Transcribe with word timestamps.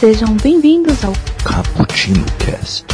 Sejam 0.00 0.34
bem-vindos 0.36 1.04
ao 1.04 1.12
Cappuccino 1.44 2.24
Cast. 2.38 2.86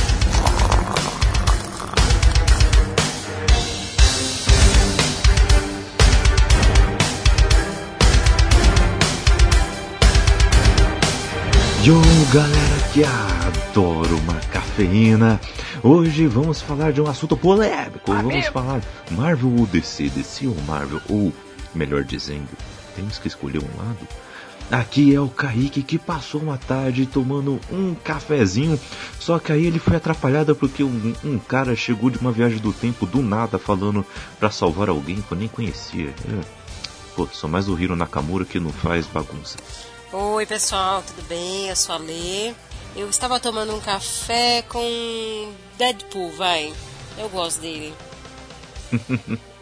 Yo, 11.84 11.94
galera 12.34 12.58
que 12.92 13.04
adora 13.04 14.12
uma 14.16 14.34
cafeína. 14.50 15.40
Hoje 15.84 16.26
vamos 16.26 16.60
falar 16.60 16.92
de 16.92 17.00
um 17.00 17.06
assunto 17.06 17.36
polêmico. 17.36 18.12
Vamos 18.12 18.46
falar 18.46 18.82
Marvel 19.12 19.54
ou 19.60 19.66
DC, 19.66 20.08
DC 20.08 20.48
ou 20.48 20.56
Marvel, 20.66 21.00
ou 21.08 21.32
melhor 21.72 22.02
dizendo, 22.02 22.48
temos 22.96 23.16
que 23.16 23.28
escolher 23.28 23.60
um 23.60 23.78
lado. 23.78 24.25
Aqui 24.70 25.14
é 25.14 25.20
o 25.20 25.28
Kaique 25.28 25.82
que 25.82 25.96
passou 25.96 26.40
uma 26.40 26.58
tarde 26.58 27.06
tomando 27.06 27.60
um 27.70 27.94
cafezinho, 27.94 28.78
só 29.20 29.38
que 29.38 29.52
aí 29.52 29.64
ele 29.64 29.78
foi 29.78 29.96
atrapalhado 29.96 30.56
porque 30.56 30.82
um, 30.82 31.14
um 31.24 31.38
cara 31.38 31.76
chegou 31.76 32.10
de 32.10 32.18
uma 32.18 32.32
viagem 32.32 32.58
do 32.58 32.72
tempo 32.72 33.06
do 33.06 33.22
nada 33.22 33.58
falando 33.58 34.04
pra 34.40 34.50
salvar 34.50 34.88
alguém 34.88 35.22
que 35.22 35.30
eu 35.32 35.38
nem 35.38 35.46
conhecia. 35.46 36.08
É. 36.08 36.66
Pô, 37.14 37.28
sou 37.32 37.48
mais 37.48 37.68
o 37.68 37.78
Hiro 37.78 37.94
Nakamura 37.94 38.44
que 38.44 38.58
não 38.58 38.72
faz 38.72 39.06
bagunça. 39.06 39.56
Oi 40.12 40.44
pessoal, 40.46 41.02
tudo 41.06 41.26
bem? 41.28 41.68
Eu 41.68 41.76
sou 41.76 41.94
a 41.94 41.98
Lê. 41.98 42.52
Eu 42.96 43.08
estava 43.08 43.38
tomando 43.38 43.74
um 43.74 43.80
café 43.80 44.62
com 44.62 45.52
Deadpool, 45.78 46.32
vai. 46.32 46.72
Eu 47.16 47.28
gosto 47.28 47.60
dele. 47.60 47.94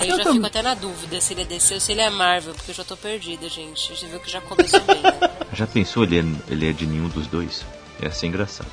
Aí 0.00 0.08
eu, 0.08 0.16
já 0.16 0.32
fico 0.32 0.46
até 0.46 0.62
na 0.62 0.74
dúvida 0.74 1.20
se 1.20 1.34
ele 1.34 1.42
é 1.42 1.44
DC 1.44 1.74
ou 1.74 1.80
se 1.80 1.92
ele 1.92 2.00
é 2.00 2.08
Marvel, 2.08 2.54
porque 2.54 2.70
eu 2.70 2.74
já 2.74 2.84
tô 2.84 2.96
perdida, 2.96 3.48
gente. 3.48 3.94
Já 3.94 4.06
viu 4.06 4.20
que 4.20 4.30
já 4.30 4.40
começou 4.40 4.80
bem, 4.80 5.02
né? 5.02 5.12
Já 5.52 5.68
pensou 5.68 6.02
ele 6.02 6.18
é, 6.18 6.24
ele 6.52 6.68
é 6.68 6.72
de 6.72 6.84
nenhum 6.84 7.08
dos 7.08 7.28
dois? 7.28 7.64
Ia 8.02 8.10
ser 8.10 8.26
engraçado. 8.26 8.68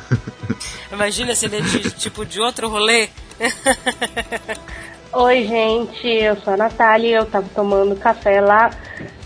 Imagina 0.92 1.34
se 1.34 1.46
ele 1.46 1.56
é 1.56 1.60
de, 1.60 1.90
tipo 1.90 2.24
de 2.24 2.40
outro 2.40 2.68
rolê. 2.68 3.08
Oi, 5.12 5.46
gente, 5.46 6.06
eu 6.06 6.36
sou 6.42 6.54
a 6.54 6.56
Natália 6.56 7.08
e 7.08 7.12
eu 7.12 7.26
tava 7.26 7.48
tomando 7.54 7.96
café 7.96 8.40
lá 8.40 8.70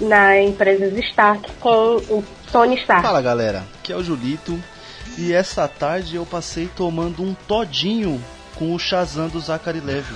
na 0.00 0.40
empresa 0.40 0.86
Stark 1.00 1.50
com 1.60 1.96
o 1.96 2.24
Tony 2.50 2.76
Stark. 2.76 3.02
Fala 3.02 3.20
galera, 3.20 3.64
aqui 3.78 3.92
é 3.92 3.96
o 3.96 4.02
Julito 4.02 4.58
e 5.18 5.32
essa 5.32 5.66
tarde 5.68 6.16
eu 6.16 6.24
passei 6.24 6.68
tomando 6.68 7.22
um 7.22 7.34
todinho 7.34 8.22
com 8.54 8.74
o 8.74 8.78
Shazam 8.78 9.28
do 9.28 9.40
Zachary 9.40 9.80
Levy. 9.80 10.14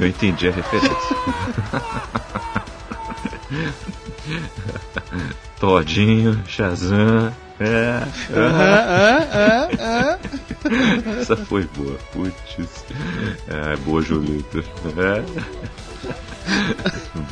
Eu 0.00 0.06
entendi 0.06 0.48
a 0.48 0.52
referência. 0.52 1.16
Todinho, 5.58 6.42
Shazam. 6.46 7.32
É. 7.60 8.02
Essa 11.20 11.36
foi 11.36 11.68
boa. 11.76 11.98
Putz. 12.12 12.84
É, 13.48 13.76
boa, 13.78 14.00
Julito. 14.00 14.62
É. 14.96 15.24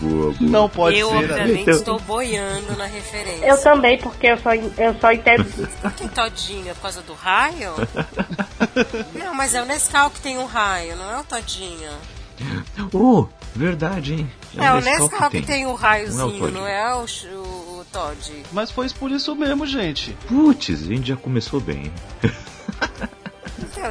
Boa, 0.00 0.33
boa. 0.33 0.34
Não 0.41 0.69
pode 0.69 0.98
eu, 0.98 1.09
ser. 1.11 1.17
obviamente, 1.17 1.61
Então- 1.62 1.75
estou 1.75 2.00
boiando 2.00 2.77
na 2.77 2.86
referência. 2.86 3.47
Eu 3.47 3.61
também, 3.62 3.98
porque 3.98 4.27
eu 4.27 4.39
só, 4.39 4.55
eu 4.55 4.95
só 5.00 5.12
entendo. 5.12 5.45
Por 5.81 5.92
que 5.92 6.09
todinho? 6.14 6.70
É 6.70 6.75
por 6.75 6.83
causa 6.83 7.03
do 7.03 7.14
raio? 7.14 7.72
não, 9.14 9.34
mas 9.34 9.55
é 9.55 9.62
o 9.62 9.64
Nescau 9.64 10.11
que 10.11 10.20
tem 10.20 10.39
um 10.39 10.44
raio, 10.47 10.97
não 10.97 11.11
é 11.11 11.20
o 11.20 11.25
todinho. 11.25 11.91
Oh, 12.92 13.27
verdade, 13.55 14.14
hein? 14.14 14.31
É, 14.56 14.70
o 14.72 14.81
Nescau 14.81 15.09
Nescau 15.09 15.31
que 15.31 15.42
tem 15.42 15.67
o 15.67 15.75
raiozinho, 15.75 16.28
Todinho. 16.31 16.50
não 16.53 16.67
é 16.67 16.94
o, 16.94 17.06
ch- 17.06 17.25
o, 17.27 17.81
o 17.81 17.87
Todd. 17.91 18.42
Mas 18.53 18.70
foi 18.70 18.89
por 18.91 19.11
isso 19.11 19.34
mesmo, 19.34 19.67
gente. 19.67 20.12
Putz, 20.28 20.69
a 20.83 20.87
gente 20.87 21.09
já 21.09 21.17
começou 21.17 21.61
bem. 21.61 21.91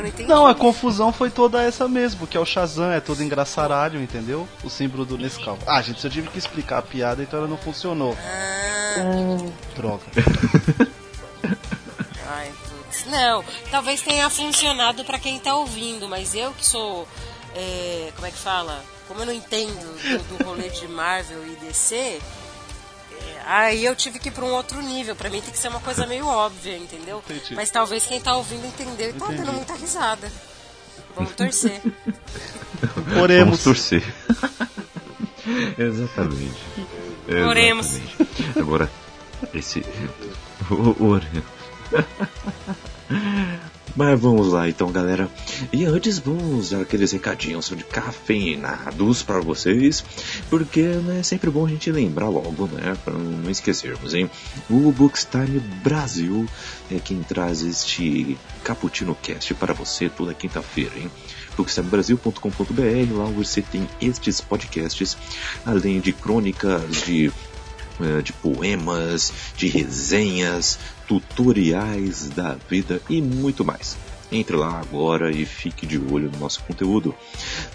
Não 0.02 0.08
entendi. 0.08 0.30
Não, 0.30 0.46
a 0.48 0.56
confusão 0.56 1.12
foi 1.12 1.30
toda 1.30 1.62
essa 1.62 1.88
mesmo, 1.88 2.26
que 2.28 2.38
é 2.38 2.40
o 2.40 2.46
Shazam, 2.46 2.92
é 2.92 3.00
todo 3.00 3.24
engraçaralho, 3.24 4.02
entendeu? 4.02 4.48
O 4.64 4.70
símbolo 4.70 5.06
do 5.06 5.18
Nescau. 5.18 5.58
Ah, 5.68 5.82
gente, 5.82 6.04
eu 6.04 6.10
tive 6.12 6.30
que 6.30 6.38
explicar 6.38 6.80
a 6.80 6.82
piada, 6.82 7.22
então 7.24 7.40
ela 7.40 7.48
não 7.48 7.58
funcionou. 7.58 8.16
Ah, 8.20 8.96
Droga. 9.76 10.04
ai, 12.28 12.52
putz. 12.52 13.06
Não, 13.08 13.44
talvez 13.72 14.02
tenha 14.02 14.30
funcionado 14.30 15.04
pra 15.04 15.20
quem 15.20 15.40
tá 15.40 15.56
ouvindo, 15.56 16.08
mas 16.08 16.34
eu 16.34 16.52
que 16.54 16.66
sou. 16.66 17.08
é, 17.56 18.12
como 18.16 18.28
é 18.28 18.32
que 18.32 18.38
fala? 18.38 18.84
Como 19.08 19.20
eu 19.22 19.26
não 19.26 19.34
entendo 19.34 19.80
do, 20.02 20.38
do 20.38 20.44
rolê 20.46 20.70
de 20.70 20.88
Marvel 20.88 21.46
e 21.46 21.56
DC. 21.66 22.20
É, 23.22 23.42
Aí 23.46 23.86
eu 23.86 23.96
tive 23.96 24.20
que 24.20 24.30
ir 24.30 24.32
pra 24.32 24.44
um 24.46 24.54
outro 24.54 24.82
nível. 24.82 25.16
Pra 25.16 25.30
mim 25.30 25.42
tem 25.42 25.52
que 25.52 25.58
ser 25.58 25.68
uma 25.68 25.80
coisa 25.80 26.06
meio 26.08 26.26
óbvia, 26.26 26.78
entendeu? 26.78 27.24
Entendi. 27.30 27.56
Mas 27.56 27.70
talvez 27.70 28.06
quem 28.06 28.20
tá 28.20 28.36
ouvindo 28.36 28.66
entendeu 28.66 29.10
e 29.10 29.14
tá 29.14 29.26
Entendi. 29.26 29.44
dando 29.44 29.54
muita 29.54 29.74
risada. 29.76 30.32
Vamos 31.16 31.34
torcer. 31.34 31.82
Oremos. 33.22 33.46
Vamos 33.46 33.64
torcer. 33.64 34.04
Exatamente. 35.78 36.58
Oremos. 37.48 37.94
Exatamente. 37.94 38.60
Agora, 38.60 38.92
esse. 39.54 39.86
Oremos. 41.00 41.46
Mas 43.96 44.20
vamos 44.20 44.50
lá 44.50 44.68
então, 44.68 44.92
galera. 44.92 45.30
E 45.72 45.86
antes 45.86 46.20
vamos 46.20 46.72
dar 46.72 46.82
aqueles 46.82 47.12
recadinhos 47.14 47.70
de 47.70 47.84
cafeinados 47.84 49.24
para 49.24 49.40
vocês, 49.40 50.04
porque 50.50 50.82
né, 50.82 51.20
é 51.20 51.24
sempre 51.24 51.50
bom 51.50 51.66
a 51.66 51.70
gente 51.70 51.92
lembrar 51.92 52.28
logo, 52.28 52.68
né, 52.68 52.98
para 53.06 53.14
não 53.14 53.50
esquecermos, 53.50 54.14
hein? 54.14 54.30
O 54.70 54.92
Bookstime 54.92 55.60
Brasil 55.82 56.46
é 56.92 57.00
quem 57.00 57.24
traz 57.24 57.62
este 57.62 58.38
Cappuccino 58.64 59.16
Cast 59.22 59.54
para 59.54 59.74
você 59.74 60.10
toda 60.10 60.34
quinta-feira, 60.34 60.98
hein? 60.98 61.10
bookstimebrasil.com.br, 61.56 63.14
lá 63.14 63.26
você 63.26 63.62
tem 63.62 63.88
estes 64.02 64.42
podcasts, 64.42 65.18
além 65.66 66.02
de 66.02 66.12
crônicas 66.12 67.06
de 67.06 67.32
eh, 68.02 68.22
de 68.22 68.34
poemas, 68.34 69.32
de 69.56 69.68
resenhas, 69.68 70.78
tutoriais 71.08 72.30
da 72.30 72.56
vida 72.70 73.02
e 73.10 73.22
muito 73.22 73.64
mais. 73.64 73.98
Entre 74.32 74.56
lá 74.56 74.80
agora 74.80 75.32
e 75.32 75.46
fique 75.46 75.86
de 75.86 76.00
olho 76.00 76.32
no 76.32 76.40
nosso 76.40 76.64
conteúdo. 76.64 77.14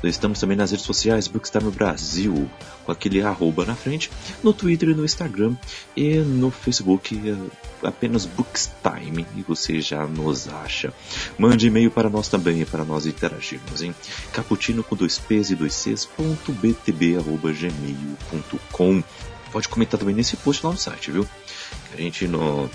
Nós 0.03 0.15
estamos 0.15 0.41
também 0.41 0.57
nas 0.57 0.73
redes 0.73 0.85
sociais 0.85 1.29
Bookstime 1.29 1.71
Brasil, 1.71 2.51
com 2.85 2.91
aquele 2.91 3.23
arroba 3.23 3.65
na 3.65 3.77
frente, 3.77 4.11
no 4.43 4.53
Twitter 4.53 4.89
e 4.89 4.95
no 4.95 5.05
Instagram 5.05 5.55
e 5.97 6.17
no 6.17 6.51
Facebook 6.51 7.17
eh, 7.25 7.87
apenas 7.87 8.27
Bookstime 8.27 9.25
e 9.37 9.43
você 9.43 9.81
já 9.81 10.05
nos 10.07 10.49
acha. 10.49 10.93
Mande 11.39 11.69
e-mail 11.69 11.91
para 11.91 12.11
nós 12.11 12.29
também, 12.29 12.65
para 12.65 12.85
nós 12.85 13.07
interagirmos 13.07 13.81
em 13.81 13.95
caputino 14.33 14.83
com 14.83 14.97
dois 14.97 15.19
p's 15.19 15.51
e 15.51 15.55
dois 15.55 15.75
c's 15.75 16.05
ponto 16.05 16.53
btb 16.53 17.17
arroba 17.17 17.53
gmail 17.53 18.17
ponto 18.29 18.59
com. 18.73 19.03
Pode 19.53 19.69
comentar 19.69 19.99
também 19.99 20.15
nesse 20.15 20.37
post 20.37 20.65
lá 20.65 20.73
no 20.73 20.79
site, 20.79 21.11
viu? 21.11 21.25
Que 21.25 21.95
a 21.95 22.01
gente 22.01 22.27
no, 22.27 22.69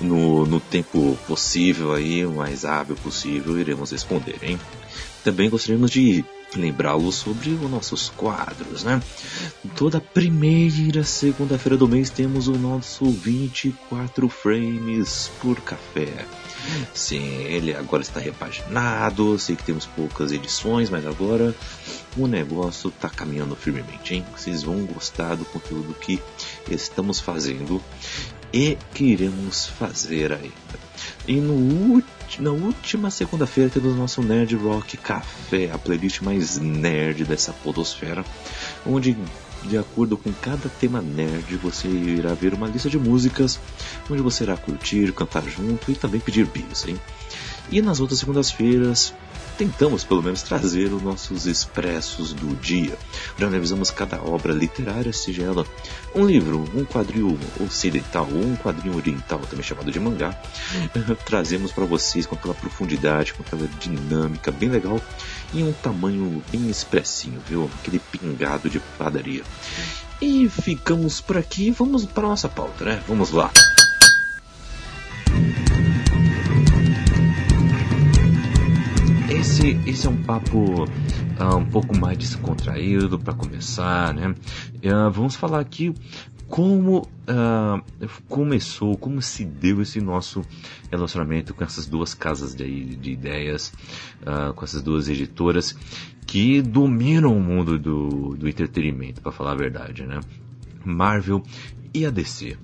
no, 0.00 0.46
no 0.46 0.60
tempo 0.60 1.18
possível 1.26 1.92
aí, 1.92 2.24
o 2.26 2.32
mais 2.32 2.64
hábil 2.64 2.96
possível, 2.96 3.58
iremos 3.58 3.90
responder, 3.90 4.38
hein? 4.42 4.58
Também 5.24 5.48
gostaríamos 5.48 5.90
de 5.90 6.24
lembrá-los 6.56 7.14
sobre 7.14 7.50
os 7.50 7.70
nossos 7.70 8.10
quadros, 8.10 8.84
né? 8.84 9.00
Toda 9.76 10.00
primeira 10.00 11.02
segunda-feira 11.04 11.76
do 11.76 11.88
mês 11.88 12.10
temos 12.10 12.48
o 12.48 12.58
nosso 12.58 13.10
24 13.10 14.28
frames 14.28 15.30
por 15.40 15.60
café. 15.60 16.26
Sim, 16.92 17.42
ele 17.44 17.74
agora 17.74 18.02
está 18.02 18.20
repaginado, 18.20 19.38
sei 19.38 19.56
que 19.56 19.64
temos 19.64 19.86
poucas 19.86 20.30
edições, 20.32 20.90
mas 20.90 21.06
agora 21.06 21.54
o 22.16 22.26
negócio 22.26 22.88
está 22.88 23.08
caminhando 23.08 23.56
firmemente, 23.56 24.14
hein? 24.14 24.24
Vocês 24.36 24.62
vão 24.62 24.84
gostar 24.84 25.36
do 25.36 25.44
conteúdo 25.44 25.94
que 25.94 26.20
estamos 26.70 27.18
fazendo 27.18 27.82
e 28.52 28.76
que 28.94 29.04
iremos 29.04 29.66
fazer 29.66 30.32
ainda. 30.32 30.82
E 31.26 31.36
no 31.36 32.02
na 32.38 32.50
última 32.50 33.10
segunda-feira 33.10 33.68
temos 33.68 33.94
nosso 33.94 34.22
Nerd 34.22 34.56
Rock 34.56 34.96
Café, 34.96 35.70
a 35.70 35.76
playlist 35.76 36.22
mais 36.22 36.58
nerd 36.58 37.24
dessa 37.24 37.52
podosfera, 37.52 38.24
onde 38.86 39.16
de 39.64 39.78
acordo 39.78 40.16
com 40.16 40.32
cada 40.32 40.68
tema 40.68 41.00
nerd, 41.00 41.56
você 41.56 41.88
irá 41.88 42.34
ver 42.34 42.54
uma 42.54 42.66
lista 42.66 42.88
de 42.88 42.98
músicas 42.98 43.60
onde 44.10 44.22
você 44.22 44.44
irá 44.44 44.56
curtir, 44.56 45.12
cantar 45.12 45.44
junto 45.44 45.90
e 45.90 45.94
também 45.94 46.20
pedir 46.20 46.46
bis, 46.46 46.86
hein? 46.86 46.98
E 47.70 47.80
nas 47.80 48.00
outras 48.00 48.18
segundas-feiras 48.20 49.14
tentamos 49.56 50.04
pelo 50.04 50.22
menos 50.22 50.42
trazer 50.42 50.92
os 50.92 51.02
nossos 51.02 51.46
expressos 51.46 52.32
do 52.32 52.54
dia. 52.56 52.96
Já 53.38 53.46
analisamos 53.46 53.90
cada 53.90 54.22
obra 54.22 54.52
literária, 54.52 55.12
seja 55.12 55.42
ela 55.42 55.66
um 56.14 56.24
livro, 56.24 56.64
um 56.74 56.84
quadril 56.84 57.38
ocidental 57.60 58.28
ou 58.30 58.44
um 58.44 58.56
quadrinho 58.56 58.96
oriental, 58.96 59.40
também 59.40 59.64
chamado 59.64 59.90
de 59.90 60.00
mangá. 60.00 60.38
Trazemos 61.24 61.72
para 61.72 61.84
vocês 61.84 62.26
com 62.26 62.34
aquela 62.34 62.54
profundidade, 62.54 63.34
com 63.34 63.42
aquela 63.42 63.66
dinâmica 63.80 64.50
bem 64.50 64.68
legal 64.68 65.00
e 65.52 65.62
um 65.62 65.72
tamanho 65.72 66.42
bem 66.50 66.68
expressinho, 66.68 67.40
viu? 67.46 67.70
Aquele 67.80 67.98
pingado 67.98 68.68
de 68.70 68.80
padaria. 68.98 69.42
E 70.20 70.48
ficamos 70.48 71.20
por 71.20 71.36
aqui, 71.36 71.70
vamos 71.70 72.04
para 72.04 72.28
nossa 72.28 72.48
pauta, 72.48 72.84
né? 72.84 73.02
Vamos 73.08 73.30
lá. 73.30 73.50
Esse, 79.42 79.76
esse 79.86 80.06
é 80.06 80.10
um 80.10 80.22
papo 80.22 80.84
uh, 80.84 81.56
um 81.56 81.64
pouco 81.64 81.96
mais 81.98 82.16
descontraído 82.16 83.18
para 83.18 83.34
começar, 83.34 84.14
né? 84.14 84.28
Uh, 84.28 85.10
vamos 85.10 85.34
falar 85.34 85.58
aqui 85.58 85.92
como 86.46 87.00
uh, 87.00 88.08
começou, 88.28 88.96
como 88.96 89.20
se 89.20 89.44
deu 89.44 89.82
esse 89.82 90.00
nosso 90.00 90.42
relacionamento 90.92 91.54
com 91.54 91.64
essas 91.64 91.86
duas 91.86 92.14
casas 92.14 92.54
de, 92.54 92.94
de 92.94 93.10
ideias, 93.10 93.72
com 94.54 94.64
essas 94.64 94.80
duas 94.80 95.08
editoras 95.08 95.74
que 96.24 96.62
dominam 96.62 97.36
o 97.36 97.40
mundo 97.40 97.78
do, 97.80 98.36
do 98.36 98.48
entretenimento, 98.48 99.20
para 99.22 99.32
falar 99.32 99.52
a 99.52 99.56
verdade, 99.56 100.06
né? 100.06 100.20
Marvel 100.84 101.42
e 101.92 102.06
a 102.06 102.10
DC. 102.10 102.56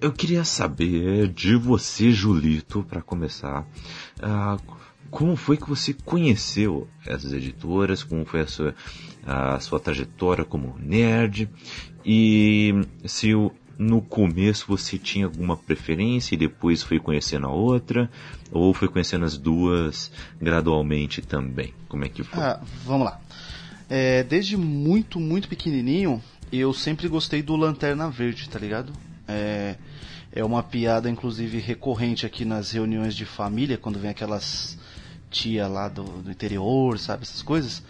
eu 0.00 0.12
queria 0.12 0.42
saber 0.42 1.28
de 1.28 1.54
você, 1.54 2.10
Julito, 2.10 2.82
para 2.82 3.00
começar. 3.00 3.64
Como 5.12 5.36
foi 5.36 5.58
que 5.58 5.68
você 5.68 5.92
conheceu 5.92 6.88
essas 7.06 7.34
editoras, 7.34 8.02
como 8.02 8.24
foi 8.24 8.40
a 8.40 8.46
sua, 8.46 8.74
a 9.26 9.60
sua 9.60 9.78
trajetória 9.78 10.42
como 10.42 10.74
nerd 10.78 11.50
e 12.04 12.72
se 13.04 13.30
no 13.78 14.00
começo 14.00 14.64
você 14.66 14.96
tinha 14.96 15.26
alguma 15.26 15.54
preferência 15.54 16.34
e 16.34 16.38
depois 16.38 16.82
foi 16.82 16.98
conhecendo 16.98 17.46
a 17.46 17.50
outra 17.50 18.10
ou 18.50 18.72
foi 18.72 18.88
conhecendo 18.88 19.26
as 19.26 19.36
duas 19.36 20.10
gradualmente 20.40 21.20
também? 21.20 21.74
Como 21.88 22.06
é 22.06 22.08
que 22.08 22.24
foi? 22.24 22.42
Ah, 22.42 22.60
vamos 22.82 23.04
lá. 23.04 23.20
É, 23.90 24.22
desde 24.22 24.56
muito, 24.56 25.20
muito 25.20 25.46
pequenininho 25.46 26.22
eu 26.50 26.72
sempre 26.72 27.06
gostei 27.06 27.42
do 27.42 27.54
Lanterna 27.54 28.08
Verde, 28.08 28.48
tá 28.48 28.58
ligado? 28.58 28.94
É, 29.28 29.76
é 30.32 30.42
uma 30.42 30.62
piada, 30.62 31.10
inclusive, 31.10 31.58
recorrente 31.58 32.24
aqui 32.24 32.46
nas 32.46 32.72
reuniões 32.72 33.14
de 33.14 33.26
família, 33.26 33.76
quando 33.76 33.98
vem 33.98 34.10
aquelas 34.10 34.78
tia 35.32 35.66
lá 35.66 35.88
do, 35.88 36.04
do 36.04 36.30
interior, 36.30 36.98
sabe? 36.98 37.22
Essas 37.22 37.42
coisas. 37.42 37.82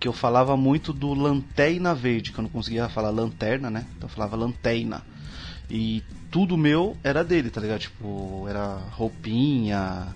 Que 0.00 0.06
eu 0.06 0.12
falava 0.12 0.56
muito 0.56 0.92
do 0.92 1.12
Lanterna 1.12 1.94
Verde, 1.94 2.30
que 2.30 2.38
eu 2.38 2.42
não 2.42 2.50
conseguia 2.50 2.88
falar 2.88 3.10
lanterna, 3.10 3.68
né? 3.68 3.86
Então 3.96 4.08
eu 4.08 4.14
falava 4.14 4.36
lanterna. 4.36 5.02
E 5.70 6.02
tudo 6.30 6.56
meu 6.56 6.96
era 7.02 7.24
dele, 7.24 7.50
tá 7.50 7.60
ligado? 7.60 7.80
Tipo, 7.80 8.46
era 8.48 8.76
roupinha, 8.92 10.08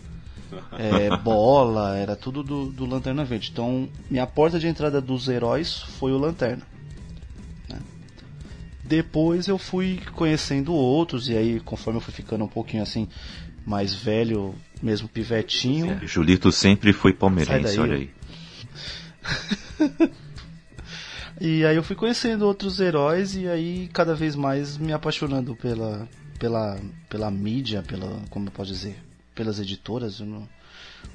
é, 0.79 1.17
bola, 1.19 1.96
era 1.96 2.17
tudo 2.17 2.43
do, 2.43 2.67
do 2.67 2.87
Lanterna 2.87 3.25
Verde. 3.25 3.50
Então, 3.52 3.88
minha 4.11 4.26
porta 4.26 4.58
de 4.58 4.67
entrada 4.67 5.00
dos 5.00 5.29
heróis 5.29 5.79
foi 5.99 6.12
o 6.12 6.19
Lanterna. 6.19 6.62
Né? 7.69 7.79
Depois 8.84 9.49
eu 9.49 9.58
fui 9.58 10.00
conhecendo 10.14 10.73
outros, 10.75 11.29
e 11.29 11.37
aí, 11.37 11.61
conforme 11.61 11.99
eu 11.99 12.02
fui 12.02 12.12
ficando 12.12 12.44
um 12.44 12.49
pouquinho 12.49 12.82
assim, 12.82 13.08
mais 13.64 13.94
velho, 13.94 14.55
mesmo 14.82 15.08
pivetinho. 15.08 15.93
É, 16.02 16.06
Julito 16.06 16.50
sempre 16.50 16.93
foi 16.93 17.12
palmeirense, 17.12 17.79
olha 17.79 17.94
aí. 17.94 18.11
e 21.40 21.64
aí 21.64 21.76
eu 21.76 21.82
fui 21.82 21.94
conhecendo 21.94 22.43
outros 22.43 22.81
heróis 22.81 23.37
e 23.37 23.46
aí 23.46 23.88
cada 23.93 24.14
vez 24.14 24.34
mais 24.34 24.76
me 24.76 24.93
apaixonando 24.93 25.55
pela 25.55 26.08
pela 26.38 26.81
pela 27.08 27.31
mídia, 27.31 27.82
pela 27.82 28.20
como 28.29 28.49
eu 28.49 28.52
posso 28.52 28.73
dizer, 28.73 28.99
pelas 29.34 29.61
editoras, 29.61 30.19
eu 30.19 30.26
não, 30.26 30.49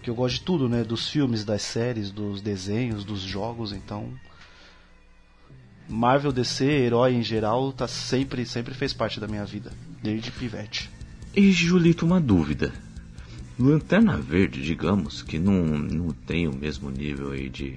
que 0.01 0.09
eu 0.09 0.15
gosto 0.15 0.35
de 0.35 0.41
tudo, 0.43 0.69
né, 0.69 0.83
dos 0.83 1.09
filmes, 1.09 1.43
das 1.43 1.61
séries, 1.61 2.11
dos 2.11 2.41
desenhos, 2.41 3.03
dos 3.03 3.19
jogos, 3.21 3.73
então 3.73 4.13
Marvel, 5.89 6.31
DC, 6.31 6.65
herói 6.65 7.13
em 7.13 7.23
geral, 7.23 7.73
tá 7.73 7.87
sempre 7.87 8.45
sempre 8.45 8.73
fez 8.73 8.93
parte 8.93 9.19
da 9.19 9.27
minha 9.27 9.45
vida, 9.45 9.73
desde 10.01 10.31
pivete. 10.31 10.89
E 11.35 11.51
Julito, 11.51 12.05
uma 12.05 12.19
dúvida. 12.19 12.86
Lanterna 13.59 14.17
Verde, 14.17 14.61
digamos, 14.61 15.21
que 15.21 15.39
não, 15.39 15.65
não 15.77 16.09
tem 16.11 16.47
o 16.47 16.55
mesmo 16.55 16.91
nível 16.91 17.31
aí 17.31 17.49
de 17.49 17.73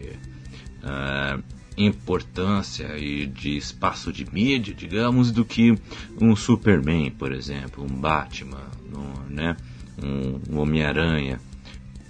uh, 0.83 1.43
importância 1.77 2.99
e 2.99 3.27
de 3.27 3.57
espaço 3.57 4.13
de 4.13 4.31
mídia, 4.31 4.75
digamos, 4.75 5.31
do 5.31 5.45
que 5.45 5.79
um 6.21 6.37
Superman, 6.37 7.11
por 7.11 7.33
exemplo, 7.33 7.85
um 7.85 7.89
Batman, 7.89 8.67
um, 8.95 9.33
né, 9.33 9.57
um, 10.03 10.55
um 10.55 10.59
Homem-Aranha. 10.59 11.41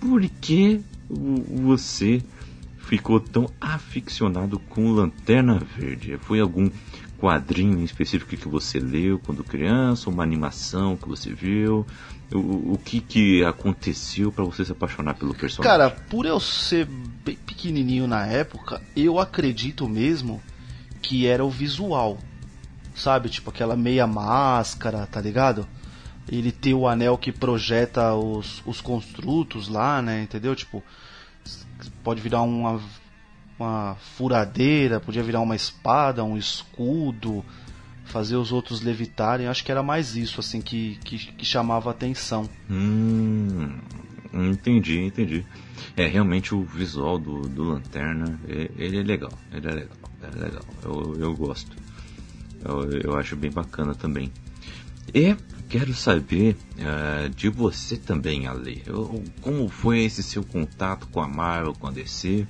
Por 0.01 0.21
que 0.41 0.81
você 1.09 2.23
ficou 2.79 3.21
tão 3.21 3.49
aficionado 3.61 4.59
com 4.59 4.91
Lanterna 4.91 5.61
Verde? 5.77 6.19
Foi 6.23 6.41
algum 6.41 6.69
quadrinho 7.19 7.85
específico 7.85 8.35
que 8.35 8.49
você 8.49 8.81
leu 8.81 9.19
quando 9.19 9.45
criança, 9.45 10.09
uma 10.09 10.23
animação 10.23 10.97
que 10.97 11.07
você 11.07 11.33
viu? 11.33 11.87
O, 12.33 12.75
o 12.75 12.79
que 12.79 13.01
que 13.01 13.45
aconteceu 13.45 14.31
para 14.31 14.45
você 14.45 14.65
se 14.65 14.73
apaixonar 14.73 15.15
pelo 15.15 15.35
personagem? 15.35 15.79
Cara, 15.79 15.91
por 15.91 16.27
eu 16.27 16.39
ser 16.39 16.87
bem 16.87 17.37
pequenininho 17.37 18.07
na 18.07 18.27
época, 18.27 18.81
eu 18.95 19.19
acredito 19.19 19.89
mesmo 19.89 20.41
que 21.03 21.27
era 21.27 21.45
o 21.45 21.51
visual. 21.51 22.19
Sabe? 22.95 23.29
Tipo 23.29 23.51
aquela 23.51 23.77
meia 23.77 24.07
máscara, 24.07 25.07
tá 25.07 25.21
ligado? 25.21 25.67
Ele 26.29 26.53
ter 26.53 26.75
o 26.75 26.87
anel 26.87 27.19
que 27.19 27.33
projeta 27.33 28.15
os, 28.15 28.63
os 28.65 28.81
construtos 28.81 29.69
lá, 29.69 30.01
né? 30.01 30.23
Entendeu? 30.23 30.55
Tipo, 30.55 30.85
pode 32.05 32.21
virar 32.21 32.43
uma, 32.43 32.81
uma 33.59 33.97
furadeira, 34.17 35.01
podia 35.01 35.23
virar 35.23 35.41
uma 35.41 35.57
espada, 35.57 36.23
um 36.23 36.37
escudo 36.37 37.45
fazer 38.11 38.37
os 38.37 38.53
outros 38.53 38.83
levitarem. 38.83 39.47
Acho 39.47 39.65
que 39.65 39.71
era 39.71 39.83
mais 39.83 40.17
isso 40.17 40.41
assim 40.41 40.61
que, 40.61 40.99
que, 41.05 41.19
que 41.19 41.45
chamava 41.45 41.91
atenção. 41.91 42.49
Hum, 42.69 43.79
entendi, 44.33 45.01
entendi. 45.01 45.45
É, 45.97 46.07
realmente 46.07 46.55
o 46.55 46.63
visual 46.63 47.19
do, 47.19 47.43
do 47.43 47.65
Lanterna, 47.65 48.39
ele 48.47 48.99
é 48.99 49.03
legal, 49.03 49.33
ele 49.53 49.69
é 49.69 49.73
legal, 49.73 49.97
é 50.23 50.39
legal. 50.39 50.65
Eu, 50.83 51.17
eu 51.19 51.35
gosto. 51.35 51.77
Eu, 52.65 52.91
eu 53.01 53.17
acho 53.17 53.37
bem 53.37 53.51
bacana 53.51 53.95
também. 53.95 54.31
E 55.15 55.35
quero 55.69 55.95
saber 55.95 56.57
uh, 56.77 57.29
de 57.31 57.49
você 57.49 57.97
também, 57.97 58.47
Ale. 58.47 58.83
Eu, 58.87 59.25
como 59.41 59.69
foi 59.69 60.05
esse 60.05 60.23
seu 60.23 60.45
contato 60.45 61.07
com 61.09 61.21
a 61.21 61.29
Marvel, 61.29 61.75
com 61.75 61.87
a 61.87 61.91
DC? 61.91 62.47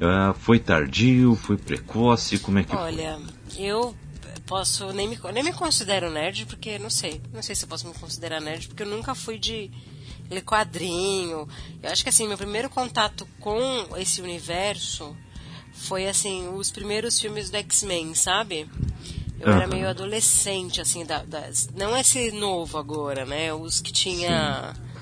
Uh, 0.00 0.04
ah, 0.04 0.34
foi 0.38 0.58
tardio, 0.58 1.34
foi 1.34 1.56
precoce? 1.56 2.38
Como 2.38 2.58
é 2.58 2.64
que 2.64 2.74
Olha, 2.74 3.18
foi? 3.48 3.64
eu 3.64 3.94
posso 4.46 4.92
nem 4.92 5.08
me, 5.08 5.18
nem 5.32 5.42
me 5.42 5.52
considero 5.52 6.10
nerd 6.10 6.46
porque 6.46 6.78
não 6.78 6.90
sei, 6.90 7.20
não 7.32 7.42
sei 7.42 7.54
se 7.54 7.64
eu 7.64 7.68
posso 7.68 7.86
me 7.86 7.94
considerar 7.94 8.40
nerd 8.40 8.68
porque 8.68 8.82
eu 8.82 8.86
nunca 8.86 9.14
fui 9.14 9.38
de 9.38 9.70
ler 10.30 10.42
quadrinho. 10.42 11.48
Eu 11.82 11.90
acho 11.90 12.02
que 12.02 12.08
assim, 12.08 12.26
meu 12.26 12.38
primeiro 12.38 12.68
contato 12.70 13.26
com 13.40 13.96
esse 13.96 14.20
universo 14.20 15.16
foi 15.72 16.06
assim, 16.06 16.48
os 16.48 16.70
primeiros 16.70 17.20
filmes 17.20 17.50
do 17.50 17.56
X-Men, 17.56 18.14
sabe? 18.14 18.68
Eu 19.40 19.48
uhum. 19.48 19.56
era 19.56 19.66
meio 19.66 19.88
adolescente, 19.88 20.80
assim, 20.80 21.04
da, 21.04 21.24
das, 21.24 21.68
não 21.74 21.96
esse 21.96 22.30
novo 22.30 22.78
agora, 22.78 23.26
né? 23.26 23.52
Os 23.52 23.80
que 23.80 23.92
tinha. 23.92 24.72
Sim. 24.74 24.92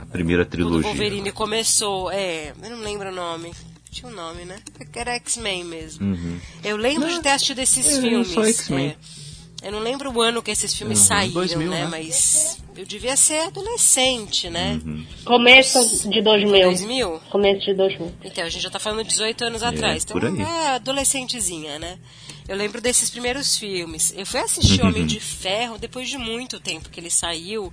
A 0.00 0.06
primeira 0.06 0.44
trilogia. 0.44 0.80
O 0.80 0.82
Wolverine 0.82 1.32
começou, 1.32 2.10
é, 2.10 2.50
eu 2.50 2.70
não 2.70 2.80
lembro 2.80 3.10
o 3.10 3.14
nome. 3.14 3.52
Tinha 3.98 4.12
um 4.12 4.14
nome, 4.14 4.44
né? 4.44 4.60
Era 4.94 5.14
X-Men 5.14 5.64
mesmo. 5.64 6.06
Uhum. 6.06 6.40
Eu 6.62 6.76
lembro 6.76 7.08
não, 7.08 7.16
de 7.16 7.20
ter 7.20 7.30
assistido 7.30 7.58
esses 7.58 7.84
é, 7.84 8.00
filmes. 8.00 8.28
Só 8.28 8.44
X-Men. 8.44 8.96
É, 9.60 9.68
eu 9.68 9.72
não 9.72 9.80
lembro 9.80 10.12
o 10.12 10.22
ano 10.22 10.40
que 10.40 10.52
esses 10.52 10.72
filmes 10.72 11.00
uhum. 11.00 11.06
saíram, 11.06 11.34
2000, 11.34 11.68
né? 11.68 11.80
né? 11.82 11.88
Mas 11.90 12.62
eu 12.76 12.86
devia 12.86 13.16
ser 13.16 13.40
adolescente, 13.40 14.48
né? 14.48 14.80
Uhum. 14.84 15.04
Começo 15.24 16.08
de 16.08 16.22
2000. 16.22 16.62
2000? 16.62 17.20
Começo 17.28 17.64
de 17.64 17.74
2000. 17.74 18.14
Então, 18.22 18.44
a 18.44 18.48
gente 18.48 18.62
já 18.62 18.70
tá 18.70 18.78
falando 18.78 19.02
de 19.02 19.10
18 19.10 19.44
anos 19.44 19.62
é, 19.62 19.66
atrás. 19.66 20.04
Então, 20.04 20.46
é 20.46 20.68
adolescentezinha, 20.76 21.76
né? 21.80 21.98
Eu 22.46 22.56
lembro 22.56 22.80
desses 22.80 23.10
primeiros 23.10 23.58
filmes. 23.58 24.14
Eu 24.16 24.24
fui 24.24 24.38
assistir 24.38 24.80
uhum. 24.80 24.90
Homem 24.90 25.06
de 25.06 25.18
Ferro 25.18 25.76
depois 25.76 26.08
de 26.08 26.18
muito 26.18 26.60
tempo 26.60 26.88
que 26.88 27.00
ele 27.00 27.10
saiu. 27.10 27.72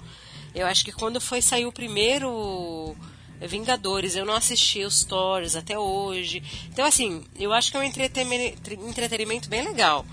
Eu 0.56 0.66
acho 0.66 0.84
que 0.84 0.92
quando 0.92 1.22
foi 1.22 1.40
sair 1.40 1.68
o 1.68 1.72
primeiro 1.72 2.96
Vingadores. 3.42 4.16
Eu 4.16 4.26
não 4.26 4.34
assisti 4.34 4.84
os 4.84 5.00
stories 5.00 5.56
até 5.56 5.78
hoje. 5.78 6.42
Então, 6.72 6.86
assim, 6.86 7.24
eu 7.40 7.52
acho 7.54 7.72
que 7.72 7.78
é 7.78 7.80
um 7.80 7.84
entretenimento 7.84 9.50
bem 9.50 9.64
legal. 9.64 10.06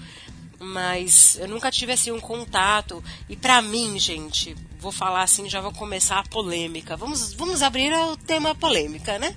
mas 0.65 1.37
eu 1.41 1.49
nunca 1.49 1.71
tive 1.73 1.93
assim 1.93 2.13
um 2.13 2.21
contato. 2.21 3.03
E 3.29 3.35
para 3.37 3.61
mim, 3.61 3.99
gente, 3.99 4.55
vou 4.79 4.93
falar 4.93 5.23
assim, 5.23 5.51
já 5.51 5.61
vou 5.61 5.73
começar 5.73 6.19
a 6.21 6.23
polêmica. 6.23 6.97
Vamos, 6.97 7.33
vamos 7.33 7.63
abrir 7.63 7.93
o 7.93 8.17
tema 8.17 8.55
polêmica, 8.55 9.19
né? 9.19 9.35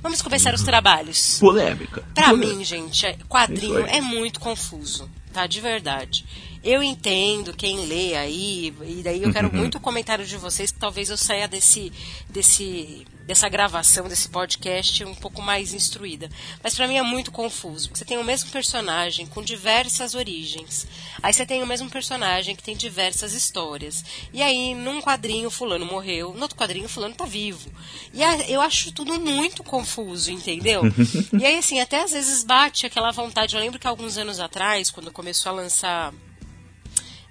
Vamos 0.00 0.22
começar 0.22 0.54
os 0.54 0.62
trabalhos. 0.62 1.38
Polêmica. 1.38 2.02
Pra 2.14 2.30
Polêmica. 2.30 2.54
mim, 2.56 2.64
gente, 2.64 3.04
é- 3.06 3.18
quadrinho 3.28 3.86
é 3.86 4.00
muito 4.00 4.40
confuso, 4.40 5.10
tá? 5.32 5.46
De 5.46 5.60
verdade. 5.60 6.24
Eu 6.64 6.82
entendo 6.82 7.52
quem 7.52 7.84
lê 7.86 8.14
aí, 8.16 8.72
e 8.86 9.02
daí 9.02 9.22
eu 9.22 9.32
quero 9.32 9.52
muito 9.54 9.76
o 9.78 9.80
comentário 9.80 10.24
de 10.24 10.36
vocês, 10.38 10.70
que 10.70 10.78
talvez 10.78 11.10
eu 11.10 11.16
saia 11.18 11.46
desse, 11.48 11.92
desse, 12.30 13.04
dessa 13.26 13.48
gravação, 13.48 14.08
desse 14.08 14.28
podcast, 14.28 15.04
um 15.04 15.14
pouco 15.14 15.40
mais 15.40 15.72
instruída. 15.72 16.28
Mas 16.62 16.74
pra 16.74 16.88
mim 16.88 16.96
é 16.96 17.02
muito 17.02 17.30
confuso. 17.30 17.88
porque 17.88 17.98
Você 17.98 18.04
tem 18.04 18.18
o 18.18 18.24
mesmo 18.24 18.50
personagem 18.50 19.26
com 19.26 19.42
diversas 19.42 20.14
origens. 20.14 20.86
Aí 21.22 21.32
você 21.32 21.46
tem 21.46 21.62
o 21.62 21.66
mesmo 21.66 21.88
personagem 21.88 22.56
que 22.56 22.62
tem 22.62 22.76
diversas 22.76 23.32
histórias. 23.32 24.04
E 24.32 24.42
aí, 24.42 24.74
num 24.74 25.00
quadrinho, 25.00 25.50
fulano 25.50 25.86
morreu, 25.86 26.34
no 26.34 26.42
outro 26.42 26.56
quadrinho, 26.56 26.88
fulano 26.88 27.14
tá 27.14 27.24
vivo. 27.24 27.70
E 28.12 28.22
a- 28.24 28.48
eu 28.48 28.60
acho 28.60 28.90
tudo 28.92 29.18
muito 29.20 29.62
confuso, 29.62 30.30
entendeu? 30.30 30.82
e 31.40 31.44
aí, 31.46 31.56
assim, 31.58 31.80
até 31.80 32.02
às 32.02 32.10
vezes 32.12 32.42
bate 32.42 32.86
aquela 32.86 33.12
vontade. 33.12 33.54
Eu 33.54 33.60
lembro 33.60 33.78
que 33.78 33.86
alguns 33.86 34.18
anos 34.18 34.40
atrás, 34.40 34.90
quando 34.90 35.12
começou 35.12 35.50
a 35.50 35.54
lançar 35.54 36.12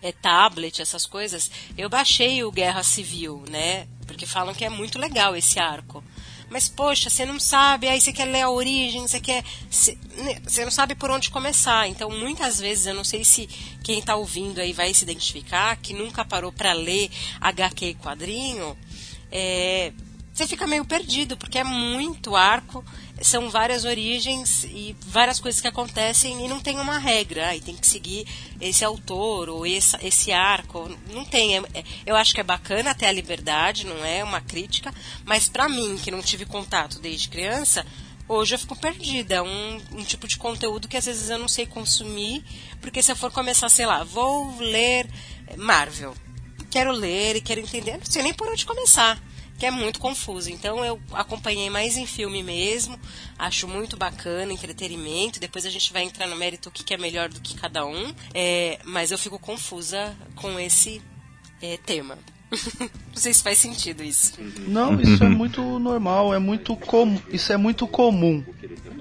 é, 0.02 0.12
tablet, 0.12 0.82
essas 0.82 1.06
coisas, 1.06 1.52
eu 1.78 1.88
baixei 1.90 2.44
o 2.44 2.52
Guerra 2.52 2.82
Civil, 2.82 3.44
né? 3.50 3.88
Porque 4.12 4.26
falam 4.26 4.54
que 4.54 4.66
é 4.66 4.70
muito 4.70 5.00
legal 5.00 5.36
esse 5.36 5.60
arco. 5.60 6.04
Mas, 6.50 6.68
poxa, 6.68 7.10
você 7.10 7.26
não 7.26 7.40
sabe, 7.40 7.88
aí 7.88 8.02
você 8.02 8.12
quer 8.12 8.26
ler 8.26 8.42
a 8.42 8.50
origem, 8.50 9.08
você 9.08 9.22
quer. 9.22 9.44
Você 9.70 9.98
né, 10.18 10.42
você 10.44 10.66
não 10.66 10.72
sabe 10.72 10.96
por 10.96 11.10
onde 11.10 11.30
começar. 11.30 11.88
Então, 11.88 12.10
muitas 12.10 12.60
vezes, 12.60 12.86
eu 12.86 12.94
não 12.94 13.06
sei 13.06 13.24
se 13.24 13.48
quem 13.84 14.00
está 14.00 14.16
ouvindo 14.16 14.60
aí 14.60 14.74
vai 14.74 14.94
se 14.94 15.04
identificar, 15.04 15.78
que 15.78 15.94
nunca 15.94 16.26
parou 16.26 16.52
para 16.52 16.74
ler 16.74 17.10
HQ 17.40 17.96
quadrinho, 17.96 18.78
é, 19.32 19.94
você 20.34 20.48
fica 20.48 20.68
meio 20.68 20.84
perdido, 20.84 21.38
porque 21.38 21.58
é 21.58 21.64
muito 21.64 22.36
arco, 22.36 22.84
são 23.22 23.50
várias 23.50 23.86
origens 23.86 24.64
e 24.64 24.96
várias 25.06 25.40
coisas 25.40 25.62
que 25.62 25.68
acontecem 25.68 26.44
e 26.44 26.48
não 26.48 26.60
tem 26.60 26.80
uma 26.80 26.98
regra. 26.98 27.50
Aí 27.50 27.62
tem 27.62 27.76
que 27.76 27.88
seguir 27.88 28.26
esse 28.60 28.84
autor 28.84 29.50
ou 29.50 29.66
esse, 29.66 29.96
esse 30.02 30.32
arco. 30.32 30.90
Não 31.12 31.24
tem. 31.26 31.58
é- 31.58 31.64
é- 31.74 31.84
eu 32.06 32.16
acho 32.16 32.34
que 32.34 32.42
é 32.42 32.44
bacana 32.44 32.96
ter 32.96 33.06
a 33.06 33.12
liberdade, 33.12 33.86
não 33.86 34.04
é 34.04 34.24
uma 34.24 34.42
crítica, 34.42 34.94
mas 35.26 35.48
pra 35.48 35.70
mim, 35.70 35.98
que 35.98 36.12
não 36.12 36.22
tive 36.22 36.46
contato 36.46 37.00
desde 37.00 37.30
criança, 37.30 37.86
hoje 38.28 38.56
eu 38.56 38.60
fico 38.60 38.76
perdida. 38.80 39.36
É 39.36 39.42
um, 39.42 39.82
um 39.94 40.04
tipo 40.04 40.28
de 40.28 40.38
conteúdo 40.38 40.88
que 40.88 40.98
às 40.98 41.06
vezes 41.06 41.30
eu 41.30 41.38
não 41.40 41.48
sei 41.48 41.66
consumir, 41.66 42.44
porque 42.82 43.02
se 43.04 43.12
eu 43.12 43.16
for 43.16 43.32
começar, 43.32 43.70
sei 43.70 43.86
lá, 43.86 44.04
vou 44.04 44.58
ler 44.60 45.08
Marvel. 45.58 46.16
Quero 46.70 46.92
ler 46.92 47.36
e 47.36 47.42
quero 47.42 47.60
entender, 47.60 47.98
não 47.98 48.06
sei 48.06 48.24
nem 48.24 48.34
por 48.34 48.48
onde 48.48 48.66
começar 48.66 49.22
que 49.62 49.68
é 49.68 49.70
muito 49.70 50.00
confuso. 50.00 50.50
Então 50.50 50.84
eu 50.84 51.00
acompanhei 51.12 51.70
mais 51.70 51.96
em 51.96 52.08
filme 52.08 52.42
mesmo, 52.42 53.00
acho 53.38 53.68
muito 53.68 53.96
bacana, 53.96 54.52
entretenimento. 54.52 55.40
Depois 55.40 55.68
a 55.68 55.70
gente 55.70 55.94
vai 55.94 56.02
entrar 56.02 56.26
no 56.26 56.36
mérito 56.36 56.70
o 56.70 56.72
que, 56.72 56.92
é 56.92 56.98
melhor 56.98 57.30
do 57.30 57.40
que 57.40 57.54
cada 57.54 57.86
um. 57.86 58.12
É, 58.34 58.80
mas 58.84 59.12
eu 59.12 59.20
fico 59.20 59.38
confusa 59.38 60.18
com 60.36 60.60
esse 60.60 61.00
é, 61.62 61.78
tema. 61.78 62.18
Não 62.82 63.16
sei 63.16 63.36
se 63.36 63.44
faz 63.44 63.60
sentido 63.60 64.04
isso. 64.04 64.34
Não, 64.68 64.98
isso 65.00 65.24
é 65.24 65.30
muito 65.30 65.62
normal, 65.78 66.34
é 66.34 66.40
muito 66.40 66.76
comum. 66.76 67.22
Isso 67.32 67.54
é 67.54 67.58
muito 67.58 67.86
comum. 67.86 68.44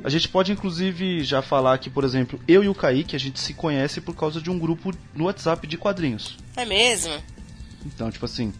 A 0.05 0.11
gente 0.11 0.29
pode 0.29 0.53
inclusive 0.53 1.25
já 1.25 1.41
falar 1.41 1.79
que, 1.79 1.89
por 1.89 2.05
exemplo, 2.05 2.39
eu 2.47 2.63
e 2.63 2.69
o 2.69 2.75
Kaique, 2.75 3.17
a 3.17 3.19
gente 3.19 3.41
se 3.41 3.55
conhece 3.55 3.99
por 3.99 4.15
causa 4.15 4.43
de 4.43 4.51
um 4.51 4.59
grupo 4.59 4.93
no 5.15 5.25
WhatsApp 5.25 5.67
de 5.67 5.79
quadrinhos. 5.79 6.37
É 6.55 6.67
mesmo? 6.67 7.15
Então, 7.87 8.11
tipo 8.11 8.27
assim, 8.27 8.53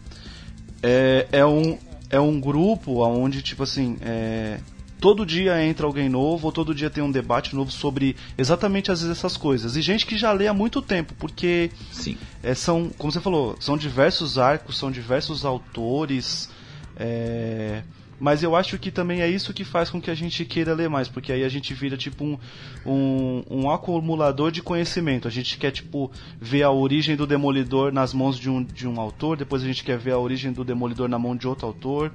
é, 0.81 1.27
é 1.31 1.45
um 1.45 1.77
é 2.11 2.19
um 2.19 2.39
grupo 2.39 3.03
onde, 3.05 3.41
tipo 3.41 3.63
assim, 3.63 3.97
é, 4.01 4.59
todo 4.99 5.25
dia 5.25 5.63
entra 5.65 5.87
alguém 5.87 6.09
novo, 6.09 6.45
ou 6.45 6.51
todo 6.51 6.75
dia 6.75 6.89
tem 6.89 7.03
um 7.03 7.11
debate 7.11 7.55
novo 7.55 7.71
sobre 7.71 8.15
exatamente 8.37 8.91
às 8.91 9.01
vezes 9.01 9.17
essas 9.17 9.37
coisas. 9.37 9.75
E 9.75 9.81
gente 9.81 10.05
que 10.05 10.17
já 10.17 10.31
lê 10.31 10.47
há 10.47 10.53
muito 10.53 10.81
tempo, 10.81 11.15
porque 11.17 11.71
Sim. 11.91 12.17
é, 12.43 12.53
são, 12.53 12.91
como 12.97 13.11
você 13.11 13.21
falou, 13.21 13.55
são 13.59 13.77
diversos 13.77 14.37
arcos, 14.37 14.77
são 14.77 14.91
diversos 14.91 15.45
autores. 15.45 16.49
é, 16.97 17.81
mas 18.21 18.43
eu 18.43 18.55
acho 18.55 18.77
que 18.77 18.91
também 18.91 19.21
é 19.21 19.27
isso 19.27 19.51
que 19.51 19.63
faz 19.65 19.89
com 19.89 19.99
que 19.99 20.11
a 20.11 20.15
gente 20.15 20.45
queira 20.45 20.75
ler 20.75 20.87
mais, 20.89 21.07
porque 21.09 21.31
aí 21.33 21.43
a 21.43 21.49
gente 21.49 21.73
vira 21.73 21.97
tipo 21.97 22.23
um, 22.23 22.37
um, 22.85 23.43
um 23.49 23.71
acumulador 23.71 24.51
de 24.51 24.61
conhecimento. 24.61 25.27
A 25.27 25.31
gente 25.31 25.57
quer 25.57 25.71
tipo 25.71 26.11
ver 26.39 26.61
a 26.61 26.69
origem 26.69 27.15
do 27.15 27.25
Demolidor 27.25 27.91
nas 27.91 28.13
mãos 28.13 28.37
de 28.37 28.47
um, 28.49 28.63
de 28.63 28.87
um 28.87 29.01
autor, 29.01 29.35
depois 29.37 29.63
a 29.63 29.65
gente 29.65 29.83
quer 29.83 29.97
ver 29.97 30.11
a 30.11 30.19
origem 30.19 30.51
do 30.53 30.63
Demolidor 30.63 31.09
na 31.09 31.17
mão 31.17 31.35
de 31.35 31.47
outro 31.47 31.65
autor. 31.65 32.11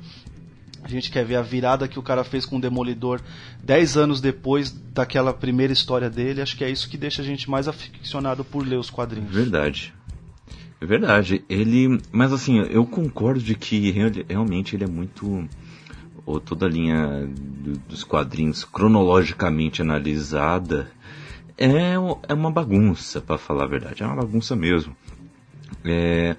A 0.84 0.88
gente 0.88 1.10
quer 1.10 1.24
ver 1.24 1.34
a 1.34 1.42
virada 1.42 1.88
que 1.88 1.98
o 1.98 2.02
cara 2.02 2.22
fez 2.22 2.46
com 2.46 2.58
o 2.58 2.60
Demolidor 2.60 3.20
10 3.64 3.96
anos 3.96 4.20
depois 4.20 4.70
daquela 4.70 5.34
primeira 5.34 5.72
história 5.72 6.08
dele. 6.08 6.40
Acho 6.40 6.56
que 6.56 6.62
é 6.62 6.70
isso 6.70 6.88
que 6.88 6.96
deixa 6.96 7.22
a 7.22 7.24
gente 7.24 7.50
mais 7.50 7.66
aficionado 7.66 8.44
por 8.44 8.64
ler 8.64 8.78
os 8.78 8.88
quadrinhos. 8.88 9.28
Verdade. 9.34 9.92
É 10.80 10.86
verdade. 10.86 11.42
Ele. 11.48 11.98
Mas 12.12 12.32
assim, 12.32 12.58
eu 12.70 12.86
concordo 12.86 13.40
de 13.40 13.56
que 13.56 13.90
real- 13.90 14.10
realmente 14.28 14.76
ele 14.76 14.84
é 14.84 14.86
muito. 14.86 15.48
Ou 16.26 16.40
toda 16.40 16.66
a 16.66 16.68
linha 16.68 17.26
do- 17.26 17.78
dos 17.88 18.04
quadrinhos 18.04 18.64
cronologicamente 18.64 19.80
analisada 19.80 20.90
é, 21.56 21.94
é 22.28 22.34
uma 22.34 22.50
bagunça, 22.50 23.20
para 23.20 23.38
falar 23.38 23.64
a 23.64 23.68
verdade. 23.68 24.02
É 24.02 24.06
uma 24.06 24.16
bagunça 24.16 24.54
mesmo. 24.54 24.94
É, 25.84 26.36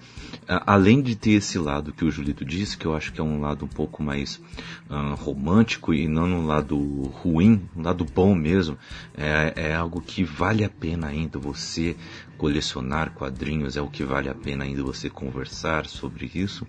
além 0.47 1.01
de 1.01 1.15
ter 1.15 1.31
esse 1.31 1.57
lado 1.57 1.91
que 1.93 2.03
o 2.05 2.11
Julito 2.11 2.43
disse, 2.45 2.77
que 2.77 2.85
eu 2.85 2.95
acho 2.95 3.11
que 3.11 3.19
é 3.19 3.23
um 3.23 3.41
lado 3.41 3.65
um 3.65 3.67
pouco 3.67 4.03
mais 4.03 4.41
ah, 4.89 5.15
romântico 5.17 5.93
e 5.93 6.07
não 6.07 6.25
um 6.25 6.45
lado 6.45 6.77
ruim, 7.13 7.61
um 7.75 7.81
lado 7.81 8.05
bom 8.05 8.35
mesmo, 8.35 8.77
é, 9.15 9.53
é 9.55 9.75
algo 9.75 10.01
que 10.01 10.23
vale 10.23 10.63
a 10.63 10.69
pena 10.69 11.07
ainda 11.07 11.39
você 11.39 11.95
colecionar 12.37 13.11
quadrinhos, 13.11 13.75
é 13.75 13.81
o 13.81 13.89
que 13.89 14.03
vale 14.03 14.29
a 14.29 14.35
pena 14.35 14.63
ainda 14.63 14.83
você 14.83 15.09
conversar 15.09 15.85
sobre 15.85 16.31
isso. 16.33 16.67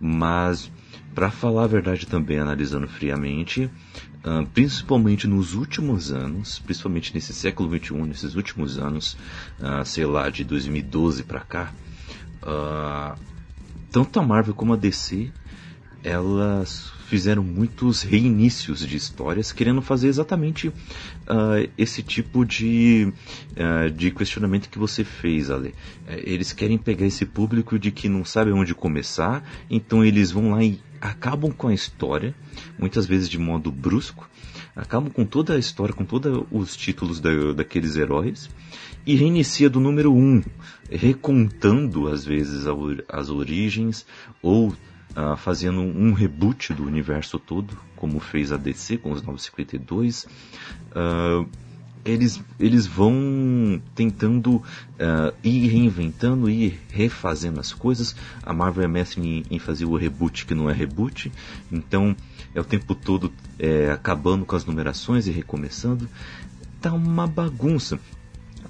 Mas, 0.00 0.70
para 1.14 1.30
falar 1.30 1.64
a 1.64 1.68
verdade 1.68 2.06
também, 2.06 2.38
analisando 2.38 2.88
friamente, 2.88 3.70
ah, 4.24 4.44
principalmente 4.52 5.26
nos 5.26 5.54
últimos 5.54 6.10
anos, 6.10 6.58
principalmente 6.58 7.14
nesse 7.14 7.32
século 7.32 7.70
XXI, 7.78 7.94
nesses 8.02 8.34
últimos 8.34 8.78
anos, 8.78 9.16
ah, 9.60 9.84
sei 9.84 10.06
lá, 10.06 10.30
de 10.30 10.44
2012 10.44 11.22
para 11.24 11.40
cá, 11.40 11.72
ah, 12.42 13.16
tanto 13.90 14.18
a 14.18 14.22
Marvel 14.22 14.54
como 14.54 14.72
a 14.72 14.76
DC, 14.76 15.30
elas 16.04 16.92
fizeram 17.08 17.42
muitos 17.42 18.02
reinícios 18.02 18.86
de 18.86 18.96
histórias, 18.96 19.52
querendo 19.52 19.80
fazer 19.82 20.08
exatamente 20.08 20.70
ah, 21.26 21.66
esse 21.78 22.02
tipo 22.02 22.44
de, 22.44 23.12
ah, 23.56 23.88
de 23.88 24.10
questionamento 24.10 24.68
que 24.68 24.78
você 24.78 25.02
fez, 25.04 25.50
Ale. 25.50 25.74
Eh, 26.06 26.22
Eles 26.26 26.52
querem 26.52 26.76
pegar 26.78 27.06
esse 27.06 27.24
público 27.24 27.78
de 27.78 27.90
que 27.90 28.08
não 28.08 28.24
sabe 28.24 28.52
onde 28.52 28.74
começar, 28.74 29.42
então 29.70 30.04
eles 30.04 30.30
vão 30.30 30.50
lá 30.52 30.62
e 30.62 30.78
acabam 31.00 31.50
com 31.52 31.68
a 31.68 31.74
história, 31.74 32.34
muitas 32.78 33.06
vezes 33.06 33.28
de 33.28 33.38
modo 33.38 33.70
brusco, 33.70 34.28
acabam 34.74 35.10
com 35.10 35.24
toda 35.24 35.54
a 35.54 35.58
história, 35.58 35.94
com 35.94 36.04
todos 36.04 36.44
os 36.50 36.74
títulos 36.76 37.20
da- 37.20 37.52
daqueles 37.52 37.96
heróis, 37.96 38.48
e 39.06 39.14
reinicia 39.14 39.68
do 39.68 39.78
número 39.80 40.12
1, 40.12 40.16
um, 40.18 40.42
recontando 40.90 42.08
às 42.08 42.24
vezes 42.24 42.64
as 43.08 43.28
origens, 43.28 44.06
ou 44.42 44.74
ah, 45.14 45.36
fazendo 45.36 45.80
um 45.80 46.12
reboot 46.12 46.72
do 46.72 46.84
universo 46.84 47.38
todo, 47.38 47.76
como 47.96 48.20
fez 48.20 48.52
a 48.52 48.56
DC 48.56 48.98
com 48.98 49.12
os 49.12 49.22
952. 49.22 50.26
Ah, 50.94 51.44
eles, 52.04 52.42
eles 52.60 52.86
vão 52.86 53.80
tentando 53.94 54.62
ah, 54.98 55.32
ir 55.42 55.68
reinventando, 55.68 56.50
ir 56.50 56.80
refazendo 56.90 57.60
as 57.60 57.72
coisas. 57.72 58.14
A 58.42 58.52
Marvel 58.52 58.84
é 58.84 58.88
mestre 58.88 59.20
em, 59.20 59.42
em 59.50 59.58
fazer 59.58 59.84
o 59.84 59.96
reboot 59.96 60.46
que 60.46 60.54
não 60.54 60.68
é 60.68 60.72
reboot, 60.72 61.32
então 61.72 62.14
é 62.54 62.60
o 62.60 62.64
tempo 62.64 62.94
todo 62.94 63.32
é, 63.58 63.90
acabando 63.90 64.44
com 64.44 64.54
as 64.54 64.64
numerações 64.64 65.26
e 65.26 65.30
recomeçando. 65.30 66.08
Tá 66.80 66.92
uma 66.92 67.26
bagunça. 67.26 67.98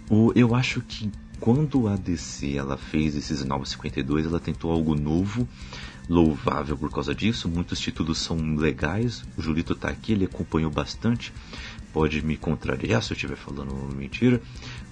O, 0.08 0.32
eu 0.34 0.54
acho 0.54 0.80
que 0.80 1.10
quando 1.40 1.88
a 1.88 1.96
DC 1.96 2.56
ela 2.56 2.76
fez 2.76 3.14
esses 3.14 3.44
952, 3.44 4.26
ela 4.26 4.40
tentou 4.40 4.70
algo 4.70 4.94
novo, 4.94 5.46
louvável 6.08 6.76
por 6.76 6.90
causa 6.90 7.14
disso. 7.14 7.48
Muitos 7.48 7.78
títulos 7.78 8.18
são 8.18 8.56
legais. 8.56 9.24
O 9.36 9.42
Julito 9.42 9.74
tá 9.74 9.88
aqui, 9.88 10.12
ele 10.12 10.24
acompanhou 10.24 10.70
bastante. 10.70 11.32
Pode 11.92 12.24
me 12.24 12.36
contrariar 12.36 13.02
se 13.02 13.12
eu 13.12 13.14
estiver 13.14 13.36
falando 13.36 13.72
mentira, 13.94 14.42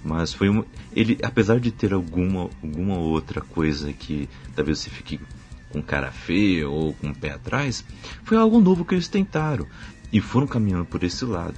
mas 0.05 0.31
foi 0.31 0.49
um, 0.49 0.63
ele, 0.95 1.17
apesar 1.21 1.59
de 1.59 1.69
ter 1.69 1.93
alguma 1.93 2.49
alguma 2.63 2.97
outra 2.97 3.41
coisa 3.41 3.91
que 3.91 4.29
talvez 4.55 4.79
você 4.79 4.89
fique 4.89 5.19
com 5.69 5.81
cara 5.81 6.11
feia 6.11 6.69
ou 6.69 6.93
com 6.93 7.09
o 7.09 7.15
pé 7.15 7.31
atrás, 7.31 7.83
foi 8.23 8.37
algo 8.37 8.61
novo 8.61 8.85
que 8.85 8.95
eles 8.95 9.09
tentaram 9.09 9.67
e 10.13 10.21
foram 10.21 10.47
caminhando 10.47 10.85
por 10.85 11.03
esse 11.03 11.25
lado. 11.25 11.55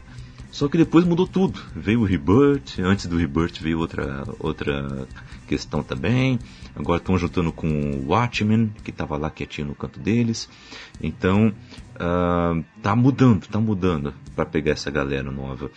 Só 0.50 0.70
que 0.70 0.78
depois 0.78 1.06
mudou 1.06 1.28
tudo. 1.28 1.62
Veio 1.76 2.00
o 2.00 2.06
Rebirth, 2.06 2.80
antes 2.80 3.08
do 3.08 3.18
Rebirth 3.18 3.60
veio 3.60 3.78
outra, 3.78 4.24
outra 4.40 5.06
questão 5.46 5.84
também. 5.84 6.40
Agora 6.76 6.98
estão 6.98 7.18
juntando 7.18 7.52
com 7.52 7.68
o 7.68 8.10
Watchmen, 8.10 8.74
que 8.84 8.90
estava 8.90 9.18
lá 9.18 9.30
quietinho 9.30 9.70
no 9.70 9.76
canto 9.76 10.00
deles. 10.00 10.50
Então, 11.02 11.54
uh, 11.96 12.64
tá 12.82 12.96
mudando, 12.96 13.48
tá 13.48 13.60
mudando 13.60 14.14
para 14.36 14.46
pegar 14.46 14.72
essa 14.74 14.92
galera 14.92 15.32
nova. 15.32 15.72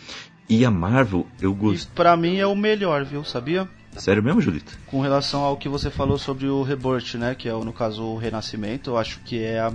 E 0.48 0.64
a 0.64 0.70
Marvel, 0.70 1.26
eu 1.40 1.54
gostei. 1.54 1.92
Pra 1.94 2.16
mim 2.16 2.38
é 2.38 2.46
o 2.46 2.56
melhor, 2.56 3.04
viu? 3.04 3.22
Sabia? 3.22 3.68
Sério 3.96 4.22
mesmo, 4.22 4.40
Julito? 4.40 4.78
Com 4.86 5.00
relação 5.00 5.42
ao 5.42 5.56
que 5.56 5.68
você 5.68 5.90
falou 5.90 6.18
sobre 6.18 6.46
o 6.48 6.62
Rebirth, 6.62 7.14
né? 7.14 7.34
Que 7.34 7.48
é, 7.48 7.52
no 7.52 7.72
caso, 7.72 8.02
o 8.02 8.16
Renascimento, 8.16 8.90
eu 8.90 8.98
acho 8.98 9.20
que 9.20 9.42
é 9.42 9.60
a. 9.60 9.72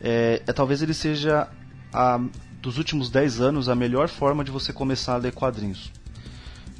É, 0.00 0.42
é 0.46 0.52
talvez 0.52 0.82
ele 0.82 0.94
seja 0.94 1.48
a 1.92 2.20
dos 2.60 2.76
últimos 2.76 3.10
10 3.10 3.40
anos 3.40 3.68
a 3.68 3.74
melhor 3.74 4.08
forma 4.08 4.44
de 4.44 4.50
você 4.50 4.72
começar 4.72 5.14
a 5.14 5.16
ler 5.16 5.32
quadrinhos. 5.32 5.90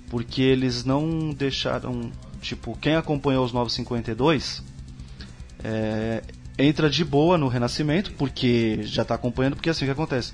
Porque 0.09 0.43
eles 0.43 0.85
não 0.85 1.31
deixaram. 1.31 2.11
Tipo, 2.41 2.77
quem 2.81 2.97
acompanhou 2.97 3.45
os 3.45 3.53
952 3.53 4.63
é, 5.63 6.23
entra 6.59 6.89
de 6.89 7.05
boa 7.05 7.37
no 7.37 7.49
Renascimento, 7.49 8.13
porque 8.13 8.81
já 8.83 9.03
está 9.03 9.15
acompanhando, 9.15 9.57
porque 9.57 9.69
é 9.69 9.73
assim 9.73 9.85
que 9.85 9.91
acontece. 9.91 10.33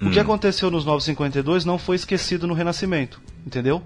O 0.00 0.06
hum. 0.06 0.10
que 0.10 0.20
aconteceu 0.20 0.70
nos 0.70 0.84
952 0.84 1.64
não 1.64 1.78
foi 1.78 1.96
esquecido 1.96 2.46
no 2.46 2.54
Renascimento, 2.54 3.20
entendeu? 3.46 3.82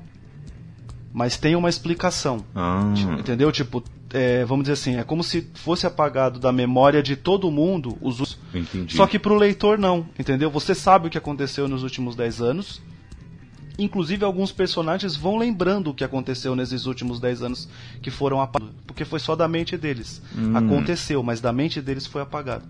Mas 1.13 1.37
tem 1.37 1.57
uma 1.57 1.69
explicação. 1.69 2.45
Ah. 2.55 2.93
Entendeu? 3.19 3.51
Tipo, 3.51 3.83
é, 4.13 4.45
vamos 4.45 4.65
dizer 4.65 4.75
assim, 4.75 4.97
é 4.97 5.05
como 5.05 5.23
se 5.23 5.49
fosse 5.55 5.87
apagado 5.87 6.39
da 6.39 6.53
memória 6.53 7.03
de 7.03 7.17
todo 7.17 7.51
mundo 7.51 7.97
os 8.01 8.39
Entendi. 8.55 8.97
Só 8.97 9.07
que 9.07 9.19
pro 9.19 9.37
leitor 9.37 9.79
não, 9.79 10.07
entendeu? 10.19 10.51
Você 10.51 10.75
sabe 10.75 11.07
o 11.07 11.11
que 11.11 11.19
aconteceu 11.19 11.69
nos 11.69 11.83
últimos 11.83 12.17
10 12.17 12.41
anos. 12.41 12.83
Inclusive 13.83 14.25
alguns 14.25 14.53
personagens 14.53 15.17
vão 15.17 15.39
lembrando 15.39 15.91
o 15.91 15.95
que 15.95 16.05
aconteceu 16.05 16.55
nesses 16.55 16.87
últimos 16.87 17.19
10 17.19 17.43
anos 17.43 17.69
que 18.03 18.11
foram 18.11 18.41
apagados, 18.41 18.75
porque 18.87 19.05
foi 19.05 19.19
só 19.19 19.35
da 19.35 19.49
mente 19.49 19.77
deles. 19.77 20.21
Hum. 20.37 20.57
Aconteceu, 20.57 21.23
mas 21.23 21.41
da 21.41 21.53
mente 21.53 21.81
deles 21.81 22.07
foi 22.07 22.21
apagado. 22.21 22.65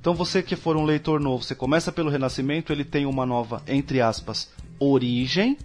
Então 0.00 0.14
você 0.14 0.42
que 0.42 0.56
for 0.56 0.76
um 0.76 0.84
leitor 0.84 1.20
novo, 1.20 1.42
você 1.42 1.54
começa 1.54 1.90
pelo 1.90 2.10
Renascimento, 2.10 2.72
ele 2.72 2.84
tem 2.84 3.06
uma 3.06 3.26
nova, 3.26 3.62
entre 3.66 4.00
aspas, 4.00 4.50
origem, 4.78 5.56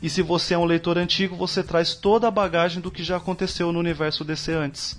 e 0.00 0.08
se 0.08 0.22
você 0.22 0.54
é 0.54 0.58
um 0.58 0.64
leitor 0.64 0.96
antigo, 0.96 1.34
você 1.34 1.62
traz 1.62 1.94
toda 1.94 2.28
a 2.28 2.30
bagagem 2.30 2.80
do 2.80 2.90
que 2.90 3.02
já 3.02 3.16
aconteceu 3.16 3.72
no 3.72 3.80
universo 3.80 4.24
DC 4.24 4.52
antes. 4.52 4.98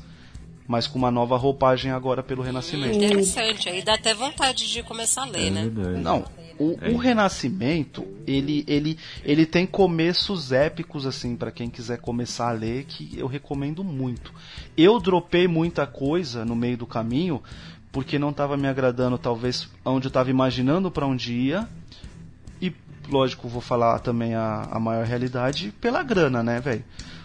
Mas 0.68 0.88
com 0.88 1.00
uma 1.00 1.10
nova 1.10 1.36
roupagem 1.38 1.92
agora 1.92 2.22
pelo 2.22 2.44
Renascimento. 2.44 2.98
Interessante, 2.98 3.70
aí 3.70 3.82
dá 3.82 3.96
até 3.96 4.14
vontade 4.14 4.72
de 4.72 4.84
começar 4.84 5.24
a 5.24 5.26
ler, 5.26 5.48
é 5.48 5.50
né? 5.50 5.62
Verdade. 5.64 6.04
Não, 6.04 6.26
o, 6.60 6.78
é. 6.82 6.90
o, 6.90 6.98
Renascimento, 6.98 8.06
ele, 8.28 8.64
ele, 8.68 8.98
ele 9.24 9.46
tem 9.46 9.66
começos 9.66 10.52
épicos, 10.52 11.06
assim, 11.06 11.36
para 11.36 11.52
quem 11.52 11.70
quiser 11.70 12.00
começar 12.00 12.50
a 12.50 12.54
ler, 12.54 12.86
que 12.86 13.18
eu 13.18 13.28
recomendo 13.28 13.84
muito. 13.84 14.34
Eu 14.78 15.00
dropei 15.00 15.48
muita 15.48 15.88
coisa 15.88 16.44
no 16.44 16.56
meio 16.56 16.78
do 16.78 16.86
caminho, 16.86 17.42
porque 17.92 18.20
não 18.20 18.30
estava 18.30 18.58
me 18.58 18.68
agradando, 18.68 19.18
talvez, 19.18 19.70
onde 19.86 20.08
eu 20.08 20.10
estava 20.10 20.30
imaginando 20.30 20.92
para 20.92 21.08
onde 21.08 21.34
ia, 21.34 21.68
lógico, 23.10 23.48
vou 23.48 23.62
falar 23.62 24.00
também 24.00 24.36
a, 24.36 24.68
a 24.72 24.80
maior 24.80 25.06
realidade 25.06 25.74
pela 25.82 26.04
grana, 26.04 26.44
né, 26.44 26.60
velho? 26.60 26.84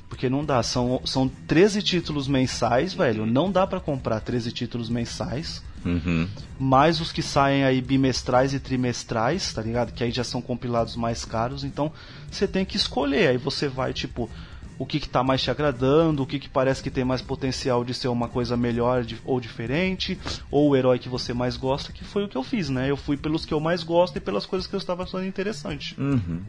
Porque 0.08 0.28
não 0.28 0.44
dá, 0.44 0.62
são, 0.62 1.00
são 1.04 1.28
13 1.28 1.82
títulos 1.82 2.28
mensais, 2.28 2.94
velho. 2.94 3.26
Não 3.26 3.50
dá 3.50 3.66
para 3.66 3.80
comprar 3.80 4.20
13 4.20 4.52
títulos 4.52 4.88
mensais. 4.88 5.62
Uhum. 5.84 6.28
Mais 6.58 7.00
os 7.00 7.12
que 7.12 7.22
saem 7.22 7.64
aí 7.64 7.80
bimestrais 7.80 8.54
e 8.54 8.60
trimestrais, 8.60 9.52
tá 9.52 9.62
ligado? 9.62 9.92
Que 9.92 10.04
aí 10.04 10.10
já 10.10 10.24
são 10.24 10.40
compilados 10.40 10.96
mais 10.96 11.24
caros. 11.24 11.64
Então 11.64 11.92
você 12.30 12.48
tem 12.48 12.64
que 12.64 12.76
escolher. 12.76 13.28
Aí 13.28 13.36
você 13.36 13.68
vai, 13.68 13.92
tipo, 13.92 14.30
o 14.78 14.86
que 14.86 14.96
está 14.96 15.22
mais 15.22 15.42
te 15.42 15.50
agradando, 15.50 16.22
o 16.22 16.26
que, 16.26 16.38
que 16.38 16.48
parece 16.48 16.82
que 16.82 16.90
tem 16.90 17.04
mais 17.04 17.22
potencial 17.22 17.84
de 17.84 17.94
ser 17.94 18.08
uma 18.08 18.28
coisa 18.28 18.56
melhor 18.56 19.04
de, 19.04 19.18
ou 19.24 19.40
diferente, 19.40 20.18
ou 20.50 20.70
o 20.70 20.76
herói 20.76 20.98
que 20.98 21.08
você 21.08 21.32
mais 21.32 21.56
gosta, 21.56 21.92
que 21.92 22.04
foi 22.04 22.24
o 22.24 22.28
que 22.28 22.36
eu 22.36 22.42
fiz, 22.42 22.68
né? 22.68 22.90
Eu 22.90 22.96
fui 22.96 23.16
pelos 23.16 23.44
que 23.44 23.54
eu 23.54 23.60
mais 23.60 23.82
gosto 23.82 24.16
e 24.16 24.20
pelas 24.20 24.46
coisas 24.46 24.66
que 24.66 24.74
eu 24.74 24.78
estava 24.78 25.04
achando 25.04 25.26
interessante. 25.26 25.98
Uhum. 26.00 26.40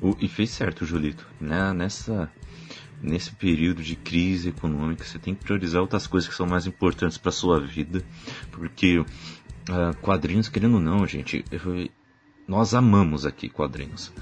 O, 0.00 0.16
e 0.20 0.28
fez 0.28 0.50
certo, 0.50 0.84
Julito. 0.84 1.26
Né? 1.40 1.72
Nessa, 1.72 2.30
nesse 3.04 3.30
período 3.32 3.82
de 3.82 3.94
crise 3.94 4.48
econômica, 4.48 5.04
você 5.04 5.18
tem 5.18 5.34
que 5.34 5.44
priorizar 5.44 5.82
outras 5.82 6.06
coisas 6.06 6.28
que 6.28 6.34
são 6.34 6.46
mais 6.46 6.66
importantes 6.66 7.18
para 7.18 7.30
sua 7.30 7.60
vida, 7.60 8.02
porque 8.50 8.98
uh, 8.98 9.06
quadrinhos, 10.00 10.48
querendo 10.48 10.74
ou 10.74 10.80
não, 10.80 11.06
gente, 11.06 11.44
eu, 11.50 11.88
nós 12.48 12.74
amamos 12.74 13.26
aqui 13.26 13.48
quadrinhos. 13.48 14.12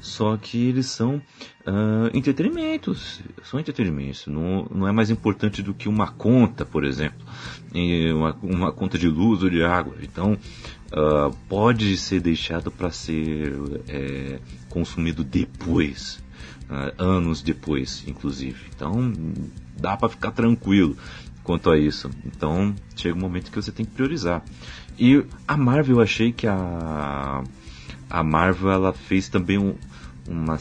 Só 0.00 0.34
que 0.38 0.68
eles 0.68 0.86
são 0.86 1.16
uh, 1.16 2.10
entretenimentos. 2.14 3.20
São 3.42 3.60
entretenimentos. 3.60 4.26
Não, 4.26 4.66
não 4.70 4.88
é 4.88 4.92
mais 4.92 5.10
importante 5.10 5.62
do 5.62 5.74
que 5.74 5.90
uma 5.90 6.10
conta, 6.10 6.64
por 6.64 6.84
exemplo. 6.84 7.18
Uma, 8.14 8.34
uma 8.42 8.72
conta 8.72 8.96
de 8.96 9.06
luz 9.06 9.42
ou 9.42 9.50
de 9.50 9.62
água. 9.62 9.94
Então, 10.02 10.32
uh, 10.32 11.36
pode 11.50 11.98
ser 11.98 12.20
deixado 12.20 12.70
para 12.70 12.90
ser 12.90 13.52
é, 13.88 14.38
consumido 14.70 15.22
depois. 15.22 16.22
Uh, 16.70 17.02
anos 17.02 17.42
depois, 17.42 18.04
inclusive. 18.06 18.56
Então, 18.74 19.12
dá 19.76 19.96
para 19.96 20.08
ficar 20.08 20.30
tranquilo 20.30 20.96
quanto 21.42 21.68
a 21.68 21.76
isso. 21.76 22.08
Então, 22.24 22.72
chega 22.94 23.16
um 23.16 23.20
momento 23.20 23.50
que 23.50 23.60
você 23.60 23.72
tem 23.72 23.84
que 23.84 23.90
priorizar. 23.90 24.44
E 24.96 25.24
a 25.48 25.56
Marvel, 25.56 25.96
eu 25.96 26.02
achei 26.02 26.30
que 26.30 26.46
a 26.46 27.42
a 28.10 28.24
Marvel 28.24 28.72
ela 28.72 28.92
fez 28.92 29.28
também 29.28 29.56
um, 29.56 29.76
uma, 30.28 30.58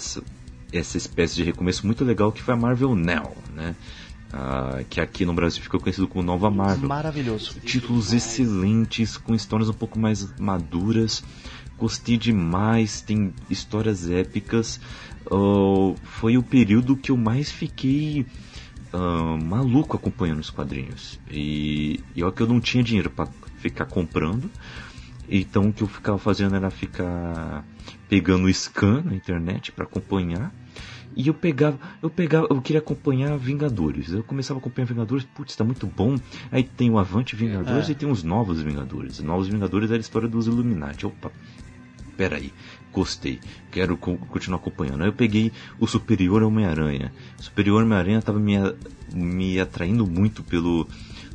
essa 0.72 0.98
espécie 0.98 1.36
de 1.36 1.44
recomeço 1.44 1.86
muito 1.86 2.06
legal 2.06 2.32
que 2.32 2.44
foi 2.44 2.54
a 2.54 2.58
Marvel 2.58 2.96
Now, 2.96 3.36
né? 3.54 3.76
Ah, 4.32 4.84
que 4.88 5.02
aqui 5.02 5.26
no 5.26 5.34
Brasil 5.34 5.60
ficou 5.64 5.80
conhecido 5.80 6.08
como 6.08 6.24
Nova 6.24 6.52
Marvel. 6.52 6.88
Maravilhoso. 6.88 7.60
Títulos 7.62 8.14
excelentes, 8.14 9.18
com 9.18 9.34
histórias 9.34 9.70
um 9.70 9.74
pouco 9.74 9.98
mais 9.98 10.30
maduras. 10.40 11.24
Gostei 11.80 12.16
demais, 12.16 13.02
tem 13.02 13.34
histórias 13.50 14.08
épicas. 14.08 14.80
Uh, 15.26 15.96
foi 16.04 16.38
o 16.38 16.44
período 16.44 16.96
que 16.96 17.12
eu 17.12 17.18
mais 17.18 17.52
fiquei 17.52 18.26
uh, 18.94 19.44
maluco 19.44 19.96
acompanhando 19.96 20.40
os 20.40 20.50
quadrinhos. 20.50 21.20
E, 21.30 22.00
e 22.16 22.24
olha 22.24 22.32
que 22.32 22.42
eu 22.42 22.48
não 22.48 22.60
tinha 22.60 22.84
dinheiro 22.84 23.10
para 23.10 23.28
ficar 23.58 23.86
comprando. 23.86 24.50
Então 25.30 25.70
o 25.70 25.74
que 25.74 25.84
eu 25.84 25.88
ficava 25.88 26.18
fazendo 26.18 26.56
era 26.56 26.72
ficar 26.72 27.64
pegando 28.08 28.46
o 28.46 28.54
scan 28.54 29.04
na 29.04 29.16
internet 29.16 29.72
para 29.72 29.84
acompanhar. 29.84 30.52
E 31.16 31.28
eu 31.28 31.34
pegava, 31.34 31.78
eu 32.02 32.10
pegava, 32.10 32.48
eu 32.50 32.62
queria 32.62 32.80
acompanhar 32.80 33.38
Vingadores. 33.38 34.12
Eu 34.12 34.24
começava 34.24 34.60
a 34.60 34.62
acompanhar 34.62 34.86
Vingadores, 34.86 35.26
putz, 35.26 35.56
tá 35.56 35.64
muito 35.64 35.86
bom. 35.86 36.18
Aí 36.52 36.64
tem 36.64 36.90
o 36.90 36.98
Avante 36.98 37.36
Vingadores 37.36 37.90
é. 37.90 37.92
e 37.92 37.96
tem 37.96 38.10
os 38.10 38.24
Novos 38.24 38.62
Vingadores. 38.62 39.20
Os 39.20 39.26
Novos 39.26 39.48
Vingadores 39.48 39.92
é 39.92 39.96
a 39.96 39.98
história 39.98 40.28
dos 40.28 40.48
Illuminati. 40.48 41.06
Opa, 41.06 41.32
peraí, 42.16 42.54
gostei, 42.92 43.40
quero 43.72 43.98
co 43.98 44.18
continuar 44.18 44.60
acompanhando. 44.60 45.02
Aí 45.02 45.10
eu 45.10 45.14
peguei 45.14 45.52
o 45.80 45.88
Superior 45.88 46.44
Homem-Aranha. 46.44 47.12
Superior 47.38 47.84
Homem-Aranha 47.84 48.22
tava 48.22 48.40
me, 48.40 48.56
me 49.14 49.60
atraindo 49.60 50.06
muito 50.06 50.44
pelo 50.44 50.88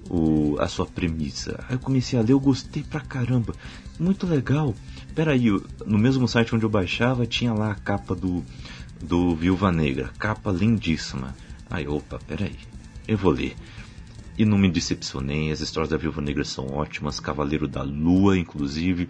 o, 0.08 0.56
a 0.58 0.68
sua 0.68 0.86
premissa. 0.86 1.64
Aí 1.68 1.76
eu 1.76 1.78
comecei 1.78 2.18
a 2.18 2.22
ler, 2.22 2.32
eu 2.32 2.40
gostei 2.40 2.82
pra 2.82 3.00
caramba. 3.00 3.54
Muito 3.98 4.26
legal. 4.26 4.74
Peraí, 5.14 5.50
no 5.86 5.98
mesmo 5.98 6.26
site 6.26 6.54
onde 6.54 6.64
eu 6.64 6.70
baixava 6.70 7.26
tinha 7.26 7.52
lá 7.52 7.70
a 7.70 7.74
capa 7.74 8.14
do, 8.14 8.44
do 9.00 9.34
Viúva 9.34 9.70
Negra. 9.70 10.10
Capa 10.18 10.50
lindíssima. 10.50 11.34
Aí, 11.70 11.86
opa, 11.86 12.18
peraí. 12.26 12.56
Eu 13.06 13.16
vou 13.16 13.32
ler. 13.32 13.54
E 14.36 14.44
não 14.44 14.58
me 14.58 14.68
decepcionei, 14.68 15.52
as 15.52 15.60
histórias 15.60 15.90
da 15.90 15.96
Viúva 15.96 16.20
Negra 16.20 16.44
são 16.44 16.66
ótimas, 16.66 17.20
Cavaleiro 17.20 17.68
da 17.68 17.82
Lua, 17.82 18.36
inclusive, 18.36 19.08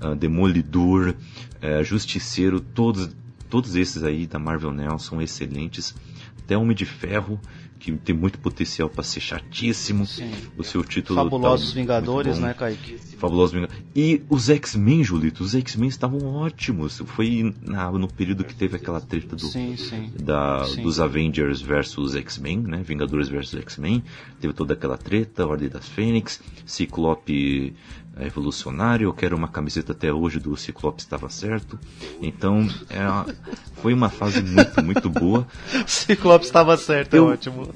uh, 0.00 0.14
Demolidor, 0.14 1.14
uh, 1.62 1.84
Justiceiro, 1.84 2.60
todos, 2.60 3.14
todos 3.48 3.76
esses 3.76 4.02
aí 4.02 4.26
da 4.26 4.38
Marvel 4.38 4.72
Now 4.72 4.98
são 4.98 5.20
excelentes. 5.20 5.94
Até 6.44 6.56
Homem 6.56 6.74
de 6.74 6.84
Ferro, 6.84 7.40
que 7.82 7.90
tem 7.92 8.14
muito 8.14 8.38
potencial 8.38 8.88
para 8.88 9.02
ser 9.02 9.20
chatíssimo. 9.20 10.06
Sim. 10.06 10.30
O 10.56 10.62
seu 10.62 10.84
título. 10.84 11.18
Fabulosos 11.18 11.70
tá 11.70 11.74
Vingadores, 11.74 12.38
né, 12.38 12.54
Kaique? 12.54 12.96
Fabulosos 13.18 13.52
Vingadores. 13.52 13.82
E 13.94 14.22
os 14.30 14.48
X-Men, 14.48 15.02
Julito, 15.02 15.42
os 15.42 15.52
X-Men 15.52 15.88
estavam 15.88 16.24
ótimos. 16.24 17.02
Foi 17.06 17.52
na, 17.60 17.90
no 17.90 18.06
período 18.06 18.44
que 18.44 18.54
teve 18.54 18.76
aquela 18.76 19.00
treta 19.00 19.34
do, 19.34 19.46
sim, 19.46 19.76
sim. 19.76 20.12
Da, 20.22 20.64
sim. 20.64 20.82
dos 20.82 21.00
Avengers 21.00 21.60
versus 21.60 22.14
X-Men, 22.14 22.58
né? 22.60 22.82
Vingadores 22.84 23.28
versus 23.28 23.58
X-Men. 23.60 24.04
Teve 24.40 24.54
toda 24.54 24.74
aquela 24.74 24.96
treta, 24.96 25.44
Ordem 25.44 25.68
das 25.68 25.88
Fênix, 25.88 26.40
Ciclope 26.64 27.74
é 27.74 28.01
revolucionário, 28.22 29.06
eu 29.06 29.12
quero 29.12 29.36
uma 29.36 29.48
camiseta 29.48 29.92
até 29.92 30.12
hoje 30.12 30.38
do 30.40 30.56
Ciclope 30.56 31.00
estava 31.00 31.28
certo. 31.28 31.78
Então, 32.20 32.68
é 32.90 33.02
foi 33.76 33.92
uma 33.92 34.08
fase 34.08 34.42
muito, 34.42 34.84
muito 34.84 35.10
boa. 35.10 35.46
Ciclope 35.86 36.44
estava 36.44 36.76
certo, 36.76 37.14
é 37.14 37.18
eu, 37.18 37.28
é 37.30 37.32
ótimo. 37.32 37.68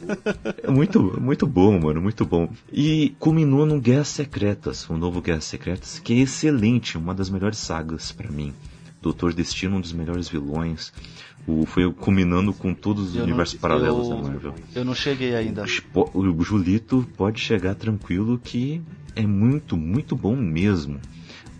É 0.62 0.70
muito, 0.70 1.20
muito 1.20 1.46
bom, 1.46 1.78
mano, 1.80 2.00
muito 2.00 2.24
bom. 2.24 2.48
E 2.72 3.14
culminou 3.18 3.66
no 3.66 3.80
Guerras 3.80 4.08
Secretas, 4.08 4.88
o 4.88 4.96
novo 4.96 5.20
Guerras 5.20 5.44
Secretas, 5.44 5.98
que 5.98 6.12
é 6.12 6.16
excelente, 6.18 6.96
uma 6.96 7.14
das 7.14 7.28
melhores 7.30 7.58
sagas 7.58 8.12
para 8.12 8.30
mim 8.30 8.52
Doutor 9.02 9.32
Destino, 9.32 9.76
um 9.76 9.80
dos 9.80 9.92
melhores 9.92 10.28
vilões. 10.28 10.92
O, 11.46 11.64
foi 11.64 11.92
culminando 11.92 12.52
com 12.52 12.74
todos 12.74 13.10
os 13.10 13.14
Eu 13.16 13.22
universos 13.22 13.54
não- 13.54 13.60
paralelos 13.60 14.08
eu- 14.08 14.16
da 14.16 14.22
Marvel. 14.22 14.54
Eu 14.74 14.84
não 14.84 14.94
cheguei 14.96 15.36
ainda. 15.36 15.64
Po- 15.92 16.10
O 16.12 16.42
Julito 16.42 17.06
pode 17.16 17.38
chegar 17.40 17.76
tranquilo 17.76 18.36
que 18.42 18.82
é 19.16 19.26
muito, 19.26 19.76
muito 19.76 20.14
bom 20.14 20.36
mesmo. 20.36 21.00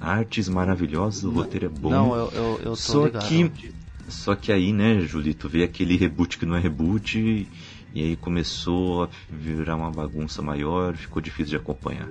Artes 0.01 0.49
maravilhosas, 0.49 1.25
o 1.25 1.31
roteiro 1.31 1.66
é 1.66 1.69
bom. 1.69 1.90
Não, 1.90 2.14
eu, 2.14 2.29
eu, 2.33 2.42
eu 2.59 2.64
tô 2.64 2.75
Só 2.77 3.07
ligado. 3.07 3.27
que, 3.29 3.75
só 4.09 4.35
que 4.37 4.53
aí, 4.53 4.73
né, 4.73 5.01
Julito, 5.01 5.49
veio 5.49 5.64
aquele 5.64 5.97
reboot 5.97 6.38
que 6.38 6.47
não 6.47 6.55
é 6.55 6.61
reboot 6.61 7.19
e, 7.19 7.49
e 7.95 8.03
aí 8.03 8.16
começou 8.16 9.05
a 9.05 9.09
virar 9.31 9.75
uma 9.75 9.90
bagunça 9.90 10.42
maior, 10.42 10.95
ficou 10.95 11.21
difícil 11.23 11.51
de 11.51 11.57
acompanhar. 11.57 12.09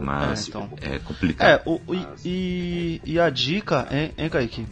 Mas 0.00 0.46
É, 0.46 0.48
então. 0.48 0.70
é 0.80 0.98
complicado. 1.00 1.48
É, 1.48 1.62
o, 1.66 1.80
o- 1.86 1.94
e, 1.94 2.06
e, 2.24 3.00
e 3.04 3.20
a 3.20 3.28
dica, 3.28 3.88
hein, 3.90 4.12
hein 4.16 4.30
Kaique? 4.30 4.64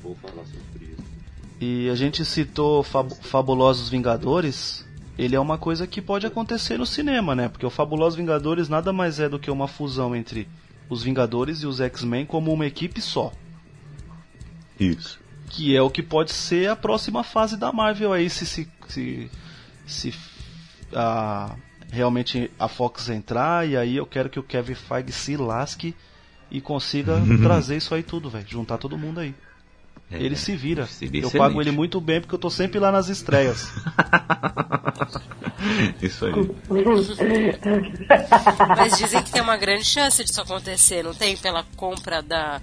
E 1.61 1.89
a 1.89 1.95
gente 1.95 2.25
citou 2.25 2.83
Fab- 2.83 3.11
Fabulosos 3.23 3.89
Vingadores. 3.89 4.84
Ele 5.17 5.37
é 5.37 5.41
uma 5.41 5.57
coisa 5.57 5.87
que 5.87 6.03
pode 6.03 6.27
acontecer 6.27 6.79
no 6.79 6.87
cinema, 6.87 7.35
né? 7.35 7.49
Porque 7.49 7.65
o 7.65 7.71
Fabulosos 7.71 8.17
Vingadores 8.17 8.69
nada 8.69 8.93
mais 8.93 9.21
é 9.21 9.29
do 9.29 9.39
que 9.39 9.51
uma 9.51 9.69
fusão 9.69 10.15
entre 10.15 10.49
os 10.89 11.03
Vingadores 11.03 11.63
e 11.63 11.67
os 11.67 11.81
X-Men 11.81 12.27
como 12.27 12.53
uma 12.53 12.67
equipe 12.67 13.01
só. 13.01 13.33
Isso. 14.79 15.21
Que 15.49 15.77
é 15.77 15.81
o 15.81 15.91
que 15.91 16.03
pode 16.03 16.33
ser 16.33 16.69
a 16.69 16.75
próxima 16.75 17.23
fase 17.23 17.57
da 17.57 17.73
Marvel 17.73 18.13
aí, 18.13 18.29
se 18.29 18.45
se, 18.45 18.69
se, 18.89 19.31
se 19.87 20.15
a, 20.93 21.55
realmente 21.93 22.51
a 22.59 22.67
Fox 22.67 23.09
entrar. 23.09 23.69
E 23.69 23.77
aí 23.77 23.97
eu 23.97 24.07
quero 24.07 24.29
que 24.29 24.39
o 24.39 24.43
Kevin 24.43 24.75
Feige 24.75 25.13
se 25.13 25.37
lasque 25.37 25.95
e 26.51 26.61
consiga 26.61 27.21
trazer 27.41 27.77
isso 27.77 27.95
aí 27.95 28.03
tudo, 28.03 28.29
velho. 28.29 28.47
Juntar 28.49 28.79
todo 28.79 28.99
mundo 28.99 29.21
aí. 29.21 29.35
É, 30.11 30.23
Ele 30.23 30.37
se 30.37 30.55
vira. 30.55 30.87
seria 30.87 31.23
Eu 31.23 31.29
excelente. 31.29 31.49
pago 31.49 31.61
ele 31.61 31.71
muito 31.71 32.01
bem 32.01 32.21
porque 32.21 32.35
eu 32.35 32.39
tô 32.39 32.51
sempre 32.51 32.79
lá 32.79 32.93
nas 32.93 33.09
estreias. 33.09 33.69
Isso 36.03 36.27
aí. 36.27 36.33
Mas 38.77 38.99
dizem 38.99 39.23
que 39.23 39.33
tem 39.33 39.43
uma 39.43 39.57
grande 39.57 39.85
chance 39.85 40.23
disso 40.23 40.41
acontecer, 40.41 41.03
não 41.03 41.15
tem? 41.15 41.37
Pela 41.37 41.65
compra 41.77 42.23
da 42.23 42.61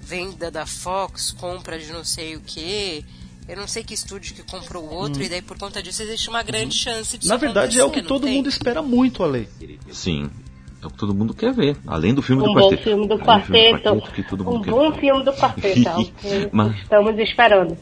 venda 0.00 0.50
da 0.50 0.64
Fox, 0.66 1.32
compra 1.32 1.78
de 1.78 1.92
não 1.92 2.04
sei 2.04 2.36
o 2.36 2.40
que. 2.40 3.04
Eu 3.48 3.56
não 3.56 3.68
sei 3.68 3.84
que 3.84 3.94
estúdio 3.94 4.34
que 4.34 4.42
comprou 4.42 4.84
o 4.84 4.92
outro, 4.92 5.22
e 5.22 5.28
daí 5.28 5.40
por 5.40 5.56
conta 5.56 5.80
disso 5.82 6.02
existe 6.02 6.28
uma 6.28 6.42
grande 6.42 6.74
chance 6.74 7.16
disso 7.16 7.30
Hum. 7.30 7.34
Na 7.34 7.36
verdade 7.36 7.78
é 7.78 7.84
o 7.84 7.90
que 7.90 8.02
todo 8.02 8.24
tem? 8.24 8.34
mundo 8.36 8.48
espera 8.48 8.82
muito, 8.82 9.22
Ale. 9.22 9.48
Sim. 9.92 10.30
É 10.86 10.88
o 10.88 10.90
que 10.92 10.98
todo 10.98 11.12
mundo 11.14 11.34
quer 11.34 11.52
ver. 11.52 11.76
Além 11.86 12.14
do 12.14 12.22
filme 12.22 12.42
Um 12.42 12.46
do 12.46 12.54
quarteto. 12.54 12.82
filme 12.84 13.06
do 13.08 13.14
Além 13.14 13.40
do 13.40 13.44
filme 13.46 13.72
do 13.72 13.78
quarteto. 13.90 14.12
que 14.12 14.22
todo 14.22 14.44
mundo 14.44 14.56
Um 14.58 14.62
quer 14.62 14.70
bom 14.70 14.90
ver. 14.92 15.00
filme 15.00 15.24
do 15.24 15.32
quarteto. 15.32 15.88
é 15.88 16.04
que 16.04 16.48
Mas- 16.52 16.76
Estamos 16.82 17.18
esperando. 17.18 17.76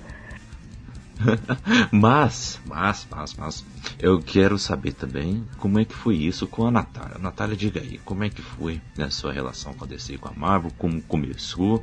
Mas, 1.93 2.61
mas, 2.67 3.07
mas, 3.11 3.35
mas, 3.37 3.65
eu 4.01 4.21
quero 4.21 4.59
saber 4.59 4.93
também 4.93 5.45
como 5.59 5.79
é 5.79 5.85
que 5.85 5.95
foi 5.95 6.17
isso 6.17 6.47
com 6.47 6.67
a 6.67 6.71
Natália. 6.73 7.17
Natália, 7.19 7.57
diga 7.57 7.81
aí, 7.81 7.99
como 8.05 8.25
é 8.25 8.29
que 8.29 8.43
foi 8.43 8.81
a 8.99 9.09
sua 9.11 9.33
relação 9.33 9.73
com 9.75 9.85
a 9.85 9.87
DC 9.87 10.19
com 10.19 10.29
a 10.29 10.33
Marvel, 10.37 10.73
como 10.77 11.01
começou, 11.03 11.83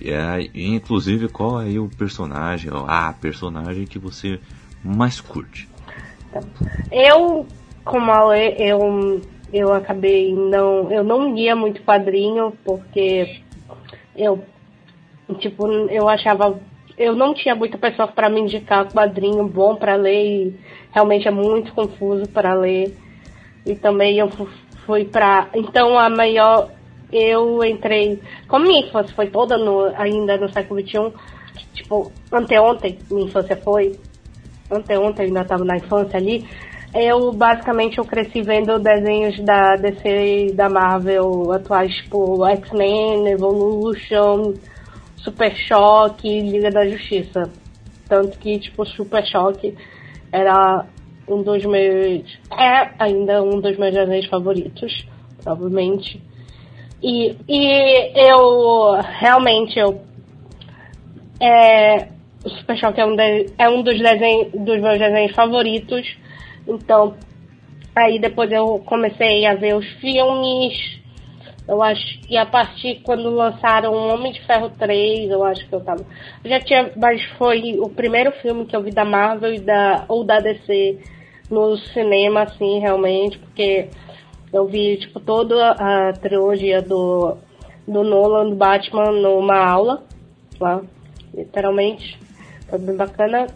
e, 0.00 0.10
inclusive 0.54 1.28
qual 1.28 1.60
é 1.60 1.78
o 1.78 1.88
personagem, 1.88 2.72
ou 2.72 2.86
a 2.88 3.12
personagem 3.12 3.84
que 3.86 3.98
você 3.98 4.40
mais 4.82 5.20
curte. 5.20 5.68
Eu, 6.90 7.46
como 7.84 8.10
a 8.10 8.36
eu, 8.38 9.20
eu 9.52 9.72
acabei 9.72 10.34
não. 10.34 10.90
Eu 10.90 11.04
não 11.04 11.34
lia 11.34 11.54
muito 11.54 11.82
quadrinho 11.82 12.52
porque 12.64 13.40
eu, 14.16 14.42
tipo, 15.38 15.66
eu 15.66 16.08
achava. 16.08 16.58
Eu 16.96 17.14
não 17.16 17.32
tinha 17.34 17.54
muita 17.54 17.78
pessoa 17.78 18.06
para 18.08 18.28
me 18.28 18.40
indicar 18.40 18.90
quadrinho 18.92 19.46
bom 19.46 19.74
para 19.76 19.94
ler 19.96 20.24
e 20.48 20.54
realmente 20.92 21.26
é 21.26 21.30
muito 21.30 21.72
confuso 21.72 22.26
para 22.28 22.54
ler. 22.54 22.96
E 23.64 23.74
também 23.74 24.18
eu 24.18 24.28
fu- 24.30 24.48
fui 24.86 25.04
pra. 25.04 25.48
Então 25.54 25.98
a 25.98 26.08
maior. 26.08 26.70
Eu 27.12 27.62
entrei. 27.62 28.18
Como 28.48 28.64
minha 28.66 28.86
infância 28.86 29.14
foi 29.14 29.26
toda 29.26 29.58
no, 29.58 29.84
ainda 29.98 30.38
no 30.38 30.48
século 30.48 30.80
XXI, 30.80 31.12
tipo, 31.74 32.10
anteontem 32.32 32.98
minha 33.10 33.26
infância 33.26 33.54
foi 33.54 34.00
anteontem, 34.70 35.24
eu 35.24 35.28
ainda 35.28 35.42
estava 35.42 35.62
na 35.62 35.76
infância 35.76 36.16
ali, 36.16 36.48
eu 36.94 37.32
basicamente 37.32 37.98
eu 37.98 38.04
cresci 38.04 38.42
vendo 38.42 38.78
desenhos 38.78 39.38
da 39.40 39.76
DC 39.76 40.48
e 40.48 40.52
da 40.52 40.68
Marvel 40.68 41.52
atuais, 41.52 41.94
tipo 41.94 42.44
X-Men, 42.46 43.28
Evolution, 43.28 44.54
Super 45.16 45.54
Choque 45.54 46.28
e 46.28 46.50
Liga 46.50 46.70
da 46.70 46.86
Justiça. 46.86 47.50
Tanto 48.08 48.38
que, 48.38 48.58
tipo, 48.58 48.84
Super 48.84 49.24
Choque 49.24 49.74
era 50.30 50.84
um 51.26 51.42
dos 51.42 51.64
meus. 51.64 52.38
É 52.50 52.90
ainda 52.98 53.42
um 53.42 53.60
dos 53.60 53.76
meus 53.78 53.94
desenhos 53.94 54.26
favoritos, 54.26 55.06
provavelmente. 55.42 56.20
E, 57.02 57.34
e 57.48 58.12
eu 58.14 59.00
realmente 59.00 59.78
eu 59.78 60.00
é, 61.40 62.08
Super 62.46 62.76
Choque 62.76 63.00
é 63.00 63.04
um, 63.06 63.16
de- 63.16 63.50
é 63.58 63.68
um 63.68 63.82
dos, 63.82 63.98
desenhos, 63.98 64.52
dos 64.52 64.80
meus 64.80 64.98
desenhos 64.98 65.32
favoritos. 65.32 66.16
Então, 66.66 67.14
aí 67.94 68.18
depois 68.18 68.50
eu 68.50 68.78
comecei 68.86 69.46
a 69.46 69.54
ver 69.54 69.74
os 69.74 69.86
filmes. 70.00 71.00
Eu 71.66 71.82
acho 71.82 72.20
que 72.22 72.36
a 72.36 72.44
partir 72.44 73.02
quando 73.04 73.30
lançaram 73.30 73.94
Homem 73.94 74.32
de 74.32 74.44
Ferro 74.44 74.70
3, 74.70 75.30
eu 75.30 75.44
acho 75.44 75.66
que 75.68 75.72
eu 75.74 75.80
tava. 75.80 76.04
eu 76.44 76.50
já 76.50 76.60
tinha, 76.60 76.90
mas 76.96 77.22
foi 77.38 77.78
o 77.78 77.88
primeiro 77.88 78.32
filme 78.32 78.66
que 78.66 78.74
eu 78.74 78.82
vi 78.82 78.90
da 78.90 79.04
Marvel 79.04 79.54
e 79.54 79.60
da, 79.60 80.04
ou 80.08 80.24
da 80.24 80.40
DC 80.40 80.98
no 81.50 81.76
cinema, 81.76 82.42
assim, 82.42 82.80
realmente, 82.80 83.38
porque 83.38 83.88
eu 84.52 84.66
vi, 84.66 84.96
tipo, 84.96 85.20
toda 85.20 85.72
a 85.72 86.12
trilogia 86.14 86.82
do, 86.82 87.36
do 87.86 88.02
Nolan, 88.02 88.50
do 88.50 88.56
Batman, 88.56 89.12
numa 89.12 89.58
aula, 89.58 90.02
lá, 90.58 90.82
literalmente. 91.34 92.18
Foi 92.68 92.78
bem 92.78 92.96
bacana. 92.96 93.46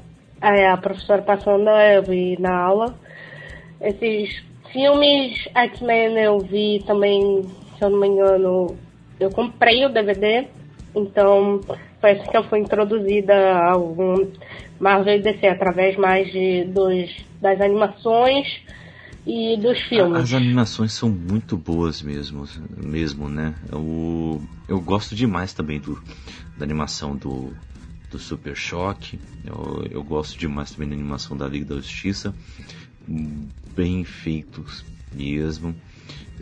Aí 0.40 0.64
a 0.66 0.76
professora 0.76 1.22
passando, 1.22 1.68
eu 1.68 2.02
vi 2.02 2.36
na 2.40 2.54
aula. 2.54 2.94
Esses 3.80 4.42
filmes 4.72 5.48
X-Men 5.54 6.18
eu 6.18 6.38
vi 6.38 6.82
também, 6.86 7.42
se 7.78 7.84
eu 7.84 7.90
não 7.90 8.00
me 8.00 8.08
engano, 8.08 8.76
eu 9.18 9.30
comprei 9.30 9.84
o 9.86 9.88
DVD. 9.88 10.46
Então, 10.94 11.60
foi 12.00 12.12
assim 12.12 12.30
que 12.30 12.36
eu 12.36 12.44
fui 12.44 12.60
introduzida 12.60 13.34
ao 13.58 13.94
Marvel 14.78 15.16
e 15.16 15.22
DC, 15.22 15.46
através 15.46 15.96
mais 15.96 16.30
de, 16.30 16.64
dos, 16.64 17.10
das 17.40 17.60
animações 17.60 18.46
e 19.26 19.56
dos 19.56 19.80
filmes. 19.82 20.22
As 20.22 20.32
animações 20.32 20.92
são 20.92 21.08
muito 21.10 21.56
boas 21.56 22.00
mesmo, 22.00 22.44
mesmo 22.76 23.28
né? 23.28 23.54
Eu, 23.70 24.40
eu 24.68 24.80
gosto 24.80 25.14
demais 25.14 25.52
também 25.52 25.80
do, 25.80 26.00
da 26.56 26.64
animação 26.64 27.16
do, 27.16 27.52
do 28.10 28.18
Super 28.18 28.56
Choque. 28.56 29.18
Eu, 29.44 29.86
eu 29.90 30.02
gosto 30.04 30.38
demais 30.38 30.70
também 30.70 30.88
da 30.88 30.94
animação 30.94 31.36
da 31.36 31.46
Liga 31.48 31.66
da 31.66 31.76
Justiça. 31.76 32.34
Bem 33.74 34.04
feitos 34.04 34.84
mesmo. 35.14 35.74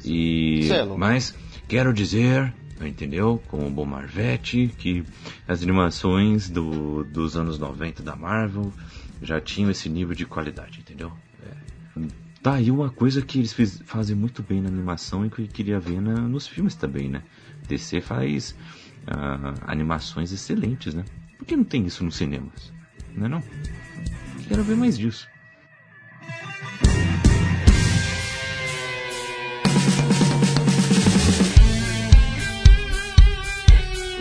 E, 0.04 0.68
louco. 0.84 0.98
mas 0.98 1.34
quero 1.68 1.92
dizer, 1.92 2.52
entendeu? 2.80 3.42
Como 3.48 3.66
um 3.66 3.72
bom 3.72 3.84
Marvete, 3.84 4.72
que 4.78 5.04
as 5.46 5.62
animações 5.62 6.48
do, 6.50 7.04
dos 7.04 7.36
anos 7.36 7.58
90 7.58 8.02
da 8.02 8.16
Marvel 8.16 8.72
já 9.22 9.40
tinham 9.40 9.70
esse 9.70 9.88
nível 9.88 10.14
de 10.14 10.26
qualidade, 10.26 10.80
entendeu? 10.80 11.12
É. 11.42 12.00
Tá 12.42 12.54
aí 12.54 12.70
uma 12.70 12.90
coisa 12.90 13.22
que 13.22 13.38
eles 13.38 13.52
fiz- 13.54 13.80
fazem 13.86 14.14
muito 14.14 14.42
bem 14.42 14.60
na 14.60 14.68
animação 14.68 15.24
e 15.24 15.30
que 15.30 15.42
eu 15.42 15.48
queria 15.48 15.80
ver 15.80 16.00
na- 16.00 16.20
nos 16.28 16.46
filmes 16.46 16.74
também, 16.74 17.08
né? 17.08 17.22
DC 17.66 18.00
faz 18.02 18.54
ah, 19.06 19.54
animações 19.66 20.30
excelentes, 20.32 20.92
né? 20.92 21.04
Por 21.38 21.46
que 21.46 21.56
não 21.56 21.64
tem 21.64 21.86
isso 21.86 22.04
nos 22.04 22.16
cinemas? 22.16 22.72
Não 23.14 23.26
é 23.26 23.28
não? 23.28 23.42
Quero 24.48 24.62
ver 24.62 24.76
mais 24.76 24.98
disso. 24.98 25.28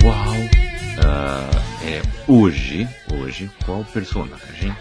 Uau! 0.03 0.35
Ah, 1.05 1.49
é, 1.83 2.01
hoje, 2.27 2.87
hoje, 3.13 3.49
qual 3.65 3.83
personagem 3.85 4.75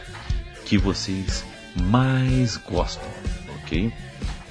que 0.64 0.79
vocês 0.79 1.45
mais 1.77 2.57
gostam, 2.57 3.09
ok? 3.62 3.92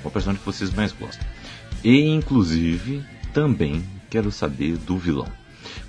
Qual 0.01 0.11
personagem 0.11 0.39
que 0.39 0.45
vocês 0.45 0.71
mais 0.73 0.91
gostam? 0.91 1.25
E, 1.83 2.07
inclusive, 2.09 3.03
também 3.33 3.83
quero 4.09 4.31
saber 4.31 4.77
do 4.77 4.97
vilão. 4.97 5.31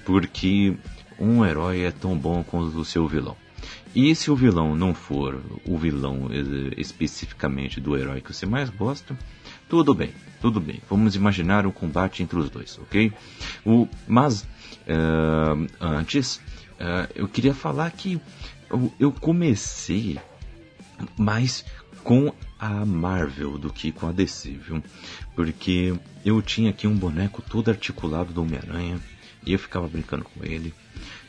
Porque 0.04 0.76
um 1.22 1.44
herói 1.44 1.82
é 1.82 1.90
tão 1.90 2.16
bom 2.16 2.42
quanto 2.42 2.78
o 2.78 2.84
seu 2.84 3.06
vilão. 3.06 3.36
E 3.94 4.14
se 4.14 4.30
o 4.30 4.36
vilão 4.36 4.74
não 4.74 4.94
for 4.94 5.40
o 5.66 5.76
vilão 5.76 6.28
eh, 6.30 6.74
especificamente 6.78 7.80
do 7.80 7.96
herói 7.96 8.20
que 8.20 8.32
você 8.32 8.46
mais 8.46 8.70
gosta, 8.70 9.16
tudo 9.68 9.94
bem, 9.94 10.10
tudo 10.40 10.60
bem. 10.60 10.80
Vamos 10.88 11.14
imaginar 11.14 11.66
um 11.66 11.70
combate 11.70 12.22
entre 12.22 12.38
os 12.38 12.50
dois, 12.50 12.78
ok? 12.78 13.12
O, 13.64 13.86
mas 14.08 14.46
eh, 14.86 15.68
antes 15.80 16.40
Uh, 16.82 17.06
eu 17.14 17.28
queria 17.28 17.54
falar 17.54 17.92
que 17.92 18.20
eu, 18.68 18.92
eu 18.98 19.12
comecei 19.12 20.18
mais 21.16 21.64
com 22.02 22.34
a 22.58 22.84
Marvel 22.84 23.56
do 23.56 23.72
que 23.72 23.92
com 23.92 24.08
a 24.08 24.12
DC, 24.12 24.50
viu? 24.50 24.82
Porque 25.36 25.94
eu 26.24 26.42
tinha 26.42 26.70
aqui 26.70 26.88
um 26.88 26.96
boneco 26.96 27.40
todo 27.40 27.70
articulado 27.70 28.32
do 28.32 28.42
Homem-Aranha 28.42 28.98
e 29.46 29.52
eu 29.52 29.58
ficava 29.60 29.86
brincando 29.86 30.24
com 30.24 30.44
ele. 30.44 30.74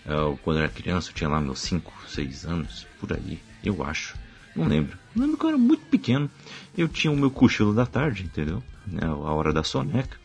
Uh, 0.05 0.37
quando 0.43 0.57
eu 0.57 0.63
era 0.63 0.71
criança, 0.71 1.09
eu 1.09 1.13
tinha 1.13 1.29
lá 1.29 1.39
meus 1.39 1.59
5, 1.59 1.93
6 2.07 2.45
anos, 2.45 2.85
por 2.99 3.13
aí, 3.13 3.39
eu 3.63 3.83
acho. 3.83 4.15
Não 4.55 4.67
lembro. 4.67 4.97
Não 5.15 5.23
lembro 5.23 5.37
que 5.37 5.45
eu 5.45 5.49
era 5.49 5.57
muito 5.57 5.85
pequeno. 5.85 6.29
Eu 6.77 6.87
tinha 6.87 7.11
o 7.11 7.17
meu 7.17 7.31
cochilo 7.31 7.73
da 7.73 7.85
tarde, 7.85 8.23
entendeu? 8.23 8.61
Né, 8.85 9.05
a 9.05 9.13
hora 9.13 9.53
da 9.53 9.63
soneca. 9.63 10.17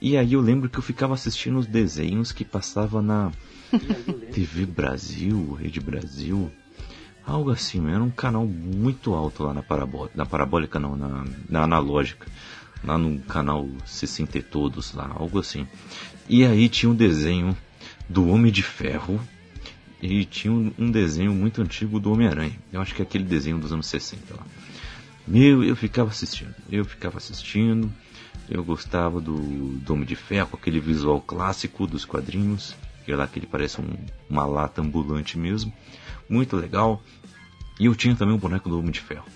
E 0.00 0.16
aí 0.16 0.32
eu 0.32 0.40
lembro 0.40 0.68
que 0.68 0.78
eu 0.78 0.82
ficava 0.82 1.14
assistindo 1.14 1.58
os 1.58 1.66
desenhos 1.66 2.32
que 2.32 2.44
passava 2.44 3.02
na 3.02 3.30
TV 4.32 4.64
Brasil, 4.64 5.52
Rede 5.52 5.80
Brasil. 5.80 6.50
Algo 7.26 7.50
assim, 7.50 7.86
era 7.88 8.02
um 8.02 8.10
canal 8.10 8.46
muito 8.46 9.14
alto 9.14 9.44
lá 9.44 9.52
na 9.52 9.62
parabólica. 9.62 10.16
Na 10.16 10.24
parabólica 10.24 10.80
não, 10.80 10.96
na, 10.96 11.24
na 11.48 11.62
analógica. 11.62 12.26
Lá 12.82 12.96
no 12.96 13.20
canal 13.20 13.68
60 13.84 14.38
e 14.38 14.42
todos 14.42 14.94
lá, 14.94 15.14
algo 15.14 15.38
assim. 15.38 15.68
E 16.26 16.46
aí 16.46 16.66
tinha 16.68 16.90
um 16.90 16.94
desenho 16.94 17.54
do 18.10 18.28
Homem 18.28 18.50
de 18.50 18.62
Ferro 18.62 19.20
e 20.02 20.24
tinha 20.24 20.52
um, 20.52 20.90
desenho 20.90 21.32
muito 21.32 21.62
antigo 21.62 22.00
do 22.00 22.12
Homem-Aranha. 22.12 22.58
Eu 22.72 22.80
acho 22.80 22.92
que 22.92 23.00
é 23.00 23.04
aquele 23.04 23.22
desenho 23.22 23.58
dos 23.58 23.72
anos 23.72 23.86
60 23.86 24.34
lá. 24.34 24.44
Meu, 25.28 25.62
eu 25.62 25.76
ficava 25.76 26.10
assistindo, 26.10 26.54
eu 26.70 26.84
ficava 26.84 27.18
assistindo. 27.18 27.90
Eu 28.48 28.64
gostava 28.64 29.20
do, 29.20 29.36
do 29.78 29.92
Homem 29.92 30.04
de 30.04 30.16
Ferro, 30.16 30.50
aquele 30.54 30.80
visual 30.80 31.20
clássico 31.20 31.86
dos 31.86 32.04
quadrinhos, 32.04 32.74
que 33.04 33.12
é 33.12 33.16
lá 33.16 33.28
que 33.28 33.38
ele 33.38 33.46
parece 33.46 33.80
um, 33.80 33.94
uma 34.28 34.44
lata 34.44 34.82
ambulante 34.82 35.38
mesmo. 35.38 35.72
Muito 36.28 36.56
legal. 36.56 37.00
E 37.78 37.86
eu 37.86 37.94
tinha 37.94 38.16
também 38.16 38.34
um 38.34 38.38
boneco 38.38 38.68
do 38.68 38.76
Homem 38.76 38.90
de 38.90 39.00
Ferro. 39.00 39.26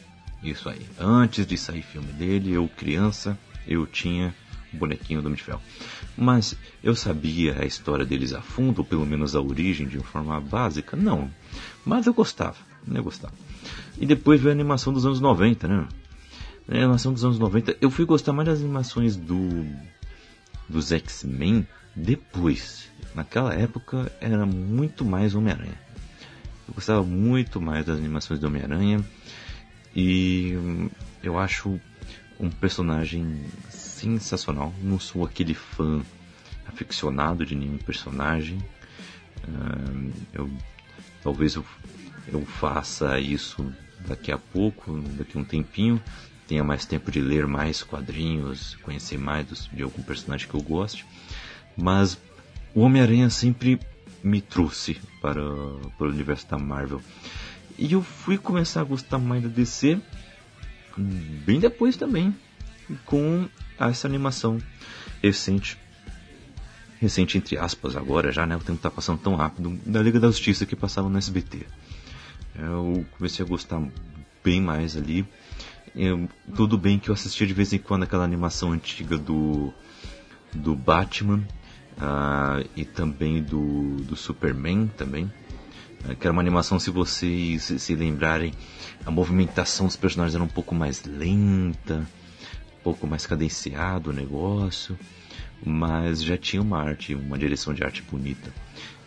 Isso 0.42 0.68
aí. 0.68 0.84
Antes 0.98 1.46
de 1.46 1.56
sair 1.56 1.82
filme 1.82 2.12
dele, 2.12 2.52
eu 2.52 2.68
criança, 2.76 3.38
eu 3.68 3.86
tinha 3.86 4.34
bonequinho 4.74 5.20
do 5.20 5.26
Homem 5.26 5.38
de. 5.38 5.60
Mas 6.16 6.56
eu 6.82 6.94
sabia 6.94 7.60
a 7.60 7.64
história 7.64 8.04
deles 8.04 8.32
a 8.32 8.40
fundo, 8.40 8.80
ou 8.80 8.84
pelo 8.84 9.06
menos 9.06 9.34
a 9.34 9.40
origem 9.40 9.86
de 9.86 9.98
uma 9.98 10.06
forma 10.06 10.40
básica? 10.40 10.96
Não. 10.96 11.30
Mas 11.84 12.06
eu 12.06 12.14
gostava, 12.14 12.56
eu 12.86 13.02
gostava. 13.02 13.34
E 13.98 14.06
depois 14.06 14.40
veio 14.40 14.52
a 14.52 14.54
animação 14.54 14.92
dos 14.92 15.06
anos 15.06 15.20
90, 15.20 15.68
né? 15.68 15.88
A 16.68 16.76
animação 16.76 17.12
dos 17.12 17.24
anos 17.24 17.38
90. 17.38 17.76
Eu 17.80 17.90
fui 17.90 18.04
gostar 18.04 18.32
mais 18.32 18.48
das 18.48 18.60
animações 18.60 19.16
do 19.16 19.66
dos 20.68 20.92
X-Men 20.92 21.66
depois. 21.94 22.88
Naquela 23.14 23.54
época 23.54 24.10
era 24.20 24.44
muito 24.44 25.04
mais 25.04 25.34
Homem-Aranha. 25.34 25.78
Eu 26.66 26.74
gostava 26.74 27.02
muito 27.02 27.60
mais 27.60 27.84
das 27.84 27.98
animações 27.98 28.40
do 28.40 28.46
Homem-Aranha. 28.46 29.04
E 29.94 30.54
eu 31.22 31.38
acho 31.38 31.78
um 32.40 32.50
personagem 32.50 33.44
sensacional. 34.12 34.72
Não 34.82 34.98
sou 34.98 35.24
aquele 35.24 35.54
fã 35.54 36.02
aficionado 36.66 37.44
de 37.44 37.54
nenhum 37.54 37.78
personagem. 37.78 38.58
Uh, 39.46 40.12
eu, 40.32 40.50
talvez 41.22 41.54
eu, 41.54 41.64
eu 42.28 42.44
faça 42.44 43.18
isso 43.18 43.72
daqui 44.06 44.30
a 44.32 44.38
pouco, 44.38 45.00
daqui 45.16 45.36
a 45.36 45.40
um 45.40 45.44
tempinho. 45.44 46.00
Tenha 46.46 46.62
mais 46.62 46.84
tempo 46.84 47.10
de 47.10 47.20
ler 47.20 47.46
mais 47.46 47.82
quadrinhos, 47.82 48.76
conhecer 48.76 49.18
mais 49.18 49.46
dos, 49.46 49.70
de 49.72 49.82
algum 49.82 50.02
personagem 50.02 50.46
que 50.46 50.54
eu 50.54 50.62
goste. 50.62 51.06
Mas 51.76 52.18
o 52.74 52.80
Homem-Aranha 52.80 53.30
sempre 53.30 53.80
me 54.22 54.40
trouxe 54.40 54.98
para, 55.20 55.42
para 55.98 56.06
o 56.06 56.10
universo 56.10 56.46
da 56.48 56.58
Marvel. 56.58 57.00
E 57.78 57.92
eu 57.92 58.02
fui 58.02 58.38
começar 58.38 58.82
a 58.82 58.84
gostar 58.84 59.18
mais 59.18 59.42
da 59.42 59.48
DC 59.48 60.00
bem 60.96 61.58
depois 61.58 61.96
também, 61.96 62.34
com 63.04 63.48
essa 63.78 64.06
animação 64.06 64.58
recente. 65.22 65.78
Recente 67.00 67.36
entre 67.36 67.58
aspas 67.58 67.96
agora 67.96 68.32
já, 68.32 68.46
né? 68.46 68.56
O 68.56 68.60
tempo 68.60 68.78
tá 68.78 68.90
passando 68.90 69.18
tão 69.18 69.34
rápido. 69.34 69.78
Da 69.84 70.02
Liga 70.02 70.20
da 70.20 70.28
Justiça 70.28 70.64
que 70.64 70.76
passava 70.76 71.08
no 71.08 71.18
SBT. 71.18 71.66
Eu 72.56 73.04
comecei 73.16 73.44
a 73.44 73.48
gostar 73.48 73.82
bem 74.42 74.60
mais 74.60 74.96
ali. 74.96 75.26
Eu, 75.94 76.28
tudo 76.54 76.76
bem 76.78 76.98
que 76.98 77.08
eu 77.08 77.14
assistia 77.14 77.46
de 77.46 77.54
vez 77.54 77.72
em 77.72 77.78
quando 77.78 78.04
aquela 78.04 78.24
animação 78.24 78.72
antiga 78.72 79.16
do, 79.16 79.72
do 80.52 80.74
Batman 80.74 81.42
uh, 81.98 82.68
e 82.76 82.84
também 82.84 83.42
do, 83.42 83.96
do 83.96 84.16
Superman 84.16 84.90
também. 84.96 85.30
Uh, 86.04 86.16
que 86.16 86.26
era 86.26 86.32
uma 86.32 86.42
animação, 86.42 86.78
se 86.78 86.90
vocês 86.90 87.62
se, 87.62 87.78
se 87.78 87.94
lembrarem, 87.94 88.52
a 89.04 89.10
movimentação 89.10 89.86
dos 89.86 89.96
personagens 89.96 90.34
era 90.34 90.44
um 90.44 90.48
pouco 90.48 90.74
mais 90.74 91.04
lenta 91.04 92.06
pouco 92.84 93.06
mais 93.06 93.26
cadenciado 93.26 94.10
o 94.10 94.12
negócio, 94.12 94.96
mas 95.64 96.22
já 96.22 96.36
tinha 96.36 96.60
uma 96.60 96.78
arte, 96.78 97.14
uma 97.14 97.38
direção 97.38 97.72
de 97.72 97.82
arte 97.82 98.02
bonita. 98.02 98.52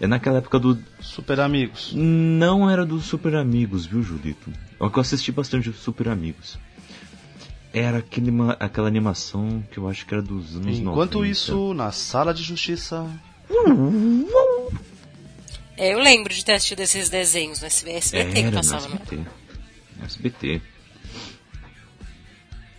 É 0.01 0.07
naquela 0.07 0.39
época 0.39 0.59
do. 0.59 0.77
Super 0.99 1.39
Amigos. 1.39 1.93
Não 1.93 2.69
era 2.69 2.85
do 2.85 2.99
Super 2.99 3.35
Amigos, 3.35 3.85
viu, 3.85 4.01
Julito? 4.01 4.51
É 4.79 4.83
eu 4.83 4.91
assisti 4.99 5.31
bastante 5.31 5.71
Super 5.71 6.09
Amigos. 6.09 6.57
Era 7.73 7.99
aquele, 7.99 8.31
aquela 8.59 8.87
animação 8.87 9.63
que 9.71 9.77
eu 9.77 9.87
acho 9.87 10.05
que 10.05 10.13
era 10.13 10.23
dos 10.23 10.55
anos 10.55 10.79
Enquanto 10.79 11.15
90. 11.15 11.31
isso, 11.31 11.73
na 11.73 11.91
sala 11.91 12.33
de 12.33 12.41
justiça. 12.41 13.07
É, 15.75 15.93
eu 15.93 15.99
lembro 15.99 16.33
de 16.33 16.43
ter 16.43 16.53
assistido 16.53 16.79
esses 16.79 17.07
desenhos 17.07 17.61
no 17.61 17.67
SBT 17.67 18.17
era, 18.17 18.31
que 18.31 18.51
passava, 18.51 18.87
no 18.87 18.95
SBT. 18.95 19.15
No 19.99 20.05
SBT. 20.05 20.61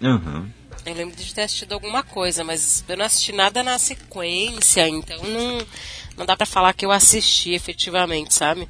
Aham. 0.02 0.40
Uhum. 0.40 0.57
Eu 0.88 0.94
lembro 0.94 1.16
de 1.16 1.34
ter 1.34 1.42
assistido 1.42 1.72
alguma 1.72 2.02
coisa, 2.02 2.42
mas 2.42 2.84
eu 2.88 2.96
não 2.96 3.04
assisti 3.04 3.32
nada 3.32 3.62
na 3.62 3.78
sequência, 3.78 4.88
então 4.88 5.22
não, 5.22 5.66
não 6.16 6.26
dá 6.26 6.36
para 6.36 6.46
falar 6.46 6.72
que 6.72 6.86
eu 6.86 6.90
assisti 6.90 7.52
efetivamente, 7.52 8.32
sabe? 8.32 8.68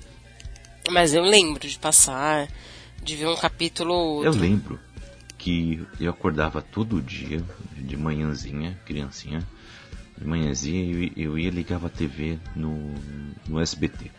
Mas 0.91 1.15
eu 1.15 1.23
lembro 1.23 1.69
de 1.69 1.79
passar, 1.79 2.49
de 3.03 3.15
ver 3.15 3.29
um 3.29 3.37
capítulo 3.37 3.95
ou 3.95 4.15
outro. 4.17 4.33
Eu 4.33 4.41
lembro 4.41 4.81
que 5.37 5.87
eu 6.01 6.11
acordava 6.11 6.61
todo 6.61 7.01
dia, 7.01 7.45
de 7.77 7.97
manhãzinha, 7.97 8.79
criancinha, 8.85 9.47
de 10.17 10.27
manhãzinha, 10.27 10.85
eu, 10.93 11.13
eu 11.17 11.39
ia 11.39 11.51
ligava 11.51 11.87
a 11.87 11.91
TV 11.91 12.39
no, 12.57 12.95
no 13.47 13.61
SBT. 13.61 14.11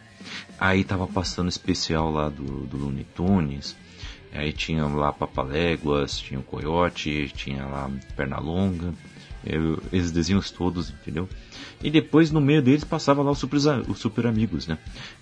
Aí 0.57 0.83
tava 0.83 1.05
passando 1.05 1.49
especial 1.49 2.11
lá 2.11 2.29
do, 2.29 2.65
do 2.65 2.77
Looney 2.77 3.05
Tunes, 3.15 3.75
Aí 4.33 4.53
tinha 4.53 4.85
lá 4.85 5.11
Papaléguas, 5.11 6.19
tinha 6.19 6.39
o 6.39 6.43
Coyote, 6.43 7.31
tinha 7.35 7.65
lá 7.65 7.89
Pernalonga, 8.15 8.93
eu, 9.43 9.81
esses 9.91 10.11
desenhos 10.11 10.51
todos, 10.51 10.89
entendeu? 10.89 11.27
E 11.81 11.89
depois 11.89 12.31
no 12.31 12.41
meio 12.41 12.61
deles 12.61 12.83
passava 12.83 13.21
lá 13.21 13.31
os 13.31 13.39
Super, 13.39 13.57
os 13.57 13.99
super 13.99 14.27
Amigos, 14.27 14.67
né? 14.67 14.77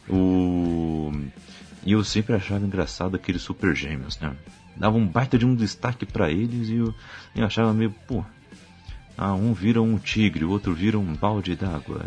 O... 0.09 1.11
E 1.85 1.93
eu 1.93 2.03
sempre 2.03 2.35
achava 2.35 2.65
engraçado 2.65 3.15
aqueles 3.15 3.41
Super 3.41 3.75
Gêmeos, 3.75 4.19
né? 4.19 4.35
Dava 4.75 4.97
um 4.97 5.07
baita 5.07 5.37
de 5.37 5.45
um 5.45 5.55
destaque 5.55 6.05
para 6.05 6.29
eles 6.29 6.67
e 6.67 6.75
eu, 6.75 6.93
eu 7.35 7.45
achava 7.45 7.73
meio, 7.73 7.91
pô, 8.05 8.23
ah, 9.17 9.33
um 9.33 9.53
vira 9.53 9.81
um 9.81 9.97
tigre, 9.97 10.43
o 10.43 10.49
outro 10.49 10.73
vira 10.73 10.99
um 10.99 11.13
balde 11.13 11.55
d'água. 11.55 12.05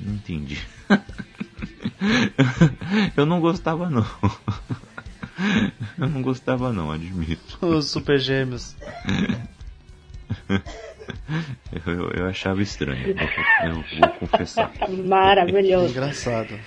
Não 0.00 0.14
entendi. 0.14 0.58
eu 3.16 3.26
não 3.26 3.40
gostava 3.40 3.90
não. 3.90 4.04
Eu 5.98 6.08
não 6.08 6.22
gostava 6.22 6.72
não, 6.72 6.90
admito. 6.90 7.58
Os 7.64 7.90
super 7.90 8.18
gêmeos. 8.18 8.74
Eu, 11.84 11.92
eu, 11.92 12.10
eu, 12.10 12.26
achava 12.26 12.62
estranho, 12.62 13.08
eu, 13.08 13.68
eu 13.68 13.74
vou 13.74 14.08
confessar. 14.20 14.72
Maravilhoso. 15.04 15.90
Engraçado. 15.90 16.58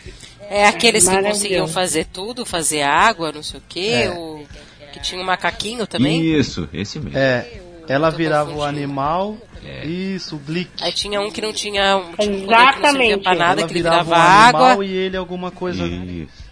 É 0.42 0.68
aqueles 0.68 1.08
que 1.08 1.22
conseguiam 1.22 1.68
fazer 1.68 2.06
tudo, 2.06 2.46
fazer 2.46 2.82
água, 2.82 3.32
não 3.32 3.42
sei 3.42 3.60
o 3.60 3.64
quê, 3.68 3.92
é. 4.06 4.10
o, 4.10 4.46
que 4.92 5.00
tinha 5.00 5.22
um 5.22 5.24
macaquinho 5.24 5.88
também. 5.88 6.22
Isso, 6.22 6.68
esse 6.74 7.00
mesmo. 7.00 7.18
É, 7.18 7.60
ela 7.88 8.10
virava 8.10 8.52
o 8.52 8.64
animal. 8.64 9.38
É. 9.64 9.86
Isso, 9.86 10.36
o 10.36 10.40
Glick. 10.40 10.72
Aí 10.82 10.92
tinha 10.92 11.20
um 11.20 11.32
que 11.32 11.42
não 11.42 11.52
tinha, 11.52 12.02
tinha 12.20 12.36
um 12.36 12.44
Exatamente. 12.44 13.10
que 13.10 13.16
não 13.16 13.24
pra 13.24 13.36
nada, 13.36 13.62
ela 13.62 13.68
que 13.68 13.74
ele 13.74 13.82
virava, 13.82 14.04
virava 14.04 14.58
um 14.58 14.66
água. 14.66 14.86
e 14.86 14.92
ele 14.92 15.18
alguma 15.18 15.50
coisa. 15.50 15.86
Isso. 15.86 16.45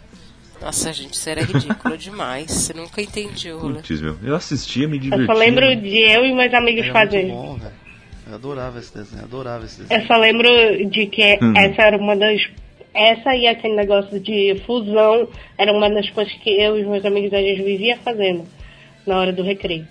Nossa, 0.63 0.93
gente, 0.93 1.13
isso 1.13 1.29
era 1.29 1.41
ridículo 1.41 1.97
demais. 1.97 2.49
Você 2.49 2.73
nunca 2.73 3.01
entendeu, 3.01 3.59
Putz, 3.59 3.99
meu. 3.99 4.17
Eu 4.23 4.33
assistia, 4.33 4.87
me 4.87 4.97
divertia. 4.97 5.25
Eu 5.25 5.27
só 5.27 5.33
lembro 5.33 5.75
de 5.75 5.97
eu 5.97 6.25
e 6.25 6.33
meus 6.33 6.53
amigos 6.53 6.87
fazendo. 6.87 7.33
bom, 7.33 7.55
velho. 7.55 7.73
Eu 8.25 8.35
adorava 8.35 8.79
esse 8.79 8.93
desenho, 8.93 9.23
adorava 9.23 9.65
esse 9.65 9.81
desenho. 9.81 10.01
Eu 10.01 10.07
só 10.07 10.15
lembro 10.15 10.47
de 10.89 11.07
que 11.07 11.37
hum. 11.41 11.53
essa 11.57 11.81
era 11.81 11.97
uma 11.97 12.15
das. 12.15 12.49
Essa 12.93 13.35
e 13.35 13.47
aquele 13.47 13.75
negócio 13.75 14.19
de 14.19 14.61
fusão 14.65 15.27
era 15.57 15.73
uma 15.73 15.89
das 15.89 16.09
coisas 16.11 16.33
que 16.35 16.49
eu 16.49 16.77
e 16.77 16.85
meus 16.85 17.03
amigos 17.03 17.33
a 17.33 17.41
gente 17.41 17.61
vivia 17.63 17.97
fazendo 17.97 18.45
na 19.05 19.17
hora 19.17 19.33
do 19.33 19.43
recreio. 19.43 19.85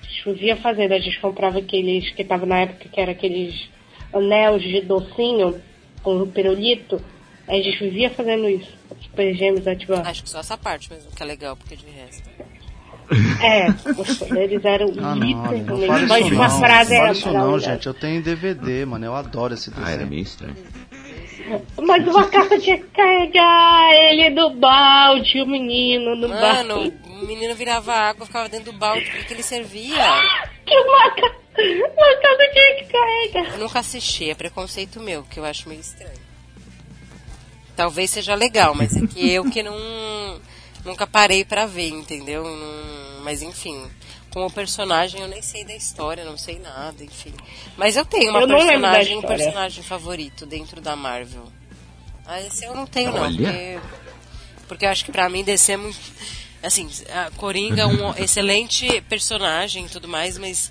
A 0.00 0.04
gente 0.04 0.24
vivia 0.24 0.56
fazendo, 0.56 0.92
a 0.92 0.98
gente 0.98 1.20
comprava 1.20 1.58
aqueles 1.58 2.10
que 2.10 2.24
tava 2.24 2.44
na 2.44 2.60
época 2.60 2.88
que 2.90 3.00
era 3.00 3.12
aqueles 3.12 3.68
anéis 4.12 4.62
de 4.62 4.80
docinho 4.80 5.60
com 6.02 6.26
pirulito 6.26 7.00
A 7.48 7.54
gente 7.54 7.78
vivia 7.78 8.10
fazendo 8.10 8.48
isso. 8.48 8.70
Super 9.02 9.34
gêmeos 9.34 9.66
ativar. 9.66 10.06
Acho 10.06 10.22
que 10.22 10.30
só 10.30 10.40
essa 10.40 10.56
parte 10.56 10.90
mesmo 10.92 11.10
que 11.10 11.22
é 11.22 11.26
legal, 11.26 11.56
porque 11.56 11.76
de 11.76 11.86
resto. 11.86 12.22
É, 13.42 13.68
os 14.00 14.18
poderes 14.18 14.64
eram 14.64 14.86
Ah, 14.98 15.14
não, 15.14 15.42
olha, 15.42 15.62
não 15.64 15.86
fala 15.86 16.06
Mas 16.06 16.26
uma 16.32 16.48
não. 16.48 16.58
frase 16.60 16.94
não 16.94 17.02
era 17.02 17.12
isso 17.12 17.30
não, 17.32 17.58
gente. 17.58 17.86
Eu 17.86 17.92
tenho 17.94 18.22
DVD, 18.22 18.86
mano. 18.86 19.04
Eu 19.04 19.14
adoro 19.14 19.52
esse 19.54 19.70
Ah, 19.70 19.80
era 19.80 19.88
desenho. 19.90 20.08
meio 20.10 20.22
estranho. 20.22 20.56
Mas 21.82 22.06
uma 22.06 22.26
carta 22.28 22.58
tinha 22.58 22.78
que 22.78 22.84
carregar 22.84 23.92
ele 23.94 24.30
do 24.30 24.50
balde, 24.50 25.42
o 25.42 25.46
menino 25.46 26.14
no 26.14 26.28
Mano, 26.28 26.74
balde. 26.74 26.94
o 27.22 27.26
menino 27.26 27.54
virava 27.54 27.92
água, 27.92 28.24
ficava 28.24 28.48
dentro 28.48 28.72
do 28.72 28.78
balde, 28.78 29.04
porque 29.10 29.24
que 29.24 29.32
ele 29.34 29.42
servia? 29.42 30.04
Que 30.64 30.74
uma, 30.78 31.10
ca- 31.10 31.34
uma 31.58 32.16
carta 32.22 32.50
tinha 32.52 32.76
que 32.76 32.84
carregar. 32.92 33.52
Eu 33.54 33.58
nunca 33.58 33.80
assisti, 33.80 34.30
é 34.30 34.34
preconceito 34.34 35.00
meu, 35.00 35.24
que 35.24 35.38
eu 35.40 35.44
acho 35.44 35.68
meio 35.68 35.80
estranho. 35.80 36.21
Talvez 37.76 38.10
seja 38.10 38.34
legal, 38.34 38.74
mas 38.74 38.96
é 38.96 39.06
que 39.06 39.30
eu 39.30 39.50
que 39.50 39.62
não 39.62 40.40
nunca 40.84 41.06
parei 41.06 41.44
pra 41.44 41.66
ver, 41.66 41.88
entendeu? 41.88 42.44
Não- 42.44 43.22
mas 43.22 43.40
enfim, 43.40 43.88
como 44.30 44.50
personagem 44.50 45.20
eu 45.20 45.28
nem 45.28 45.40
sei 45.42 45.64
da 45.64 45.74
história, 45.74 46.24
não 46.24 46.36
sei 46.36 46.58
nada, 46.58 47.02
enfim. 47.04 47.32
Mas 47.76 47.96
eu 47.96 48.04
tenho 48.04 48.30
uma 48.30 48.40
Eu 48.40 48.46
não 48.46 48.56
personagem, 48.56 49.18
um 49.18 49.22
personagem 49.22 49.82
favorito 49.84 50.44
dentro 50.44 50.80
da 50.80 50.96
Marvel. 50.96 51.44
Ah, 52.26 52.40
esse 52.40 52.64
eu 52.64 52.74
não 52.74 52.86
tenho 52.86 53.12
não, 53.12 53.22
Olha. 53.22 53.36
porque 53.36 53.80
porque 54.68 54.84
eu 54.86 54.90
acho 54.90 55.04
que 55.04 55.12
pra 55.12 55.28
mim 55.28 55.44
DC 55.44 55.72
é 55.72 55.76
muito 55.76 55.98
assim, 56.62 56.88
a 57.12 57.30
Coringa 57.32 57.82
é 57.82 57.86
um 57.86 58.14
excelente 58.16 59.00
personagem 59.02 59.86
e 59.86 59.88
tudo 59.88 60.08
mais, 60.08 60.38
mas 60.38 60.70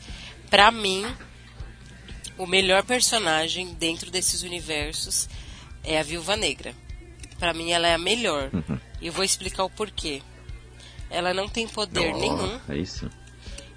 pra 0.49 0.71
mim 0.71 1.05
o 2.37 2.47
melhor 2.47 2.83
personagem 2.83 3.73
dentro 3.73 4.09
desses 4.09 4.41
universos 4.43 5.29
é 5.83 5.99
a 5.99 6.03
Viúva 6.03 6.35
Negra. 6.35 6.73
Pra 7.41 7.55
mim 7.55 7.71
ela 7.71 7.87
é 7.87 7.95
a 7.95 7.97
melhor. 7.97 8.51
E 9.01 9.07
eu 9.07 9.11
vou 9.13 9.23
explicar 9.25 9.63
o 9.63 9.69
porquê. 9.69 10.21
Ela 11.09 11.33
não 11.33 11.49
tem 11.49 11.67
poder 11.67 12.13
Ó, 12.13 12.19
nenhum, 12.19 12.59
É 12.69 12.77
isso. 12.77 13.09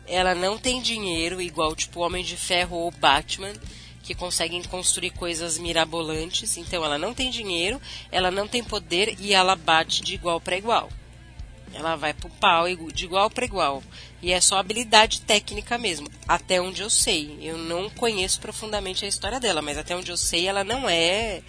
ela 0.06 0.34
não 0.34 0.58
tem 0.58 0.82
dinheiro 0.82 1.40
igual 1.40 1.74
tipo 1.74 2.00
Homem 2.00 2.22
de 2.22 2.36
Ferro 2.36 2.76
ou 2.76 2.90
Batman, 2.90 3.54
que 4.02 4.14
conseguem 4.14 4.62
construir 4.64 5.12
coisas 5.12 5.56
mirabolantes. 5.56 6.58
Então 6.58 6.84
ela 6.84 6.98
não 6.98 7.14
tem 7.14 7.30
dinheiro, 7.30 7.80
ela 8.12 8.30
não 8.30 8.46
tem 8.46 8.62
poder 8.62 9.16
e 9.18 9.32
ela 9.32 9.56
bate 9.56 10.02
de 10.02 10.12
igual 10.12 10.38
para 10.42 10.58
igual. 10.58 10.90
Ela 11.72 11.96
vai 11.96 12.12
pro 12.12 12.28
pau 12.28 12.66
de 12.92 13.04
igual 13.06 13.30
para 13.30 13.46
igual. 13.46 13.82
E 14.20 14.30
é 14.30 14.42
só 14.42 14.58
habilidade 14.58 15.22
técnica 15.22 15.78
mesmo, 15.78 16.06
até 16.28 16.60
onde 16.60 16.82
eu 16.82 16.90
sei. 16.90 17.38
Eu 17.40 17.56
não 17.56 17.88
conheço 17.88 18.38
profundamente 18.42 19.06
a 19.06 19.08
história 19.08 19.40
dela, 19.40 19.62
mas 19.62 19.78
até 19.78 19.96
onde 19.96 20.10
eu 20.10 20.18
sei 20.18 20.46
ela 20.46 20.62
não 20.62 20.86
é, 20.86 21.40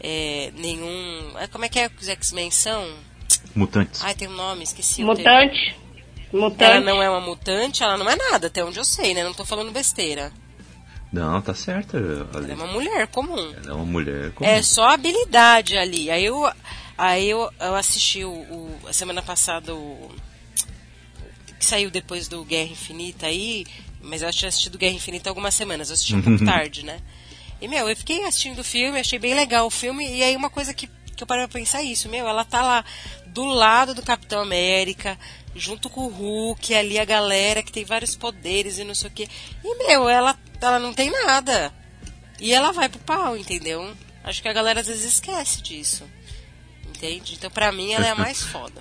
é, 0.00 0.50
nenhum. 0.56 1.32
ah, 1.36 1.48
Como 1.48 1.64
é 1.64 1.68
que 1.68 1.78
é 1.78 1.88
que 1.88 2.00
os 2.02 2.08
X-Men 2.08 2.50
são? 2.50 2.86
Mutantes. 3.54 4.02
Ai, 4.02 4.14
tem 4.14 4.28
um 4.28 4.32
nome, 4.34 4.62
esqueci 4.64 5.02
o 5.04 5.14
termo. 5.14 5.18
Mutante. 5.40 5.76
Ela 6.32 6.40
Mutante. 6.50 6.84
não 6.84 7.02
é 7.02 7.08
uma 7.08 7.20
mutante, 7.20 7.82
ela 7.82 7.96
não 7.96 8.08
é 8.08 8.14
nada, 8.14 8.48
até 8.48 8.62
onde 8.64 8.78
eu 8.78 8.84
sei, 8.84 9.14
né? 9.14 9.24
Não 9.24 9.32
tô 9.34 9.44
falando 9.44 9.72
besteira. 9.72 10.30
Não, 11.10 11.40
tá 11.40 11.54
certo. 11.54 11.96
Ela 11.96 12.50
é 12.52 12.54
uma 12.54 12.66
mulher 12.66 13.06
comum. 13.08 13.54
Ela 13.56 13.70
é 13.70 13.72
uma 13.72 13.84
mulher 13.86 14.30
comum. 14.32 14.48
É 14.48 14.62
só 14.62 14.88
habilidade 14.90 15.76
ali. 15.78 16.10
Aí 16.10 16.24
eu, 16.26 16.44
aí 16.98 17.30
eu, 17.30 17.50
eu 17.58 17.74
assisti 17.74 18.24
o, 18.24 18.30
o- 18.30 18.78
a 18.86 18.92
semana 18.92 19.22
passada 19.22 19.74
o. 19.74 20.10
que 21.58 21.64
saiu 21.64 21.90
depois 21.90 22.28
do 22.28 22.44
Guerra 22.44 22.70
Infinita 22.72 23.26
aí, 23.26 23.66
mas 24.02 24.20
eu 24.22 24.30
tinha 24.30 24.50
assistido 24.50 24.76
Guerra 24.76 24.94
Infinita 24.96 25.30
algumas 25.30 25.54
semanas, 25.54 25.88
eu 25.88 25.94
assisti 25.94 26.14
um 26.14 26.20
pouco 26.22 26.44
tarde, 26.44 26.84
né? 26.84 27.00
E, 27.60 27.66
meu, 27.66 27.88
eu 27.88 27.96
fiquei 27.96 28.24
assistindo 28.24 28.60
o 28.60 28.64
filme, 28.64 29.00
achei 29.00 29.18
bem 29.18 29.34
legal 29.34 29.66
o 29.66 29.70
filme, 29.70 30.08
e 30.08 30.22
aí 30.22 30.36
uma 30.36 30.50
coisa 30.50 30.72
que, 30.72 30.88
que 31.16 31.22
eu 31.22 31.26
parei 31.26 31.46
pra 31.46 31.58
pensar 31.58 31.80
é 31.80 31.84
isso, 31.84 32.08
meu, 32.08 32.26
ela 32.28 32.44
tá 32.44 32.62
lá 32.62 32.84
do 33.26 33.44
lado 33.44 33.94
do 33.94 34.02
Capitão 34.02 34.40
América, 34.40 35.18
junto 35.54 35.90
com 35.90 36.02
o 36.02 36.08
Hulk, 36.08 36.74
ali 36.74 36.98
a 36.98 37.04
galera 37.04 37.62
que 37.62 37.72
tem 37.72 37.84
vários 37.84 38.14
poderes 38.14 38.78
e 38.78 38.84
não 38.84 38.94
sei 38.94 39.08
o 39.08 39.12
quê. 39.12 39.28
E, 39.64 39.86
meu, 39.86 40.08
ela, 40.08 40.38
ela 40.60 40.78
não 40.78 40.94
tem 40.94 41.10
nada. 41.10 41.72
E 42.40 42.52
ela 42.52 42.72
vai 42.72 42.88
pro 42.88 43.00
pau, 43.00 43.36
entendeu? 43.36 43.92
Acho 44.22 44.40
que 44.40 44.48
a 44.48 44.52
galera 44.52 44.80
às 44.80 44.86
vezes 44.86 45.04
esquece 45.04 45.62
disso. 45.62 46.04
Entende? 46.88 47.34
Então, 47.34 47.50
pra 47.50 47.72
mim, 47.72 47.92
ela 47.92 48.06
é 48.06 48.10
a 48.10 48.14
mais 48.14 48.42
foda. 48.42 48.80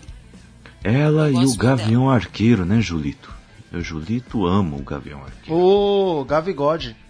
Ela 0.83 1.29
Eu 1.29 1.41
e 1.41 1.45
o 1.45 1.55
Gavião 1.55 2.09
Arqueiro, 2.09 2.65
né, 2.65 2.79
Julito? 2.81 3.35
O 3.71 3.81
Julito 3.81 4.45
ama 4.45 4.77
o 4.77 4.83
Gavião 4.83 5.23
Arqueiro. 5.23 5.59
Ô, 5.59 6.23
Gavigode. 6.23 6.87
Gavigode. 6.87 7.06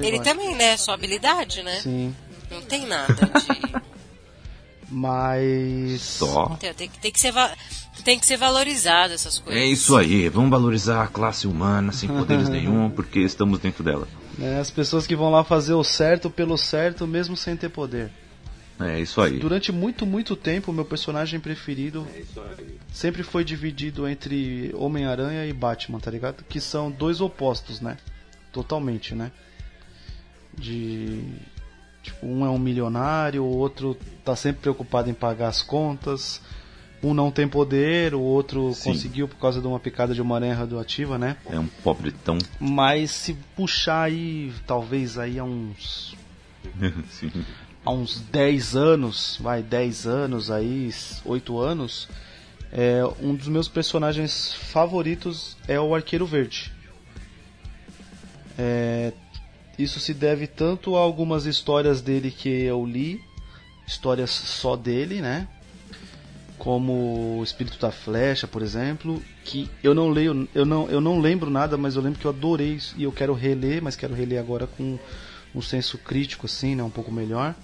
Ele 0.00 0.20
também, 0.20 0.54
né? 0.54 0.76
Só 0.76 0.92
habilidade, 0.92 1.62
né? 1.62 1.80
Sim. 1.80 2.14
Não 2.50 2.62
tem 2.62 2.86
nada 2.86 3.14
de. 3.14 3.84
Mas. 4.90 6.00
Só. 6.02 6.56
Tem, 6.60 6.72
tem 6.74 6.88
que, 6.88 6.98
tem, 6.98 7.10
que 7.12 7.18
ser 7.20 7.32
va- 7.32 7.54
tem 8.04 8.18
que 8.18 8.26
ser 8.26 8.36
valorizado 8.36 9.12
essas 9.14 9.38
coisas. 9.38 9.60
É 9.62 9.66
isso 9.66 9.96
aí, 9.96 10.28
vamos 10.28 10.50
valorizar 10.50 11.02
a 11.02 11.06
classe 11.06 11.46
humana 11.46 11.90
sem 11.92 12.08
poderes 12.08 12.48
nenhum, 12.50 12.90
porque 12.90 13.20
estamos 13.20 13.58
dentro 13.58 13.82
dela. 13.82 14.06
né, 14.38 14.60
as 14.60 14.70
pessoas 14.70 15.06
que 15.06 15.16
vão 15.16 15.30
lá 15.30 15.42
fazer 15.42 15.74
o 15.74 15.82
certo 15.84 16.28
pelo 16.30 16.56
certo, 16.56 17.06
mesmo 17.06 17.36
sem 17.36 17.56
ter 17.56 17.68
poder. 17.70 18.10
É 18.80 18.98
isso 19.00 19.20
aí. 19.20 19.38
Durante 19.38 19.70
muito, 19.70 20.04
muito 20.04 20.34
tempo, 20.34 20.72
meu 20.72 20.84
personagem 20.84 21.38
preferido 21.38 22.06
sempre 22.92 23.22
foi 23.22 23.44
dividido 23.44 24.06
entre 24.08 24.72
Homem-Aranha 24.76 25.46
e 25.46 25.52
Batman, 25.52 26.00
tá 26.00 26.10
ligado? 26.10 26.44
Que 26.48 26.60
são 26.60 26.90
dois 26.90 27.20
opostos, 27.20 27.80
né? 27.80 27.96
Totalmente, 28.52 29.14
né? 29.14 29.30
De. 30.58 31.22
Tipo, 32.02 32.26
um 32.26 32.44
é 32.44 32.50
um 32.50 32.58
milionário, 32.58 33.42
o 33.42 33.56
outro 33.56 33.96
tá 34.24 34.36
sempre 34.36 34.62
preocupado 34.62 35.08
em 35.08 35.14
pagar 35.14 35.48
as 35.48 35.62
contas. 35.62 36.40
Um 37.02 37.12
não 37.12 37.30
tem 37.30 37.46
poder, 37.46 38.14
o 38.14 38.20
outro 38.20 38.72
Sim. 38.72 38.90
conseguiu 38.90 39.28
por 39.28 39.36
causa 39.36 39.60
de 39.60 39.66
uma 39.66 39.78
picada 39.78 40.14
de 40.14 40.22
uma 40.22 40.36
aranha 40.36 40.54
radioativa, 40.54 41.18
né? 41.18 41.36
É 41.50 41.58
um 41.58 41.66
pobretão. 41.66 42.38
Mas 42.58 43.10
se 43.10 43.34
puxar 43.54 44.04
aí, 44.04 44.52
talvez 44.66 45.18
aí 45.18 45.38
há 45.38 45.44
uns 45.44 46.16
Sim. 47.10 47.30
há 47.84 47.90
uns 47.90 48.20
10 48.20 48.76
anos, 48.76 49.38
vai, 49.40 49.62
10 49.62 50.06
anos 50.06 50.50
aí, 50.50 50.90
8 51.24 51.58
anos, 51.58 52.08
é, 52.72 53.02
um 53.20 53.34
dos 53.34 53.48
meus 53.48 53.68
personagens 53.68 54.52
favoritos 54.52 55.56
é 55.68 55.78
o 55.78 55.94
Arqueiro 55.94 56.26
Verde. 56.26 56.72
É, 58.58 59.12
isso 59.78 60.00
se 60.00 60.14
deve 60.14 60.46
tanto 60.46 60.96
a 60.96 61.00
algumas 61.00 61.46
histórias 61.46 62.00
dele 62.00 62.30
que 62.30 62.48
eu 62.48 62.84
li, 62.84 63.20
histórias 63.86 64.30
só 64.30 64.76
dele, 64.76 65.20
né? 65.20 65.48
Como 66.58 67.38
o 67.38 67.44
Espírito 67.44 67.78
da 67.78 67.90
Flecha, 67.90 68.46
por 68.46 68.62
exemplo, 68.62 69.22
que 69.44 69.68
eu 69.82 69.94
não 69.94 70.08
leio, 70.08 70.48
eu 70.54 70.64
não, 70.64 70.88
eu 70.88 71.00
não 71.00 71.20
lembro 71.20 71.50
nada, 71.50 71.76
mas 71.76 71.96
eu 71.96 72.02
lembro 72.02 72.18
que 72.18 72.26
eu 72.26 72.30
adorei 72.30 72.74
isso 72.74 72.94
e 72.96 73.02
eu 73.02 73.12
quero 73.12 73.34
reler, 73.34 73.82
mas 73.82 73.96
quero 73.96 74.14
reler 74.14 74.38
agora 74.38 74.66
com 74.66 74.98
um 75.54 75.62
senso 75.62 75.98
crítico 75.98 76.46
assim, 76.46 76.74
né, 76.74 76.82
um 76.82 76.90
pouco 76.90 77.12
melhor. 77.12 77.54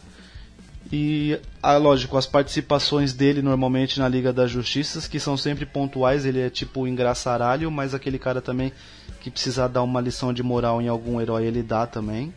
E, 0.92 1.38
ah, 1.62 1.76
lógico, 1.76 2.16
as 2.16 2.26
participações 2.26 3.12
dele 3.12 3.42
normalmente 3.42 4.00
na 4.00 4.08
Liga 4.08 4.32
da 4.32 4.46
Justiça, 4.46 5.06
que 5.08 5.20
são 5.20 5.36
sempre 5.36 5.66
pontuais, 5.66 6.24
ele 6.24 6.40
é 6.40 6.50
tipo 6.50 6.86
engraçaralho, 6.86 7.70
mas 7.70 7.94
aquele 7.94 8.18
cara 8.18 8.40
também 8.40 8.72
que 9.20 9.30
precisar 9.30 9.68
dar 9.68 9.82
uma 9.82 10.00
lição 10.00 10.32
de 10.32 10.42
moral 10.42 10.80
em 10.80 10.88
algum 10.88 11.20
herói, 11.20 11.44
ele 11.44 11.62
dá 11.62 11.86
também. 11.86 12.34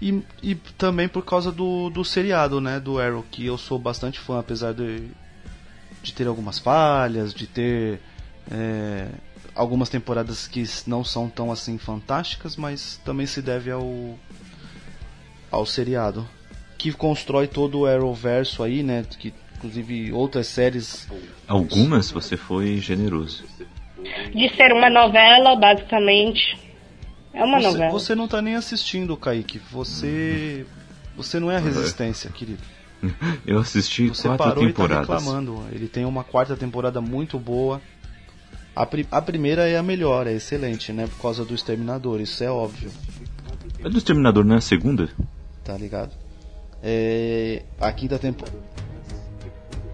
E, 0.00 0.22
e 0.42 0.54
também 0.78 1.08
por 1.08 1.24
causa 1.24 1.52
do, 1.52 1.90
do 1.90 2.04
seriado, 2.04 2.60
né, 2.60 2.80
do 2.80 2.98
Arrow, 2.98 3.24
que 3.30 3.44
eu 3.44 3.58
sou 3.58 3.78
bastante 3.78 4.18
fã, 4.18 4.40
apesar 4.40 4.72
de, 4.72 5.08
de 6.02 6.12
ter 6.14 6.26
algumas 6.26 6.58
falhas, 6.58 7.34
de 7.34 7.46
ter 7.46 8.00
é, 8.50 9.08
algumas 9.54 9.90
temporadas 9.90 10.48
que 10.48 10.64
não 10.86 11.04
são 11.04 11.28
tão 11.28 11.52
assim 11.52 11.76
fantásticas, 11.76 12.56
mas 12.56 12.98
também 13.04 13.26
se 13.26 13.42
deve 13.42 13.70
ao, 13.70 14.18
ao 15.50 15.66
seriado 15.66 16.26
que 16.80 16.92
constrói 16.92 17.46
todo 17.46 17.80
o 17.80 17.86
Arrowverso 17.86 18.62
aí, 18.62 18.82
né? 18.82 19.04
Que 19.18 19.34
inclusive 19.56 20.12
outras 20.12 20.46
séries. 20.46 21.06
Algumas 21.46 22.10
você 22.10 22.36
foi 22.38 22.78
generoso. 22.78 23.44
De 24.34 24.48
ser 24.56 24.72
uma 24.72 24.88
novela, 24.88 25.54
basicamente. 25.56 26.58
É 27.34 27.44
uma 27.44 27.58
Você, 27.60 27.66
novela. 27.68 27.90
você 27.90 28.14
não 28.14 28.26
tá 28.26 28.40
nem 28.40 28.56
assistindo, 28.56 29.14
Kaique. 29.16 29.60
Você. 29.70 30.64
Você 31.16 31.38
não 31.38 31.50
é 31.50 31.56
a 31.56 31.60
resistência, 31.60 32.30
querido. 32.30 32.62
Eu 33.46 33.58
assisti 33.58 34.08
Você 34.08 34.26
quatro 34.28 34.46
parou 34.46 34.64
e 34.64 34.72
tá 34.72 34.72
temporadas. 34.72 35.08
reclamando. 35.08 35.62
Ele 35.72 35.86
tem 35.86 36.04
uma 36.06 36.24
quarta 36.24 36.56
temporada 36.56 37.00
muito 37.02 37.38
boa. 37.38 37.80
A, 38.74 38.86
pri- 38.86 39.06
a 39.10 39.20
primeira 39.20 39.68
é 39.68 39.76
a 39.76 39.82
melhor, 39.82 40.26
é 40.26 40.32
excelente, 40.32 40.92
né? 40.92 41.06
Por 41.06 41.20
causa 41.20 41.44
do 41.44 41.54
Exterminador, 41.54 42.20
isso 42.20 42.42
é 42.42 42.50
óbvio, 42.50 42.90
É 43.84 43.88
do 43.90 43.98
Exterminador, 43.98 44.44
não 44.44 44.54
é 44.54 44.58
a 44.58 44.62
segunda? 44.62 45.10
tá 45.64 45.76
ligado? 45.76 46.12
É, 46.82 47.62
a 47.80 47.92
quinta 47.92 48.18
temporada. 48.18 48.58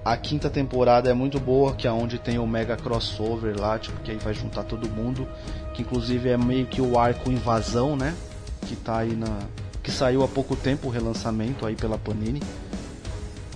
A 0.04 0.16
quinta 0.16 0.48
temporada 0.48 1.10
é 1.10 1.14
muito 1.14 1.40
boa, 1.40 1.74
que 1.74 1.88
é 1.88 1.90
onde 1.90 2.16
tem 2.16 2.38
o 2.38 2.46
mega 2.46 2.76
crossover 2.76 3.58
lá, 3.58 3.76
tipo, 3.76 4.00
que 4.02 4.12
aí 4.12 4.18
vai 4.18 4.32
juntar 4.32 4.62
todo 4.62 4.88
mundo. 4.88 5.26
Que 5.74 5.82
inclusive 5.82 6.28
é 6.28 6.36
meio 6.36 6.64
que 6.66 6.80
o 6.80 6.96
arco 6.96 7.30
invasão, 7.30 7.96
né? 7.96 8.14
Que 8.62 8.76
tá 8.76 8.98
aí 8.98 9.16
na. 9.16 9.40
que 9.82 9.90
saiu 9.90 10.22
há 10.22 10.28
pouco 10.28 10.54
tempo 10.54 10.86
o 10.86 10.90
relançamento 10.90 11.66
aí 11.66 11.74
pela 11.74 11.98
Panini. 11.98 12.40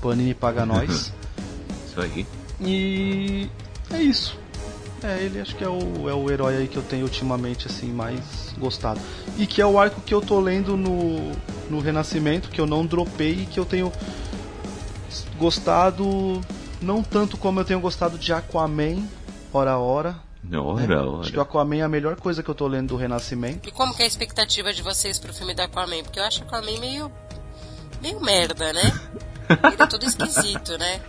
Panini 0.03 0.35
paga 0.35 0.67
nós. 0.67 1.13
Isso 1.87 2.01
aí. 2.01 2.27
E 2.61 3.49
é 3.93 4.03
isso. 4.03 4.37
É, 5.05 5.23
ele 5.23 5.41
acho 5.41 5.55
que 5.55 5.65
é 5.65 5.69
o, 5.69 6.09
é 6.09 6.15
o 6.15 6.31
herói 6.31 6.57
aí 6.57 6.69
que 6.69 6.77
eu 6.77 6.83
tenho 6.83 7.05
ultimamente 7.05 7.69
assim 7.69 7.93
mais 7.93 8.53
gostado. 8.59 9.01
E 9.39 9.47
que 9.47 9.63
é 9.63 9.67
o 9.67 9.79
arco 9.79 10.01
que 10.01 10.13
eu 10.13 10.21
tô 10.21 10.41
lendo 10.41 10.77
no, 10.77 11.33
no 11.71 11.81
Renascimento, 11.81 12.49
que 12.51 12.61
eu 12.61 12.67
não 12.67 12.85
dropei 12.85 13.43
e 13.43 13.47
que 13.47 13.59
eu 13.59 13.65
tenho 13.65 13.93
gostado 15.39 16.41
não 16.81 17.03
tanto 17.03 17.37
como 17.37 17.61
eu 17.61 17.65
tenho 17.65 17.81
gostado 17.81 18.19
de 18.19 18.33
Aquaman, 18.33 19.03
hora 19.53 19.73
a 19.73 19.79
hora. 19.79 20.17
Ora, 20.53 20.87
né? 20.87 20.97
ora. 20.97 21.21
Acho 21.21 21.31
que 21.33 21.39
o 21.39 21.43
Aquaman 21.43 21.77
é 21.77 21.83
a 21.83 21.89
melhor 21.89 22.17
coisa 22.17 22.43
que 22.43 22.49
eu 22.49 22.55
tô 22.55 22.67
lendo 22.67 22.89
do 22.89 22.97
Renascimento. 22.97 23.69
E 23.69 23.73
como 23.73 23.95
que 23.95 24.03
é 24.03 24.05
a 24.05 24.09
expectativa 24.09 24.73
de 24.73 24.83
vocês 24.83 25.19
pro 25.19 25.33
filme 25.35 25.55
da 25.55 25.65
Aquaman? 25.65 26.03
Porque 26.03 26.19
eu 26.19 26.25
acho 26.25 26.43
Aquaman 26.43 26.79
meio. 26.81 27.13
meio 28.01 28.21
merda, 28.21 28.73
né? 28.73 29.01
Ele 29.51 29.83
é 29.83 29.87
todo 29.87 30.05
esquisito, 30.05 30.79
né? 30.79 31.01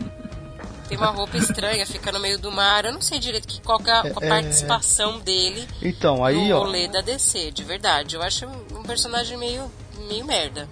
Tem 0.90 0.98
uma 0.98 1.12
roupa 1.12 1.38
estranha, 1.38 1.86
fica 1.88 2.12
no 2.12 2.20
meio 2.20 2.38
do 2.38 2.52
mar. 2.52 2.84
Eu 2.84 2.92
não 2.92 3.00
sei 3.02 3.18
direito 3.20 3.48
que, 3.48 3.62
qual 3.62 3.80
que 3.80 3.90
é 3.90 3.94
a, 3.94 4.02
a 4.02 4.08
É, 4.08 4.28
participação 4.30 5.20
dele 5.22 5.66
Então, 5.82 6.26
aí, 6.26 6.50
no 6.50 6.58
ó. 6.58 6.60
rolê 6.66 6.90
da 6.90 7.00
DC, 7.00 7.52
de 7.52 7.64
verdade. 7.64 8.16
Eu 8.16 8.22
acho 8.22 8.46
um 8.46 8.84
personagem 8.84 9.38
meio, 9.38 9.72
meio 10.08 10.26
merda. 10.26 10.68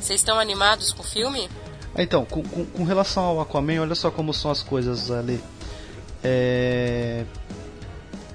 Vocês 0.00 0.20
estão 0.20 0.38
animados 0.38 0.92
com 0.92 1.02
o 1.02 1.06
filme? 1.06 1.48
Então, 1.96 2.24
com, 2.24 2.42
com, 2.42 2.64
com 2.66 2.84
relação 2.84 3.24
ao 3.24 3.40
Aquaman, 3.40 3.80
olha 3.80 3.94
só 3.94 4.10
como 4.10 4.32
são 4.34 4.50
as 4.50 4.62
coisas 4.62 5.10
ali. 5.10 5.40
É... 6.22 7.24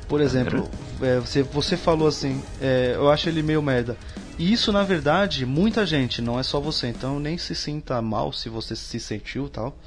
Por 0.08 0.20
exemplo, 0.20 0.70
é, 1.02 1.20
você, 1.20 1.44
você 1.44 1.78
falou 1.78 2.08
assim, 2.08 2.44
é, 2.62 2.94
eu 2.96 3.10
acho 3.10 3.30
ele 3.30 3.42
meio 3.42 3.62
merda. 3.62 3.98
E 4.38 4.52
isso, 4.52 4.72
na 4.72 4.84
verdade, 4.84 5.46
muita 5.46 5.86
gente, 5.86 6.22
não 6.22 6.40
é 6.40 6.44
só 6.44 6.60
você. 6.60 6.88
Então, 6.88 7.20
nem 7.20 7.38
se 7.38 7.54
sinta 7.54 8.02
mal 8.02 8.34
se 8.34 8.50
você 8.50 8.76
se 8.76 9.00
sentiu 9.00 9.48
tal. 9.48 9.78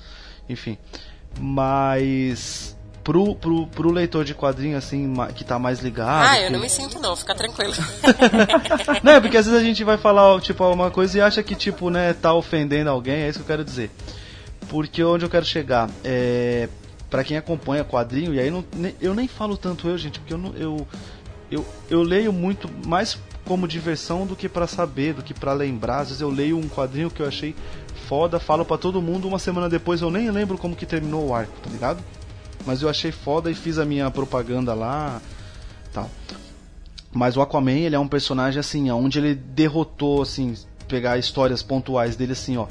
Enfim. 0.49 0.79
Mas. 1.39 2.74
Pro, 3.05 3.35
pro, 3.37 3.67
pro 3.67 3.93
leitor 3.93 4.25
de 4.25 4.35
quadrinho, 4.35 4.79
assim, 4.79 5.13
que 5.35 5.45
tá 5.45 5.59
mais 5.59 5.81
ligado. 5.81 6.27
ah, 6.27 6.41
eu 6.41 6.47
que- 6.47 6.53
não 6.55 6.61
me 6.61 6.71
sinto 6.71 6.99
não, 6.99 7.15
fica 7.15 7.35
tranquilo. 7.35 7.73
Não, 9.05 9.13
é 9.13 9.21
porque 9.21 9.37
às 9.37 9.45
vezes 9.45 9.61
a 9.61 9.63
gente 9.63 9.85
vai 9.85 9.99
falar, 9.99 10.41
tipo, 10.41 10.65
uma 10.67 10.91
coisa 10.91 11.19
e 11.19 11.21
acha 11.21 11.43
que, 11.43 11.55
tipo, 11.55 11.91
né, 11.91 12.15
tá 12.15 12.33
ofendendo 12.33 12.89
alguém, 12.89 13.17
é 13.23 13.29
isso 13.29 13.41
que 13.41 13.43
eu 13.43 13.47
quero 13.47 13.65
dizer. 13.65 13.91
Porque 14.69 15.05
onde 15.05 15.25
eu 15.25 15.29
quero 15.31 15.45
chegar 15.45 15.91
é. 16.03 16.69
Pra 17.11 17.23
quem 17.23 17.37
acompanha 17.37 17.85
quadrinho, 17.85 18.35
e 18.35 18.41
aí 18.41 18.51
não, 18.51 18.65
eu 19.01 19.15
nem 19.15 19.29
falo 19.29 19.57
tanto 19.57 19.87
eu, 19.87 19.97
gente, 19.99 20.19
porque 20.19 20.33
eu 20.35 20.39
não. 20.39 20.53
Eu, 20.57 20.89
eu, 21.51 21.65
eu 21.89 22.03
leio 22.03 22.33
muito 22.33 22.69
mais 22.87 23.17
como 23.45 23.69
diversão 23.69 24.27
do 24.27 24.35
que 24.35 24.49
pra 24.49 24.67
saber, 24.67 25.13
do 25.13 25.23
que 25.23 25.33
pra 25.35 25.53
lembrar. 25.53 25.99
Às 26.01 26.09
vezes 26.09 26.23
eu 26.23 26.31
leio 26.31 26.59
um 26.59 26.69
quadrinho 26.69 27.11
que 27.11 27.21
eu 27.21 27.29
achei 27.29 27.55
foda, 28.09 28.41
falo 28.41 28.65
pra 28.65 28.77
todo 28.79 29.01
mundo, 29.03 29.29
uma 29.29 29.39
semana 29.39 29.69
depois 29.69 30.01
eu 30.01 30.11
nem 30.11 30.31
lembro 30.31 30.57
como 30.59 30.75
que 30.75 30.87
terminou 30.87 31.29
o 31.29 31.35
arco, 31.35 31.53
tá 31.63 31.71
ligado? 31.71 32.03
Mas 32.67 32.83
eu 32.83 32.89
achei 32.89 33.13
foda 33.13 33.51
e 33.51 33.55
fiz 33.55 33.79
a 33.79 33.85
minha 33.85 34.11
propaganda 34.11 34.75
lá, 34.75 35.21
tal. 35.93 36.11
Mas 37.13 37.37
o 37.37 37.43
Aquaman, 37.43 37.73
ele 37.73 37.95
é 37.95 37.99
um 37.99 38.09
personagem 38.09 38.59
assim, 38.59 38.91
onde 38.91 39.19
ele 39.19 39.35
derrotou, 39.35 40.23
assim, 40.23 40.55
pegar 40.89 41.19
histórias 41.19 41.63
pontuais 41.63 42.17
dele 42.17 42.33
assim, 42.33 42.57
ó. 42.57 42.67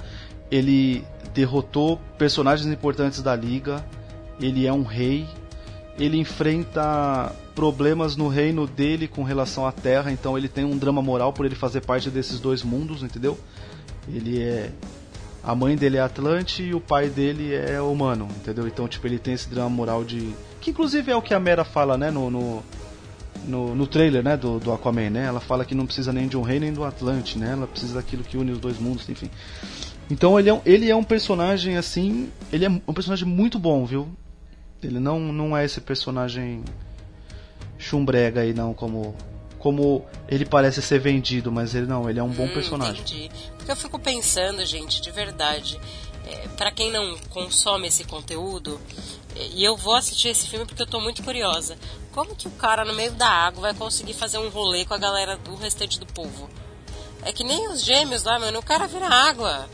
Ele 0.51 1.03
derrotou 1.33 1.99
personagens 2.17 2.71
importantes 2.71 3.21
da 3.21 3.35
liga, 3.35 3.83
ele 4.39 4.67
é 4.67 4.73
um 4.73 4.83
rei, 4.83 5.25
ele 5.97 6.17
enfrenta 6.17 7.33
problemas 7.55 8.15
no 8.15 8.27
reino 8.27 8.67
dele 8.67 9.07
com 9.07 9.23
relação 9.23 9.65
à 9.65 9.71
Terra, 9.71 10.11
então 10.11 10.37
ele 10.37 10.47
tem 10.47 10.65
um 10.65 10.77
drama 10.77 11.01
moral 11.01 11.31
por 11.31 11.45
ele 11.45 11.55
fazer 11.55 11.81
parte 11.81 12.09
desses 12.09 12.39
dois 12.39 12.63
mundos, 12.63 13.03
entendeu? 13.03 13.39
Ele 14.07 14.41
é 14.41 14.71
a 15.43 15.53
mãe 15.55 15.75
dele 15.75 15.97
é 15.97 16.01
Atlante 16.01 16.63
e 16.63 16.73
o 16.73 16.79
pai 16.79 17.09
dele 17.09 17.53
é 17.53 17.81
humano, 17.81 18.27
entendeu? 18.37 18.67
Então, 18.67 18.87
tipo, 18.87 19.05
ele 19.07 19.19
tem 19.19 19.33
esse 19.33 19.49
drama 19.49 19.69
moral 19.69 20.03
de 20.03 20.33
que 20.61 20.69
inclusive 20.71 21.11
é 21.11 21.15
o 21.15 21.21
que 21.21 21.33
a 21.33 21.39
Mera 21.39 21.63
fala, 21.65 21.97
né, 21.97 22.09
no, 22.11 22.29
no 22.31 22.63
no, 23.45 23.75
no 23.75 23.85
trailer 23.85 24.23
né, 24.23 24.37
do, 24.37 24.57
do 24.57 24.71
Aquaman, 24.71 25.09
né? 25.09 25.25
Ela 25.25 25.41
fala 25.41 25.65
que 25.65 25.75
não 25.75 25.85
precisa 25.85 26.13
nem 26.13 26.29
de 26.29 26.37
um 26.37 26.41
rei 26.43 26.61
nem 26.61 26.71
do 26.71 26.81
Atlante, 26.85 27.37
né? 27.37 27.51
Ela 27.51 27.67
precisa 27.67 27.95
daquilo 27.95 28.23
que 28.23 28.37
une 28.37 28.53
os 28.53 28.57
dois 28.59 28.79
mundos, 28.79 29.09
enfim. 29.09 29.29
Então 30.09 30.39
ele 30.39 30.49
é, 30.49 30.53
um- 30.53 30.61
ele 30.65 30.89
é 30.89 30.95
um 30.95 31.03
personagem 31.03 31.75
assim. 31.75 32.29
Ele 32.53 32.63
é 32.65 32.69
um 32.69 32.93
personagem 32.93 33.27
muito 33.27 33.59
bom, 33.59 33.85
viu? 33.85 34.07
Ele 34.81 34.97
não, 34.97 35.19
não 35.19 35.57
é 35.57 35.65
esse 35.65 35.81
personagem 35.81 36.63
chumbrega 37.77 38.41
aí, 38.41 38.53
não, 38.53 38.73
como. 38.73 39.13
Como 39.59 40.05
ele 40.27 40.45
parece 40.45 40.81
ser 40.81 40.99
vendido, 40.99 41.49
mas 41.51 41.73
ele 41.73 41.85
não, 41.85 42.09
ele 42.09 42.19
é 42.19 42.23
um 42.23 42.29
bom 42.29 42.45
Hum, 42.45 42.49
personagem. 42.53 43.01
Entendi. 43.01 43.49
Eu 43.68 43.76
fico 43.76 43.97
pensando, 43.97 44.66
gente, 44.66 45.01
de 45.01 45.09
verdade, 45.09 45.80
é, 46.26 46.47
para 46.49 46.72
quem 46.72 46.91
não 46.91 47.18
consome 47.30 47.88
esse 47.88 48.03
conteúdo, 48.03 48.80
é, 49.36 49.47
e 49.47 49.64
eu 49.64 49.78
vou 49.78 49.95
assistir 49.95 50.30
esse 50.30 50.47
filme 50.47 50.66
porque 50.66 50.82
eu 50.82 50.88
tô 50.88 50.99
muito 50.99 51.24
curiosa. 51.24 51.78
Como 52.11 52.36
que 52.36 52.47
o 52.47 52.51
cara 52.51 52.84
no 52.84 52.93
meio 52.93 53.11
da 53.14 53.28
água 53.28 53.61
vai 53.61 53.74
conseguir 53.74 54.14
fazer 54.14 54.38
um 54.38 54.49
rolê 54.49 54.86
com 54.86 54.93
a 54.93 54.97
galera 54.97 55.38
do 55.38 55.55
restante 55.55 55.99
do 55.99 56.05
povo? 56.05 56.49
É 57.24 57.32
que 57.32 57.43
nem 57.43 57.70
os 57.70 57.84
gêmeos 57.84 58.24
lá, 58.24 58.38
mano, 58.38 58.59
o 58.59 58.64
cara 58.64 58.86
vira 58.86 59.07
água. 59.07 59.70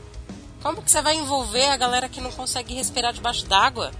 Como 0.62 0.82
que 0.82 0.92
você 0.92 1.02
vai 1.02 1.16
envolver 1.16 1.68
a 1.70 1.78
galera 1.78 2.08
que 2.08 2.22
não 2.22 2.32
consegue 2.32 2.76
respirar 2.76 3.12
debaixo 3.12 3.46
d'água? 3.46 3.92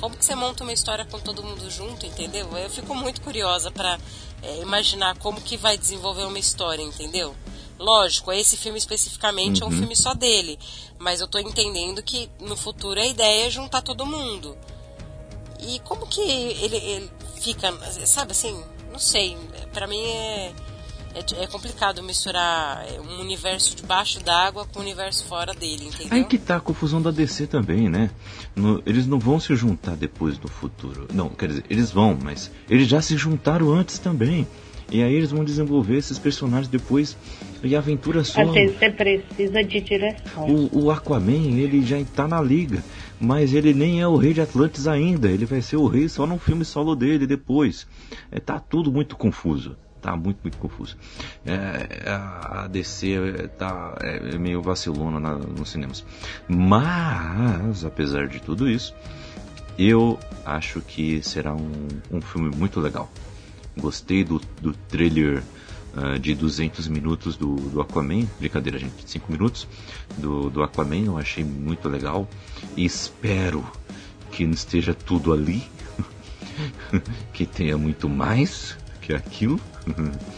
Como 0.00 0.16
que 0.16 0.24
você 0.24 0.34
monta 0.34 0.62
uma 0.62 0.72
história 0.72 1.04
com 1.04 1.18
todo 1.18 1.42
mundo 1.42 1.70
junto, 1.70 2.04
entendeu? 2.06 2.56
Eu 2.56 2.70
fico 2.70 2.94
muito 2.94 3.20
curiosa 3.20 3.70
pra 3.70 3.98
é, 4.42 4.60
imaginar 4.60 5.16
como 5.18 5.40
que 5.40 5.56
vai 5.56 5.78
desenvolver 5.78 6.24
uma 6.24 6.38
história, 6.38 6.82
entendeu? 6.82 7.34
Lógico, 7.78 8.32
esse 8.32 8.56
filme 8.56 8.78
especificamente 8.78 9.62
é 9.62 9.66
um 9.66 9.70
filme 9.70 9.94
só 9.94 10.12
dele, 10.14 10.58
mas 10.98 11.20
eu 11.20 11.28
tô 11.28 11.38
entendendo 11.38 12.02
que 12.02 12.28
no 12.40 12.56
futuro 12.56 12.98
a 13.00 13.06
ideia 13.06 13.46
é 13.46 13.50
juntar 13.50 13.82
todo 13.82 14.04
mundo. 14.04 14.56
E 15.60 15.78
como 15.80 16.06
que 16.06 16.20
ele, 16.20 16.76
ele 16.76 17.10
fica, 17.40 17.72
sabe 18.06 18.32
assim, 18.32 18.60
não 18.92 18.98
sei, 18.98 19.36
pra 19.72 19.86
mim 19.86 20.00
é, 20.00 20.52
é, 21.14 21.42
é 21.42 21.46
complicado 21.46 22.02
misturar 22.02 22.84
um 23.00 23.20
universo 23.20 23.74
debaixo 23.74 24.20
d'água 24.20 24.66
com 24.66 24.78
o 24.78 24.82
universo 24.82 25.24
fora 25.24 25.52
dele, 25.54 25.86
entendeu? 25.86 26.12
Aí 26.12 26.24
que 26.24 26.38
tá 26.38 26.56
a 26.56 26.60
confusão 26.60 27.00
da 27.02 27.10
DC 27.10 27.46
também, 27.46 27.88
né? 27.88 28.10
No- 28.54 28.82
eles 28.86 29.06
não 29.06 29.18
vão 29.18 29.38
se 29.40 29.54
juntar 29.56 29.96
depois 29.96 30.38
no 30.38 30.48
futuro. 30.48 31.08
Não, 31.12 31.28
quer 31.28 31.48
dizer, 31.48 31.64
eles 31.70 31.90
vão, 31.90 32.16
mas 32.22 32.50
eles 32.68 32.86
já 32.88 33.00
se 33.02 33.16
juntaram 33.16 33.72
antes 33.72 33.98
também. 33.98 34.46
E 34.90 35.02
aí 35.02 35.14
eles 35.14 35.30
vão 35.30 35.44
desenvolver 35.44 35.96
esses 35.96 36.18
personagens 36.18 36.68
depois 36.68 37.16
e 37.62 37.76
a 37.76 37.78
aventura 37.78 38.24
só. 38.24 38.40
Às 38.40 38.52
vezes 38.52 38.78
você 38.78 38.90
precisa 38.90 39.62
de 39.62 39.80
direção. 39.80 40.46
O, 40.46 40.84
o 40.84 40.90
Aquaman, 40.90 41.58
ele 41.58 41.82
já 41.82 42.02
tá 42.14 42.26
na 42.26 42.40
liga, 42.40 42.82
mas 43.20 43.52
ele 43.52 43.74
nem 43.74 44.00
é 44.00 44.08
o 44.08 44.16
rei 44.16 44.32
de 44.32 44.40
Atlantis 44.40 44.86
ainda. 44.86 45.28
Ele 45.28 45.44
vai 45.44 45.60
ser 45.60 45.76
o 45.76 45.86
rei 45.86 46.08
só 46.08 46.26
no 46.26 46.38
filme 46.38 46.64
solo 46.64 46.96
dele 46.96 47.26
depois. 47.26 47.86
É, 48.30 48.40
tá 48.40 48.58
tudo 48.58 48.90
muito 48.90 49.16
confuso. 49.16 49.76
Tá 50.00 50.16
muito, 50.16 50.38
muito 50.42 50.56
confuso. 50.58 50.96
É, 51.44 52.08
a 52.08 52.62
a 52.62 52.66
DC 52.68 53.12
é, 53.12 53.48
tá 53.48 53.96
é, 54.00 54.38
meio 54.38 54.62
vacilona 54.62 55.18
na, 55.18 55.34
nos 55.34 55.70
cinemas. 55.70 56.04
Mas, 56.48 57.84
apesar 57.84 58.28
de 58.28 58.40
tudo 58.40 58.70
isso, 58.70 58.94
eu 59.78 60.18
acho 60.46 60.80
que 60.80 61.20
será 61.22 61.52
um, 61.52 61.88
um 62.10 62.20
filme 62.20 62.54
muito 62.56 62.80
legal. 62.80 63.10
Gostei 63.80 64.24
do, 64.24 64.40
do 64.60 64.72
trailer 64.72 65.42
ah, 65.94 66.18
de 66.18 66.34
200 66.34 66.88
minutos 66.88 67.36
do, 67.36 67.56
do 67.56 67.80
Aquaman. 67.80 68.26
Brincadeira, 68.38 68.78
gente, 68.78 69.08
5 69.08 69.32
minutos 69.32 69.66
do, 70.16 70.50
do 70.50 70.62
Aquaman. 70.62 71.04
Eu 71.06 71.18
achei 71.18 71.44
muito 71.44 71.88
legal. 71.88 72.28
E 72.76 72.84
espero 72.84 73.64
que 74.30 74.44
não 74.44 74.52
esteja 74.52 74.94
tudo 74.94 75.32
ali. 75.32 75.62
que 77.32 77.46
tenha 77.46 77.78
muito 77.78 78.08
mais 78.08 78.76
que 79.00 79.14
aquilo. 79.14 79.60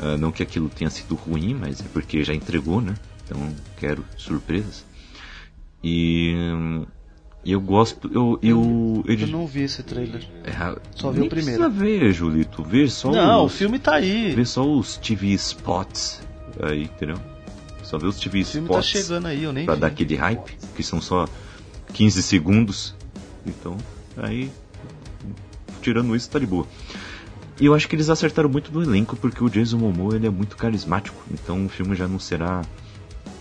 Ah, 0.00 0.16
não 0.16 0.32
que 0.32 0.42
aquilo 0.42 0.70
tenha 0.70 0.88
sido 0.88 1.14
ruim, 1.14 1.52
mas 1.52 1.80
é 1.80 1.84
porque 1.92 2.24
já 2.24 2.32
entregou, 2.32 2.80
né? 2.80 2.94
Então 3.22 3.54
quero 3.76 4.02
surpresas. 4.16 4.82
E 5.84 6.34
hum, 7.44 7.50
eu 7.50 7.60
gosto. 7.60 8.10
Eu. 8.12 8.38
eu, 8.42 9.02
eu, 9.06 9.18
Eu 9.20 9.26
não 9.28 9.46
vi 9.46 9.62
esse 9.62 9.82
trailer. 9.82 10.26
é, 10.44 10.50
Só 10.94 11.10
vi 11.10 11.22
o 11.22 11.28
primeiro. 11.28 11.30
precisa 11.30 11.68
ver, 11.68 12.12
Julito. 12.12 12.62
Ver 12.62 12.90
só 12.90 13.10
Não, 13.10 13.42
o 13.42 13.46
os, 13.46 13.54
filme 13.54 13.78
tá 13.78 13.94
aí. 13.94 14.34
Ver 14.34 14.46
só 14.46 14.64
os 14.68 14.96
TV 14.96 15.28
spots 15.28 16.20
aí, 16.62 16.84
entendeu? 16.84 17.16
Só 17.82 17.96
ver 17.98 18.06
os 18.08 18.18
TV 18.20 18.40
O 18.40 18.44
tá 18.44 18.48
spots 18.58 18.86
chegando 18.86 19.26
aí, 19.26 19.42
eu 19.44 19.52
nem 19.52 19.64
pra 19.64 19.74
vi. 19.74 19.80
dar 19.80 19.86
aquele 19.86 20.14
hype, 20.16 20.56
que 20.76 20.82
são 20.82 21.00
só 21.00 21.26
15 21.94 22.22
segundos. 22.22 22.94
Então, 23.46 23.76
aí. 24.16 24.50
Tirando 25.80 26.14
isso, 26.14 26.28
tá 26.28 26.38
de 26.38 26.46
boa. 26.46 26.66
E 27.60 27.64
eu 27.66 27.74
acho 27.74 27.88
que 27.88 27.96
eles 27.96 28.08
acertaram 28.10 28.48
muito 28.48 28.70
no 28.72 28.82
elenco, 28.82 29.16
porque 29.16 29.42
o 29.42 29.48
Jason 29.48 29.78
Momoa 29.78 30.14
ele 30.16 30.26
é 30.26 30.30
muito 30.30 30.56
carismático. 30.56 31.20
Então 31.30 31.66
o 31.66 31.68
filme 31.68 31.94
já 31.96 32.06
não 32.06 32.18
será. 32.18 32.62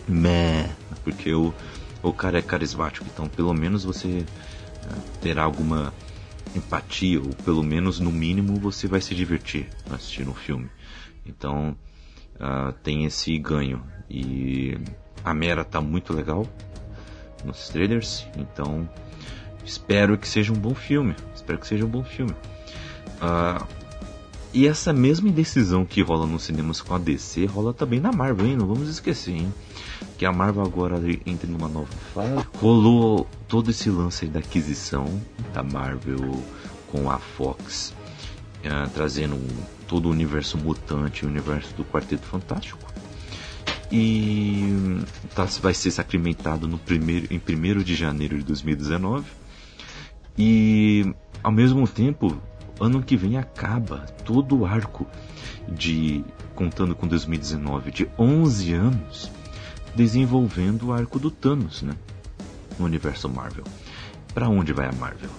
Meh, 0.08 0.70
porque 1.04 1.34
o, 1.34 1.54
o 2.10 2.14
cara 2.14 2.40
é 2.40 2.42
carismático. 2.42 3.06
Então 3.14 3.28
pelo 3.28 3.54
menos 3.54 3.84
você 3.84 4.24
eh, 4.24 4.96
terá 5.22 5.44
alguma 5.44 5.94
empatia, 6.56 7.22
ou 7.22 7.30
pelo 7.46 7.64
menos 7.64 8.00
no 8.00 8.12
mínimo 8.12 8.60
você 8.60 8.88
vai 8.88 9.02
se 9.02 9.14
divertir 9.14 9.68
assistindo 9.92 10.32
o 10.32 10.36
filme. 10.36 10.70
Então 11.26 11.76
uh, 12.36 12.72
tem 12.84 13.06
esse 13.06 13.38
ganho. 13.38 13.84
E 14.10 14.78
a 15.24 15.34
Mera 15.34 15.66
tá 15.66 15.82
muito 15.82 16.14
legal 16.14 16.48
nos 17.44 17.68
trailers, 17.70 18.26
então 18.38 18.90
espero 19.64 20.18
que 20.18 20.28
seja 20.28 20.54
um 20.54 20.56
bom 20.56 20.74
filme. 20.74 21.16
Espero 21.36 21.60
que 21.60 21.68
seja 21.68 21.86
um 21.86 21.90
bom 21.90 22.04
filme. 22.04 22.34
Uh, 23.22 23.66
e 24.54 24.66
essa 24.66 24.94
mesma 24.94 25.30
indecisão 25.30 25.86
que 25.86 26.02
rola 26.02 26.26
nos 26.26 26.44
cinemas 26.44 26.82
com 26.82 26.96
a 26.96 26.98
DC 26.98 27.46
rola 27.46 27.74
também 27.74 28.00
na 28.00 28.12
Marvel, 28.12 28.48
hein? 28.48 28.56
Não 28.56 28.66
vamos 28.66 28.88
esquecer, 28.88 29.36
hein? 29.36 29.54
Que 30.18 30.26
a 30.26 30.32
Marvel 30.32 30.64
agora 30.64 30.98
entra 31.26 31.48
numa 31.48 31.68
nova 31.68 31.88
fase. 32.14 32.46
Rolou 32.60 33.28
todo 33.48 33.70
esse 33.70 33.90
lance 33.90 34.26
da 34.26 34.40
aquisição 34.40 35.06
da 35.54 35.62
Marvel 35.62 36.44
com 36.92 37.12
a 37.12 37.20
Fox, 37.20 37.94
uh, 38.66 38.90
trazendo 38.96 39.38
todo 39.88 40.08
o 40.08 40.12
universo 40.12 40.58
mutante, 40.58 41.24
o 41.24 41.30
universo 41.30 41.74
do 41.76 41.86
Quarteto 41.86 42.26
Fantástico. 42.26 42.80
E 43.92 45.00
tá, 45.36 45.46
vai 45.62 45.74
ser 45.74 45.92
sacramentado 45.92 46.68
no 46.68 46.80
primeiro, 46.80 47.28
em 47.32 47.38
1 47.38 47.84
de 47.84 47.96
janeiro 47.96 48.38
de 48.38 48.44
2019. 48.44 49.24
E 50.38 51.14
ao 51.44 51.52
mesmo 51.52 51.88
tempo, 51.88 52.36
ano 52.80 53.04
que 53.04 53.16
vem 53.16 53.38
acaba 53.38 54.00
todo 54.26 54.60
o 54.60 54.66
arco 54.66 55.06
de 55.68 56.24
contando 56.56 56.96
com 56.96 57.08
2019 57.08 57.92
de 57.92 58.10
11 58.18 58.74
anos 58.74 59.37
desenvolvendo 59.98 60.88
o 60.88 60.94
arco 60.94 61.18
do 61.18 61.32
Thanos, 61.32 61.82
né? 61.82 61.96
No 62.78 62.86
universo 62.86 63.28
Marvel. 63.28 63.64
Para 64.32 64.48
onde 64.48 64.72
vai 64.72 64.88
a 64.88 64.92
Marvel? 64.92 65.32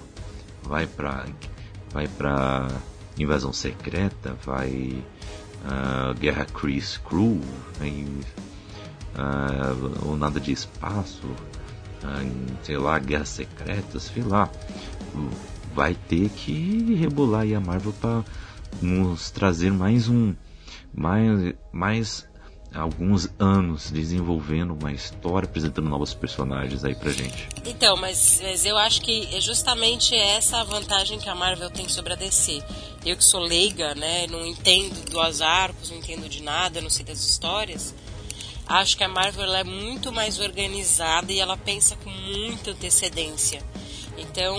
Vai 0.64 0.86
para 0.86 1.24
vai 1.92 2.08
para 2.08 2.68
invasão 3.16 3.52
secreta, 3.52 4.36
vai 4.44 5.02
uh, 5.64 6.14
Guerra 6.18 6.44
Chris 6.46 6.98
Crew, 6.98 7.40
aí, 7.80 8.04
uh, 9.14 10.08
ou 10.08 10.16
nada 10.16 10.40
de 10.40 10.52
espaço, 10.52 11.26
uh, 11.26 12.56
sei 12.64 12.76
lá, 12.76 12.98
Guerras 12.98 13.28
Secretas, 13.28 14.10
sei 14.12 14.24
lá. 14.24 14.50
Vai 15.74 15.94
ter 15.94 16.28
que 16.30 16.96
rebolar 16.96 17.42
aí 17.42 17.54
a 17.54 17.60
Marvel 17.60 17.92
para 17.92 18.24
nos 18.82 19.30
trazer 19.30 19.72
mais 19.72 20.08
um, 20.08 20.34
mais, 20.92 21.54
mais 21.72 22.28
alguns 22.74 23.28
anos 23.38 23.90
desenvolvendo 23.90 24.72
uma 24.74 24.92
história, 24.92 25.46
apresentando 25.46 25.88
novos 25.88 26.14
personagens 26.14 26.84
aí 26.84 26.94
pra 26.94 27.10
gente. 27.10 27.48
Então, 27.64 27.96
mas, 27.96 28.40
mas, 28.42 28.64
eu 28.64 28.76
acho 28.76 29.00
que 29.00 29.28
é 29.34 29.40
justamente 29.40 30.14
essa 30.14 30.60
a 30.60 30.64
vantagem 30.64 31.18
que 31.18 31.28
a 31.28 31.34
Marvel 31.34 31.70
tem 31.70 31.88
sobre 31.88 32.12
a 32.12 32.16
DC. 32.16 32.62
Eu 33.04 33.16
que 33.16 33.24
sou 33.24 33.40
leiga, 33.40 33.94
né, 33.94 34.26
não 34.26 34.44
entendo 34.46 35.10
dos 35.10 35.40
arcos, 35.40 35.90
não 35.90 35.98
entendo 35.98 36.28
de 36.28 36.42
nada, 36.42 36.80
não 36.80 36.90
sei 36.90 37.04
das 37.04 37.18
histórias. 37.18 37.94
Acho 38.66 38.98
que 38.98 39.04
a 39.04 39.08
Marvel 39.08 39.54
é 39.54 39.64
muito 39.64 40.12
mais 40.12 40.38
organizada 40.38 41.32
e 41.32 41.40
ela 41.40 41.56
pensa 41.56 41.96
com 41.96 42.10
muita 42.10 42.72
antecedência. 42.72 43.62
Então, 44.18 44.58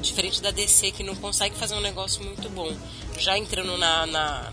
diferente 0.00 0.40
da 0.40 0.50
DC 0.50 0.92
que 0.92 1.02
não 1.02 1.14
consegue 1.14 1.56
fazer 1.56 1.74
um 1.74 1.80
negócio 1.80 2.22
muito 2.24 2.48
bom. 2.48 2.74
Já 3.18 3.36
entrando 3.36 3.76
na, 3.76 4.06
na, 4.06 4.50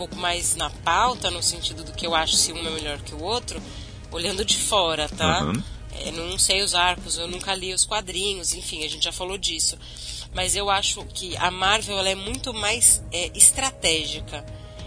pouco 0.00 0.16
mais 0.16 0.56
na 0.56 0.70
pauta, 0.70 1.30
no 1.30 1.42
sentido 1.42 1.84
do 1.84 1.92
que 1.92 2.06
eu 2.06 2.14
acho 2.14 2.34
se 2.34 2.54
um 2.54 2.66
é 2.66 2.70
melhor 2.70 3.02
que 3.02 3.14
o 3.14 3.22
outro, 3.22 3.62
olhando 4.10 4.46
de 4.46 4.56
fora, 4.56 5.06
tá? 5.10 5.42
Uhum. 5.42 5.62
É, 5.92 6.10
não 6.10 6.38
sei 6.38 6.62
os 6.62 6.74
arcos, 6.74 7.18
eu 7.18 7.28
nunca 7.28 7.54
li 7.54 7.74
os 7.74 7.84
quadrinhos, 7.84 8.54
enfim, 8.54 8.82
a 8.82 8.88
gente 8.88 9.04
já 9.04 9.12
falou 9.12 9.36
disso. 9.36 9.76
Mas 10.32 10.56
eu 10.56 10.70
acho 10.70 11.04
que 11.04 11.36
a 11.36 11.50
Marvel 11.50 11.98
ela 11.98 12.08
é 12.08 12.14
muito 12.14 12.54
mais 12.54 13.02
é, 13.12 13.30
estratégica. 13.36 14.42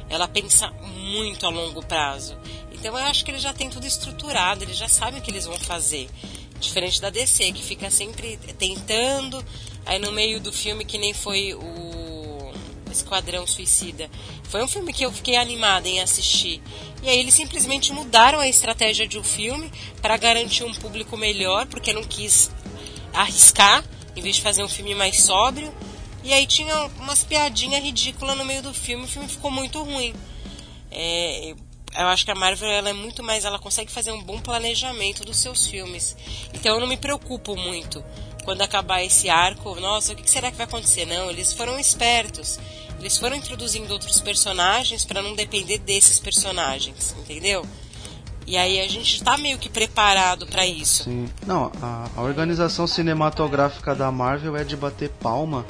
Ela 0.10 0.28
pensa 0.28 0.72
muito 0.72 1.46
a 1.46 1.50
longo 1.50 1.86
prazo. 1.86 2.36
Então 2.72 2.98
eu 2.98 3.06
acho 3.06 3.24
que 3.24 3.30
eles 3.30 3.44
já 3.44 3.54
têm 3.54 3.70
tudo 3.70 3.86
estruturado, 3.86 4.64
eles 4.64 4.78
já 4.78 4.88
sabem 4.88 5.20
o 5.20 5.24
que 5.24 5.30
eles 5.30 5.46
vão 5.46 5.60
fazer. 5.60 6.10
Diferente 6.60 7.00
da 7.00 7.12
DC, 7.12 7.52
que 7.52 7.62
fica 7.62 7.92
sempre 7.92 8.38
tentando, 8.58 9.46
aí 9.86 10.00
no 10.00 10.12
meio 10.12 10.42
do 10.42 10.52
filme, 10.52 10.84
que 10.84 10.98
nem 10.98 11.14
foi 11.14 11.54
o 11.54 12.03
Esquadrão 12.94 13.46
Suicida. 13.46 14.10
Foi 14.44 14.64
um 14.64 14.68
filme 14.68 14.94
que 14.94 15.04
eu 15.04 15.12
fiquei 15.12 15.36
animada 15.36 15.88
em 15.88 16.00
assistir. 16.00 16.62
E 17.02 17.10
aí 17.10 17.20
eles 17.20 17.34
simplesmente 17.34 17.92
mudaram 17.92 18.40
a 18.40 18.48
estratégia 18.48 19.08
de 19.08 19.20
um 19.20 19.24
filme 19.24 19.72
para 20.02 20.16
garantir 20.16 20.64
um 20.64 20.74
público 20.74 21.18
melhor, 21.18 21.66
porque 21.68 21.92
não 21.92 22.04
quis 22.04 22.50
arriscar, 23.14 23.84
em 24.16 24.22
vez 24.22 24.38
de 24.38 24.42
fazer 24.42 24.64
um 24.64 24.70
filme 24.70 24.96
mais 24.96 25.22
sóbrio. 25.22 25.74
E 26.24 26.32
aí 26.32 26.48
tinha 26.48 26.86
umas 27.00 27.24
piadinhas 27.24 27.84
ridículas 27.84 28.38
no 28.38 28.46
meio 28.46 28.62
do 28.62 28.74
filme, 28.74 29.04
o 29.04 29.08
filme 29.08 29.28
ficou 29.28 29.52
muito 29.52 29.84
ruim. 29.84 30.14
É, 30.90 31.54
eu 31.98 32.08
acho 32.08 32.26
que 32.26 32.32
a 32.32 32.36
Marvel 32.36 32.70
ela 32.70 32.90
é 32.90 32.94
muito 32.94 33.22
mais, 33.22 33.46
ela 33.46 33.60
consegue 33.60 33.92
fazer 33.92 34.12
um 34.12 34.24
bom 34.24 34.40
planejamento 34.40 35.24
dos 35.24 35.38
seus 35.38 35.68
filmes. 35.68 36.16
Então 36.54 36.76
eu 36.76 36.80
não 36.80 36.88
me 36.88 36.98
preocupo 36.98 37.56
muito 37.56 38.04
quando 38.44 38.62
acabar 38.62 39.04
esse 39.04 39.30
arco. 39.30 39.80
Nossa, 39.80 40.14
o 40.14 40.16
que 40.16 40.30
será 40.30 40.50
que 40.50 40.58
vai 40.58 40.66
acontecer? 40.66 41.06
Não, 41.06 41.30
eles 41.30 41.54
foram 41.54 41.80
espertos. 41.80 42.60
Eles 43.04 43.18
foram 43.18 43.36
introduzindo 43.36 43.92
outros 43.92 44.22
personagens 44.22 45.04
para 45.04 45.22
não 45.22 45.36
depender 45.36 45.78
desses 45.78 46.22
personagens, 46.22 47.14
entendeu? 47.20 47.66
E 48.48 48.56
aí 48.56 48.80
a 48.80 48.88
gente 48.88 49.16
está 49.16 49.38
meio 49.38 49.60
que 49.60 49.68
preparado 49.68 50.48
para 50.48 50.66
isso. 50.66 51.04
Sim. 51.04 51.28
Não, 51.46 51.70
a, 51.82 52.08
a, 52.16 52.22
organização 52.22 52.88
cinematográfica 52.88 53.94
da 53.94 54.10
Marvel 54.10 54.56
é 54.56 54.64
de 54.64 54.78
bater 54.78 55.10
palma. 55.10 55.66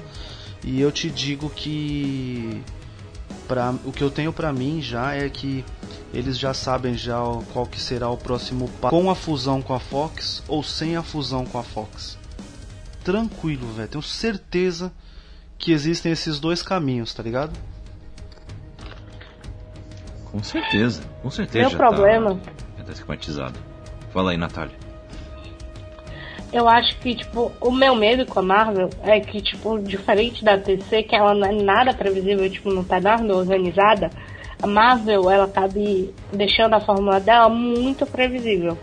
E 0.63 0.79
eu 0.79 0.91
te 0.91 1.09
digo 1.09 1.49
que 1.49 2.61
pra, 3.47 3.73
o 3.83 3.91
que 3.91 4.03
eu 4.03 4.11
tenho 4.11 4.31
para 4.31 4.53
mim 4.53 4.79
já 4.79 5.15
é 5.15 5.27
que 5.27 5.65
eles 6.13 6.37
já 6.37 6.53
sabem 6.53 6.95
já 6.95 7.17
qual 7.51 7.65
que 7.65 7.81
será 7.81 8.11
o 8.11 8.17
próximo 8.17 8.69
passo 8.79 8.95
com 8.95 9.09
a 9.09 9.15
fusão 9.15 9.59
com 9.59 9.73
a 9.73 9.79
Fox 9.79 10.43
ou 10.47 10.61
sem 10.61 10.95
a 10.95 11.01
fusão 11.01 11.47
com 11.47 11.57
a 11.57 11.63
Fox. 11.63 12.15
Tranquilo, 13.03 13.73
velho. 13.73 13.89
Tenho 13.89 14.03
certeza 14.03 14.93
que 15.63 15.71
existem 15.71 16.11
esses 16.11 16.41
dois 16.41 16.61
caminhos, 16.61 17.13
tá 17.13 17.23
ligado? 17.23 17.53
Com 20.29 20.43
certeza, 20.43 21.01
com 21.21 21.29
certeza. 21.29 21.69
Meu 21.69 21.77
problema. 21.77 22.35
Tá, 22.35 22.51
já 22.79 22.83
tá 22.83 22.91
esquematizado. 22.91 23.59
Fala 24.11 24.31
aí, 24.31 24.37
Natália. 24.37 24.75
Eu 26.51 26.67
acho 26.67 26.99
que, 26.99 27.15
tipo, 27.15 27.49
o 27.61 27.71
meu 27.71 27.95
medo 27.95 28.25
com 28.25 28.39
a 28.39 28.43
Marvel 28.43 28.89
é 29.03 29.21
que, 29.21 29.41
tipo, 29.41 29.79
diferente 29.79 30.43
da 30.43 30.57
DC, 30.57 31.03
que 31.03 31.15
ela 31.15 31.33
não 31.33 31.47
é 31.47 31.53
nada 31.53 31.93
previsível, 31.93 32.49
tipo, 32.49 32.69
não 32.69 32.83
tá 32.83 32.99
nada 32.99 33.33
organizada, 33.33 34.11
a 34.61 34.67
Marvel, 34.67 35.31
ela 35.31 35.47
cabe 35.47 36.13
deixando 36.31 36.73
a 36.73 36.81
fórmula 36.81 37.21
dela 37.21 37.47
muito 37.47 38.05
previsível. 38.05 38.77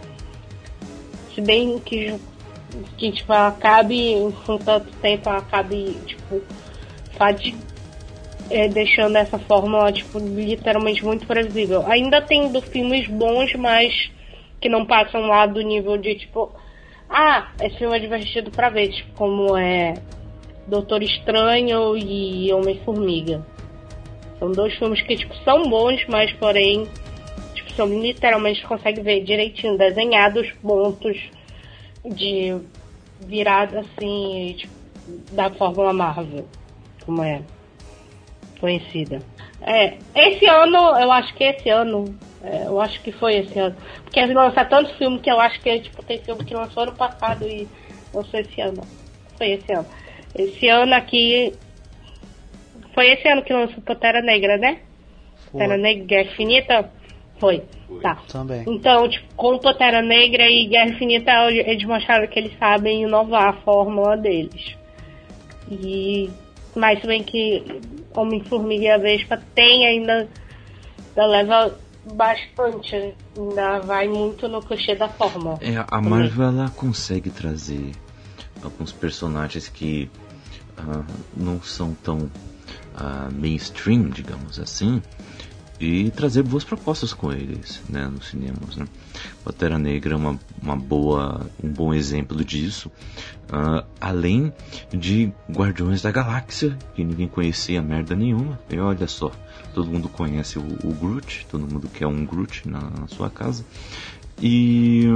Se 1.34 1.42
bem 1.42 1.78
que, 1.78 2.18
que 2.96 3.12
tipo, 3.12 3.32
ela 3.32 3.52
cabe, 3.52 4.14
com 4.46 4.56
tanto 4.56 4.90
tempo, 4.96 5.28
ela 5.28 5.42
cabe, 5.42 5.96
tipo, 6.06 6.42
de, 7.32 7.54
é, 8.48 8.68
deixando 8.68 9.16
essa 9.16 9.38
fórmula, 9.38 9.92
tipo, 9.92 10.18
literalmente 10.18 11.04
muito 11.04 11.26
previsível. 11.26 11.84
Ainda 11.86 12.22
tem 12.22 12.50
do 12.50 12.60
filmes 12.62 13.06
bons, 13.06 13.54
mas 13.54 14.10
que 14.60 14.68
não 14.68 14.86
passam 14.86 15.22
lá 15.22 15.46
do 15.46 15.60
nível 15.60 15.96
de, 15.96 16.14
tipo, 16.14 16.50
ah, 17.08 17.48
esse 17.60 17.76
filme 17.76 17.96
é 17.96 18.00
divertido 18.00 18.50
pra 18.50 18.70
ver, 18.70 18.88
tipo, 18.88 19.12
como 19.14 19.56
é 19.56 19.94
Doutor 20.66 21.02
Estranho 21.02 21.96
e 21.96 22.52
Homem-Formiga. 22.52 23.44
São 24.38 24.50
dois 24.52 24.74
filmes 24.74 25.02
que, 25.02 25.16
tipo, 25.16 25.34
são 25.44 25.68
bons, 25.68 26.04
mas, 26.08 26.32
porém, 26.32 26.88
tipo, 27.54 27.70
são 27.72 27.86
literalmente, 27.86 28.66
consegue 28.66 29.00
ver 29.02 29.22
direitinho, 29.22 29.76
desenhados 29.76 30.50
pontos 30.62 31.18
de 32.04 32.56
virada, 33.20 33.80
assim, 33.80 34.54
tipo, 34.56 34.72
da 35.32 35.50
Fórmula 35.50 35.92
Marvel 35.92 36.46
como 37.04 37.22
é 37.22 37.42
conhecida. 38.60 39.20
É, 39.62 39.96
esse 40.14 40.46
ano, 40.46 40.76
eu 40.98 41.10
acho 41.10 41.34
que 41.34 41.44
esse 41.44 41.68
ano, 41.68 42.04
é, 42.42 42.66
eu 42.66 42.80
acho 42.80 43.00
que 43.02 43.10
foi 43.12 43.36
esse 43.36 43.58
ano. 43.58 43.74
Porque 44.04 44.24
lançar 44.26 44.68
tantos 44.68 44.92
filmes 44.92 45.20
que 45.20 45.30
eu 45.30 45.40
acho 45.40 45.60
que 45.60 45.80
tipo, 45.80 46.02
tem 46.02 46.18
filme 46.18 46.44
que 46.44 46.54
lançou 46.54 46.82
ano 46.82 46.92
passado 46.92 47.46
e 47.46 47.66
não 48.12 48.24
sei 48.24 48.42
esse 48.42 48.60
ano. 48.60 48.82
Foi 49.36 49.50
esse 49.50 49.72
ano. 49.72 49.86
Esse 50.34 50.68
ano 50.68 50.94
aqui. 50.94 51.52
Foi 52.94 53.10
esse 53.10 53.28
ano 53.28 53.42
que 53.42 53.52
lançou 53.52 53.82
Pantera 53.82 54.20
Negra, 54.20 54.56
né? 54.56 54.80
Pantera 55.50 55.76
Negra 55.76 56.04
Guerra 56.04 56.30
Infinita? 56.30 56.90
Foi. 57.38 57.62
Foi. 57.86 58.00
Tá. 58.00 58.18
Também. 58.30 58.64
Então, 58.66 59.08
tipo, 59.08 59.34
com 59.34 59.58
Pantera 59.58 60.02
Negra 60.02 60.48
e 60.50 60.66
Guerra 60.66 60.90
Infinita, 60.90 61.32
eles 61.50 61.84
mostraram 61.84 62.26
que 62.26 62.38
eles 62.38 62.56
sabem 62.58 63.02
inovar 63.02 63.48
a 63.48 63.52
fórmula 63.60 64.16
deles. 64.16 64.76
E 65.70 66.30
mas 66.74 67.00
bem 67.02 67.22
que 67.22 67.80
Homem-Formiga 68.14 68.84
e 68.84 68.90
a 68.90 68.98
Vespa 68.98 69.42
tem 69.54 69.86
ainda, 69.86 70.28
ainda 71.08 71.26
leva 71.26 71.78
bastante, 72.14 73.14
ainda 73.36 73.80
vai 73.80 74.08
muito 74.08 74.48
no 74.48 74.60
clichê 74.60 74.94
da 74.94 75.08
forma. 75.08 75.58
É, 75.60 75.84
a 75.88 76.00
Marvel 76.00 76.48
ela 76.48 76.70
consegue 76.70 77.30
trazer 77.30 77.92
alguns 78.62 78.92
personagens 78.92 79.68
que 79.68 80.10
uh, 80.78 81.04
não 81.36 81.60
são 81.62 81.94
tão 81.94 82.18
uh, 82.18 83.32
mainstream, 83.32 84.08
digamos 84.08 84.58
assim, 84.58 85.02
e 85.80 86.10
trazer 86.10 86.42
boas 86.42 86.62
propostas 86.62 87.14
com 87.14 87.32
eles, 87.32 87.82
né, 87.88 88.06
nos 88.06 88.28
cinemas, 88.28 88.76
né. 88.76 88.86
Pantera 89.42 89.78
Negra 89.78 90.12
é 90.12 90.16
uma, 90.16 90.38
uma 90.62 90.76
boa, 90.76 91.46
um 91.62 91.68
bom 91.70 91.94
exemplo 91.94 92.44
disso, 92.44 92.90
uh, 93.48 93.84
além 93.98 94.52
de 94.92 95.32
Guardiões 95.50 96.02
da 96.02 96.10
Galáxia, 96.10 96.76
que 96.94 97.02
ninguém 97.02 97.26
conhecia 97.26 97.80
merda 97.80 98.14
nenhuma, 98.14 98.60
e 98.68 98.78
olha 98.78 99.08
só, 99.08 99.32
todo 99.74 99.90
mundo 99.90 100.08
conhece 100.08 100.58
o, 100.58 100.62
o 100.84 100.92
Groot, 100.92 101.46
todo 101.50 101.66
mundo 101.66 101.88
quer 101.88 102.06
um 102.06 102.26
Groot 102.26 102.68
na, 102.68 102.80
na 102.80 103.08
sua 103.08 103.30
casa, 103.30 103.64
e 104.42 105.06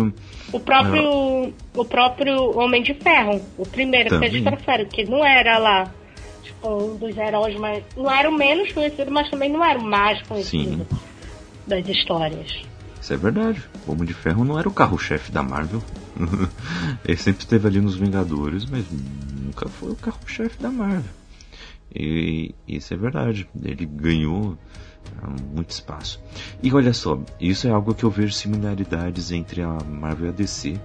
o 0.52 0.60
próprio 0.60 1.02
uh, 1.02 1.54
o 1.76 1.84
próprio 1.84 2.58
Homem 2.58 2.82
de 2.82 2.94
Ferro, 2.94 3.40
o 3.58 3.66
primeiro 3.66 4.08
também. 4.08 4.30
que 4.30 4.36
eles 4.36 4.46
trouxeram, 4.46 4.86
que 4.86 5.04
não 5.04 5.24
era 5.24 5.58
lá 5.58 5.92
um 6.66 6.96
dos 6.96 7.16
heróis 7.16 7.58
mais. 7.58 7.84
Não 7.96 8.10
era 8.10 8.28
o 8.28 8.32
menos 8.32 8.72
conhecido, 8.72 9.10
mas 9.10 9.30
também 9.30 9.50
não 9.50 9.64
era 9.64 9.78
o 9.78 9.84
mais 9.84 10.22
conhecido 10.22 10.86
Sim. 10.88 10.98
das 11.66 11.86
histórias. 11.88 12.62
Isso 13.00 13.12
é 13.12 13.16
verdade. 13.16 13.62
O 13.86 13.92
Homem 13.92 14.06
de 14.06 14.14
Ferro 14.14 14.44
não 14.44 14.58
era 14.58 14.68
o 14.68 14.72
carro-chefe 14.72 15.30
da 15.30 15.42
Marvel. 15.42 15.82
Ele 17.04 17.16
sempre 17.18 17.44
esteve 17.44 17.68
ali 17.68 17.80
nos 17.80 17.96
Vingadores, 17.96 18.64
mas 18.64 18.86
nunca 18.90 19.68
foi 19.68 19.92
o 19.92 19.96
carro-chefe 19.96 20.60
da 20.62 20.70
Marvel. 20.70 21.12
E 21.94 22.54
isso 22.66 22.94
é 22.94 22.96
verdade. 22.96 23.46
Ele 23.62 23.84
ganhou 23.84 24.56
ah, 25.22 25.28
muito 25.54 25.70
espaço. 25.70 26.20
E 26.62 26.72
olha 26.72 26.92
só, 26.92 27.20
isso 27.38 27.68
é 27.68 27.70
algo 27.70 27.94
que 27.94 28.04
eu 28.04 28.10
vejo 28.10 28.32
similaridades 28.32 29.30
entre 29.30 29.62
a 29.62 29.78
Marvel 29.84 30.26
e 30.26 30.28
a 30.30 30.32
DC, 30.32 30.80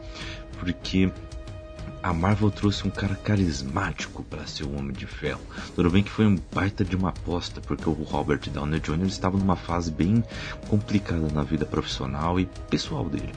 porque 0.59 1.09
a 2.01 2.13
Marvel 2.13 2.49
trouxe 2.49 2.87
um 2.87 2.89
cara 2.89 3.15
carismático 3.15 4.23
para 4.23 4.47
ser 4.47 4.63
o 4.63 4.75
Homem 4.75 4.93
de 4.93 5.05
Ferro. 5.05 5.41
Tudo 5.75 5.89
bem 5.89 6.03
que 6.03 6.09
foi 6.09 6.25
um 6.25 6.37
baita 6.53 6.83
de 6.83 6.95
uma 6.95 7.09
aposta, 7.09 7.59
porque 7.61 7.89
o 7.89 7.93
Robert 7.93 8.41
Downey 8.49 8.79
Jr. 8.79 9.07
estava 9.07 9.37
numa 9.37 9.55
fase 9.55 9.91
bem 9.91 10.23
complicada 10.69 11.27
na 11.33 11.43
vida 11.43 11.65
profissional 11.65 12.39
e 12.39 12.45
pessoal 12.69 13.05
dele. 13.05 13.33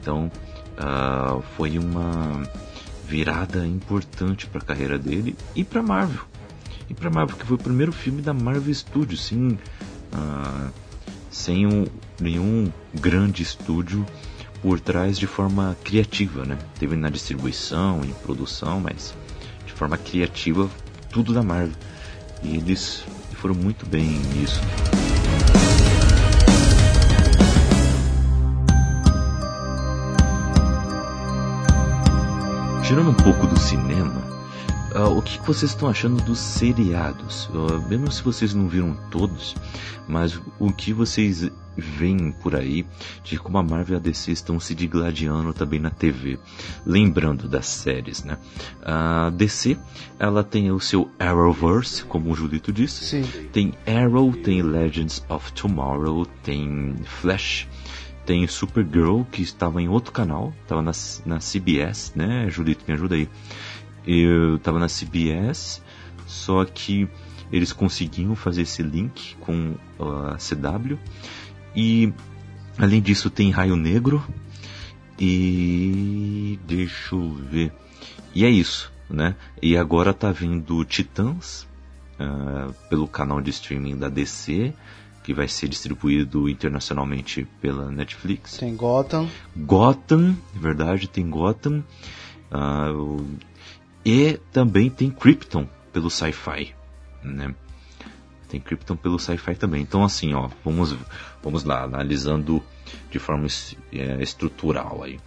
Então, 0.00 0.30
uh, 0.76 1.42
foi 1.56 1.78
uma 1.78 2.42
virada 3.06 3.66
importante 3.66 4.46
para 4.46 4.60
a 4.60 4.64
carreira 4.64 4.98
dele 4.98 5.34
e 5.54 5.64
para 5.64 5.82
Marvel. 5.82 6.24
E 6.90 6.94
para 6.94 7.10
Marvel, 7.10 7.36
porque 7.36 7.46
foi 7.46 7.56
o 7.56 7.60
primeiro 7.60 7.92
filme 7.92 8.20
da 8.20 8.34
Marvel 8.34 8.74
Studios, 8.74 9.24
sem, 9.24 9.48
uh, 9.48 10.72
sem 11.30 11.66
um, 11.66 11.86
nenhum 12.20 12.70
grande 12.94 13.42
estúdio 13.42 14.04
por 14.62 14.80
trás 14.80 15.18
de 15.18 15.26
forma 15.26 15.76
criativa, 15.84 16.44
né? 16.44 16.58
Teve 16.78 16.96
na 16.96 17.08
distribuição, 17.08 18.02
em 18.04 18.12
produção, 18.24 18.80
mas 18.80 19.14
de 19.66 19.72
forma 19.72 19.96
criativa, 19.96 20.68
tudo 21.10 21.32
da 21.32 21.42
Marvel. 21.42 21.76
E 22.42 22.56
eles 22.56 23.04
foram 23.34 23.54
muito 23.54 23.86
bem 23.86 24.18
nisso. 24.34 24.60
Tirando 32.82 33.10
um 33.10 33.14
pouco 33.14 33.46
do 33.46 33.58
cinema, 33.60 34.37
uh, 34.98 35.16
o 35.16 35.22
que 35.22 35.38
vocês 35.46 35.70
estão 35.70 35.88
achando 35.88 36.22
dos 36.22 36.38
seriados? 36.38 37.46
Uh, 37.46 37.88
mesmo 37.88 38.10
se 38.10 38.22
vocês 38.22 38.52
não 38.52 38.68
viram 38.68 38.96
todos, 39.10 39.54
mas 40.06 40.40
o 40.58 40.72
que 40.72 40.92
vocês 40.92 41.48
vem 41.76 42.32
por 42.32 42.56
aí 42.56 42.84
de 43.22 43.38
como 43.38 43.56
a 43.58 43.62
Marvel 43.62 43.96
e 43.96 44.00
a 44.00 44.02
DC 44.02 44.32
estão 44.32 44.58
se 44.58 44.74
digladiando 44.74 45.52
também 45.54 45.78
na 45.78 45.90
TV. 45.90 46.38
Lembrando 46.84 47.48
das 47.48 47.66
séries, 47.66 48.24
né? 48.24 48.36
A 48.82 49.30
DC, 49.30 49.76
ela 50.18 50.42
tem 50.42 50.72
o 50.72 50.80
seu 50.80 51.08
Arrowverse, 51.18 52.04
como 52.04 52.32
o 52.32 52.34
Julito 52.34 52.72
disse. 52.72 53.04
Sim. 53.04 53.48
Tem 53.52 53.74
Arrow, 53.86 54.32
tem 54.32 54.60
Legends 54.60 55.24
of 55.28 55.52
Tomorrow, 55.52 56.26
tem 56.42 56.96
Flash, 57.04 57.68
tem 58.26 58.46
Supergirl, 58.46 59.22
que 59.30 59.40
estava 59.40 59.80
em 59.80 59.88
outro 59.88 60.12
canal, 60.12 60.52
estava 60.62 60.82
na, 60.82 60.92
na 61.24 61.38
CBS, 61.38 62.12
né, 62.14 62.46
Julito, 62.50 62.84
me 62.86 62.94
ajuda 62.94 63.14
aí. 63.14 63.28
Eu 64.10 64.56
estava 64.56 64.78
na 64.78 64.86
CBS, 64.86 65.82
só 66.26 66.64
que 66.64 67.06
eles 67.52 67.74
conseguiam 67.74 68.34
fazer 68.34 68.62
esse 68.62 68.82
link 68.82 69.36
com 69.40 69.74
a 70.00 70.36
CW 70.38 70.98
e 71.76 72.10
além 72.78 73.02
disso 73.02 73.28
tem 73.28 73.50
Raio 73.50 73.76
Negro 73.76 74.24
e 75.20 76.58
deixa 76.66 77.14
eu 77.14 77.34
ver. 77.34 77.70
E 78.34 78.46
é 78.46 78.48
isso, 78.48 78.90
né? 79.10 79.34
E 79.60 79.76
agora 79.76 80.14
tá 80.14 80.32
vindo 80.32 80.82
Titãs 80.86 81.66
uh, 82.18 82.72
pelo 82.88 83.06
canal 83.06 83.42
de 83.42 83.50
streaming 83.50 83.96
da 83.96 84.08
DC, 84.08 84.72
que 85.22 85.34
vai 85.34 85.48
ser 85.48 85.68
distribuído 85.68 86.48
internacionalmente 86.48 87.46
pela 87.60 87.90
Netflix. 87.90 88.56
Tem 88.56 88.74
Gotham. 88.74 89.28
Gotham, 89.54 90.34
é 90.56 90.58
verdade, 90.58 91.08
tem 91.08 91.28
Gotham. 91.28 91.84
Uh, 92.50 93.26
e 94.08 94.40
também 94.50 94.88
tem 94.88 95.10
Krypton 95.10 95.68
pelo 95.92 96.08
Sci-Fi, 96.08 96.74
né? 97.22 97.54
Tem 98.48 98.58
Krypton 98.58 98.96
pelo 98.96 99.18
sci-fi 99.18 99.54
também. 99.54 99.82
Então, 99.82 100.02
assim, 100.02 100.32
ó, 100.32 100.48
vamos, 100.64 100.96
vamos 101.42 101.64
lá, 101.64 101.82
analisando 101.82 102.62
de 103.10 103.18
forma 103.18 103.46
é, 103.92 104.22
estrutural 104.22 105.02
aí. 105.02 105.20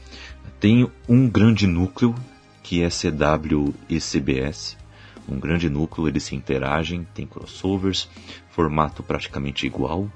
Tem 0.60 0.90
um 1.08 1.30
grande 1.30 1.68
núcleo, 1.68 2.16
que 2.64 2.82
é 2.82 2.90
CW 2.90 3.76
e 3.88 4.00
CBS. 4.00 4.76
Um 5.30 5.40
grande 5.40 5.70
núcleo, 5.70 6.08
eles 6.08 6.24
se 6.24 6.36
interagem, 6.36 7.08
tem 7.14 7.28
crossovers, 7.28 8.10
formato 8.50 9.04
praticamente 9.04 9.68
igual. 9.68 10.12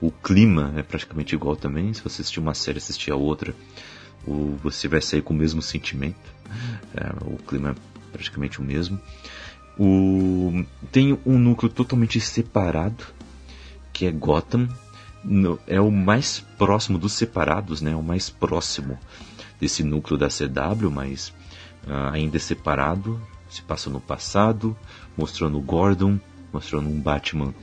O 0.00 0.10
clima 0.10 0.74
é 0.76 0.82
praticamente 0.82 1.36
igual 1.36 1.54
também. 1.54 1.94
Se 1.94 2.02
você 2.02 2.22
assistir 2.22 2.40
uma 2.40 2.54
série 2.54 2.78
assistir 2.78 3.12
a 3.12 3.16
outra, 3.16 3.54
você 4.60 4.88
vai 4.88 5.00
sair 5.00 5.22
com 5.22 5.32
o 5.32 5.36
mesmo 5.36 5.62
sentimento. 5.62 6.18
É, 6.94 7.12
o 7.24 7.36
clima 7.38 7.70
é 7.70 7.89
praticamente 8.10 8.60
o 8.60 8.64
mesmo. 8.64 9.00
O, 9.78 10.64
tem 10.92 11.18
um 11.24 11.38
núcleo 11.38 11.72
totalmente 11.72 12.20
separado, 12.20 13.04
que 13.92 14.06
é 14.06 14.10
Gotham. 14.10 14.68
No, 15.22 15.58
é 15.66 15.80
o 15.80 15.90
mais 15.90 16.40
próximo 16.58 16.98
dos 16.98 17.12
separados, 17.12 17.80
né? 17.80 17.94
O 17.94 18.02
mais 18.02 18.30
próximo 18.30 18.98
desse 19.60 19.82
núcleo 19.82 20.18
da 20.18 20.28
CW, 20.28 20.90
mas 20.90 21.28
uh, 21.86 22.10
ainda 22.12 22.36
é 22.36 22.40
separado. 22.40 23.20
Se 23.48 23.62
passa 23.62 23.90
no 23.90 24.00
passado, 24.00 24.76
mostrando 25.16 25.60
Gordon, 25.60 26.18
mostrando 26.52 26.88
um 26.88 27.00
Batman 27.00 27.54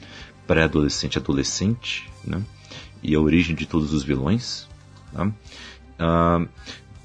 pré-adolescente, 0.46 1.18
adolescente, 1.18 2.10
né? 2.24 2.42
E 3.02 3.16
a 3.16 3.20
origem 3.20 3.56
de 3.56 3.66
todos 3.66 3.94
os 3.94 4.04
vilões. 4.04 4.68
Tá? 5.14 5.26
Uh, 5.26 6.48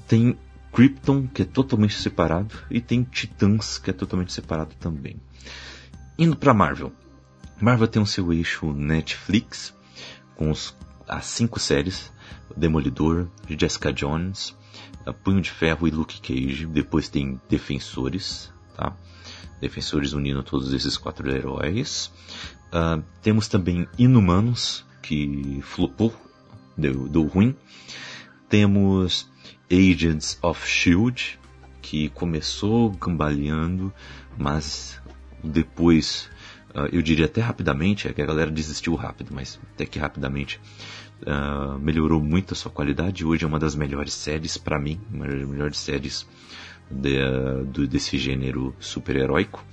tem 0.07 0.37
Krypton, 0.73 1.27
que 1.27 1.43
é 1.43 1.45
totalmente 1.45 1.95
separado, 1.95 2.55
e 2.69 2.81
tem 2.81 3.03
Titãs, 3.03 3.77
que 3.77 3.91
é 3.91 3.93
totalmente 3.93 4.33
separado 4.33 4.73
também. 4.79 5.17
Indo 6.17 6.35
para 6.35 6.53
Marvel. 6.53 6.91
Marvel 7.61 7.87
tem 7.87 8.01
o 8.01 8.07
seu 8.07 8.33
eixo 8.33 8.73
Netflix, 8.73 9.73
com 10.35 10.49
os, 10.49 10.75
as 11.07 11.25
cinco 11.25 11.59
séries, 11.59 12.11
Demolidor, 12.57 13.27
Jessica 13.47 13.93
Jones, 13.93 14.55
Punho 15.23 15.41
de 15.41 15.51
Ferro 15.51 15.87
e 15.87 15.91
Luke 15.91 16.21
Cage. 16.21 16.65
Depois 16.65 17.07
tem 17.07 17.39
Defensores, 17.49 18.51
tá? 18.75 18.95
Defensores 19.61 20.13
unindo 20.13 20.43
todos 20.43 20.73
esses 20.73 20.97
quatro 20.97 21.29
heróis. 21.29 22.11
Uh, 22.67 23.03
temos 23.21 23.47
também 23.47 23.87
Inumanos, 23.97 24.85
que 25.01 25.59
flopou, 25.61 26.13
deu, 26.77 27.07
deu 27.07 27.27
ruim. 27.27 27.55
Temos 28.49 29.31
Agents 29.73 30.37
of 30.43 30.67
Shield, 30.67 31.39
que 31.81 32.09
começou 32.09 32.91
gambaleando, 32.91 33.91
mas 34.37 35.01
depois, 35.43 36.29
uh, 36.75 36.87
eu 36.91 37.01
diria 37.01 37.25
até 37.25 37.41
rapidamente, 37.41 38.07
é 38.07 38.13
que 38.13 38.21
a 38.21 38.25
galera 38.25 38.51
desistiu 38.51 38.93
rápido, 38.93 39.31
mas 39.33 39.59
até 39.73 39.85
que 39.85 39.97
rapidamente 39.97 40.61
uh, 41.23 41.79
melhorou 41.79 42.21
muito 42.21 42.53
a 42.53 42.55
sua 42.55 42.71
qualidade. 42.71 43.25
Hoje 43.25 43.45
é 43.45 43.47
uma 43.47 43.59
das 43.59 43.75
melhores 43.75 44.13
séries, 44.13 44.57
para 44.57 44.79
mim, 44.79 45.01
uma 45.11 45.27
das 45.27 45.47
melhores 45.47 45.77
séries 45.79 46.27
de, 46.89 47.17
uh, 47.17 47.65
do, 47.65 47.87
desse 47.87 48.17
gênero 48.19 48.75
super-heróico. 48.79 49.65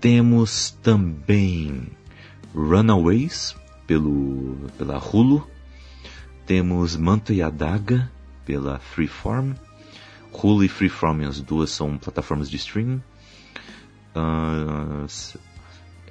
Temos 0.00 0.70
também 0.82 1.88
Runaways, 2.54 3.54
pelo, 3.86 4.56
pela 4.76 4.98
Hulu. 4.98 5.48
Temos 6.44 6.96
Manto 6.96 7.32
e 7.32 7.42
Adaga, 7.42 8.10
pela 8.48 8.78
Freeform. 8.78 9.52
Hulu 10.32 10.64
e 10.64 10.68
Freeform, 10.68 11.20
as 11.26 11.38
duas 11.38 11.68
são 11.68 11.98
plataformas 11.98 12.48
de 12.48 12.56
streaming. 12.56 13.02
Uh, 14.16 15.04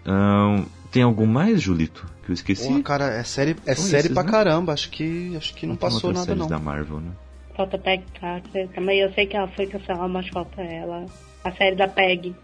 uh, 0.05 0.65
tem 0.91 1.01
algum 1.01 1.25
mais, 1.25 1.63
Julito, 1.63 2.07
que 2.23 2.29
eu 2.29 2.33
esqueci? 2.35 2.67
Porra, 2.67 2.83
cara, 2.83 3.05
é 3.05 3.23
série, 3.23 3.55
é 3.65 3.73
série 3.73 4.03
esses, 4.03 4.13
pra 4.13 4.21
né? 4.21 4.29
caramba. 4.29 4.71
Acho 4.71 4.91
que, 4.91 5.35
acho 5.35 5.55
que 5.55 5.65
não, 5.65 5.73
não 5.73 5.79
passou 5.79 6.13
nada 6.13 6.35
não. 6.35 6.47
da 6.47 6.59
Marvel, 6.59 6.99
né? 6.99 7.11
Falta 7.55 7.75
Peg 7.79 8.03
Carter 8.19 8.69
também. 8.69 8.99
Eu 8.99 9.11
sei 9.13 9.25
que 9.25 9.35
ela 9.35 9.47
foi 9.47 9.65
cancelada, 9.65 10.07
mas 10.07 10.29
falta 10.29 10.61
ela. 10.61 11.07
A 11.43 11.51
série 11.53 11.75
da 11.75 11.87
Peg. 11.87 12.35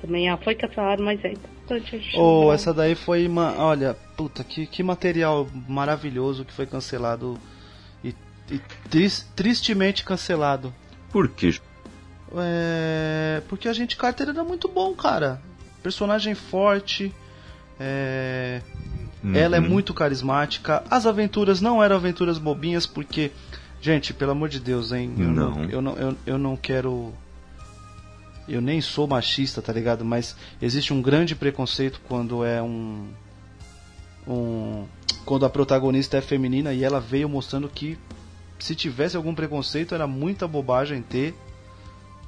também. 0.00 0.28
Ah, 0.28 0.36
foi 0.36 0.56
cancelado, 0.56 1.00
mas 1.04 1.24
é 1.24 1.32
importante. 1.32 2.10
Oh, 2.16 2.52
essa 2.52 2.74
daí 2.74 2.96
foi 2.96 3.28
uma. 3.28 3.54
Olha, 3.56 3.94
puta, 4.16 4.42
que, 4.42 4.66
que 4.66 4.82
material 4.82 5.46
maravilhoso 5.68 6.44
que 6.44 6.52
foi 6.52 6.66
cancelado. 6.66 7.38
Tris- 8.88 9.26
tristemente 9.36 10.04
cancelado. 10.04 10.74
Por 11.12 11.28
quê? 11.28 11.58
É, 12.36 13.42
porque 13.48 13.68
a 13.68 13.72
gente 13.72 13.96
Carter 13.96 14.28
era 14.28 14.44
muito 14.44 14.68
bom, 14.68 14.94
cara. 14.94 15.40
Personagem 15.82 16.34
forte. 16.34 17.12
é, 17.78 18.60
Ela 19.34 19.56
é 19.56 19.60
Uhum. 19.60 19.68
muito 19.68 19.92
carismática. 19.92 20.82
As 20.90 21.04
aventuras 21.06 21.60
não 21.60 21.82
eram 21.82 21.96
aventuras 21.96 22.38
bobinhas, 22.38 22.86
porque. 22.86 23.30
Gente, 23.82 24.12
pelo 24.12 24.32
amor 24.32 24.48
de 24.50 24.60
Deus, 24.60 24.92
hein? 24.92 25.14
Eu 25.18 25.28
Não. 25.28 25.64
eu 25.64 25.82
não, 25.82 25.96
eu, 25.96 26.16
eu 26.26 26.38
não 26.38 26.56
quero. 26.56 27.12
Eu 28.48 28.60
nem 28.60 28.80
sou 28.80 29.06
machista, 29.06 29.62
tá 29.62 29.72
ligado? 29.72 30.04
Mas 30.04 30.36
existe 30.60 30.92
um 30.92 31.00
grande 31.02 31.34
preconceito 31.34 32.00
quando 32.08 32.44
é 32.44 32.62
um. 32.62 33.08
Um. 34.26 34.84
Quando 35.24 35.44
a 35.46 35.50
protagonista 35.50 36.16
é 36.18 36.20
feminina 36.20 36.72
e 36.74 36.82
ela 36.84 37.00
veio 37.00 37.28
mostrando 37.28 37.68
que 37.68 37.98
se 38.64 38.74
tivesse 38.74 39.16
algum 39.16 39.34
preconceito 39.34 39.94
era 39.94 40.06
muita 40.06 40.46
bobagem 40.46 41.02
ter, 41.02 41.34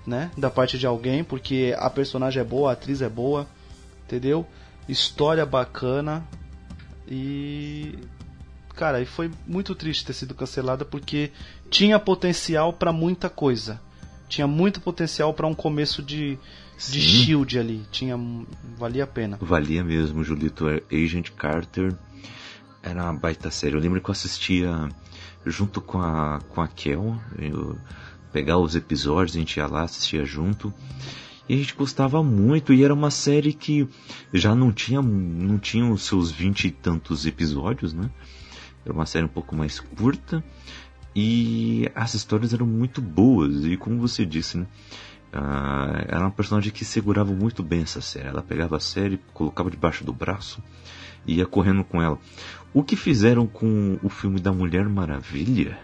né? 0.07 0.31
Da 0.37 0.51
parte 0.51 0.79
de 0.79 0.87
alguém, 0.87 1.23
porque 1.23 1.75
a 1.79 1.89
personagem 1.89 2.41
é 2.41 2.45
boa, 2.45 2.71
a 2.71 2.73
atriz 2.73 3.03
é 3.03 3.09
boa, 3.09 3.47
entendeu? 4.05 4.47
História 4.89 5.45
bacana 5.47 6.27
e. 7.09 7.99
Cara, 8.75 9.01
e 9.01 9.07
foi 9.07 9.31
muito 9.47 9.75
triste 9.75 10.05
ter 10.05 10.15
sido 10.15 10.35
cancelada 10.35 10.85
porque 10.85 11.31
tinha 11.69 11.99
potencial 11.99 12.73
pra 12.73 12.93
muita 12.93 13.29
coisa. 13.29 13.81
Tinha 14.29 14.47
muito 14.47 14.81
potencial 14.81 15.35
pra 15.35 15.47
um 15.47 15.55
começo 15.55 16.03
de, 16.03 16.39
de 16.79 17.01
Sim. 17.01 17.01
Shield 17.01 17.59
ali. 17.59 17.83
Tinha, 17.93 18.19
valia 18.79 19.05
a 19.05 19.07
pena. 19.07 19.37
Valia 19.39 19.85
mesmo, 19.85 20.25
Julito. 20.25 20.69
É, 20.71 20.83
Agent 20.91 21.31
Carter 21.33 21.95
era 22.83 23.05
uma 23.05 23.13
baita 23.13 23.51
série. 23.51 23.77
Eu 23.77 23.81
lembro 23.81 24.01
que 24.01 24.09
eu 24.09 24.13
assistia 24.13 24.89
junto 25.45 25.81
com 25.81 26.01
a, 26.01 26.41
com 26.49 26.61
a 26.61 26.69
Kel. 26.69 27.17
Eu 27.39 27.77
os 28.63 28.75
episódios, 28.75 29.37
a 29.37 29.39
gente 29.39 29.57
ia 29.59 29.67
lá, 29.67 29.83
assistia 29.83 30.25
junto. 30.25 30.73
E 31.49 31.55
a 31.55 31.57
gente 31.57 31.75
gostava 31.75 32.23
muito. 32.23 32.73
E 32.73 32.83
era 32.83 32.95
uma 32.95 33.11
série 33.11 33.53
que 33.53 33.87
já 34.33 34.55
não 34.55 34.73
tinha, 34.73 35.03
não 35.03 35.59
tinha 35.59 35.91
os 35.91 36.05
seus 36.05 36.31
vinte 36.31 36.67
e 36.67 36.71
tantos 36.71 37.27
episódios, 37.27 37.93
né? 37.93 38.11
Era 38.85 38.95
uma 38.95 39.07
série 39.07 39.27
um 39.27 39.29
pouco 39.29 39.55
mais 39.55 39.79
curta. 39.79 40.43
E 41.15 41.91
as 41.95 42.15
histórias 42.15 42.55
eram 42.55 42.67
muito 42.67 43.03
boas. 43.03 43.65
E 43.65 43.77
como 43.77 43.99
você 43.99 44.25
disse, 44.25 44.57
né? 44.57 44.67
Ah, 45.33 46.05
era 46.09 46.21
uma 46.21 46.31
personagem 46.31 46.73
que 46.73 46.85
segurava 46.85 47.33
muito 47.33 47.63
bem 47.63 47.83
essa 47.83 48.01
série. 48.01 48.29
Ela 48.29 48.43
pegava 48.43 48.77
a 48.77 48.81
série, 48.81 49.21
colocava 49.35 49.71
debaixo 49.71 50.05
do 50.05 50.13
braço 50.13 50.63
e 51.27 51.37
ia 51.37 51.47
correndo 51.47 51.85
com 51.85 52.01
ela. 52.01 52.19
O 52.75 52.83
que 52.83 52.97
fizeram 52.97 53.47
com 53.47 53.99
o 54.03 54.09
filme 54.09 54.41
da 54.41 54.53
Mulher 54.53 54.89
Maravilha? 54.89 55.79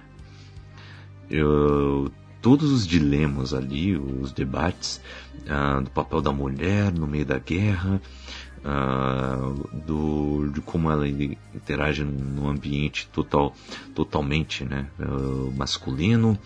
Eu- 1.30 2.11
todos 2.41 2.70
os 2.72 2.86
dilemas 2.86 3.53
ali, 3.53 3.97
os 3.97 4.32
debates 4.32 5.01
ah, 5.49 5.80
do 5.80 5.91
papel 5.91 6.20
da 6.20 6.32
mulher 6.32 6.93
no 6.93 7.07
meio 7.07 7.26
da 7.26 7.39
guerra, 7.39 8.01
ah, 8.64 9.53
do, 9.86 10.51
de 10.53 10.61
como 10.62 10.91
ela 10.91 11.07
interage 11.09 12.05
num 12.05 12.49
ambiente 12.49 13.09
total, 13.12 13.55
totalmente 13.95 14.64
né, 14.64 14.86
ah, 14.99 15.51
masculino, 15.57 16.39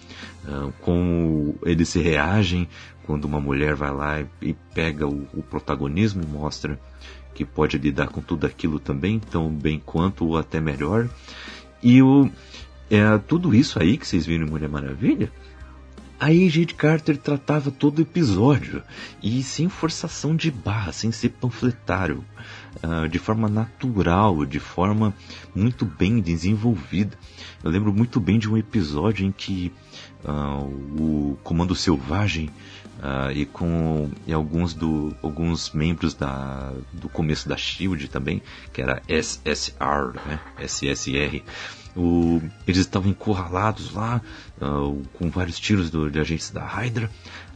como 0.81 1.55
eles 1.65 1.89
se 1.89 2.01
reagem 2.01 2.69
quando 3.05 3.25
uma 3.25 3.41
mulher 3.41 3.75
vai 3.75 3.93
lá 3.93 4.21
e, 4.21 4.27
e 4.41 4.55
pega 4.75 5.07
o, 5.07 5.27
o 5.35 5.43
protagonismo, 5.43 6.23
mostra 6.27 6.79
que 7.35 7.45
pode 7.45 7.79
lidar 7.79 8.09
com 8.09 8.21
tudo 8.21 8.47
aquilo 8.47 8.79
também, 8.79 9.19
tão 9.19 9.51
bem 9.51 9.81
quanto 9.85 10.27
ou 10.27 10.37
até 10.37 10.61
melhor. 10.61 11.09
E 11.83 12.03
o, 12.03 12.31
é, 12.91 13.19
tudo 13.19 13.55
isso 13.55 13.81
aí 13.81 13.97
que 13.97 14.07
vocês 14.07 14.27
viram 14.27 14.47
em 14.47 14.51
Mulher 14.51 14.69
Maravilha, 14.69 15.31
a 16.23 16.27
Agent 16.27 16.75
Carter 16.75 17.17
tratava 17.17 17.73
todo 17.73 17.99
o 17.99 18.03
episódio 18.03 18.81
e 19.21 19.43
sem 19.43 19.69
forçação 19.69 20.37
de 20.37 20.53
barra, 20.53 20.93
sem 20.93 21.11
ser 21.11 21.31
panfletário, 21.31 22.25
ah, 22.81 23.09
de 23.09 23.19
forma 23.19 23.49
natural, 23.49 24.47
de 24.47 24.61
forma 24.61 25.13
muito 25.53 25.85
bem 25.85 26.21
desenvolvida. 26.21 27.19
Eu 27.65 27.73
lembro 27.73 27.93
muito 27.93 28.21
bem 28.21 28.39
de 28.39 28.49
um 28.49 28.57
episódio 28.57 29.27
em 29.27 29.33
que 29.33 29.73
ah, 30.25 30.61
o 30.63 31.37
Comando 31.43 31.75
Selvagem 31.75 32.51
ah, 33.03 33.31
e 33.33 33.45
com 33.45 34.11
e 34.27 34.33
alguns 34.33 34.73
do 34.75 35.15
alguns 35.23 35.73
membros 35.73 36.15
da 36.15 36.73
do 36.93 37.09
começo 37.09 37.49
da 37.49 37.57
Shield 37.57 38.09
também, 38.09 38.41
que 38.73 38.81
era 38.81 39.03
SSR, 39.09 40.15
né? 40.27 40.39
SSR. 40.59 41.43
O, 41.95 42.41
eles 42.67 42.81
estavam 42.81 43.11
encurralados 43.11 43.93
lá 43.93 44.21
ah, 44.61 44.95
com 45.15 45.29
vários 45.31 45.59
tiros 45.59 45.91
do, 45.91 46.11
de 46.11 46.19
agentes 46.21 46.51
da 46.51 46.65
Hydra. 46.65 47.11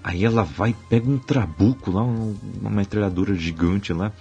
Aí 0.04 0.24
ela 0.24 0.44
vai 0.44 0.74
pega 0.88 1.08
um 1.08 1.18
trabuco 1.18 1.90
lá, 1.90 2.02
um- 2.02 2.36
uma 2.60 2.70
metralhadora 2.70 3.34
gigante 3.34 3.92
lá, 3.92 4.12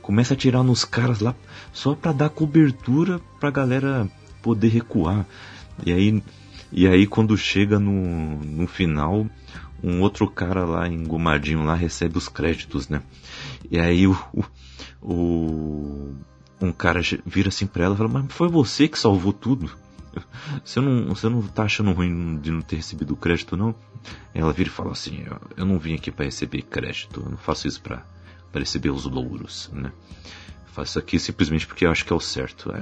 começa 0.00 0.32
a 0.32 0.36
atirar 0.36 0.62
nos 0.62 0.84
caras 0.84 1.20
lá 1.20 1.34
só 1.72 1.94
pra 1.94 2.12
dar 2.12 2.28
cobertura 2.30 3.20
pra 3.40 3.50
galera 3.50 4.08
poder 4.42 4.68
recuar. 4.68 5.26
E 5.84 5.92
aí 5.92 6.22
e 6.72 6.86
aí 6.88 7.06
quando 7.06 7.36
chega 7.36 7.78
no, 7.78 8.38
no 8.38 8.66
final, 8.66 9.26
um 9.84 10.00
outro 10.00 10.28
cara 10.28 10.64
lá 10.64 10.88
engomadinho 10.88 11.62
lá 11.64 11.74
recebe 11.74 12.16
os 12.16 12.28
créditos, 12.28 12.88
né? 12.88 13.02
E 13.70 13.78
aí 13.78 14.06
o, 14.06 14.16
o, 15.02 16.14
um 16.60 16.72
cara 16.72 17.00
vira 17.26 17.50
assim 17.50 17.66
pra 17.66 17.84
ela 17.84 17.94
e 17.94 17.98
fala, 17.98 18.08
mas 18.08 18.32
foi 18.32 18.48
você 18.48 18.88
que 18.88 18.98
salvou 18.98 19.32
tudo. 19.32 19.70
Você 20.64 20.80
não, 20.80 21.08
você 21.08 21.28
não 21.28 21.42
tá 21.42 21.64
achando 21.64 21.92
ruim 21.92 22.38
de 22.38 22.50
não 22.50 22.60
ter 22.60 22.76
recebido 22.76 23.14
o 23.14 23.16
crédito, 23.16 23.56
não? 23.56 23.74
Ela 24.32 24.52
vira 24.52 24.68
e 24.68 24.72
fala 24.72 24.92
assim, 24.92 25.26
eu, 25.56 25.66
não 25.66 25.78
vim 25.78 25.94
aqui 25.94 26.10
pra 26.10 26.24
receber 26.24 26.62
crédito, 26.62 27.20
eu 27.24 27.30
não 27.30 27.36
faço 27.36 27.66
isso 27.66 27.82
pra, 27.82 28.04
pra 28.52 28.60
receber 28.60 28.90
os 28.90 29.04
louros, 29.06 29.68
né? 29.72 29.90
Faço 30.66 30.98
aqui 30.98 31.18
simplesmente 31.18 31.66
porque 31.66 31.86
eu 31.86 31.90
acho 31.90 32.04
que 32.04 32.12
é 32.12 32.16
o 32.16 32.20
certo. 32.20 32.72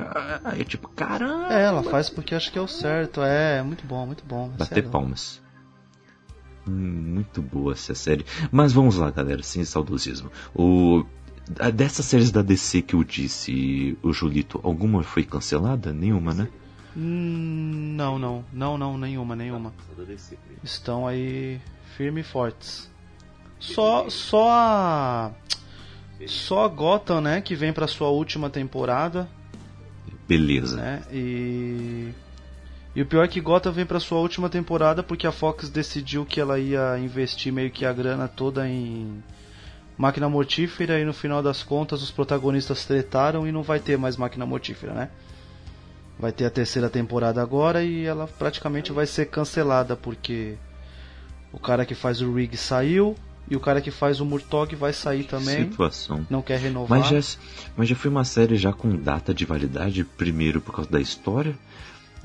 Aí 0.45 0.61
é 0.61 0.65
tipo, 0.65 0.89
caramba! 0.89 1.53
É, 1.53 1.63
ela 1.63 1.83
faz 1.83 2.09
porque 2.09 2.35
acha 2.35 2.51
que 2.51 2.59
é 2.59 2.63
o 2.63 2.69
certo. 2.69 3.23
É, 3.23 3.63
muito 3.63 3.87
bom, 3.87 4.07
muito 4.07 4.25
bom. 4.25 4.49
Bater 4.49 4.77
sério. 4.77 4.91
palmas. 4.91 5.42
Hum, 6.67 6.73
Muito 7.15 7.43
boa 7.43 7.73
essa 7.73 7.95
série. 7.95 8.25
Mas 8.51 8.73
vamos 8.73 8.97
lá, 8.97 9.11
galera, 9.11 9.43
sem 9.43 9.65
saudosismo. 9.65 10.31
O, 10.55 11.05
a- 11.59 11.71
dessas 11.71 12.07
séries 12.07 12.31
da 12.31 12.43
DC 12.43 12.83
que 12.83 12.95
eu 12.95 13.03
disse, 13.05 13.99
o 14.03 14.13
Julito, 14.13 14.61
alguma 14.63 15.03
foi 15.03 15.25
cancelada? 15.25 15.93
Nenhuma, 15.93 16.33
né? 16.35 16.49
Hum, 16.97 17.95
não, 17.97 18.19
não, 18.19 18.45
não, 18.53 18.79
não, 18.79 18.99
nenhuma, 18.99 19.35
nenhuma. 19.35 19.73
Estão 20.63 21.07
aí 21.07 21.61
firme 21.97 22.21
e 22.21 22.25
fortes. 22.25 22.91
Só, 23.59 24.09
só 24.11 24.51
a, 24.51 25.31
só 26.27 26.65
a 26.65 26.69
Gotham, 26.69 27.21
né, 27.21 27.41
que 27.41 27.55
vem 27.55 27.73
pra 27.73 27.87
sua 27.87 28.09
última 28.09 28.51
temporada, 28.51 29.29
Beleza. 30.29 30.77
né? 30.77 31.03
E 31.13 32.11
e 32.95 33.03
o 33.03 33.07
pior 33.07 33.25
é 33.25 33.29
que 33.29 33.41
Gotham 33.41 33.73
vem 33.73 33.87
pra 33.87 34.01
sua 34.01 34.19
última 34.19 34.49
temporada 34.49 35.03
porque 35.03 35.27
a 35.27 35.33
Fox 35.33 35.69
decidiu 35.69 36.27
que 36.27 36.41
ela 36.41 36.59
ia 36.59 36.99
investir 36.99 37.53
meio 37.53 37.71
que 37.71 37.87
a 37.87 37.93
grana 37.93 38.29
toda 38.29 38.69
em 38.69 39.23
máquina 39.97 40.29
mortífera 40.29 40.99
e 41.01 41.05
no 41.05 41.13
final 41.13 41.43
das 41.43 41.63
contas 41.63 42.03
os 42.03 42.11
protagonistas 42.11 42.85
tretaram 42.85 43.47
e 43.47 43.53
não 43.53 43.63
vai 43.63 43.81
ter 43.81 43.97
mais 43.97 44.17
máquina 44.17 44.45
mortífera, 44.45 44.93
né? 44.93 45.11
Vai 46.19 46.33
ter 46.33 46.45
a 46.45 46.51
terceira 46.51 46.91
temporada 46.91 47.41
agora 47.41 47.83
e 47.83 48.05
ela 48.05 48.27
praticamente 48.27 48.93
vai 48.93 49.07
ser 49.07 49.27
cancelada 49.27 49.97
porque 49.97 50.57
o 51.53 51.59
cara 51.59 51.87
que 51.87 51.95
faz 51.95 52.21
o 52.21 52.33
Rig 52.33 52.57
saiu 52.57 53.17
e 53.51 53.57
o 53.57 53.61
cara 53.61 53.81
que 53.81 53.91
faz 53.91 54.21
o 54.21 54.25
Murtog 54.25 54.75
vai 54.77 54.93
sair 54.93 55.25
também. 55.25 55.65
Situação. 55.65 56.27
Não 56.31 56.43
quer 56.43 56.59
renovar. 56.59 56.99
Mas 56.99 57.09
já, 57.09 57.39
mas 57.77 57.89
já 57.89 57.97
foi 57.97 58.11
uma 58.11 58.25
série 58.25 58.57
já 58.57 58.73
com 58.73 58.97
data 58.97 59.35
de 59.35 59.45
validade, 59.45 60.05
primeiro 60.05 60.61
por 60.61 60.75
causa 60.75 60.91
da 60.91 61.01
história, 61.01 61.55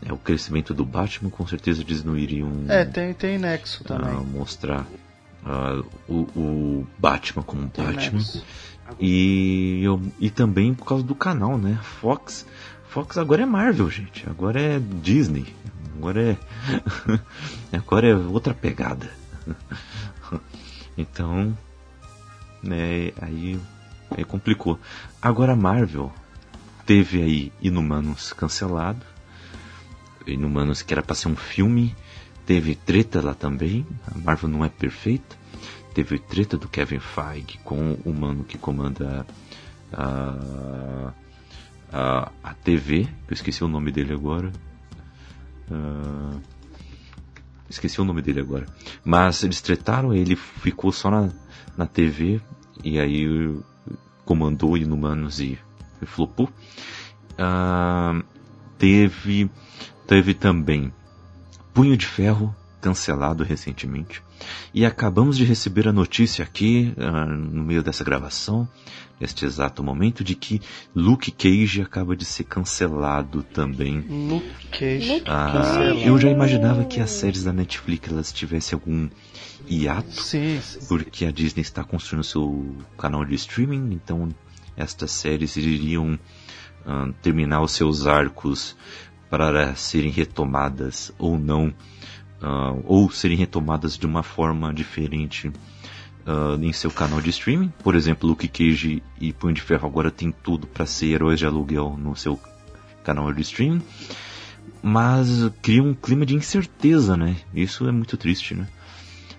é, 0.05 0.13
o 0.13 0.17
crescimento 0.17 0.73
do 0.73 0.85
Batman, 0.85 1.29
com 1.29 1.45
certeza 1.47 1.81
eles 1.81 2.03
não 2.03 2.17
iriam 2.17 2.51
É, 2.67 2.85
tem, 2.85 3.13
tem 3.13 3.37
Nexo 3.37 3.83
ah, 3.85 3.87
também. 3.87 4.15
mostrar 4.25 4.85
ah, 5.45 5.81
o, 6.07 6.13
o 6.35 6.87
Batman 6.99 7.43
como 7.43 7.67
Tem 7.69 7.85
Batman. 7.85 8.17
Nexo. 8.19 8.43
E, 8.99 9.81
eu- 9.83 10.01
e 10.19 10.29
também 10.29 10.73
por 10.73 10.85
causa 10.85 11.03
do 11.03 11.13
canal, 11.15 11.57
né? 11.57 11.77
Fox. 11.81 12.45
Fox 12.89 13.17
agora 13.17 13.43
é 13.43 13.45
Marvel, 13.45 13.89
gente. 13.89 14.27
Agora 14.29 14.61
é 14.61 14.79
Disney. 14.79 15.45
Agora 15.97 16.21
é. 16.31 16.37
agora 17.75 18.07
é 18.07 18.15
outra 18.15 18.53
pegada. 18.53 19.09
Então. 20.97 21.55
Né, 22.63 23.11
aí, 23.21 23.59
aí 24.09 24.23
complicou. 24.23 24.79
Agora 25.21 25.53
a 25.53 25.55
Marvel 25.55 26.11
teve 26.85 27.21
aí 27.21 27.51
Inumanos 27.61 28.33
cancelado. 28.33 29.05
Inumanos 30.27 30.81
que 30.81 30.93
era 30.93 31.01
pra 31.01 31.15
ser 31.15 31.27
um 31.27 31.35
filme. 31.35 31.95
Teve 32.45 32.75
treta 32.75 33.21
lá 33.21 33.33
também. 33.33 33.85
A 34.09 34.17
Marvel 34.17 34.49
não 34.49 34.63
é 34.63 34.69
perfeita. 34.69 35.35
teve 35.93 36.19
treta 36.19 36.57
do 36.57 36.67
Kevin 36.67 36.99
Feige 36.99 37.57
com 37.63 37.97
o 38.05 38.13
mano 38.13 38.43
que 38.43 38.57
comanda 38.57 39.25
a, 39.93 41.13
a, 41.91 42.31
a 42.43 42.53
TV, 42.53 43.07
eu 43.27 43.33
esqueci 43.33 43.63
o 43.63 43.67
nome 43.67 43.91
dele 43.91 44.13
agora. 44.13 44.51
Uh, 45.69 46.39
esqueci 47.69 47.99
o 47.99 48.05
nome 48.05 48.21
dele 48.21 48.39
agora. 48.39 48.65
Mas 49.03 49.43
eles 49.43 49.61
tretaram, 49.61 50.13
ele 50.13 50.35
ficou 50.35 50.91
só 50.91 51.09
na, 51.09 51.29
na 51.75 51.85
TV 51.85 52.41
e 52.83 52.99
aí 52.99 53.57
comandou 54.25 54.77
Inumanos 54.77 55.39
e, 55.39 55.57
e 56.01 56.05
flopou. 56.05 56.49
Uh, 57.33 58.23
teve, 58.77 59.49
teve 60.07 60.33
também 60.33 60.91
Punho 61.73 61.95
de 61.95 62.07
Ferro, 62.07 62.55
cancelado 62.81 63.43
recentemente. 63.43 64.23
E 64.73 64.85
acabamos 64.85 65.37
de 65.37 65.43
receber 65.43 65.87
a 65.87 65.93
notícia 65.93 66.43
aqui, 66.43 66.93
uh, 66.97 67.25
no 67.27 67.63
meio 67.63 67.83
dessa 67.83 68.03
gravação, 68.03 68.67
neste 69.19 69.45
exato 69.45 69.83
momento, 69.83 70.23
de 70.23 70.35
que 70.35 70.61
Luke 70.95 71.31
Cage 71.31 71.81
acaba 71.81 72.15
de 72.15 72.23
ser 72.23 72.45
cancelado 72.45 73.43
também. 73.43 73.99
Luke 73.99 74.67
Cage. 74.71 75.23
Uh, 75.27 75.99
eu 76.03 76.17
já 76.17 76.29
imaginava 76.29 76.85
que 76.85 76.99
as 76.99 77.11
séries 77.11 77.43
da 77.43 77.53
Netflix 77.53 78.09
elas 78.11 78.31
tivessem 78.31 78.75
algum 78.75 79.09
hiato, 79.67 80.21
sim, 80.21 80.59
sim. 80.61 80.79
porque 80.87 81.25
a 81.25 81.31
Disney 81.31 81.61
está 81.61 81.83
construindo 81.83 82.23
seu 82.23 82.75
canal 82.97 83.25
de 83.25 83.35
streaming, 83.35 83.93
então 83.93 84.29
estas 84.75 85.11
séries 85.11 85.57
iriam 85.57 86.17
uh, 86.85 87.13
terminar 87.21 87.61
os 87.61 87.71
seus 87.71 88.07
arcos 88.07 88.75
para 89.29 89.75
serem 89.75 90.11
retomadas 90.11 91.11
ou 91.17 91.37
não 91.37 91.73
uh, 92.41 92.81
ou 92.85 93.09
serem 93.09 93.37
retomadas 93.37 93.97
de 93.97 94.05
uma 94.05 94.23
forma 94.23 94.73
diferente 94.73 95.49
uh, 95.49 96.61
em 96.61 96.73
seu 96.73 96.91
canal 96.91 97.21
de 97.21 97.29
streaming. 97.29 97.71
Por 97.83 97.95
exemplo, 97.95 98.29
Luke 98.29 98.47
Cage 98.47 99.01
e 99.19 99.33
Punho 99.33 99.53
de 99.53 99.61
Ferro 99.61 99.87
agora 99.87 100.11
tem 100.11 100.31
tudo 100.31 100.67
para 100.67 100.85
ser 100.85 101.07
heróis 101.07 101.39
de 101.39 101.45
aluguel 101.45 101.97
no 101.97 102.15
seu 102.15 102.39
canal 103.03 103.31
de 103.33 103.41
streaming. 103.41 103.81
Mas 104.81 105.27
cria 105.61 105.81
um 105.81 105.93
clima 105.93 106.25
de 106.25 106.35
incerteza, 106.35 107.17
né? 107.17 107.37
Isso 107.53 107.87
é 107.87 107.91
muito 107.91 108.15
triste, 108.15 108.53
né? 108.53 108.67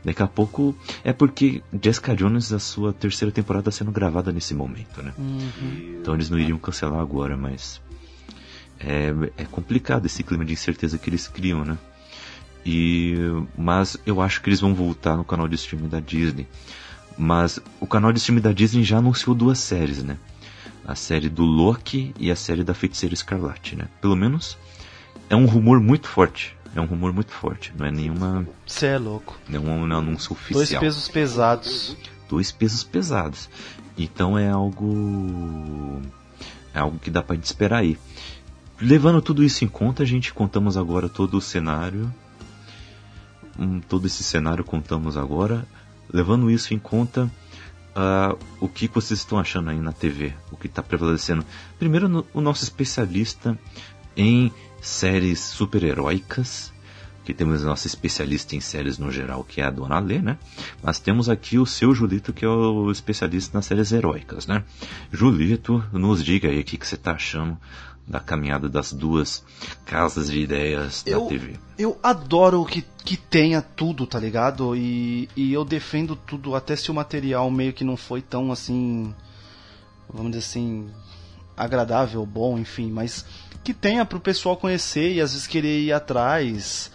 Daqui 0.04 0.22
a 0.22 0.26
pouco 0.26 0.76
é 1.04 1.12
porque 1.12 1.62
Jessica 1.82 2.14
Jones, 2.14 2.52
a 2.52 2.58
sua 2.58 2.92
terceira 2.92 3.32
temporada 3.32 3.70
sendo 3.70 3.90
gravada 3.90 4.32
nesse 4.32 4.54
momento, 4.54 5.02
né? 5.02 5.12
Uhum. 5.18 5.98
Então 6.00 6.14
eles 6.14 6.30
não 6.30 6.38
iriam 6.38 6.58
cancelar 6.58 7.00
agora, 7.00 7.36
mas 7.36 7.80
é, 8.80 9.12
é 9.36 9.44
complicado 9.44 10.06
esse 10.06 10.22
clima 10.22 10.44
de 10.44 10.52
incerteza 10.52 10.98
que 10.98 11.10
eles 11.10 11.28
criam, 11.28 11.64
né? 11.64 11.76
E, 12.64 13.14
mas 13.56 13.96
eu 14.04 14.20
acho 14.20 14.42
que 14.42 14.48
eles 14.48 14.60
vão 14.60 14.74
voltar 14.74 15.16
no 15.16 15.24
canal 15.24 15.48
de 15.48 15.54
streaming 15.54 15.88
da 15.88 16.00
Disney. 16.00 16.46
Mas 17.16 17.58
o 17.80 17.86
canal 17.86 18.12
de 18.12 18.18
streaming 18.18 18.42
da 18.42 18.52
Disney 18.52 18.84
já 18.84 18.98
anunciou 18.98 19.34
duas 19.34 19.58
séries, 19.58 20.02
né? 20.02 20.18
A 20.86 20.94
série 20.94 21.28
do 21.28 21.44
Loki 21.44 22.14
e 22.18 22.30
a 22.30 22.36
série 22.36 22.62
da 22.62 22.74
Feiticeira 22.74 23.14
Escarlate, 23.14 23.74
né? 23.74 23.88
Pelo 24.00 24.16
menos 24.16 24.56
é 25.28 25.36
um 25.36 25.46
rumor 25.46 25.80
muito 25.80 26.08
forte. 26.08 26.56
É 26.74 26.80
um 26.80 26.86
rumor 26.86 27.12
muito 27.12 27.32
forte. 27.32 27.72
Não 27.76 27.86
é 27.86 27.90
nenhuma. 27.90 28.46
Você 28.66 28.86
é 28.86 28.98
louco. 28.98 29.38
Não 29.48 29.66
é 29.66 29.74
um 29.74 29.84
anúncio 29.84 30.32
oficial. 30.32 30.58
Dois 30.58 30.78
pesos 30.78 31.08
pesados. 31.08 31.96
Dois 32.28 32.52
pesos 32.52 32.84
pesados. 32.84 33.48
Então 33.96 34.38
é 34.38 34.48
algo. 34.48 36.00
É 36.72 36.78
algo 36.78 36.98
que 36.98 37.10
dá 37.10 37.22
pra 37.22 37.34
gente 37.34 37.46
esperar 37.46 37.78
aí. 37.78 37.98
Levando 38.80 39.20
tudo 39.20 39.42
isso 39.42 39.64
em 39.64 39.68
conta, 39.68 40.02
a 40.02 40.06
gente 40.06 40.32
contamos 40.32 40.76
agora 40.76 41.08
todo 41.08 41.36
o 41.36 41.40
cenário 41.40 42.12
um, 43.58 43.80
todo 43.80 44.06
esse 44.06 44.22
cenário 44.22 44.62
contamos 44.62 45.16
agora, 45.16 45.66
levando 46.12 46.50
isso 46.50 46.72
em 46.72 46.78
conta, 46.78 47.24
uh, 47.24 48.38
o 48.60 48.68
que 48.68 48.86
vocês 48.88 49.18
estão 49.18 49.38
achando 49.38 49.70
aí 49.70 49.78
na 49.78 49.92
TV, 49.92 50.32
o 50.52 50.56
que 50.56 50.68
está 50.68 50.82
prevalecendo. 50.82 51.44
Primeiro, 51.78 52.08
no, 52.08 52.26
o 52.32 52.40
nosso 52.40 52.62
especialista 52.62 53.58
em 54.16 54.52
séries 54.80 55.40
super-heróicas, 55.40 56.72
que 57.24 57.34
temos 57.34 57.62
a 57.62 57.66
nossa 57.66 57.86
especialista 57.86 58.56
em 58.56 58.60
séries 58.60 58.96
no 58.96 59.12
geral, 59.12 59.44
que 59.44 59.60
é 59.60 59.64
a 59.64 59.70
Dona 59.70 59.98
Lê, 59.98 60.18
né? 60.18 60.38
Mas 60.82 60.98
temos 60.98 61.28
aqui 61.28 61.58
o 61.58 61.66
seu 61.66 61.94
Julito, 61.94 62.32
que 62.32 62.42
é 62.42 62.48
o 62.48 62.90
especialista 62.90 63.58
nas 63.58 63.66
séries 63.66 63.92
heróicas, 63.92 64.46
né? 64.46 64.64
Julito, 65.12 65.84
nos 65.92 66.24
diga 66.24 66.48
aí 66.48 66.60
o 66.60 66.64
que, 66.64 66.78
que 66.78 66.86
você 66.86 66.94
está 66.94 67.12
achando 67.12 67.58
da 68.08 68.18
caminhada 68.18 68.68
das 68.68 68.92
duas 68.92 69.44
casas 69.84 70.30
de 70.30 70.40
ideias 70.40 71.04
eu, 71.06 71.20
da 71.20 71.26
TV. 71.28 71.58
Eu 71.78 71.98
adoro 72.02 72.64
que, 72.64 72.82
que 73.04 73.16
tenha 73.16 73.60
tudo, 73.60 74.06
tá 74.06 74.18
ligado? 74.18 74.74
E, 74.74 75.28
e 75.36 75.52
eu 75.52 75.64
defendo 75.64 76.16
tudo, 76.16 76.54
até 76.54 76.74
se 76.74 76.90
o 76.90 76.94
material 76.94 77.50
meio 77.50 77.72
que 77.72 77.84
não 77.84 77.96
foi 77.96 78.22
tão 78.22 78.50
assim. 78.50 79.14
Vamos 80.08 80.32
dizer 80.32 80.44
assim. 80.44 80.88
agradável, 81.54 82.24
bom, 82.24 82.58
enfim, 82.58 82.90
mas 82.90 83.26
que 83.62 83.74
tenha 83.74 84.04
pro 84.06 84.18
pessoal 84.18 84.56
conhecer 84.56 85.12
e 85.12 85.20
às 85.20 85.32
vezes 85.32 85.46
querer 85.46 85.80
ir 85.82 85.92
atrás. 85.92 86.90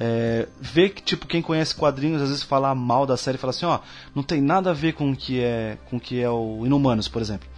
É, 0.00 0.46
ver 0.60 0.90
que 0.90 1.02
tipo 1.02 1.26
quem 1.26 1.42
conhece 1.42 1.74
quadrinhos 1.74 2.22
às 2.22 2.28
vezes 2.28 2.44
falar 2.44 2.72
mal 2.72 3.04
da 3.04 3.16
série 3.16 3.36
fala 3.36 3.50
assim 3.50 3.66
ó 3.66 3.80
não 4.14 4.22
tem 4.22 4.40
nada 4.40 4.70
a 4.70 4.72
ver 4.72 4.92
com 4.92 5.10
o 5.10 5.16
que 5.16 5.40
é 5.40 5.76
com 5.90 5.96
o 5.96 6.00
que 6.00 6.20
é 6.20 6.30
o 6.30 6.64
Inumanos 6.64 7.08
por 7.08 7.20
exemplo 7.20 7.48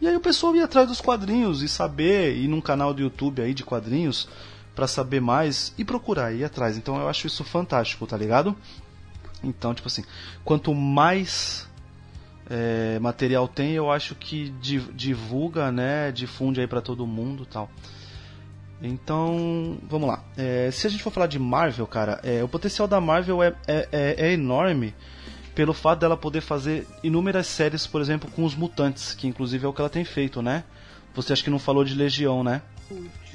e 0.00 0.06
aí 0.06 0.16
o 0.16 0.20
pessoal 0.20 0.54
ia 0.54 0.64
atrás 0.64 0.88
dos 0.88 1.00
quadrinhos 1.00 1.62
e 1.62 1.68
saber, 1.68 2.36
ir 2.36 2.48
num 2.48 2.60
canal 2.60 2.94
do 2.94 3.02
YouTube 3.02 3.42
aí 3.42 3.52
de 3.52 3.64
quadrinhos 3.64 4.28
para 4.74 4.86
saber 4.86 5.20
mais 5.20 5.74
e 5.76 5.84
procurar 5.84 6.32
ir 6.32 6.44
atrás. 6.44 6.76
Então 6.76 7.00
eu 7.00 7.08
acho 7.08 7.26
isso 7.26 7.42
fantástico, 7.42 8.06
tá 8.06 8.16
ligado? 8.16 8.56
Então, 9.42 9.74
tipo 9.74 9.88
assim, 9.88 10.04
quanto 10.44 10.74
mais 10.74 11.68
é, 12.48 12.98
material 13.00 13.46
tem, 13.46 13.72
eu 13.72 13.90
acho 13.90 14.14
que 14.14 14.50
divulga, 14.94 15.70
né, 15.70 16.10
difunde 16.12 16.60
aí 16.60 16.66
para 16.66 16.80
todo 16.80 17.06
mundo, 17.06 17.44
tal. 17.44 17.70
Então, 18.80 19.78
vamos 19.88 20.08
lá. 20.08 20.22
É, 20.36 20.70
se 20.70 20.86
a 20.86 20.90
gente 20.90 21.02
for 21.02 21.10
falar 21.12 21.26
de 21.26 21.38
Marvel, 21.38 21.86
cara, 21.86 22.20
é, 22.22 22.42
o 22.44 22.48
potencial 22.48 22.86
da 22.86 23.00
Marvel 23.00 23.42
é, 23.42 23.54
é, 23.66 23.88
é, 23.90 24.28
é 24.28 24.32
enorme 24.32 24.94
pelo 25.58 25.74
fato 25.74 25.98
dela 25.98 26.16
poder 26.16 26.40
fazer 26.40 26.86
inúmeras 27.02 27.48
séries, 27.48 27.84
por 27.84 28.00
exemplo, 28.00 28.30
com 28.30 28.44
os 28.44 28.54
mutantes, 28.54 29.12
que 29.12 29.26
inclusive 29.26 29.66
é 29.66 29.68
o 29.68 29.72
que 29.72 29.80
ela 29.80 29.90
tem 29.90 30.04
feito, 30.04 30.40
né? 30.40 30.62
Você 31.16 31.32
acha 31.32 31.42
que 31.42 31.50
não 31.50 31.58
falou 31.58 31.82
de 31.84 31.96
Legião, 31.96 32.44
né? 32.44 32.62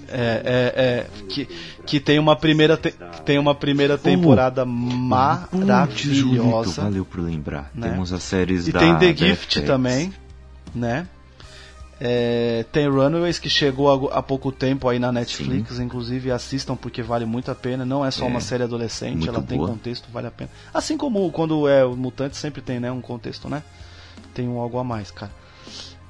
É, 0.07 0.41
é, 0.45 0.73
é 0.81 1.05
que, 1.27 1.49
que 1.85 1.99
tem 1.99 2.19
uma 2.19 2.37
primeira 2.37 2.77
te, 2.77 2.95
tem 3.25 3.37
uma 3.37 3.53
primeira 3.53 3.97
temporada 3.97 4.63
maravilhosa. 4.63 5.33
valeu 6.83 7.03
por 7.03 7.19
lembrar. 7.19 7.69
Né? 7.75 7.89
Temos 7.89 8.13
as 8.13 8.23
séries 8.23 8.69
e 8.69 8.71
da 8.71 8.79
tem 8.79 8.97
The 8.97 9.13
Gift 9.13 9.61
também, 9.63 10.13
né? 10.73 11.05
É, 11.99 12.65
tem 12.71 12.87
Runaways 12.87 13.39
que 13.39 13.49
chegou 13.49 14.09
há, 14.11 14.21
pouco 14.21 14.51
tempo 14.51 14.89
aí 14.89 14.99
na 14.99 15.11
Netflix, 15.11 15.75
Sim. 15.75 15.83
inclusive 15.83 16.31
assistam 16.31 16.75
porque 16.75 17.01
vale 17.01 17.25
muito 17.25 17.51
a 17.51 17.55
pena. 17.55 17.85
Não 17.85 18.05
é 18.05 18.11
só 18.11 18.25
é, 18.25 18.27
uma 18.27 18.41
série 18.41 18.63
adolescente, 18.63 19.27
ela 19.27 19.39
boa. 19.39 19.47
tem 19.47 19.57
contexto, 19.57 20.09
vale 20.11 20.27
a 20.27 20.31
pena. 20.31 20.49
Assim 20.73 20.97
como 20.97 21.31
quando 21.31 21.67
é 21.67 21.85
o 21.85 21.95
Mutante 21.95 22.35
sempre 22.35 22.61
tem, 22.61 22.79
né, 22.79 22.91
um 22.91 23.01
contexto, 23.01 23.47
né? 23.47 23.63
Tem 24.33 24.47
um 24.47 24.59
algo 24.59 24.77
a 24.79 24.83
mais, 24.83 25.11
cara. 25.11 25.31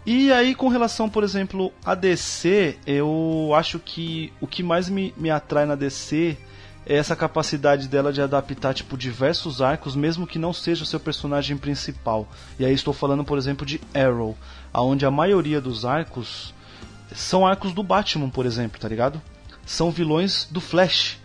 E 0.05 0.31
aí 0.31 0.55
com 0.55 0.67
relação, 0.67 1.09
por 1.09 1.23
exemplo, 1.23 1.71
a 1.85 1.95
DC, 1.95 2.77
eu 2.85 3.51
acho 3.55 3.79
que 3.79 4.33
o 4.41 4.47
que 4.47 4.61
mais 4.61 4.89
me, 4.89 5.13
me 5.17 5.29
atrai 5.29 5.65
na 5.65 5.75
DC 5.75 6.37
é 6.85 6.97
essa 6.97 7.15
capacidade 7.15 7.87
dela 7.87 8.11
de 8.11 8.21
adaptar 8.21 8.73
tipo 8.73 8.97
diversos 8.97 9.61
arcos, 9.61 9.95
mesmo 9.95 10.27
que 10.27 10.37
não 10.37 10.51
seja 10.51 10.83
o 10.83 10.85
seu 10.85 10.99
personagem 10.99 11.55
principal. 11.55 12.27
E 12.59 12.65
aí 12.65 12.73
estou 12.73 12.93
falando, 12.93 13.23
por 13.23 13.37
exemplo, 13.37 13.65
de 13.65 13.79
Arrow 13.93 14.37
aonde 14.73 15.05
a 15.05 15.11
maioria 15.11 15.61
dos 15.61 15.85
arcos 15.85 16.53
são 17.13 17.45
arcos 17.45 17.73
do 17.73 17.83
Batman, 17.83 18.29
por 18.29 18.45
exemplo, 18.45 18.79
tá 18.79 18.87
ligado? 18.87 19.21
São 19.65 19.91
vilões 19.91 20.47
do 20.49 20.59
Flash. 20.59 21.19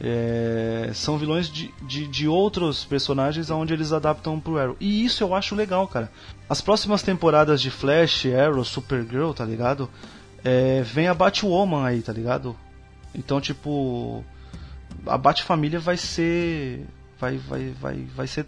É, 0.00 0.90
são 0.92 1.16
vilões 1.16 1.48
de, 1.48 1.72
de, 1.82 2.06
de, 2.08 2.26
outros 2.26 2.84
personagens 2.84 3.48
onde 3.48 3.72
eles 3.72 3.92
adaptam 3.92 4.40
pro 4.40 4.58
Arrow. 4.58 4.76
E 4.80 5.04
isso 5.04 5.22
eu 5.22 5.34
acho 5.34 5.54
legal, 5.54 5.86
cara. 5.86 6.10
As 6.48 6.60
próximas 6.60 7.02
temporadas 7.02 7.60
de 7.60 7.70
Flash, 7.70 8.26
Arrow, 8.26 8.64
Supergirl, 8.64 9.32
tá 9.32 9.44
ligado? 9.44 9.88
É, 10.44 10.82
vem 10.82 11.08
a 11.08 11.14
Batwoman 11.14 11.86
aí, 11.86 12.02
tá 12.02 12.12
ligado? 12.12 12.56
Então, 13.14 13.40
tipo. 13.40 14.24
A 15.06 15.16
Batfamília 15.16 15.78
vai 15.78 15.96
ser. 15.96 16.86
Vai, 17.18 17.38
vai, 17.38 17.74
vai, 17.80 18.06
vai 18.14 18.26
ser. 18.26 18.46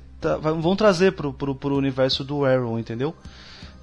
Vão 0.60 0.74
trazer 0.74 1.12
pro, 1.12 1.32
pro, 1.32 1.54
pro 1.54 1.76
universo 1.76 2.24
do 2.24 2.44
Arrow, 2.44 2.78
entendeu? 2.78 3.14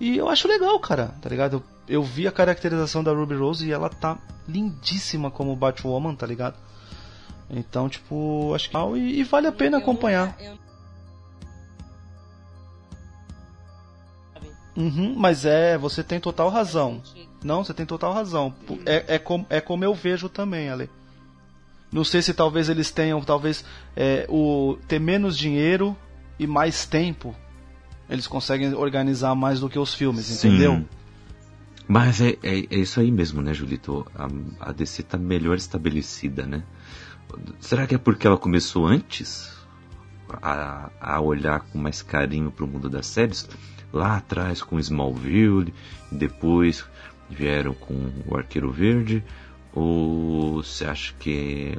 E 0.03 0.17
eu 0.17 0.27
acho 0.27 0.49
legal, 0.49 0.77
cara, 0.81 1.15
tá 1.21 1.29
ligado? 1.29 1.63
Eu, 1.87 1.95
eu 1.95 2.03
vi 2.03 2.27
a 2.27 2.31
caracterização 2.31 3.01
da 3.01 3.13
Ruby 3.13 3.35
Rose 3.35 3.65
e 3.65 3.71
ela 3.71 3.87
tá 3.87 4.17
lindíssima 4.45 5.31
como 5.31 5.55
Batwoman, 5.55 6.13
tá 6.13 6.27
ligado? 6.27 6.57
Então, 7.49 7.87
tipo, 7.87 8.53
acho 8.53 8.69
que 8.69 8.75
e, 8.97 9.21
e 9.21 9.23
vale 9.23 9.47
a 9.47 9.51
pena 9.53 9.77
acompanhar. 9.77 10.35
Uhum, 14.75 15.15
mas 15.15 15.45
é, 15.45 15.77
você 15.77 16.03
tem 16.03 16.19
total 16.19 16.49
razão. 16.49 17.01
Não, 17.41 17.63
você 17.63 17.73
tem 17.73 17.85
total 17.85 18.11
razão. 18.11 18.53
É, 18.85 19.15
é, 19.15 19.19
com, 19.19 19.45
é 19.49 19.61
como 19.61 19.85
eu 19.85 19.93
vejo 19.93 20.27
também, 20.27 20.69
Ale. 20.69 20.89
Não 21.89 22.03
sei 22.03 22.21
se 22.21 22.33
talvez 22.33 22.67
eles 22.67 22.91
tenham, 22.91 23.21
talvez, 23.21 23.63
é, 23.95 24.25
o 24.27 24.77
ter 24.85 24.99
menos 24.99 25.37
dinheiro 25.37 25.95
e 26.37 26.45
mais 26.45 26.85
tempo 26.85 27.33
Eles 28.09 28.27
conseguem 28.27 28.73
organizar 28.73 29.33
mais 29.35 29.59
do 29.59 29.69
que 29.69 29.79
os 29.79 29.93
filmes, 29.93 30.25
Sim. 30.25 30.49
entendeu? 30.49 30.85
Mas 31.87 32.21
é, 32.21 32.37
é, 32.43 32.59
é 32.69 32.75
isso 32.77 32.99
aí 32.99 33.11
mesmo, 33.11 33.41
né, 33.41 33.53
Julito? 33.53 34.05
A, 34.15 34.69
a 34.69 34.71
DC 34.71 35.03
tá 35.03 35.17
melhor 35.17 35.55
estabelecida, 35.55 36.45
né? 36.45 36.63
Será 37.59 37.87
que 37.87 37.95
é 37.95 37.97
porque 37.97 38.27
ela 38.27 38.37
começou 38.37 38.85
antes 38.85 39.51
a, 40.41 40.89
a 40.99 41.19
olhar 41.19 41.61
com 41.61 41.77
mais 41.77 42.01
carinho 42.01 42.51
pro 42.51 42.67
mundo 42.67 42.89
das 42.89 43.07
séries? 43.07 43.49
Lá 43.91 44.17
atrás 44.17 44.61
com 44.61 44.79
Smallville, 44.79 45.73
depois 46.11 46.85
vieram 47.29 47.73
com 47.73 48.11
o 48.27 48.37
Arqueiro 48.37 48.71
Verde? 48.71 49.23
Ou 49.73 50.63
você 50.63 50.85
acha 50.85 51.13
que 51.19 51.77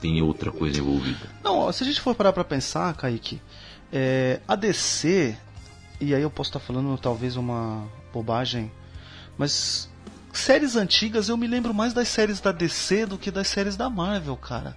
tem 0.00 0.20
outra 0.22 0.50
coisa 0.50 0.78
envolvida? 0.78 1.28
Não, 1.42 1.70
se 1.72 1.82
a 1.82 1.86
gente 1.86 2.00
for 2.00 2.14
parar 2.14 2.32
pra 2.32 2.44
pensar, 2.44 2.94
Kaique, 2.94 3.40
é, 3.92 4.40
a 4.46 4.56
DC, 4.56 5.36
e 6.00 6.14
aí 6.14 6.22
eu 6.22 6.30
posso 6.30 6.50
estar 6.50 6.60
falando 6.60 6.96
talvez 6.98 7.36
uma 7.36 7.86
bobagem, 8.12 8.70
mas 9.36 9.88
séries 10.32 10.76
antigas 10.76 11.28
eu 11.28 11.36
me 11.36 11.46
lembro 11.46 11.74
mais 11.74 11.92
das 11.92 12.08
séries 12.08 12.40
da 12.40 12.52
DC 12.52 13.06
do 13.06 13.18
que 13.18 13.30
das 13.30 13.48
séries 13.48 13.76
da 13.76 13.90
Marvel, 13.90 14.36
cara. 14.36 14.76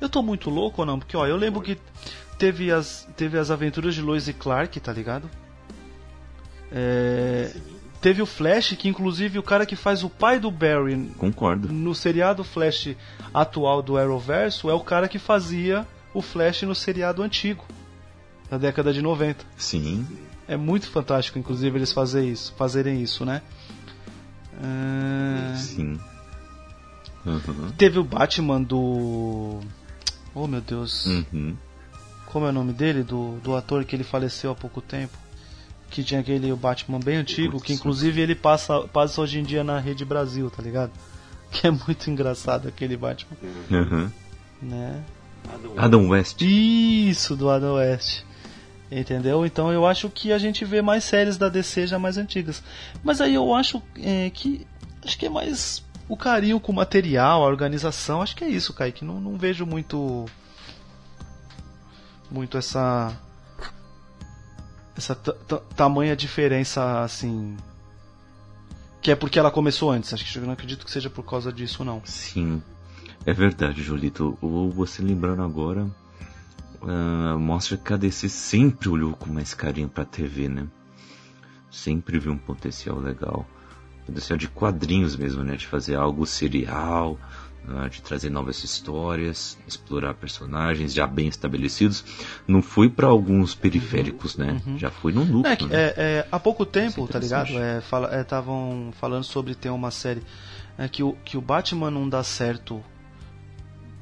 Eu 0.00 0.08
tô 0.08 0.22
muito 0.22 0.50
louco 0.50 0.82
ou 0.82 0.86
não? 0.86 0.98
Porque 0.98 1.16
ó, 1.16 1.26
eu 1.26 1.36
lembro 1.36 1.62
que 1.62 1.78
teve 2.38 2.70
as, 2.70 3.08
teve 3.16 3.38
as 3.38 3.50
aventuras 3.50 3.94
de 3.94 4.02
Lois 4.02 4.28
e 4.28 4.32
Clark, 4.32 4.78
tá 4.80 4.92
ligado? 4.92 5.30
É, 6.70 7.54
teve 8.00 8.20
o 8.20 8.26
Flash, 8.26 8.74
que 8.78 8.88
inclusive 8.88 9.38
o 9.38 9.42
cara 9.42 9.64
que 9.64 9.76
faz 9.76 10.04
o 10.04 10.10
pai 10.10 10.38
do 10.38 10.50
Barry 10.50 11.10
Concordo. 11.16 11.72
no 11.72 11.94
seriado 11.94 12.44
Flash 12.44 12.94
atual 13.32 13.82
do 13.82 13.96
Arrowverso 13.96 14.68
é 14.68 14.74
o 14.74 14.80
cara 14.80 15.08
que 15.08 15.18
fazia 15.18 15.86
o 16.12 16.20
Flash 16.20 16.62
no 16.62 16.74
seriado 16.74 17.22
antigo, 17.22 17.64
da 18.50 18.58
década 18.58 18.92
de 18.92 19.00
90. 19.00 19.44
Sim. 19.56 20.06
É 20.48 20.56
muito 20.56 20.88
fantástico, 20.88 21.38
inclusive, 21.38 21.76
eles 21.76 21.92
fazerem 21.92 22.30
isso, 22.30 22.52
fazerem 22.56 23.02
isso 23.02 23.24
né? 23.24 23.42
Ah, 24.62 25.54
Sim. 25.56 25.98
Uhum. 27.24 27.70
Teve 27.76 27.98
o 27.98 28.04
Batman 28.04 28.62
do. 28.62 29.60
Oh 30.34 30.46
meu 30.46 30.60
Deus. 30.60 31.06
Uhum. 31.06 31.56
Como 32.26 32.46
é 32.46 32.50
o 32.50 32.52
nome 32.52 32.72
dele? 32.72 33.02
Do, 33.02 33.38
do 33.42 33.56
ator 33.56 33.84
que 33.84 33.96
ele 33.96 34.04
faleceu 34.04 34.52
há 34.52 34.54
pouco 34.54 34.80
tempo. 34.80 35.16
Que 35.90 36.02
tinha 36.04 36.20
aquele 36.20 36.52
Batman 36.54 36.98
bem 37.00 37.16
antigo, 37.16 37.52
Putz. 37.52 37.64
que 37.64 37.72
inclusive 37.72 38.20
ele 38.20 38.34
passa, 38.34 38.80
passa 38.88 39.20
hoje 39.20 39.38
em 39.38 39.42
dia 39.42 39.62
na 39.64 39.78
Rede 39.78 40.04
Brasil, 40.04 40.50
tá 40.50 40.62
ligado? 40.62 40.92
Que 41.50 41.68
é 41.68 41.70
muito 41.70 42.10
engraçado 42.10 42.66
aquele 42.66 42.96
Batman, 42.96 43.36
Uhum. 43.70 44.10
né? 44.60 45.02
Adam 45.76 46.08
West. 46.08 46.42
Isso, 46.42 47.36
do 47.36 47.48
Adam 47.48 47.74
West. 47.76 48.24
Entendeu? 48.90 49.44
Então 49.44 49.72
eu 49.72 49.84
acho 49.86 50.08
que 50.08 50.32
a 50.32 50.38
gente 50.38 50.64
vê 50.64 50.80
mais 50.80 51.02
séries 51.02 51.36
da 51.36 51.48
DC 51.48 51.86
já 51.88 51.98
mais 51.98 52.16
antigas. 52.16 52.62
Mas 53.02 53.20
aí 53.20 53.34
eu 53.34 53.52
acho 53.54 53.82
é, 54.00 54.30
que. 54.30 54.66
Acho 55.04 55.18
que 55.18 55.26
é 55.26 55.28
mais 55.30 55.84
o 56.08 56.16
carinho 56.16 56.60
com 56.60 56.70
o 56.70 56.74
material, 56.74 57.42
a 57.42 57.46
organização. 57.46 58.22
Acho 58.22 58.36
que 58.36 58.44
é 58.44 58.48
isso, 58.48 58.72
Kaique. 58.72 59.04
Não, 59.04 59.20
não 59.20 59.36
vejo 59.36 59.66
muito. 59.66 60.26
Muito 62.30 62.56
essa. 62.56 63.16
Essa 64.96 65.14
ta- 65.14 65.32
ta- 65.32 65.60
tamanha 65.74 66.14
diferença 66.16 67.00
assim. 67.02 67.56
Que 69.02 69.10
é 69.10 69.16
porque 69.16 69.38
ela 69.38 69.50
começou 69.50 69.90
antes. 69.90 70.12
Acho 70.14 70.24
que 70.24 70.38
eu 70.38 70.42
não 70.44 70.52
acredito 70.52 70.84
que 70.84 70.90
seja 70.90 71.10
por 71.10 71.24
causa 71.24 71.52
disso, 71.52 71.84
não. 71.84 72.00
Sim, 72.04 72.62
é 73.24 73.32
verdade, 73.32 73.82
Julito. 73.82 74.36
O- 74.40 74.70
Você 74.70 75.02
lembrando 75.02 75.42
agora, 75.42 75.86
ah, 76.86 77.36
mostra 77.38 77.76
que 77.76 77.92
a 77.92 77.96
DC 77.96 78.28
sempre 78.28 78.88
olhou 78.88 79.12
com 79.14 79.28
mais 79.30 79.52
carinho 79.54 79.88
pra 79.88 80.04
TV, 80.04 80.48
né? 80.48 80.66
Sempre 81.70 82.18
viu 82.18 82.32
um 82.32 82.38
potencial 82.38 82.98
legal. 82.98 83.46
Potencial 84.06 84.38
de 84.38 84.48
quadrinhos 84.48 85.16
mesmo, 85.16 85.42
né? 85.42 85.56
De 85.56 85.66
fazer 85.66 85.96
algo 85.96 86.24
serial, 86.24 87.18
ah, 87.68 87.88
de 87.88 88.00
trazer 88.00 88.30
novas 88.30 88.62
histórias, 88.62 89.58
explorar 89.66 90.14
personagens 90.14 90.94
já 90.94 91.06
bem 91.06 91.26
estabelecidos. 91.26 92.04
Não 92.46 92.62
foi 92.62 92.88
pra 92.88 93.08
alguns 93.08 93.54
periféricos, 93.54 94.36
né? 94.36 94.60
Já 94.76 94.90
foi 94.90 95.12
no 95.12 95.24
núcleo. 95.24 95.52
É, 95.52 95.56
que- 95.56 95.64
né? 95.66 95.76
é, 95.76 95.94
é, 95.96 96.28
há 96.30 96.38
pouco 96.38 96.64
tempo, 96.64 97.04
é 97.04 97.08
tá 97.08 97.18
ligado? 97.18 97.50
Estavam 98.20 98.92
falando 98.92 99.24
sobre 99.24 99.54
ter 99.54 99.70
uma 99.70 99.90
série 99.90 100.22
é, 100.78 100.88
que, 100.88 101.02
o, 101.02 101.14
que 101.24 101.36
o 101.36 101.40
Batman 101.40 101.90
não 101.90 102.08
dá 102.08 102.22
certo 102.22 102.82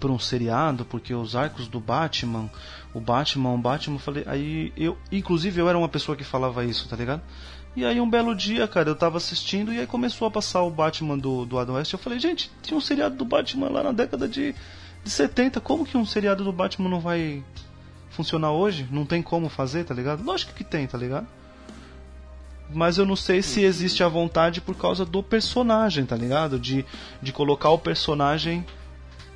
por 0.05 0.11
um 0.11 0.19
seriado, 0.19 0.85
porque 0.85 1.15
os 1.15 1.35
arcos 1.35 1.67
do 1.67 1.81
Batman, 1.81 2.51
o 2.93 3.01
Batman, 3.01 3.55
o 3.55 3.57
Batman, 3.57 3.99
falei, 3.99 4.23
aí 4.27 4.71
eu, 4.77 4.99
inclusive 5.11 5.59
eu 5.59 5.67
era 5.67 5.79
uma 5.79 5.89
pessoa 5.89 6.15
que 6.15 6.23
falava 6.23 6.63
isso, 6.63 6.87
tá 6.87 6.95
ligado? 6.95 7.23
E 7.75 7.87
aí 7.87 7.99
um 7.99 8.11
belo 8.11 8.35
dia, 8.35 8.69
cara, 8.69 8.91
eu 8.91 8.95
tava 8.95 9.17
assistindo 9.17 9.73
e 9.73 9.81
aí 9.81 9.87
começou 9.87 10.29
a 10.29 10.31
passar 10.31 10.63
o 10.63 10.71
Batman 10.71 11.17
do, 11.17 11.47
do 11.47 11.59
Adam 11.59 11.77
West. 11.77 11.91
Eu 11.91 11.99
falei, 11.99 12.19
gente, 12.19 12.51
tinha 12.61 12.77
um 12.77 12.83
seriado 12.83 13.17
do 13.17 13.25
Batman 13.25 13.71
lá 13.71 13.83
na 13.83 13.93
década 13.93 14.29
de, 14.29 14.55
de 15.03 15.11
70, 15.11 15.59
como 15.63 15.87
que 15.87 15.97
um 15.97 16.05
seriado 16.05 16.45
do 16.45 16.53
Batman 16.53 16.91
não 16.91 17.01
vai 17.01 17.43
funcionar 18.11 18.53
hoje? 18.53 18.87
Não 18.91 19.07
tem 19.07 19.23
como 19.23 19.49
fazer, 19.49 19.85
tá 19.85 19.95
ligado? 19.95 20.23
Lógico 20.23 20.53
que 20.53 20.65
tem, 20.65 20.87
tá 20.87 20.99
ligado? 20.99 21.27
Mas 22.71 22.99
eu 22.99 23.07
não 23.07 23.17
sei 23.17 23.41
se 23.41 23.63
existe 23.63 24.03
a 24.03 24.09
vontade 24.09 24.61
por 24.61 24.75
causa 24.75 25.03
do 25.07 25.23
personagem, 25.23 26.05
tá 26.05 26.15
ligado? 26.15 26.61
De, 26.61 26.85
de 27.23 27.33
colocar 27.33 27.71
o 27.71 27.79
personagem 27.79 28.67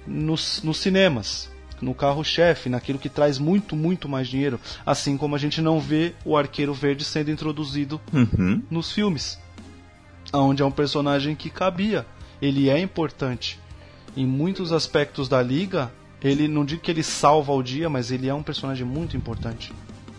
nos, 0.09 0.63
nos 0.63 0.79
cinemas, 0.79 1.51
no 1.81 1.95
carro-chefe, 1.95 2.69
naquilo 2.69 2.99
que 2.99 3.09
traz 3.09 3.39
muito, 3.39 3.77
muito 3.77 4.09
mais 4.09 4.27
dinheiro. 4.29 4.59
Assim 4.85 5.17
como 5.17 5.37
a 5.37 5.39
gente 5.39 5.61
não 5.63 5.79
vê 5.79 6.15
o 6.25 6.37
Arqueiro 6.37 6.75
Verde 6.75 7.05
sendo 7.05 7.31
introduzido 7.31 8.01
Uhum. 8.13 8.63
nos 8.71 8.91
filmes, 8.91 9.39
onde 10.33 10.63
é 10.63 10.67
um 10.67 10.71
personagem 10.71 11.37
que 11.37 11.51
cabia. 11.51 12.05
Ele 12.43 12.69
é 12.69 12.79
importante. 12.81 13.59
Em 14.17 14.27
muitos 14.27 14.73
aspectos 14.73 15.29
da 15.29 15.41
liga, 15.43 15.93
ele 16.23 16.49
não 16.49 16.65
digo 16.65 16.81
que 16.83 16.91
ele 16.91 17.03
salva 17.03 17.53
o 17.53 17.63
dia, 17.63 17.89
mas 17.89 18.11
ele 18.11 18.29
é 18.29 18.35
um 18.35 18.43
personagem 18.43 18.85
muito 18.87 19.17
importante. 19.17 19.73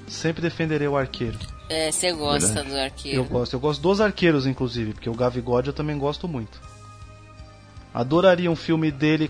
Sempre 0.07 0.41
defenderei 0.41 0.87
o 0.87 0.95
arqueiro. 0.97 1.37
É, 1.69 1.91
você 1.91 2.11
gosta 2.13 2.47
Verdade. 2.47 2.69
do 2.69 2.77
arqueiro. 2.79 3.17
Eu 3.19 3.25
gosto, 3.25 3.53
eu 3.53 3.59
gosto 3.59 3.81
dos 3.81 4.01
arqueiros, 4.01 4.47
inclusive, 4.47 4.93
porque 4.93 5.09
o 5.09 5.13
Gavigode 5.13 5.67
eu 5.67 5.73
também 5.73 5.97
gosto 5.97 6.27
muito. 6.27 6.59
Adoraria 7.93 8.49
um 8.49 8.55
filme 8.55 8.91
dele. 8.91 9.29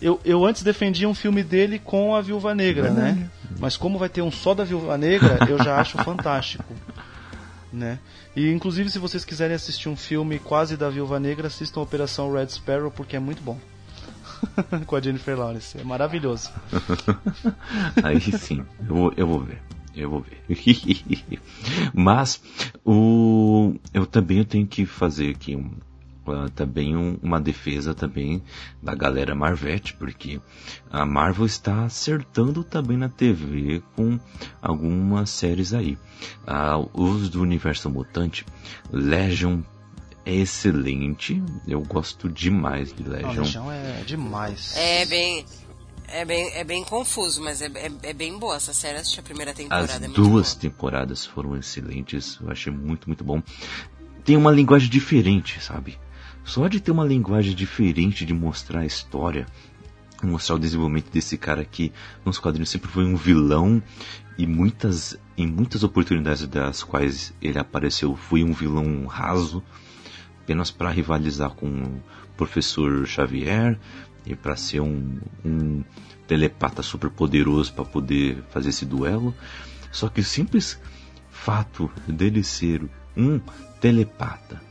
Eu, 0.00 0.20
eu 0.24 0.44
antes 0.44 0.62
defendia 0.62 1.08
um 1.08 1.14
filme 1.14 1.42
dele 1.42 1.78
com 1.78 2.14
a 2.14 2.20
Viúva 2.20 2.54
Negra, 2.54 2.90
né? 2.90 3.28
Mas 3.58 3.76
como 3.76 3.98
vai 3.98 4.08
ter 4.08 4.22
um 4.22 4.30
só 4.30 4.54
da 4.54 4.62
Viúva 4.64 4.96
Negra, 4.96 5.38
eu 5.48 5.62
já 5.62 5.80
acho 5.80 5.98
fantástico. 6.04 6.72
Né? 7.72 7.98
E 8.34 8.50
inclusive 8.50 8.88
se 8.88 8.98
vocês 8.98 9.24
quiserem 9.24 9.54
assistir 9.56 9.88
um 9.88 9.96
filme 9.96 10.38
quase 10.38 10.76
da 10.76 10.88
Viúva 10.88 11.18
Negra, 11.18 11.48
assistam 11.48 11.80
Operação 11.80 12.32
Red 12.32 12.48
Sparrow 12.48 12.90
porque 12.90 13.16
é 13.16 13.20
muito 13.20 13.42
bom. 13.42 13.58
com 14.86 14.94
a 14.94 15.00
Jennifer 15.00 15.36
Lawrence, 15.36 15.78
é 15.78 15.82
maravilhoso. 15.82 16.50
Aí 18.02 18.20
sim, 18.20 18.64
eu 18.88 18.94
vou, 18.94 19.12
eu 19.16 19.26
vou 19.26 19.40
ver. 19.40 19.60
Eu 19.94 20.10
vou 20.10 20.20
ver. 20.20 21.40
Mas 21.92 22.40
o, 22.84 23.74
eu 23.92 24.06
também 24.06 24.44
tenho 24.44 24.64
que 24.64 24.86
fazer 24.86 25.30
aqui 25.30 25.56
um, 25.56 25.72
também 26.54 26.96
um- 26.96 27.18
uma 27.22 27.40
defesa 27.40 27.94
também 27.94 28.42
da 28.82 28.94
galera 28.94 29.34
Marvete, 29.34 29.94
porque 29.94 30.40
a 30.90 31.04
Marvel 31.06 31.46
está 31.46 31.84
acertando 31.84 32.62
também 32.64 32.96
na 32.96 33.08
TV 33.08 33.82
com 33.96 34.18
algumas 34.62 35.30
séries 35.30 35.72
aí. 35.74 35.98
Ah, 36.46 36.78
os 36.92 37.28
do 37.28 37.42
Universo 37.42 37.88
Mutante, 37.90 38.44
Legion 38.90 39.60
é 40.24 40.34
excelente. 40.34 41.42
Eu 41.66 41.80
gosto 41.82 42.28
demais 42.28 42.92
de 42.92 43.02
Não, 43.02 43.12
Legion. 43.12 43.42
Legião 43.42 43.72
é 43.72 44.02
demais. 44.06 44.76
É 44.76 45.06
bem. 45.06 45.44
É 46.10 46.24
bem, 46.24 46.50
é 46.54 46.64
bem 46.64 46.82
confuso, 46.84 47.42
mas 47.42 47.60
é, 47.60 47.66
é, 47.66 47.92
é 48.04 48.12
bem 48.14 48.38
boa 48.38 48.56
essa 48.56 48.72
série. 48.72 48.96
Assisti 48.96 49.20
a 49.20 49.22
primeira 49.22 49.52
temporada. 49.52 49.84
As 49.92 49.96
é 49.96 49.98
muito 50.00 50.14
duas 50.14 50.54
boa. 50.54 50.60
temporadas 50.62 51.26
foram 51.26 51.54
excelentes, 51.54 52.38
eu 52.40 52.50
achei 52.50 52.72
muito, 52.72 53.06
muito 53.08 53.22
bom. 53.22 53.42
Tem 54.24 54.34
uma 54.34 54.50
linguagem 54.50 54.88
diferente, 54.88 55.62
sabe? 55.62 55.98
Só 56.48 56.66
de 56.66 56.80
ter 56.80 56.90
uma 56.90 57.04
linguagem 57.04 57.54
diferente 57.54 58.24
de 58.24 58.32
mostrar 58.32 58.80
a 58.80 58.86
história, 58.86 59.44
mostrar 60.22 60.56
o 60.56 60.58
desenvolvimento 60.58 61.12
desse 61.12 61.36
cara 61.36 61.62
que 61.62 61.92
nos 62.24 62.38
quadrinhos 62.38 62.70
sempre 62.70 62.88
foi 62.88 63.04
um 63.04 63.16
vilão 63.16 63.82
e 64.38 64.46
muitas 64.46 65.20
em 65.36 65.46
muitas 65.46 65.84
oportunidades 65.84 66.46
das 66.46 66.82
quais 66.82 67.34
ele 67.42 67.58
apareceu 67.58 68.16
foi 68.16 68.42
um 68.42 68.54
vilão 68.54 69.04
raso, 69.04 69.62
apenas 70.40 70.70
para 70.70 70.88
rivalizar 70.88 71.50
com 71.50 71.66
o 71.68 72.02
professor 72.34 73.06
Xavier 73.06 73.78
e 74.24 74.34
para 74.34 74.56
ser 74.56 74.80
um, 74.80 75.18
um 75.44 75.84
telepata 76.26 76.82
super 76.82 77.10
poderoso 77.10 77.74
para 77.74 77.84
poder 77.84 78.42
fazer 78.48 78.70
esse 78.70 78.86
duelo. 78.86 79.34
Só 79.92 80.08
que 80.08 80.22
o 80.22 80.24
simples 80.24 80.80
fato 81.30 81.90
dele 82.08 82.42
ser 82.42 82.82
um 83.14 83.38
telepata 83.82 84.66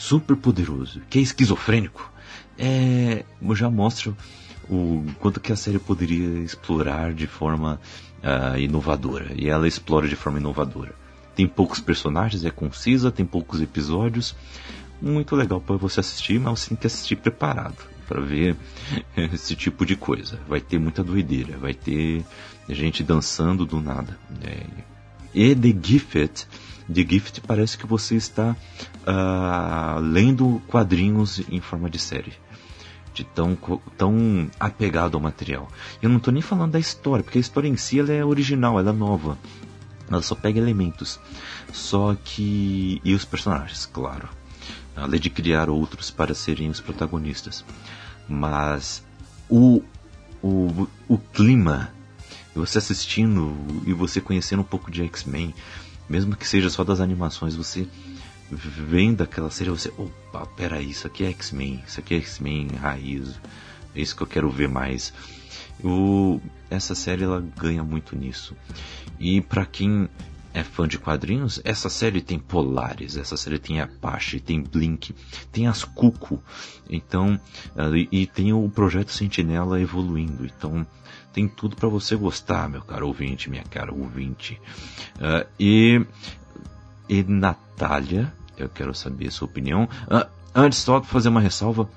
super 0.00 0.34
poderoso, 0.34 1.02
que 1.10 1.18
é 1.18 1.22
esquizofrênico, 1.22 2.10
é, 2.58 3.22
já 3.52 3.68
mostra 3.68 4.14
o 4.68 5.04
quanto 5.18 5.40
que 5.40 5.52
a 5.52 5.56
série 5.56 5.78
poderia 5.78 6.38
explorar 6.38 7.12
de 7.12 7.26
forma 7.26 7.78
ah, 8.22 8.58
inovadora. 8.58 9.32
E 9.36 9.50
ela 9.50 9.68
explora 9.68 10.08
de 10.08 10.16
forma 10.16 10.38
inovadora. 10.38 10.94
tem 11.36 11.46
poucos 11.46 11.80
personagens, 11.80 12.44
é 12.44 12.50
concisa, 12.50 13.12
tem 13.12 13.26
poucos 13.26 13.60
episódios. 13.60 14.34
Muito 15.02 15.36
legal 15.36 15.60
para 15.60 15.76
você 15.76 16.00
assistir, 16.00 16.40
mas 16.40 16.60
você 16.60 16.68
tem 16.70 16.78
que 16.78 16.86
assistir 16.86 17.16
preparado 17.16 17.76
para 18.08 18.20
ver 18.22 18.56
esse 19.16 19.54
tipo 19.54 19.84
de 19.84 19.96
coisa. 19.96 20.40
Vai 20.48 20.62
ter 20.62 20.78
muita 20.78 21.04
doideira, 21.04 21.58
vai 21.58 21.74
ter 21.74 22.24
gente 22.70 23.02
dançando 23.02 23.66
do 23.66 23.80
nada. 23.80 24.18
É. 24.42 24.64
E 25.34 25.54
The 25.54 25.76
Gifted, 25.82 26.46
The 26.92 27.02
Gift 27.02 27.40
parece 27.42 27.78
que 27.78 27.86
você 27.86 28.16
está 28.16 28.56
uh, 29.06 30.00
lendo 30.00 30.60
quadrinhos 30.66 31.40
em 31.48 31.60
forma 31.60 31.88
de 31.88 31.98
série. 31.98 32.32
De 33.12 33.24
tão, 33.24 33.58
tão 33.96 34.48
apegado 34.58 35.16
ao 35.16 35.20
material. 35.20 35.68
Eu 36.00 36.08
não 36.08 36.18
estou 36.18 36.32
nem 36.32 36.42
falando 36.42 36.72
da 36.72 36.78
história, 36.78 37.24
porque 37.24 37.38
a 37.38 37.40
história 37.40 37.68
em 37.68 37.76
si 37.76 37.98
ela 37.98 38.12
é 38.12 38.24
original, 38.24 38.78
ela 38.78 38.90
é 38.90 38.94
nova. 38.94 39.36
Ela 40.08 40.22
só 40.22 40.34
pega 40.34 40.58
elementos. 40.58 41.18
Só 41.72 42.16
que. 42.24 43.00
E 43.04 43.14
os 43.14 43.24
personagens, 43.24 43.86
claro. 43.86 44.28
Além 44.96 45.20
de 45.20 45.30
criar 45.30 45.70
outros 45.70 46.10
para 46.10 46.34
serem 46.34 46.68
os 46.68 46.80
protagonistas. 46.80 47.64
Mas 48.28 49.04
o, 49.48 49.82
o, 50.42 50.86
o 51.08 51.18
clima, 51.18 51.92
você 52.54 52.78
assistindo 52.78 53.56
e 53.86 53.92
você 53.92 54.20
conhecendo 54.20 54.60
um 54.60 54.64
pouco 54.64 54.90
de 54.90 55.02
X-Men, 55.02 55.54
mesmo 56.08 56.36
que 56.36 56.46
seja 56.46 56.68
só 56.68 56.82
das 56.82 57.00
animações, 57.00 57.54
você 57.54 57.88
vendo 58.50 59.22
aquela 59.22 59.50
série, 59.50 59.70
você, 59.70 59.92
opa, 59.96 60.46
peraí, 60.56 60.90
isso 60.90 61.06
aqui 61.06 61.24
é 61.24 61.30
X-Men, 61.30 61.82
isso 61.86 62.00
aqui 62.00 62.14
é 62.14 62.18
X-Men 62.18 62.68
raiz, 62.68 63.40
é 63.94 64.00
isso 64.00 64.16
que 64.16 64.22
eu 64.22 64.26
quero 64.26 64.50
ver 64.50 64.68
mais. 64.68 65.12
O, 65.82 66.40
essa 66.68 66.94
série 66.94 67.24
ela 67.24 67.40
ganha 67.56 67.82
muito 67.82 68.16
nisso. 68.16 68.54
E 69.18 69.40
para 69.40 69.64
quem 69.64 70.08
é 70.52 70.64
fã 70.64 70.86
de 70.86 70.98
quadrinhos, 70.98 71.60
essa 71.64 71.88
série 71.88 72.20
tem 72.20 72.38
Polaris, 72.38 73.16
essa 73.16 73.36
série 73.36 73.58
tem 73.58 73.80
Apache, 73.80 74.40
tem 74.40 74.60
Blink, 74.60 75.14
tem 75.52 75.66
as 75.66 75.84
Cuco, 75.84 76.42
então 76.88 77.40
e, 77.94 78.22
e 78.22 78.26
tem 78.26 78.52
o 78.52 78.68
projeto 78.68 79.12
Sentinela 79.12 79.80
evoluindo, 79.80 80.44
então 80.44 80.84
tem 81.32 81.46
tudo 81.46 81.76
para 81.76 81.88
você 81.88 82.16
gostar, 82.16 82.68
meu 82.68 82.82
caro 82.82 83.06
ouvinte, 83.06 83.48
minha 83.48 83.62
cara 83.62 83.94
ouvinte. 83.94 84.60
Uh, 85.16 85.48
e 85.58 86.04
e 87.08 87.24
Natália, 87.24 88.32
eu 88.62 88.68
quero 88.68 88.94
saber 88.94 89.28
a 89.28 89.30
sua 89.30 89.48
opinião. 89.48 89.84
Uh, 89.84 90.28
antes 90.54 90.78
só 90.78 91.02
fazer 91.02 91.28
uma 91.28 91.40
ressalva, 91.40 91.88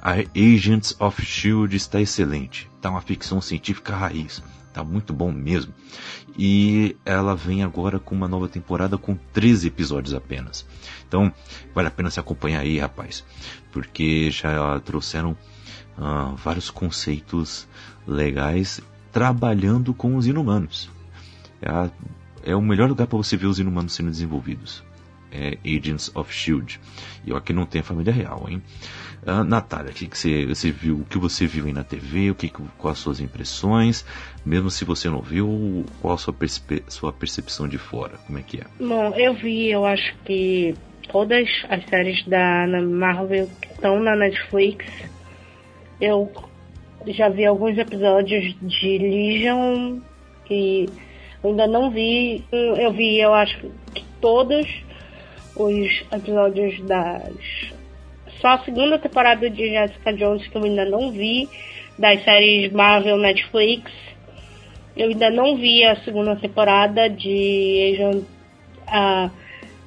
a 0.00 0.12
Agents 0.36 0.96
of 1.00 1.22
Shield 1.24 1.76
está 1.76 2.00
excelente, 2.00 2.70
tá 2.80 2.90
uma 2.90 3.00
ficção 3.00 3.40
científica 3.40 3.94
raiz 3.94 4.42
Tá 4.72 4.84
muito 4.84 5.12
bom 5.12 5.32
mesmo. 5.32 5.74
E 6.38 6.96
ela 7.04 7.34
vem 7.34 7.62
agora 7.62 7.98
com 7.98 8.14
uma 8.14 8.28
nova 8.28 8.48
temporada 8.48 8.96
com 8.96 9.16
13 9.32 9.68
episódios 9.68 10.14
apenas. 10.14 10.66
Então, 11.06 11.32
vale 11.74 11.88
a 11.88 11.90
pena 11.90 12.10
se 12.10 12.20
acompanhar 12.20 12.60
aí, 12.60 12.78
rapaz. 12.78 13.24
Porque 13.72 14.30
já 14.30 14.78
trouxeram 14.80 15.36
uh, 15.98 16.36
vários 16.36 16.70
conceitos 16.70 17.66
legais 18.06 18.80
trabalhando 19.12 19.92
com 19.92 20.16
os 20.16 20.26
inumanos. 20.26 20.88
É, 21.60 21.68
a, 21.68 21.90
é 22.44 22.54
o 22.54 22.62
melhor 22.62 22.88
lugar 22.88 23.08
para 23.08 23.18
você 23.18 23.36
ver 23.36 23.46
os 23.46 23.58
inumanos 23.58 23.92
sendo 23.92 24.10
desenvolvidos. 24.10 24.84
É 25.32 25.58
Agents 25.64 26.10
of 26.14 26.32
Shield. 26.32 26.80
E 27.24 27.30
eu 27.30 27.36
aqui 27.36 27.52
não 27.52 27.66
tenho 27.66 27.82
a 27.82 27.86
família 27.86 28.12
real, 28.12 28.46
hein? 28.48 28.62
Uh, 29.22 29.44
Natália, 29.44 29.90
o 29.90 29.94
que, 29.94 30.06
que 30.06 30.16
você, 30.16 30.46
você, 30.46 30.70
viu? 30.70 30.96
O 30.96 31.04
que 31.04 31.18
você 31.18 31.46
viu 31.46 31.66
aí 31.66 31.72
na 31.72 31.84
TV? 31.84 32.30
O 32.30 32.34
que, 32.34 32.48
quais 32.48 32.96
as 32.96 32.98
suas 32.98 33.20
impressões? 33.20 34.04
Mesmo 34.46 34.70
se 34.70 34.84
você 34.84 35.10
não 35.10 35.20
viu, 35.20 35.84
qual 36.00 36.14
a 36.14 36.18
sua, 36.18 36.32
percep 36.32 36.82
sua 36.88 37.12
percepção 37.12 37.68
de 37.68 37.76
fora? 37.76 38.16
Como 38.26 38.38
é 38.38 38.42
que 38.42 38.60
é? 38.60 38.64
Bom, 38.78 39.14
eu 39.14 39.34
vi, 39.34 39.70
eu 39.70 39.84
acho 39.84 40.14
que 40.24 40.74
todas 41.12 41.48
as 41.68 41.84
séries 41.86 42.24
da 42.26 42.66
Marvel 42.82 43.48
que 43.60 43.72
estão 43.72 44.00
na 44.00 44.16
Netflix. 44.16 44.86
Eu 46.00 46.32
já 47.06 47.28
vi 47.28 47.44
alguns 47.44 47.76
episódios 47.76 48.54
de 48.62 48.98
Legion 48.98 50.00
que 50.44 50.88
eu 51.42 51.50
ainda 51.50 51.66
não 51.66 51.90
vi. 51.90 52.44
Eu 52.50 52.92
vi, 52.92 53.18
eu 53.18 53.34
acho 53.34 53.58
que 53.94 54.04
todos 54.20 54.66
os 55.56 56.04
episódios 56.12 56.80
das 56.86 57.72
só 58.40 58.48
a 58.48 58.64
segunda 58.64 58.98
temporada 58.98 59.50
de 59.50 59.68
Jessica 59.68 60.12
Jones 60.14 60.46
que 60.46 60.56
eu 60.56 60.64
ainda 60.64 60.84
não 60.86 61.12
vi, 61.12 61.48
das 61.98 62.24
séries 62.24 62.72
Marvel 62.72 63.18
Netflix. 63.18 63.92
Eu 64.96 65.10
ainda 65.10 65.30
não 65.30 65.56
vi 65.56 65.84
a 65.84 65.96
segunda 65.96 66.34
temporada 66.36 67.08
de 67.08 67.92
Agent. 67.94 68.24
Uh, 68.88 69.30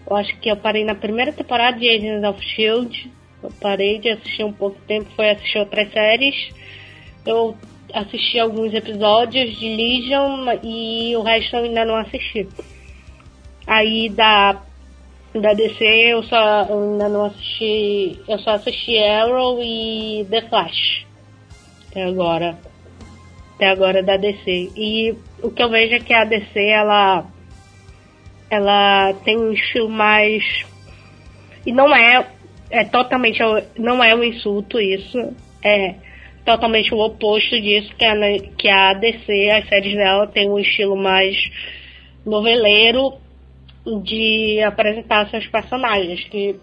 eu 0.07 0.15
acho 0.15 0.37
que 0.39 0.49
eu 0.49 0.55
parei 0.55 0.85
na 0.85 0.93
primeira 0.93 1.33
temporada 1.33 1.79
de 1.79 1.89
Agents 1.89 2.23
of 2.29 2.45
Shield. 2.45 3.11
Eu 3.41 3.51
parei 3.59 3.99
de 3.99 4.09
assistir 4.09 4.43
um 4.43 4.53
pouco 4.53 4.79
tempo, 4.87 5.09
foi 5.15 5.31
assistir 5.31 5.57
outras 5.57 5.91
séries. 5.91 6.49
Eu 7.25 7.57
assisti 7.91 8.39
alguns 8.39 8.73
episódios 8.73 9.57
de 9.57 9.67
Legion 9.67 10.45
e 10.63 11.15
o 11.15 11.21
resto 11.21 11.55
eu 11.55 11.63
ainda 11.63 11.85
não 11.85 11.95
assisti. 11.95 12.47
Aí 13.65 14.09
da 14.09 14.61
da 15.39 15.53
DC 15.53 15.83
eu 15.83 16.23
só 16.23 16.67
ainda 16.69 17.09
não 17.09 17.25
assisti. 17.25 18.19
Eu 18.27 18.37
só 18.39 18.51
assisti 18.51 18.97
Arrow 18.99 19.59
e 19.61 20.25
The 20.29 20.41
Flash. 20.43 21.05
Até 21.89 22.03
agora. 22.03 22.57
Até 23.55 23.69
agora 23.69 24.03
da 24.03 24.17
DC. 24.17 24.71
E 24.75 25.15
o 25.41 25.49
que 25.49 25.63
eu 25.63 25.69
vejo 25.69 25.95
é 25.95 25.99
que 25.99 26.13
a 26.13 26.23
DC 26.23 26.59
ela. 26.59 27.25
Ela 28.49 29.13
tem 29.25 29.37
um 29.37 29.51
estilo 29.51 29.89
mais. 29.89 30.43
E 31.65 31.71
não 31.71 31.95
é. 31.95 32.27
É 32.69 32.83
totalmente. 32.85 33.39
Não 33.77 34.03
é 34.03 34.13
um 34.13 34.23
insulto 34.23 34.79
isso. 34.79 35.33
É 35.63 35.95
totalmente 36.45 36.93
o 36.93 36.99
oposto 36.99 37.59
disso, 37.59 37.95
que 37.95 38.03
a, 38.03 38.15
que 38.57 38.67
a 38.67 38.93
DC, 38.93 39.49
as 39.49 39.67
séries 39.69 39.95
dela, 39.95 40.27
tem 40.27 40.49
um 40.49 40.59
estilo 40.59 40.95
mais 40.95 41.37
noveleiro 42.25 43.13
de 44.03 44.61
apresentar 44.63 45.29
seus 45.29 45.45
personagens, 45.47 46.23
que 46.25 46.55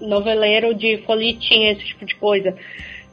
noveleiro 0.00 0.74
de 0.74 0.98
folhetinha, 0.98 1.72
esse 1.72 1.84
tipo 1.84 2.04
de 2.04 2.14
coisa, 2.16 2.54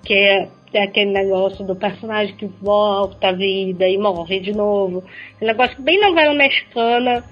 que 0.04 0.14
é, 0.14 0.48
é, 0.74 0.84
aquele 0.84 1.12
negócio 1.12 1.66
do 1.66 1.76
personagem 1.76 2.36
que 2.36 2.46
volta 2.46 3.30
à 3.30 3.32
vida 3.32 3.88
e 3.88 3.98
morre 3.98 4.40
de 4.40 4.54
novo. 4.54 5.04
Um 5.42 5.46
negócio 5.46 5.82
bem 5.82 6.00
novela 6.00 6.34
mexicana, 6.34 7.24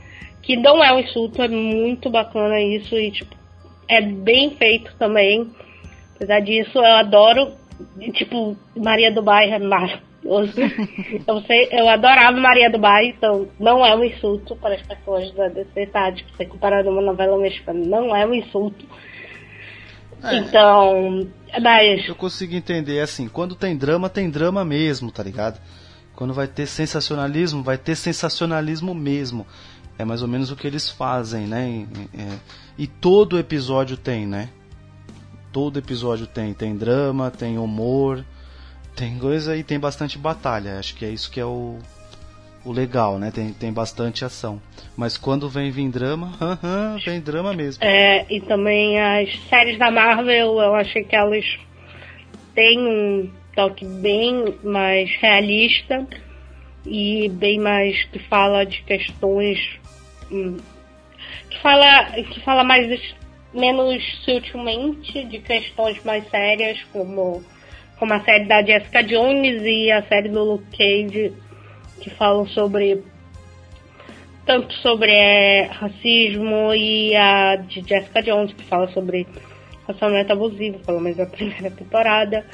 que 0.42 0.56
não 0.56 0.84
é 0.84 0.94
um 0.94 1.00
insulto, 1.00 1.42
é 1.42 1.48
muito 1.48 2.10
bacana 2.10 2.60
isso 2.62 2.96
e 2.98 3.12
tipo, 3.12 3.36
é 3.88 4.02
bem 4.02 4.52
feito 4.52 4.96
também. 4.98 5.50
Apesar 6.16 6.40
disso, 6.42 6.78
eu 6.78 6.86
adoro, 6.86 7.54
tipo, 8.14 8.58
Maria 8.76 9.12
do 9.12 9.22
Bairro 9.22 9.54
é 9.54 9.60
maravilhoso 9.60 10.09
eu, 10.24 11.42
sei, 11.48 11.70
eu 11.72 11.88
adorava 11.88 12.40
Maria 12.40 12.70
do 12.70 12.78
Bairro, 12.78 13.14
então 13.16 13.48
não 13.60 13.86
é 13.86 13.96
um 13.96 14.04
insulto 14.04 14.56
para 14.56 14.76
as 14.76 14.82
pessoas 14.82 15.32
da 15.34 15.48
DC, 15.48 15.88
tá? 15.88 16.12
Tipo, 16.12 16.36
ser 16.36 16.46
comparado 16.46 16.90
a 16.90 16.92
uma 16.92 17.02
novela 17.02 17.38
mexicana 17.38 17.80
não 17.86 18.16
é 18.16 18.26
um 18.26 18.34
insulto. 18.34 18.86
É, 20.22 20.36
então, 20.36 21.28
mas... 21.62 22.08
Eu 22.08 22.16
consigo 22.16 22.54
entender, 22.54 23.00
assim, 23.00 23.28
quando 23.30 23.56
tem 23.56 23.78
drama, 23.78 24.10
tem 24.10 24.30
drama 24.30 24.66
mesmo, 24.66 25.12
tá 25.12 25.24
ligado? 25.24 25.60
Quando 26.14 26.34
vai 26.34 26.48
ter 26.48 26.66
sensacionalismo, 26.66 27.64
vai 27.64 27.78
ter 27.78 27.96
sensacionalismo 27.96 28.94
mesmo. 28.94 29.48
É 29.98 30.04
mais 30.04 30.22
ou 30.22 30.28
menos 30.28 30.52
o 30.52 30.56
que 30.56 30.68
eles 30.68 30.90
fazem, 30.90 31.48
né? 31.48 31.70
E, 31.70 32.18
é, 32.18 32.38
e 32.78 32.88
todo 32.88 33.40
episódio 33.40 33.96
tem, 33.96 34.28
né? 34.28 34.50
Todo 35.52 35.80
episódio 35.80 36.28
tem. 36.28 36.54
Tem 36.54 36.76
drama, 36.76 37.32
tem 37.32 37.58
humor, 37.58 38.26
tem 39.00 39.18
coisa 39.18 39.56
e 39.56 39.64
tem 39.64 39.80
bastante 39.80 40.18
batalha. 40.18 40.78
Acho 40.78 40.94
que 40.94 41.06
é 41.06 41.10
isso 41.10 41.32
que 41.32 41.40
é 41.40 41.46
o, 41.46 41.80
o 42.66 42.72
legal, 42.74 43.18
né? 43.18 43.32
Tem, 43.32 43.54
tem 43.54 43.72
bastante 43.72 44.26
ação. 44.26 44.62
Mas 44.98 45.18
quando 45.18 45.48
vem 45.48 45.72
vir 45.72 45.90
drama, 45.90 46.34
vem 47.06 47.22
drama 47.22 47.54
mesmo. 47.54 47.82
É, 47.82 48.26
e 48.30 48.42
também 48.42 49.00
as 49.00 49.40
séries 49.48 49.80
da 49.80 49.90
Marvel, 49.90 50.60
eu 50.60 50.76
achei 50.76 51.06
que 51.06 51.16
elas 51.16 51.46
têm 52.54 52.78
um 52.78 53.32
toque 53.56 53.86
bem 53.86 54.54
mais 54.62 55.10
realista 55.22 56.06
e 56.86 57.30
bem 57.30 57.58
mais 57.58 58.04
que 58.04 58.20
fala 58.20 58.66
de 58.66 58.82
questões 58.84 59.80
hum, 60.30 60.58
que 61.50 61.62
fala 61.62 62.06
que 62.12 62.40
fala 62.42 62.64
mais 62.64 63.16
menos 63.54 64.04
sutilmente 64.24 65.26
de 65.26 65.40
questões 65.40 66.02
mais 66.04 66.28
sérias 66.30 66.82
como 66.92 67.44
como 68.00 68.14
a 68.14 68.22
série 68.22 68.46
da 68.46 68.64
Jessica 68.64 69.04
Jones 69.04 69.62
e 69.62 69.92
a 69.92 70.02
série 70.04 70.30
do 70.30 70.44
Luke 70.44 70.66
Cage, 70.76 71.34
que 72.02 72.10
falam 72.12 72.48
sobre 72.48 73.04
tanto 74.46 74.74
sobre 74.76 75.12
é, 75.12 75.66
racismo 75.66 76.74
e 76.74 77.16
a 77.16 77.58
de 77.58 77.88
Jessica 77.88 78.24
Jones, 78.24 78.54
que 78.54 78.64
fala 78.64 78.88
sobre 78.94 79.28
relacionamento 79.86 80.34
abusivo, 80.34 80.80
pelo 80.80 81.02
menos 81.02 81.20
a 81.20 81.26
primeira 81.28 81.70
temporada. 81.70 82.46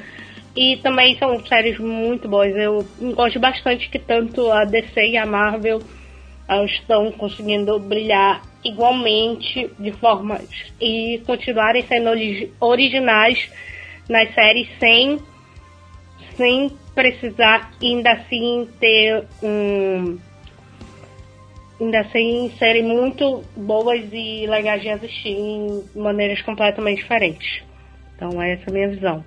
E 0.54 0.78
também 0.78 1.16
são 1.18 1.38
séries 1.46 1.78
muito 1.78 2.28
boas. 2.28 2.54
Eu 2.56 2.84
gosto 3.14 3.38
bastante 3.38 3.88
que 3.88 3.98
tanto 3.98 4.50
a 4.50 4.64
DC 4.64 5.00
e 5.00 5.16
a 5.16 5.24
Marvel 5.24 5.80
estão 6.64 7.10
conseguindo 7.12 7.78
brilhar 7.78 8.42
igualmente 8.64 9.70
de 9.78 9.92
forma 9.92 10.40
e 10.80 11.22
continuarem 11.26 11.84
sendo 11.86 12.10
originais 12.60 13.50
nas 14.08 14.32
séries 14.34 14.68
sem 14.78 15.18
sem 16.36 16.76
precisar 16.94 17.72
ainda 17.82 18.12
assim 18.12 18.68
ter 18.78 19.24
um 19.42 20.18
ainda 21.80 22.00
assim 22.00 22.52
serem 22.58 22.82
muito 22.82 23.44
boas 23.56 24.02
e 24.12 24.46
legais 24.46 24.80
de 24.82 24.88
assistir 24.88 25.28
em 25.28 25.84
maneiras 25.94 26.40
completamente 26.42 27.02
diferentes. 27.02 27.62
Então 28.16 28.40
essa 28.40 28.64
é 28.66 28.70
a 28.70 28.72
minha 28.72 28.88
visão. 28.88 29.24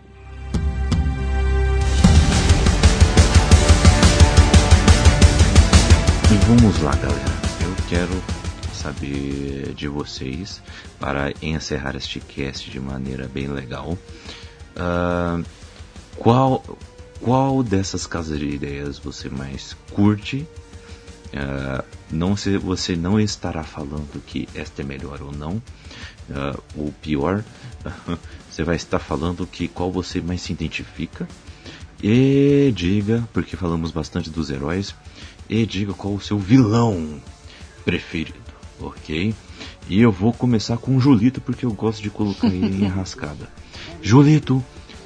E 6.31 6.35
vamos 6.45 6.81
lá, 6.81 6.95
galera. 6.95 7.39
Eu 7.61 7.75
quero 7.87 8.39
saber 8.73 9.73
de 9.73 9.87
vocês 9.87 10.61
para 10.99 11.31
encerrar 11.41 11.95
este 11.95 12.19
cast 12.19 12.69
de 12.71 12.79
maneira 12.79 13.27
bem 13.27 13.47
legal. 13.47 13.97
Uh, 14.75 15.43
qual 16.17 16.63
qual 17.21 17.61
dessas 17.63 18.07
casas 18.07 18.39
de 18.39 18.47
ideias 18.47 18.97
você 18.97 19.29
mais 19.29 19.75
curte? 19.91 20.47
Uh, 21.33 21.83
não 22.11 22.35
se 22.35 22.57
você 22.57 22.95
não 22.95 23.19
estará 23.19 23.63
falando 23.63 24.21
que 24.25 24.49
esta 24.55 24.81
é 24.81 24.85
melhor 24.85 25.21
ou 25.21 25.31
não, 25.31 25.61
uh, 26.29 26.63
ou 26.75 26.91
pior, 27.01 27.43
você 28.49 28.63
vai 28.63 28.75
estar 28.75 28.99
falando 28.99 29.45
que 29.45 29.67
qual 29.67 29.91
você 29.91 30.21
mais 30.21 30.41
se 30.41 30.53
identifica. 30.53 31.27
E 32.01 32.71
diga, 32.75 33.27
porque 33.33 33.57
falamos 33.57 33.91
bastante 33.91 34.29
dos 34.29 34.49
heróis, 34.49 34.95
e 35.49 35.65
diga 35.65 35.93
qual 35.93 36.13
o 36.13 36.21
seu 36.21 36.39
vilão 36.39 37.21
preferido, 37.83 38.39
ok? 38.79 39.35
E 39.89 40.01
eu 40.01 40.11
vou 40.11 40.31
começar 40.31 40.77
com 40.77 40.95
o 40.95 40.99
Julito 40.99 41.41
porque 41.41 41.65
eu 41.65 41.73
gosto 41.73 42.01
de 42.01 42.09
colocar 42.09 42.47
ele 42.47 42.85
em 42.85 42.87
rascada. 42.87 43.49
Julito, 44.01 44.63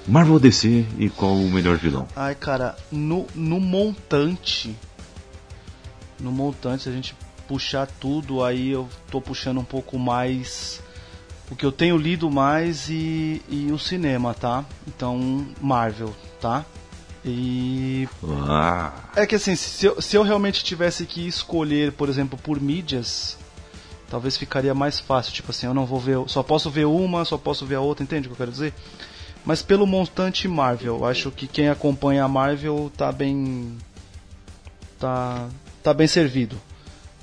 Marvel 0.08 0.40
DC 0.40 0.86
e 0.98 1.10
qual 1.10 1.34
o 1.34 1.50
melhor 1.50 1.78
vilão? 1.78 2.08
Ai, 2.16 2.36
cara, 2.36 2.76
no, 2.92 3.26
no 3.34 3.60
montante. 3.60 4.76
No 6.20 6.32
montante, 6.32 6.84
se 6.84 6.90
a 6.90 6.92
gente 6.92 7.16
puxar 7.48 7.88
tudo, 7.88 8.44
aí 8.44 8.70
eu 8.70 8.88
tô 9.10 9.22
puxando 9.22 9.60
um 9.60 9.66
pouco 9.66 9.98
mais 9.98 10.82
o 11.50 11.56
que 11.56 11.66
eu 11.66 11.72
tenho 11.72 11.98
lido 11.98 12.32
mais 12.32 12.90
e, 12.90 13.42
e 13.48 13.72
o 13.72 13.78
cinema, 13.78 14.34
tá? 14.34 14.66
Então, 14.88 15.46
Marvel, 15.62 16.14
tá? 16.42 16.66
E. 17.24 18.08
Ah. 18.48 18.92
É 19.16 19.26
que 19.26 19.36
assim, 19.36 19.56
se 19.56 19.86
eu, 19.86 20.02
se 20.02 20.18
eu 20.18 20.24
realmente 20.24 20.64
tivesse 20.64 21.06
que 21.06 21.28
escolher, 21.28 21.92
por 21.94 22.10
exemplo, 22.10 22.38
por 22.38 22.60
mídias, 22.60 23.38
talvez 24.10 24.36
ficaria 24.36 24.74
mais 24.74 25.00
fácil. 25.00 25.32
Tipo 25.32 25.52
assim, 25.52 25.68
eu 25.68 25.74
não 25.74 25.86
vou 25.86 26.00
ver. 26.00 26.18
Só 26.28 26.44
posso 26.44 26.70
ver 26.70 26.86
uma, 26.86 27.24
só 27.24 27.38
posso 27.38 27.66
ver 27.66 27.76
a 27.76 27.82
outra, 27.82 28.04
entende 28.04 28.28
o 28.28 28.32
que 28.32 28.34
eu 28.34 28.38
quero 28.38 28.52
dizer? 28.52 28.74
Mas 29.45 29.61
pelo 29.61 29.86
montante 29.86 30.48
Marvel. 30.48 31.06
Acho 31.06 31.32
que 31.32 31.48
quem 31.48 31.70
acompanha 31.70 32.24
a 32.24 32.28
Marvel 32.28 32.91
tá 32.95 33.11
bem 33.11 33.78
tá 34.99 35.49
tá 35.82 35.94
bem 35.94 36.07
servido, 36.07 36.60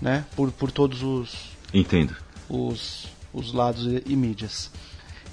né? 0.00 0.24
Por, 0.36 0.50
por 0.52 0.70
todos 0.70 1.02
os 1.02 1.50
Entendo. 1.72 2.16
Os 2.48 3.08
os 3.32 3.52
lados 3.52 3.86
e, 3.86 4.02
e 4.06 4.16
mídias. 4.16 4.70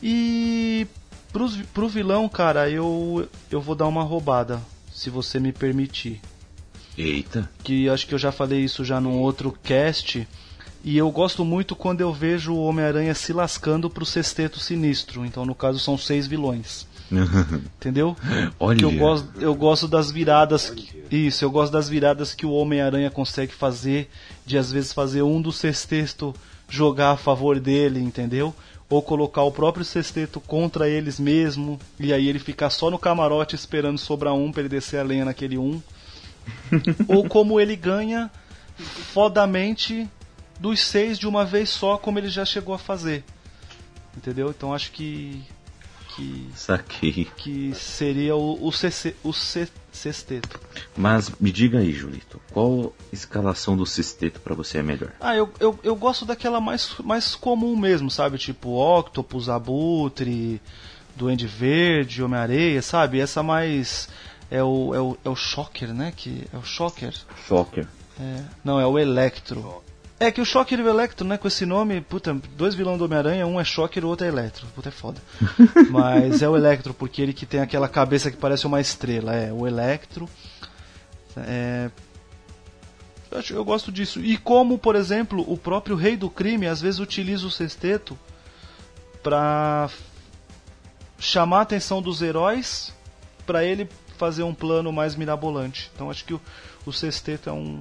E 0.02 0.88
pros, 1.32 1.58
pro 1.74 1.90
vilão, 1.90 2.30
cara, 2.30 2.70
eu 2.70 3.28
eu 3.50 3.60
vou 3.60 3.76
dar 3.76 3.88
uma 3.88 4.04
roubada, 4.04 4.62
se 4.94 5.10
você 5.10 5.40
me 5.40 5.52
permitir. 5.52 6.22
Eita. 6.98 7.50
Que 7.64 7.88
acho 7.90 8.08
que 8.08 8.14
eu 8.14 8.20
já 8.20 8.32
falei 8.32 8.64
isso 8.64 8.84
já 8.84 9.00
num 9.00 9.20
outro 9.20 9.52
cast. 9.64 10.28
E 10.88 10.98
eu 10.98 11.12
gosto 11.12 11.44
muito 11.44 11.76
quando 11.76 12.00
eu 12.00 12.14
vejo 12.14 12.54
o 12.54 12.64
Homem-Aranha 12.64 13.14
se 13.14 13.34
lascando 13.34 13.90
pro 13.90 14.06
sexteto 14.06 14.58
sinistro. 14.58 15.26
Então, 15.26 15.46
no 15.46 15.54
caso, 15.54 15.80
são 15.80 15.98
seis 15.98 16.26
vilões. 16.26 16.88
Entendeu? 17.76 18.16
Olha. 18.58 18.78
Que 18.78 18.86
eu 18.86 18.92
gosto, 18.94 19.30
eu 19.42 19.54
gosto 19.54 19.86
das 19.86 20.10
viradas. 20.10 20.70
Que, 20.70 21.04
isso, 21.12 21.44
eu 21.44 21.52
gosto 21.52 21.74
das 21.74 21.90
viradas 21.90 22.34
que 22.34 22.46
o 22.46 22.54
Homem-Aranha 22.54 23.12
consegue 23.12 23.54
fazer. 23.54 24.10
De 24.46 24.58
às 24.58 24.72
vezes 24.72 24.94
fazer 24.94 25.24
um 25.24 25.42
do 25.42 25.52
sexteto 25.52 26.34
jogar 26.70 27.12
a 27.12 27.18
favor 27.18 27.60
dele, 27.60 28.00
entendeu? 28.00 28.56
Ou 28.90 29.02
colocar 29.02 29.44
o 29.44 29.52
próprio 29.52 29.84
sexteto 29.84 30.40
contra 30.40 30.88
eles 30.88 31.20
mesmo. 31.20 31.78
E 32.00 32.14
aí 32.14 32.30
ele 32.30 32.40
ficar 32.40 32.70
só 32.70 32.90
no 32.90 32.98
camarote 32.98 33.56
esperando 33.56 33.98
sobrar 33.98 34.34
um 34.34 34.54
pra 34.54 34.62
ele 34.62 34.70
descer 34.70 35.02
a 35.02 35.04
lenha 35.04 35.26
naquele 35.26 35.58
um. 35.58 35.82
Ou 37.10 37.28
como 37.28 37.60
ele 37.60 37.76
ganha 37.76 38.32
fodamente 38.78 40.10
dos 40.60 40.80
seis 40.82 41.18
de 41.18 41.28
uma 41.28 41.46
vez 41.46 41.70
só, 41.70 41.98
como 41.98 42.20
ele 42.20 42.30
já 42.30 42.46
chegou 42.46 42.74
a 42.74 42.80
fazer. 42.80 43.24
Entendeu? 44.16 44.50
Então 44.50 44.74
acho 44.74 44.92
que. 44.92 45.44
Que, 46.16 46.50
Saquei. 46.56 47.28
que 47.38 47.76
seria 47.76 48.36
o, 48.36 48.66
o, 48.66 48.72
CC, 48.72 49.16
o 49.24 49.32
C, 49.32 49.68
sexteto. 49.92 50.60
Mas 50.96 51.30
me 51.40 51.52
diga 51.52 51.78
aí, 51.78 51.94
Julito, 51.94 52.42
qual 52.52 52.92
escalação 53.14 53.78
do 53.78 53.86
sexteto 53.86 54.40
para 54.42 54.56
você 54.56 54.80
é 54.80 54.84
melhor? 54.84 55.12
Ah, 55.20 55.36
eu, 55.36 55.54
eu, 55.60 55.80
eu 55.84 55.96
gosto 55.96 56.26
daquela 56.26 56.60
mais, 56.60 56.96
mais 57.04 57.36
comum 57.36 57.76
mesmo, 57.76 58.10
sabe? 58.10 58.40
Tipo 58.40 58.80
Octopus, 58.80 59.48
Abutre, 59.48 60.60
Duende 61.16 61.46
Verde, 61.46 62.24
Homem-Areia, 62.24 62.82
sabe? 62.82 63.20
Essa 63.20 63.44
mais. 63.44 64.10
É 64.50 64.64
o, 64.64 64.96
é 64.96 65.00
o, 65.00 65.18
é 65.24 65.30
o 65.30 65.36
Shocker, 65.36 65.94
né? 65.94 66.12
Que, 66.16 66.48
é 66.52 66.58
o 66.58 66.64
Shocker. 66.64 67.14
Shocker. 67.48 67.88
É, 68.20 68.44
não, 68.64 68.80
é 68.80 68.88
o 68.88 68.98
Electro. 68.98 69.84
É 70.20 70.32
que 70.32 70.42
o 70.42 70.46
Shocker 70.46 70.80
e 70.80 70.82
o 70.82 70.90
Electro, 70.90 71.28
né, 71.28 71.38
com 71.38 71.48
esse 71.48 71.64
nome, 71.64 72.02
puta, 72.02 72.34
dois 72.56 72.74
vilões 72.74 72.98
do 72.98 73.06
Homem-Aranha, 73.06 73.46
um 73.46 73.60
é 73.60 73.64
Shocker 73.64 74.02
e 74.02 74.06
o 74.06 74.10
outro 74.10 74.26
é 74.26 74.30
Electro. 74.30 74.66
Puta, 74.74 74.90
é 74.90 74.92
foda. 74.92 75.22
Mas 75.92 76.42
é 76.42 76.50
o 76.50 76.56
Electro, 76.56 76.92
porque 76.92 77.22
ele 77.22 77.34
que 77.34 77.46
tem 77.46 77.60
aquela 77.60 77.88
cabeça 77.88 78.32
que 78.32 78.38
parece 78.38 78.66
uma 78.66 78.82
estrela. 78.82 79.36
É, 79.36 79.54
o 79.54 79.68
Electro. 79.68 80.28
É... 81.38 81.92
Eu, 83.30 83.38
acho, 83.38 83.54
eu 83.54 83.64
gosto 83.64 83.92
disso. 83.92 84.20
E 84.20 84.38
como, 84.38 84.80
por 84.80 84.96
exemplo, 84.96 85.46
o 85.48 85.56
próprio 85.56 85.96
Rei 85.96 86.18
do 86.18 86.32
Crime 86.32 86.66
às 86.66 86.82
vezes 86.82 87.00
utiliza 87.00 87.46
o 87.46 87.52
sexteto 87.52 88.18
pra 89.22 89.88
chamar 91.20 91.60
a 91.60 91.62
atenção 91.62 92.02
dos 92.02 92.24
heróis 92.24 92.92
para 93.46 93.64
ele 93.64 93.88
fazer 94.18 94.42
um 94.42 94.54
plano 94.54 94.92
mais 94.92 95.16
mirabolante. 95.16 95.92
Então 95.94 96.10
acho 96.10 96.26
que 96.26 96.34
o, 96.34 96.42
o 96.88 96.92
sexteto 96.92 97.50
é 97.50 97.54
um 97.54 97.80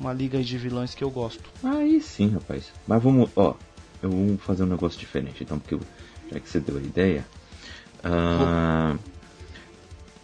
uma 0.00 0.12
liga 0.14 0.42
de 0.42 0.56
vilões 0.56 0.94
que 0.94 1.04
eu 1.04 1.10
gosto. 1.10 1.44
Aí 1.62 2.00
sim, 2.00 2.30
rapaz. 2.30 2.72
Mas 2.88 3.02
vamos, 3.02 3.30
ó, 3.36 3.54
eu 4.02 4.10
vou 4.10 4.38
fazer 4.38 4.64
um 4.64 4.66
negócio 4.66 4.98
diferente, 4.98 5.44
então, 5.44 5.58
porque 5.58 5.74
eu, 5.74 5.80
já 6.32 6.40
que 6.40 6.48
você 6.48 6.58
deu 6.58 6.78
a 6.78 6.80
ideia. 6.80 7.24
Uh, 8.02 8.98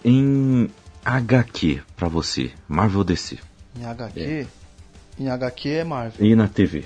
em 0.03 0.71
HQ 1.05 1.83
pra 1.95 2.09
você, 2.09 2.51
Marvel 2.67 3.05
DC. 3.05 3.39
Em 3.79 3.85
HQ? 3.85 4.21
É. 4.21 4.47
Em 5.19 5.29
HQ 5.29 5.69
é 5.69 5.85
Marvel. 5.85 6.27
E 6.27 6.35
na 6.35 6.49
TV? 6.49 6.85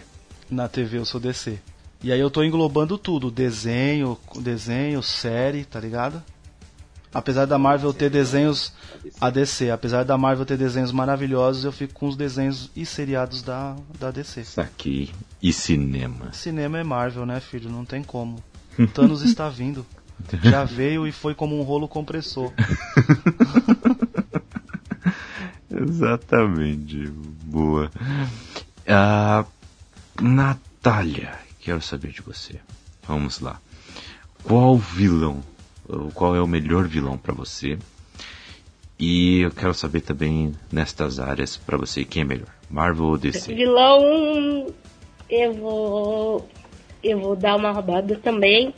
Na 0.51 0.69
TV 0.69 0.99
eu 0.99 1.05
sou 1.05 1.21
DC. 1.21 1.59
E 2.03 2.11
aí 2.11 2.19
eu 2.19 2.31
tô 2.31 2.43
englobando 2.43 2.99
tudo, 2.99 3.31
desenho, 3.31 4.19
desenho, 4.41 5.03
série, 5.03 5.65
tá 5.65 5.79
ligado? 5.79 6.23
Apesar 7.13 7.45
da 7.45 7.59
Marvel 7.59 7.93
ter 7.93 8.09
desenhos 8.09 8.73
a 9.21 9.31
DC, 9.31 9.69
apesar 9.71 10.05
da 10.05 10.17
Marvel 10.17 10.47
ter 10.47 10.57
desenhos 10.57 10.93
maravilhosos, 10.93 11.65
eu 11.65 11.73
fico 11.73 11.93
com 11.93 12.07
os 12.07 12.17
desenhos 12.17 12.71
e 12.77 12.87
seriados 12.87 13.43
da, 13.43 13.75
da 13.99 14.13
DC. 14.13 14.43
Isso 14.43 14.61
aqui. 14.61 15.13
E 15.43 15.53
cinema? 15.53 16.33
Cinema 16.33 16.79
é 16.79 16.85
Marvel, 16.85 17.27
né, 17.27 17.41
filho? 17.41 17.69
Não 17.69 17.85
tem 17.85 18.03
como. 18.03 18.41
Thanos 18.95 19.23
está 19.23 19.49
vindo. 19.49 19.85
Já 20.43 20.63
veio 20.65 21.07
e 21.07 21.11
foi 21.11 21.35
como 21.35 21.59
um 21.59 21.63
rolo 21.63 21.89
compressor. 21.89 22.53
Exatamente. 25.69 27.09
Boa. 27.45 27.91
Uh, 28.87 29.45
Natália, 30.23 31.33
quero 31.59 31.81
saber 31.81 32.13
de 32.13 32.23
você. 32.23 32.61
Vamos 33.07 33.41
lá. 33.41 33.59
Qual 34.45 34.79
vilão 34.79 35.43
qual 36.15 36.35
é 36.35 36.41
o 36.41 36.47
melhor 36.47 36.87
vilão 36.87 37.17
para 37.17 37.35
você. 37.35 37.79
E 38.99 39.41
eu 39.41 39.51
quero 39.51 39.73
saber 39.73 40.03
também 40.03 40.53
nestas 40.71 41.19
áreas 41.19 41.57
para 41.57 41.79
você 41.79 42.05
quem 42.05 42.23
é 42.23 42.25
melhor, 42.25 42.55
Marvel 42.69 43.07
ou 43.07 43.19
DC? 43.19 43.55
Vilão, 43.55 44.67
eu 45.29 45.55
vou 45.55 46.49
eu 47.03 47.19
vou 47.19 47.35
dar 47.35 47.57
uma 47.57 47.71
roubada 47.71 48.15
também 48.17 48.75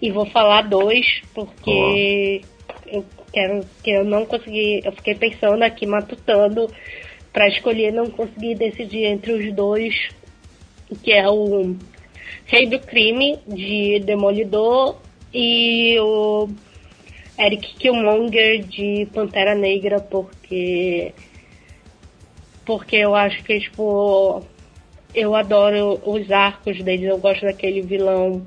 e 0.00 0.10
vou 0.10 0.24
falar 0.24 0.62
dois 0.62 1.20
porque 1.34 2.40
oh. 2.42 2.96
eu 2.96 3.04
quero 3.30 3.66
que 3.82 3.90
eu 3.90 4.02
não 4.02 4.24
consegui, 4.24 4.80
eu 4.82 4.92
fiquei 4.92 5.14
pensando 5.14 5.62
aqui 5.62 5.86
matutando 5.86 6.70
para 7.30 7.48
escolher, 7.48 7.92
não 7.92 8.08
consegui 8.08 8.54
decidir 8.54 9.04
entre 9.04 9.30
os 9.34 9.54
dois, 9.54 10.08
que 11.02 11.12
é 11.12 11.28
o 11.28 11.76
Rei 12.46 12.66
do 12.66 12.78
Crime 12.78 13.38
de 13.46 14.00
Demolidor 14.00 14.96
e 15.32 15.98
o 16.00 16.48
Eric 17.38 17.76
Killmonger 17.76 18.64
de 18.64 19.06
Pantera 19.12 19.54
Negra, 19.54 20.00
porque 20.00 21.12
porque 22.64 22.96
eu 22.96 23.14
acho 23.14 23.42
que 23.44 23.60
tipo 23.60 24.42
eu 25.14 25.34
adoro 25.34 26.00
os 26.04 26.30
arcos 26.30 26.82
deles, 26.82 27.08
eu 27.08 27.18
gosto 27.18 27.42
daquele 27.42 27.80
vilão 27.82 28.46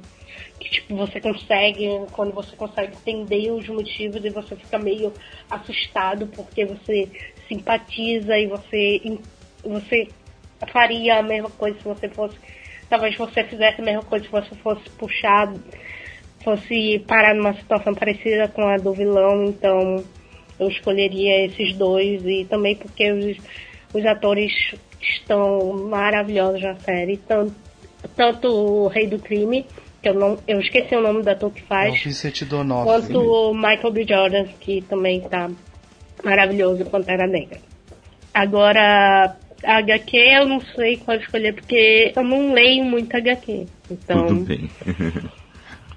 que 0.60 0.70
tipo 0.70 0.96
você 0.96 1.22
consegue, 1.22 1.88
quando 2.12 2.34
você 2.34 2.56
consegue 2.56 2.94
entender 2.96 3.50
os 3.52 3.68
motivos 3.70 4.24
e 4.24 4.30
você 4.30 4.56
fica 4.56 4.78
meio 4.78 5.14
assustado 5.50 6.28
porque 6.28 6.66
você 6.66 7.10
simpatiza 7.48 8.38
e 8.38 8.48
você 8.48 9.02
você 9.64 10.10
faria 10.72 11.20
a 11.20 11.24
mesma 11.24 11.50
coisa 11.50 11.78
se 11.78 11.84
você 11.84 12.10
fosse 12.10 12.38
talvez 12.90 13.16
você 13.16 13.44
fizesse 13.44 13.82
a 13.82 13.86
mesma 13.86 14.04
coisa 14.04 14.26
se 14.26 14.32
você 14.32 14.56
fosse 14.56 14.90
puxado 14.92 15.64
fosse 16.44 17.00
parar 17.08 17.36
numa 17.36 17.54
situação 17.54 17.94
parecida 17.94 18.48
com 18.48 18.68
a 18.68 18.78
do 18.78 18.94
vilão, 18.94 19.46
então 19.46 20.04
eu 20.60 20.68
escolheria 20.68 21.46
esses 21.46 21.74
dois 21.76 22.22
e 22.26 22.46
também 22.50 22.76
porque 22.76 23.12
os, 23.12 23.38
os 23.94 24.06
atores 24.06 24.52
estão 25.02 25.74
maravilhosos 25.90 26.62
na 26.62 26.76
série, 26.76 27.18
tanto, 27.18 27.54
tanto 28.16 28.48
o 28.48 28.88
Rei 28.88 29.08
do 29.08 29.20
Crime, 29.20 29.66
que 30.02 30.10
eu 30.10 30.14
não 30.14 30.38
eu 30.48 30.60
esqueci 30.60 30.96
o 30.96 31.02
nome 31.02 31.24
do 31.24 31.30
ator 31.30 31.52
que 31.52 31.62
faz, 31.64 31.94
é 31.94 31.98
o 31.98 32.84
quanto 32.84 33.20
o 33.20 33.54
Michael 33.54 33.92
B. 33.92 34.06
Jordan, 34.08 34.46
que 34.60 34.82
também 34.82 35.20
está 35.20 35.50
maravilhoso 36.24 36.86
Pantera 36.86 37.28
Negra. 37.28 37.60
Agora, 38.34 39.36
a 39.64 39.78
HQ 39.78 40.18
eu 40.18 40.46
não 40.46 40.62
sei 40.62 40.98
qual 40.98 41.18
escolher, 41.18 41.54
porque 41.54 42.14
eu 42.16 42.24
não 42.24 42.54
leio 42.54 42.84
muito 42.84 43.16
HQ. 43.16 43.66
Então, 43.90 44.28
Tudo 44.28 44.46
bem. 44.46 44.70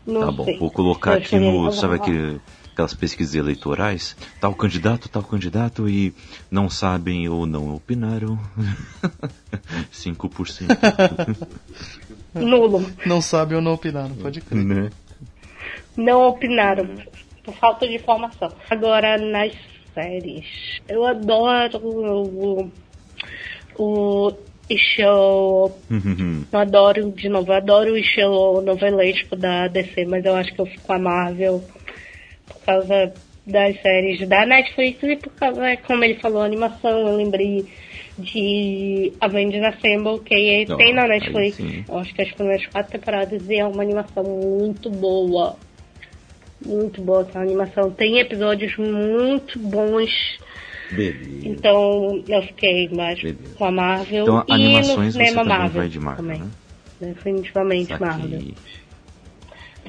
Não 0.06 0.20
tá 0.20 0.32
bom, 0.32 0.44
sei. 0.44 0.58
vou 0.58 0.70
colocar 0.70 1.12
Eu 1.12 1.18
aqui 1.18 1.38
no. 1.38 1.72
Sabe 1.72 1.94
aquele, 1.96 2.40
aquelas 2.72 2.94
pesquisas 2.94 3.34
eleitorais? 3.34 4.16
Tal 4.40 4.54
candidato, 4.54 5.08
tal 5.08 5.22
candidato 5.22 5.88
e 5.88 6.12
não 6.50 6.68
sabem 6.68 7.28
ou 7.28 7.46
não 7.46 7.74
opinaram. 7.74 8.38
5%. 9.92 11.46
Nulo. 12.34 12.84
Não 13.06 13.20
sabe 13.20 13.54
ou 13.54 13.60
não 13.60 13.74
opinaram, 13.74 14.14
pode 14.16 14.40
crer. 14.40 14.64
né? 14.64 14.90
Não 15.96 16.28
opinaram. 16.28 16.88
Por 17.44 17.54
falta 17.54 17.86
de 17.86 17.96
informação. 17.96 18.50
Agora, 18.70 19.18
nas 19.18 19.52
séries. 19.94 20.80
Eu 20.88 21.04
adoro 21.04 21.78
o. 21.78 22.70
O 23.74 24.32
show. 24.78 25.76
Eu 26.52 26.58
adoro, 26.58 27.10
de 27.12 27.28
novo, 27.28 27.50
eu 27.52 27.56
adoro 27.56 27.92
o 27.92 27.98
estilo 27.98 28.60
novelesco 28.62 29.36
da 29.36 29.68
DC, 29.68 30.04
mas 30.06 30.24
eu 30.24 30.34
acho 30.34 30.52
que 30.54 30.60
eu 30.60 30.66
fico 30.66 30.82
com 30.86 30.92
a 30.92 30.98
Marvel 30.98 31.62
por 32.46 32.56
causa 32.64 33.12
das 33.46 33.80
séries 33.82 34.26
da 34.28 34.46
Netflix 34.46 35.02
e 35.02 35.16
por 35.16 35.32
causa, 35.34 35.76
como 35.86 36.04
ele 36.04 36.14
falou, 36.16 36.42
animação. 36.42 37.08
Eu 37.08 37.16
lembrei 37.16 37.64
de 38.18 39.12
Avengers 39.20 39.64
Assemble, 39.64 40.20
que 40.20 40.66
Oh, 40.70 40.76
tem 40.76 40.94
na 40.94 41.06
Netflix. 41.08 41.58
acho 41.88 42.14
que 42.14 42.22
as 42.22 42.30
primeiras 42.32 42.66
quatro 42.66 42.92
temporadas 42.92 43.48
e 43.48 43.56
é 43.56 43.64
uma 43.66 43.82
animação 43.82 44.22
muito 44.22 44.90
boa. 44.90 45.56
Muito 46.64 47.00
boa 47.02 47.22
essa 47.28 47.40
animação. 47.40 47.90
Tem 47.90 48.18
episódios 48.20 48.76
muito 48.76 49.58
bons. 49.58 50.38
Beleza. 50.94 51.48
Então 51.48 52.22
eu 52.28 52.42
fiquei 52.42 52.88
mais 52.90 53.20
Beleza. 53.20 53.54
com 53.56 53.64
a 53.64 53.70
Marvel 53.70 54.22
Então, 54.24 54.44
e 54.48 54.52
animações 54.52 55.14
no 55.16 55.24
cinema 55.24 55.44
Marvel. 55.44 55.80
vai 55.80 55.88
de 55.88 55.98
Marvel, 56.00 56.24
também. 56.24 56.40
né? 56.40 56.50
Definitivamente. 57.00 58.00
Marvel. 58.00 58.40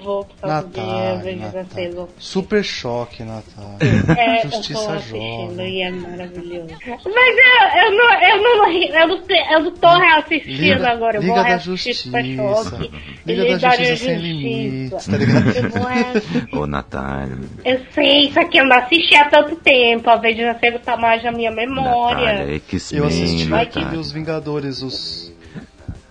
Vou 0.02 0.26
por 0.26 0.36
causa 0.38 0.68
de 0.68 0.80
Natália, 0.80 1.14
Assemble. 1.14 1.54
Natália. 1.54 2.08
Super 2.18 2.64
choque, 2.64 3.24
Natália. 3.24 3.78
É, 4.18 4.38
eu 4.40 4.42
tô 4.50 4.56
Justiça 4.58 4.94
assistindo 4.94 5.50
jovem. 5.52 5.78
e 5.78 5.82
é 5.82 5.92
maravilhoso. 5.92 6.76
Mas 6.88 7.06
eu, 7.06 7.80
eu, 7.84 7.92
não, 7.92 8.14
eu, 8.22 8.42
não, 8.42 8.72
eu, 8.72 9.08
não, 9.08 9.52
eu 9.52 9.60
não 9.64 9.72
tô 9.72 9.88
reassistindo 9.98 10.62
Liga, 10.62 10.90
agora. 10.90 11.18
Eu 11.18 11.22
Liga 11.22 11.34
vou 11.36 11.44
da 11.44 11.58
Justiça. 11.58 12.10
Choque. 12.12 12.92
Liga 13.26 13.58
da 13.60 13.70
Justiça 13.70 13.96
sem 13.96 14.18
limites, 14.18 15.06
tá 15.06 15.18
ligado? 15.18 15.44
Reassistir. 15.88 16.58
Ô, 16.58 16.68
Natália. 16.68 17.38
Eu 17.64 17.80
sei, 17.94 18.22
isso 18.28 18.40
aqui 18.40 18.58
eu 18.58 18.66
não 18.66 18.78
assisti 18.78 19.16
há 19.16 19.30
tanto 19.30 19.56
tempo. 19.58 20.10
A 20.10 20.14
Avengers 20.14 20.56
Assemble 20.56 20.80
tá 20.80 20.98
mais 20.98 21.24
na 21.24 21.32
minha 21.32 21.52
memória. 21.52 22.34
Natália, 22.34 22.56
X-Men, 22.56 23.00
Eu 23.02 23.08
assisti 23.08 23.46
Natália. 23.46 23.70
aquele 23.88 23.98
Os 23.98 24.12
Vingadores, 24.12 24.82
os, 24.82 25.34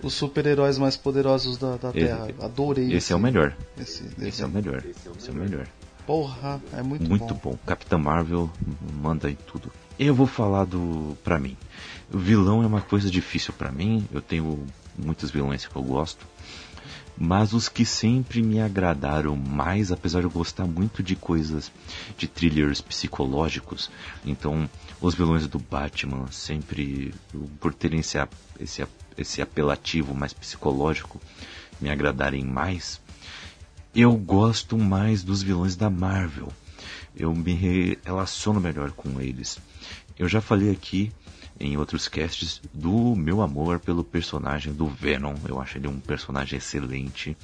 os 0.03 0.13
super-heróis 0.13 0.77
mais 0.77 0.97
poderosos 0.97 1.57
da, 1.57 1.77
da 1.77 1.91
Terra. 1.91 2.27
Adorei. 2.41 2.93
Esse 2.93 3.13
é 3.13 3.15
o 3.15 3.19
melhor. 3.19 3.55
Esse, 3.79 4.03
Esse 4.21 4.43
é 4.43 4.45
o 4.45 4.49
melhor. 4.49 4.83
Esse 4.85 5.29
é 5.29 5.31
o 5.31 5.35
melhor. 5.35 5.67
Porra, 6.05 6.61
é 6.73 6.83
muito, 6.83 7.09
Muito 7.09 7.33
bom. 7.35 7.51
bom. 7.51 7.57
Capitã 7.65 7.97
Marvel 7.97 8.51
manda 9.01 9.31
em 9.31 9.35
tudo. 9.35 9.71
Eu 9.97 10.13
vou 10.13 10.27
falar 10.27 10.65
do. 10.65 11.17
pra 11.23 11.39
mim. 11.39 11.55
O 12.11 12.17
vilão 12.17 12.61
é 12.61 12.67
uma 12.67 12.81
coisa 12.81 13.09
difícil 13.09 13.53
pra 13.53 13.71
mim. 13.71 14.05
Eu 14.11 14.21
tenho 14.21 14.65
muitos 14.97 15.31
vilões 15.31 15.65
que 15.65 15.75
eu 15.75 15.81
gosto. 15.81 16.27
Mas 17.15 17.53
os 17.53 17.69
que 17.69 17.85
sempre 17.85 18.41
me 18.41 18.59
agradaram 18.59 19.35
mais, 19.35 19.91
apesar 19.91 20.19
de 20.19 20.25
eu 20.25 20.31
gostar 20.31 20.65
muito 20.65 21.03
de 21.03 21.15
coisas 21.15 21.71
de 22.17 22.27
thrillers 22.27 22.81
psicológicos, 22.81 23.91
então 24.25 24.67
os 24.99 25.13
vilões 25.13 25.45
do 25.47 25.59
Batman 25.59 26.25
sempre, 26.31 27.13
por 27.59 27.71
terem 27.71 27.99
esse, 27.99 28.17
esse, 28.59 28.83
esse 29.17 29.41
apelativo 29.41 30.13
mais 30.13 30.33
psicológico, 30.33 31.21
me 31.81 31.89
agradarem 31.89 32.43
mais, 32.43 33.01
eu 33.95 34.13
gosto 34.15 34.77
mais 34.77 35.23
dos 35.23 35.41
vilões 35.43 35.75
da 35.75 35.89
Marvel. 35.89 36.51
Eu 37.15 37.33
me 37.33 37.53
re- 37.53 37.99
relaciono 38.03 38.59
melhor 38.59 38.91
com 38.91 39.21
eles. 39.21 39.59
Eu 40.17 40.27
já 40.27 40.41
falei 40.41 40.71
aqui 40.71 41.11
em 41.59 41.77
outros 41.77 42.07
casts 42.07 42.59
do 42.73 43.15
meu 43.15 43.41
amor 43.41 43.79
pelo 43.79 44.03
personagem 44.03 44.73
do 44.73 44.87
Venom. 44.87 45.35
Eu 45.47 45.61
acho 45.61 45.77
ele 45.77 45.87
um 45.87 45.99
personagem 45.99 46.57
excelente. 46.57 47.37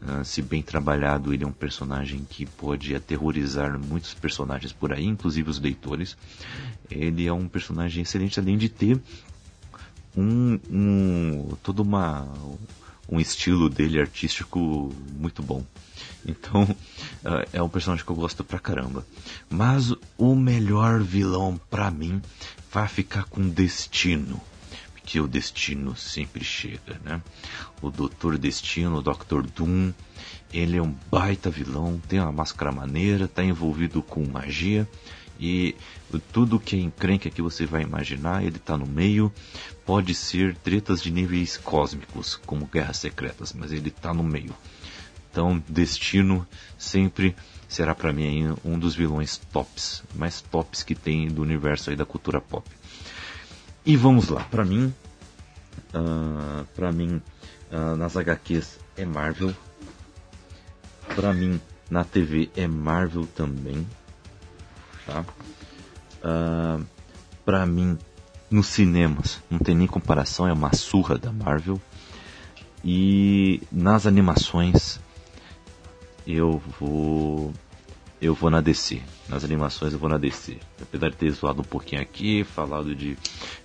Ah, 0.00 0.24
se 0.24 0.40
bem 0.40 0.62
trabalhado, 0.62 1.32
ele 1.32 1.44
é 1.44 1.46
um 1.46 1.52
personagem 1.52 2.26
que 2.28 2.46
pode 2.46 2.94
aterrorizar 2.94 3.78
muitos 3.78 4.14
personagens 4.14 4.72
por 4.72 4.92
aí, 4.92 5.04
inclusive 5.04 5.50
os 5.50 5.60
leitores. 5.60 6.16
Ele 6.90 7.26
é 7.26 7.32
um 7.32 7.46
personagem 7.46 8.02
excelente, 8.02 8.40
além 8.40 8.56
de 8.56 8.68
ter 8.70 8.98
um, 10.16 10.58
um 10.70 11.56
todo 11.62 11.80
uma 11.80 12.28
um 13.08 13.20
estilo 13.20 13.68
dele 13.68 14.00
artístico 14.00 14.92
muito 15.18 15.42
bom. 15.42 15.64
Então 16.24 16.74
ah, 17.24 17.44
é 17.52 17.62
um 17.62 17.68
personagem 17.68 18.04
que 18.04 18.10
eu 18.10 18.16
gosto 18.16 18.42
pra 18.42 18.58
caramba. 18.58 19.06
Mas 19.50 19.94
o 20.16 20.34
melhor 20.34 21.02
vilão 21.02 21.60
pra 21.70 21.90
mim 21.90 22.22
vai 22.70 22.88
ficar 22.88 23.24
com 23.24 23.48
Destino. 23.48 24.40
Porque 24.94 25.20
o 25.20 25.28
Destino 25.28 25.96
sempre 25.96 26.44
chega, 26.44 26.98
né? 27.04 27.20
O 27.82 27.90
Doutor 27.90 28.38
Destino, 28.38 28.98
o 28.98 29.02
Dr. 29.02 29.42
Doom, 29.54 29.92
ele 30.52 30.76
é 30.76 30.82
um 30.82 30.94
baita 31.10 31.50
vilão, 31.50 32.00
tem 32.08 32.20
uma 32.20 32.30
máscara 32.30 32.70
maneira, 32.70 33.26
tá 33.26 33.42
envolvido 33.42 34.00
com 34.00 34.24
magia. 34.24 34.88
E 35.40 35.74
tudo 36.32 36.60
que 36.60 36.76
é 36.76 36.78
encrenca 36.78 37.28
que 37.28 37.42
você 37.42 37.66
vai 37.66 37.82
imaginar, 37.82 38.44
ele 38.44 38.60
tá 38.60 38.76
no 38.76 38.86
meio. 38.86 39.32
Pode 39.84 40.14
ser 40.14 40.54
tretas 40.56 41.02
de 41.02 41.10
níveis 41.10 41.56
cósmicos, 41.56 42.36
como 42.46 42.66
guerras 42.66 42.98
secretas, 42.98 43.52
mas 43.52 43.72
ele 43.72 43.90
tá 43.90 44.14
no 44.14 44.22
meio. 44.22 44.54
Então, 45.30 45.62
Destino 45.68 46.46
sempre 46.78 47.34
será 47.68 47.94
para 47.94 48.12
mim 48.12 48.54
um 48.64 48.78
dos 48.78 48.94
vilões 48.94 49.38
tops, 49.50 50.04
mais 50.14 50.42
tops 50.42 50.82
que 50.82 50.94
tem 50.94 51.28
do 51.28 51.40
universo 51.40 51.90
aí 51.90 51.96
da 51.96 52.04
cultura 52.04 52.40
pop. 52.40 52.68
E 53.84 53.96
vamos 53.96 54.28
lá, 54.28 54.44
para 54.44 54.64
mim, 54.64 54.94
ah, 55.94 56.64
para 56.76 56.92
mim 56.92 57.20
ah, 57.70 57.96
nas 57.96 58.16
HQs 58.16 58.78
é 58.96 59.06
Marvel, 59.06 59.54
para 61.16 61.32
mim 61.32 61.60
na 61.90 62.04
TV 62.04 62.50
é 62.54 62.68
Marvel 62.68 63.26
também, 63.26 63.86
tá? 65.06 65.24
Ah, 66.22 66.78
para 67.44 67.66
mim 67.66 67.98
nos 68.54 68.66
cinemas 68.66 69.40
não 69.50 69.58
tem 69.58 69.74
nem 69.74 69.86
comparação, 69.86 70.46
é 70.46 70.52
uma 70.52 70.74
surra 70.74 71.18
da 71.18 71.32
Marvel. 71.32 71.80
E 72.84 73.62
nas 73.70 74.06
animações 74.06 74.98
eu 76.26 76.60
vou 76.78 77.52
eu 78.20 78.34
vou 78.34 78.50
na 78.50 78.60
DC. 78.60 79.00
Nas 79.28 79.44
animações 79.44 79.92
eu 79.92 79.98
vou 79.98 80.08
na 80.08 80.18
DC. 80.18 80.58
Apesar 80.80 81.10
de 81.10 81.16
ter 81.16 81.30
zoado 81.30 81.62
um 81.62 81.64
pouquinho 81.64 82.00
aqui, 82.00 82.44
falado 82.44 82.94
de 82.94 83.16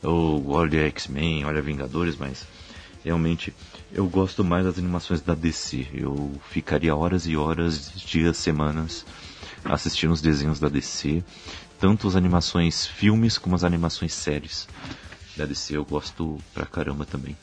oh, 0.03 0.41
olha 0.47 0.88
X-Men, 0.88 1.45
olha 1.45 1.61
Vingadores, 1.61 2.15
mas 2.18 2.45
realmente 3.03 3.53
eu 3.91 4.07
gosto 4.07 4.43
mais 4.43 4.65
das 4.65 4.77
animações 4.77 5.22
da 5.22 5.35
DC. 5.35 5.88
Eu 5.93 6.31
ficaria 6.49 6.95
horas 6.95 7.27
e 7.27 7.38
horas, 7.38 7.91
dias, 7.95 8.38
semanas 8.38 9.05
assistindo 9.64 10.11
os 10.11 10.22
desenhos 10.22 10.59
da 10.59 10.69
DC, 10.69 11.23
tanto 11.79 12.07
as 12.07 12.15
animações 12.15 12.85
filmes 12.85 13.37
como 13.37 13.55
as 13.55 13.63
animações 13.63 14.13
séries 14.13 14.67
da 15.35 15.45
DC 15.45 15.77
eu 15.77 15.85
gosto 15.85 16.37
pra 16.53 16.65
caramba 16.65 17.05
também. 17.05 17.37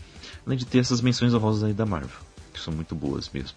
Além 0.45 0.59
de 0.59 0.67
ter 0.67 0.79
essas 0.79 1.01
menções 1.01 1.33
honrosas 1.33 1.63
aí 1.63 1.73
da 1.73 1.87
Marvel, 1.87 2.19
que 2.53 2.61
são 2.61 2.75
muito 2.75 2.95
boas 2.95 3.31
mesmo. 3.31 3.57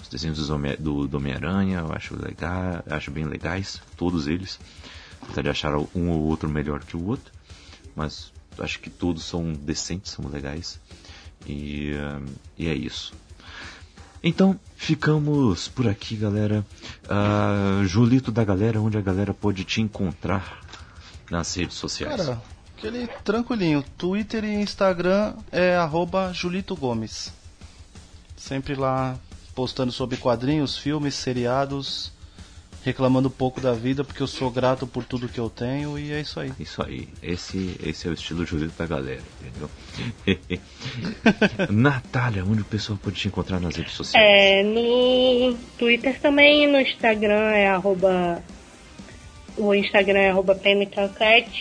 Os 0.00 0.08
desenhos 0.08 0.48
do, 0.78 1.16
Homem-Aranha 1.16 1.78
eu 1.78 1.92
acho 1.92 2.14
legal, 2.20 2.82
acho 2.90 3.10
bem 3.10 3.24
legais, 3.24 3.80
todos 3.96 4.26
eles. 4.26 4.58
Apesar 5.22 5.42
de 5.42 5.48
achar 5.48 5.76
um 5.94 6.10
ou 6.10 6.22
outro 6.24 6.48
melhor 6.48 6.84
que 6.84 6.96
o 6.96 7.06
outro, 7.06 7.32
mas 7.94 8.32
acho 8.58 8.80
que 8.80 8.90
todos 8.90 9.24
são 9.24 9.52
decentes, 9.52 10.12
são 10.12 10.28
legais. 10.28 10.78
E, 11.46 11.92
uh, 11.92 12.24
e 12.58 12.68
é 12.68 12.74
isso. 12.74 13.14
Então, 14.28 14.58
ficamos 14.74 15.68
por 15.68 15.86
aqui, 15.86 16.16
galera. 16.16 16.66
Uh, 17.04 17.86
Julito 17.86 18.32
da 18.32 18.42
galera, 18.42 18.80
onde 18.80 18.98
a 18.98 19.00
galera 19.00 19.32
pode 19.32 19.62
te 19.62 19.80
encontrar 19.80 20.62
nas 21.30 21.54
redes 21.54 21.76
sociais. 21.76 22.16
Cara, 22.16 22.42
aquele 22.76 23.06
tranquilinho. 23.22 23.84
Twitter 23.96 24.42
e 24.42 24.54
Instagram 24.54 25.32
é 25.52 25.76
arroba 25.76 26.32
Julito 26.32 26.74
Gomes. 26.74 27.32
Sempre 28.36 28.74
lá 28.74 29.16
postando 29.54 29.92
sobre 29.92 30.16
quadrinhos, 30.16 30.76
filmes, 30.76 31.14
seriados 31.14 32.10
reclamando 32.86 33.26
um 33.26 33.32
pouco 33.32 33.60
da 33.60 33.72
vida 33.72 34.04
porque 34.04 34.22
eu 34.22 34.28
sou 34.28 34.48
grato 34.48 34.86
por 34.86 35.04
tudo 35.04 35.28
que 35.28 35.40
eu 35.40 35.50
tenho 35.50 35.98
e 35.98 36.12
é 36.12 36.20
isso 36.20 36.38
aí. 36.38 36.52
Isso 36.58 36.80
aí. 36.80 37.08
Esse, 37.20 37.76
esse 37.84 38.06
é 38.06 38.10
o 38.10 38.14
estilo 38.14 38.46
Julito 38.46 38.74
da 38.78 38.86
galera, 38.86 39.22
entendeu? 39.40 39.68
Natália, 41.68 42.44
onde 42.44 42.62
o 42.62 42.64
pessoal 42.64 42.96
pode 43.02 43.16
te 43.16 43.26
encontrar 43.26 43.58
nas 43.58 43.74
redes 43.74 43.92
sociais? 43.92 44.24
É, 44.24 44.62
no 44.62 45.56
Twitter 45.76 46.20
também, 46.20 46.68
no 46.68 46.80
Instagram 46.80 47.50
é 47.50 47.68
arroba. 47.68 48.40
O 49.56 49.74
Instagram 49.74 50.18
é 50.20 50.30
arroba 50.30 50.60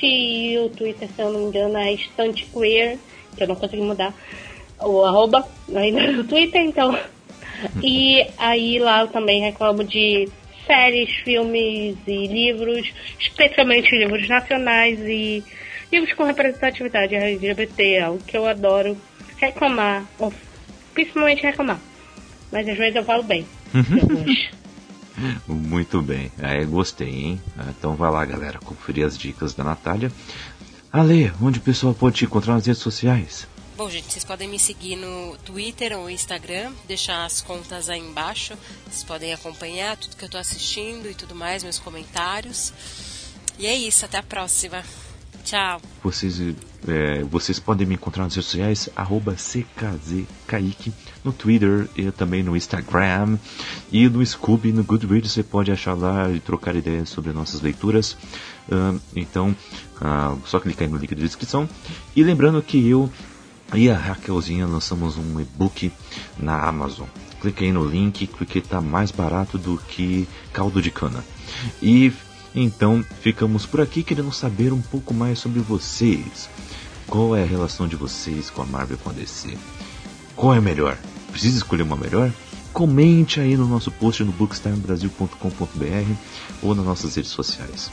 e 0.03 0.57
o 0.60 0.69
Twitter, 0.69 1.10
se 1.10 1.22
eu 1.22 1.31
não 1.31 1.39
me 1.39 1.45
engano, 1.47 1.77
é 1.77 1.95
Queer, 1.95 2.99
que 3.35 3.43
eu 3.43 3.47
não 3.47 3.56
consegui 3.56 3.81
mudar 3.81 4.14
o 4.80 5.03
arroba 5.03 5.47
ainda 5.73 6.11
no 6.11 6.23
Twitter, 6.23 6.61
então. 6.61 6.95
E 7.81 8.27
aí 8.38 8.80
lá 8.80 8.99
eu 9.02 9.07
também 9.07 9.41
reclamo 9.41 9.81
de 9.81 10.27
séries, 10.65 11.09
filmes 11.23 11.97
e 12.07 12.27
livros, 12.27 12.91
especialmente 13.19 13.95
livros 13.95 14.27
nacionais 14.27 14.99
e 14.99 15.43
livros 15.91 16.13
com 16.13 16.23
representatividade 16.23 17.15
LGBT, 17.15 17.99
algo 17.99 18.23
que 18.23 18.37
eu 18.37 18.45
adoro 18.47 18.97
reclamar, 19.37 20.05
ou 20.19 20.33
principalmente 20.93 21.43
reclamar. 21.43 21.79
Mas 22.51 22.67
às 22.67 22.77
vezes 22.77 22.95
eu 22.95 23.03
falo 23.03 23.23
bem. 23.23 23.45
Muito 25.47 26.01
bem, 26.01 26.29
é, 26.39 26.65
gostei, 26.65 27.07
hein? 27.07 27.41
Então 27.69 27.95
vai 27.95 28.11
lá, 28.11 28.25
galera, 28.25 28.59
conferir 28.59 29.05
as 29.05 29.17
dicas 29.17 29.53
da 29.53 29.63
Natália. 29.63 30.11
Ale, 30.91 31.31
onde 31.41 31.59
o 31.59 31.61
pessoal 31.61 31.93
pode 31.93 32.17
te 32.17 32.25
encontrar 32.25 32.53
nas 32.55 32.65
redes 32.65 32.81
sociais? 32.81 33.47
Bom, 33.77 33.89
gente, 33.89 34.10
vocês 34.10 34.23
podem 34.23 34.47
me 34.47 34.57
seguir 34.57 34.95
no 34.95 35.35
Twitter 35.43 35.99
ou 35.99 36.10
Instagram, 36.10 36.72
deixar 36.88 37.26
as 37.26 37.41
contas 37.41 37.89
aí 37.89 37.99
embaixo. 37.99 38.53
Vocês 38.85 39.03
podem 39.03 39.34
acompanhar 39.34 39.97
tudo 39.97 40.15
que 40.15 40.23
eu 40.23 40.27
estou 40.27 40.39
assistindo 40.39 41.10
e 41.10 41.14
tudo 41.14 41.35
mais, 41.35 41.61
meus 41.61 41.77
comentários. 41.77 42.72
E 43.60 43.68
é 43.68 43.76
isso, 43.76 44.06
até 44.06 44.18
a 44.18 44.23
próxima. 44.23 44.81
Tchau. 45.43 45.81
Vocês, 46.02 46.39
é, 46.88 47.22
vocês 47.23 47.60
podem 47.60 47.85
me 47.85 47.95
encontrar 47.95 48.23
nas 48.23 48.34
redes 48.34 48.45
sociais, 48.45 48.89
arroba 48.95 49.35
CKZKaique, 49.35 50.93
no 51.22 51.34
Twitter 51.34 51.89
e 51.97 52.10
também 52.11 52.43
no 52.43 52.56
Instagram. 52.56 53.38
E 53.91 54.07
no 54.07 54.26
Scooby, 54.26 54.72
no 54.72 54.85
Goodreads, 54.85 55.34
você 55.34 55.43
pode 55.43 55.69
achar 55.69 55.95
lá 55.95 56.31
e 56.31 56.39
trocar 56.39 56.77
ideias 56.77 57.10
sobre 57.10 57.34
nossas 57.34 57.60
leituras. 57.60 58.14
Uh, 58.69 59.02
então, 59.14 59.53
uh, 59.97 60.39
só 60.47 60.61
clicar 60.61 60.88
aí 60.88 60.93
no 60.93 60.97
link 60.97 61.14
da 61.14 61.22
descrição. 61.22 61.68
E 62.15 62.23
lembrando 62.23 62.61
que 62.61 62.88
eu 62.88 63.11
e 63.73 63.89
a 63.89 63.97
Raquelzinha 63.97 64.67
lançamos 64.67 65.17
um 65.17 65.39
e-book 65.39 65.91
na 66.37 66.67
Amazon. 66.67 67.07
Clique 67.41 67.65
aí 67.65 67.71
no 67.71 67.85
link 67.85 68.27
porque 68.27 68.59
está 68.59 68.79
mais 68.81 69.11
barato 69.11 69.57
do 69.57 69.77
que 69.77 70.27
caldo 70.53 70.81
de 70.81 70.91
cana. 70.91 71.23
E 71.81 72.11
então 72.55 73.03
ficamos 73.21 73.65
por 73.65 73.81
aqui 73.81 74.03
querendo 74.03 74.31
saber 74.31 74.71
um 74.71 74.81
pouco 74.81 75.13
mais 75.13 75.39
sobre 75.39 75.59
vocês. 75.59 76.49
Qual 77.07 77.35
é 77.35 77.43
a 77.43 77.47
relação 77.47 77.87
de 77.87 77.95
vocês 77.95 78.49
com 78.49 78.61
a 78.61 78.65
Marvel 78.65 78.97
e 78.97 78.99
com 78.99 79.09
a 79.09 79.13
DC? 79.13 79.57
Qual 80.35 80.53
é 80.53 80.61
melhor? 80.61 80.97
Precisa 81.31 81.57
escolher 81.57 81.83
uma 81.83 81.95
melhor? 81.95 82.31
Comente 82.73 83.39
aí 83.39 83.55
no 83.55 83.67
nosso 83.67 83.91
post 83.91 84.23
no 84.23 84.31
bookstimebrasil.com.br 84.31 86.13
ou 86.61 86.75
nas 86.75 86.85
nossas 86.85 87.15
redes 87.15 87.31
sociais. 87.31 87.91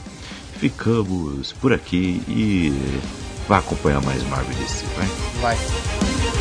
Ficamos 0.57 1.53
por 1.53 1.73
aqui 1.73 2.21
e 2.27 2.73
Vai 3.47 3.59
acompanhar 3.59 4.01
mais 4.03 4.23
Marvel 4.23 4.55
DC, 4.55 4.85
vai? 4.95 5.07
Vai. 5.41 6.32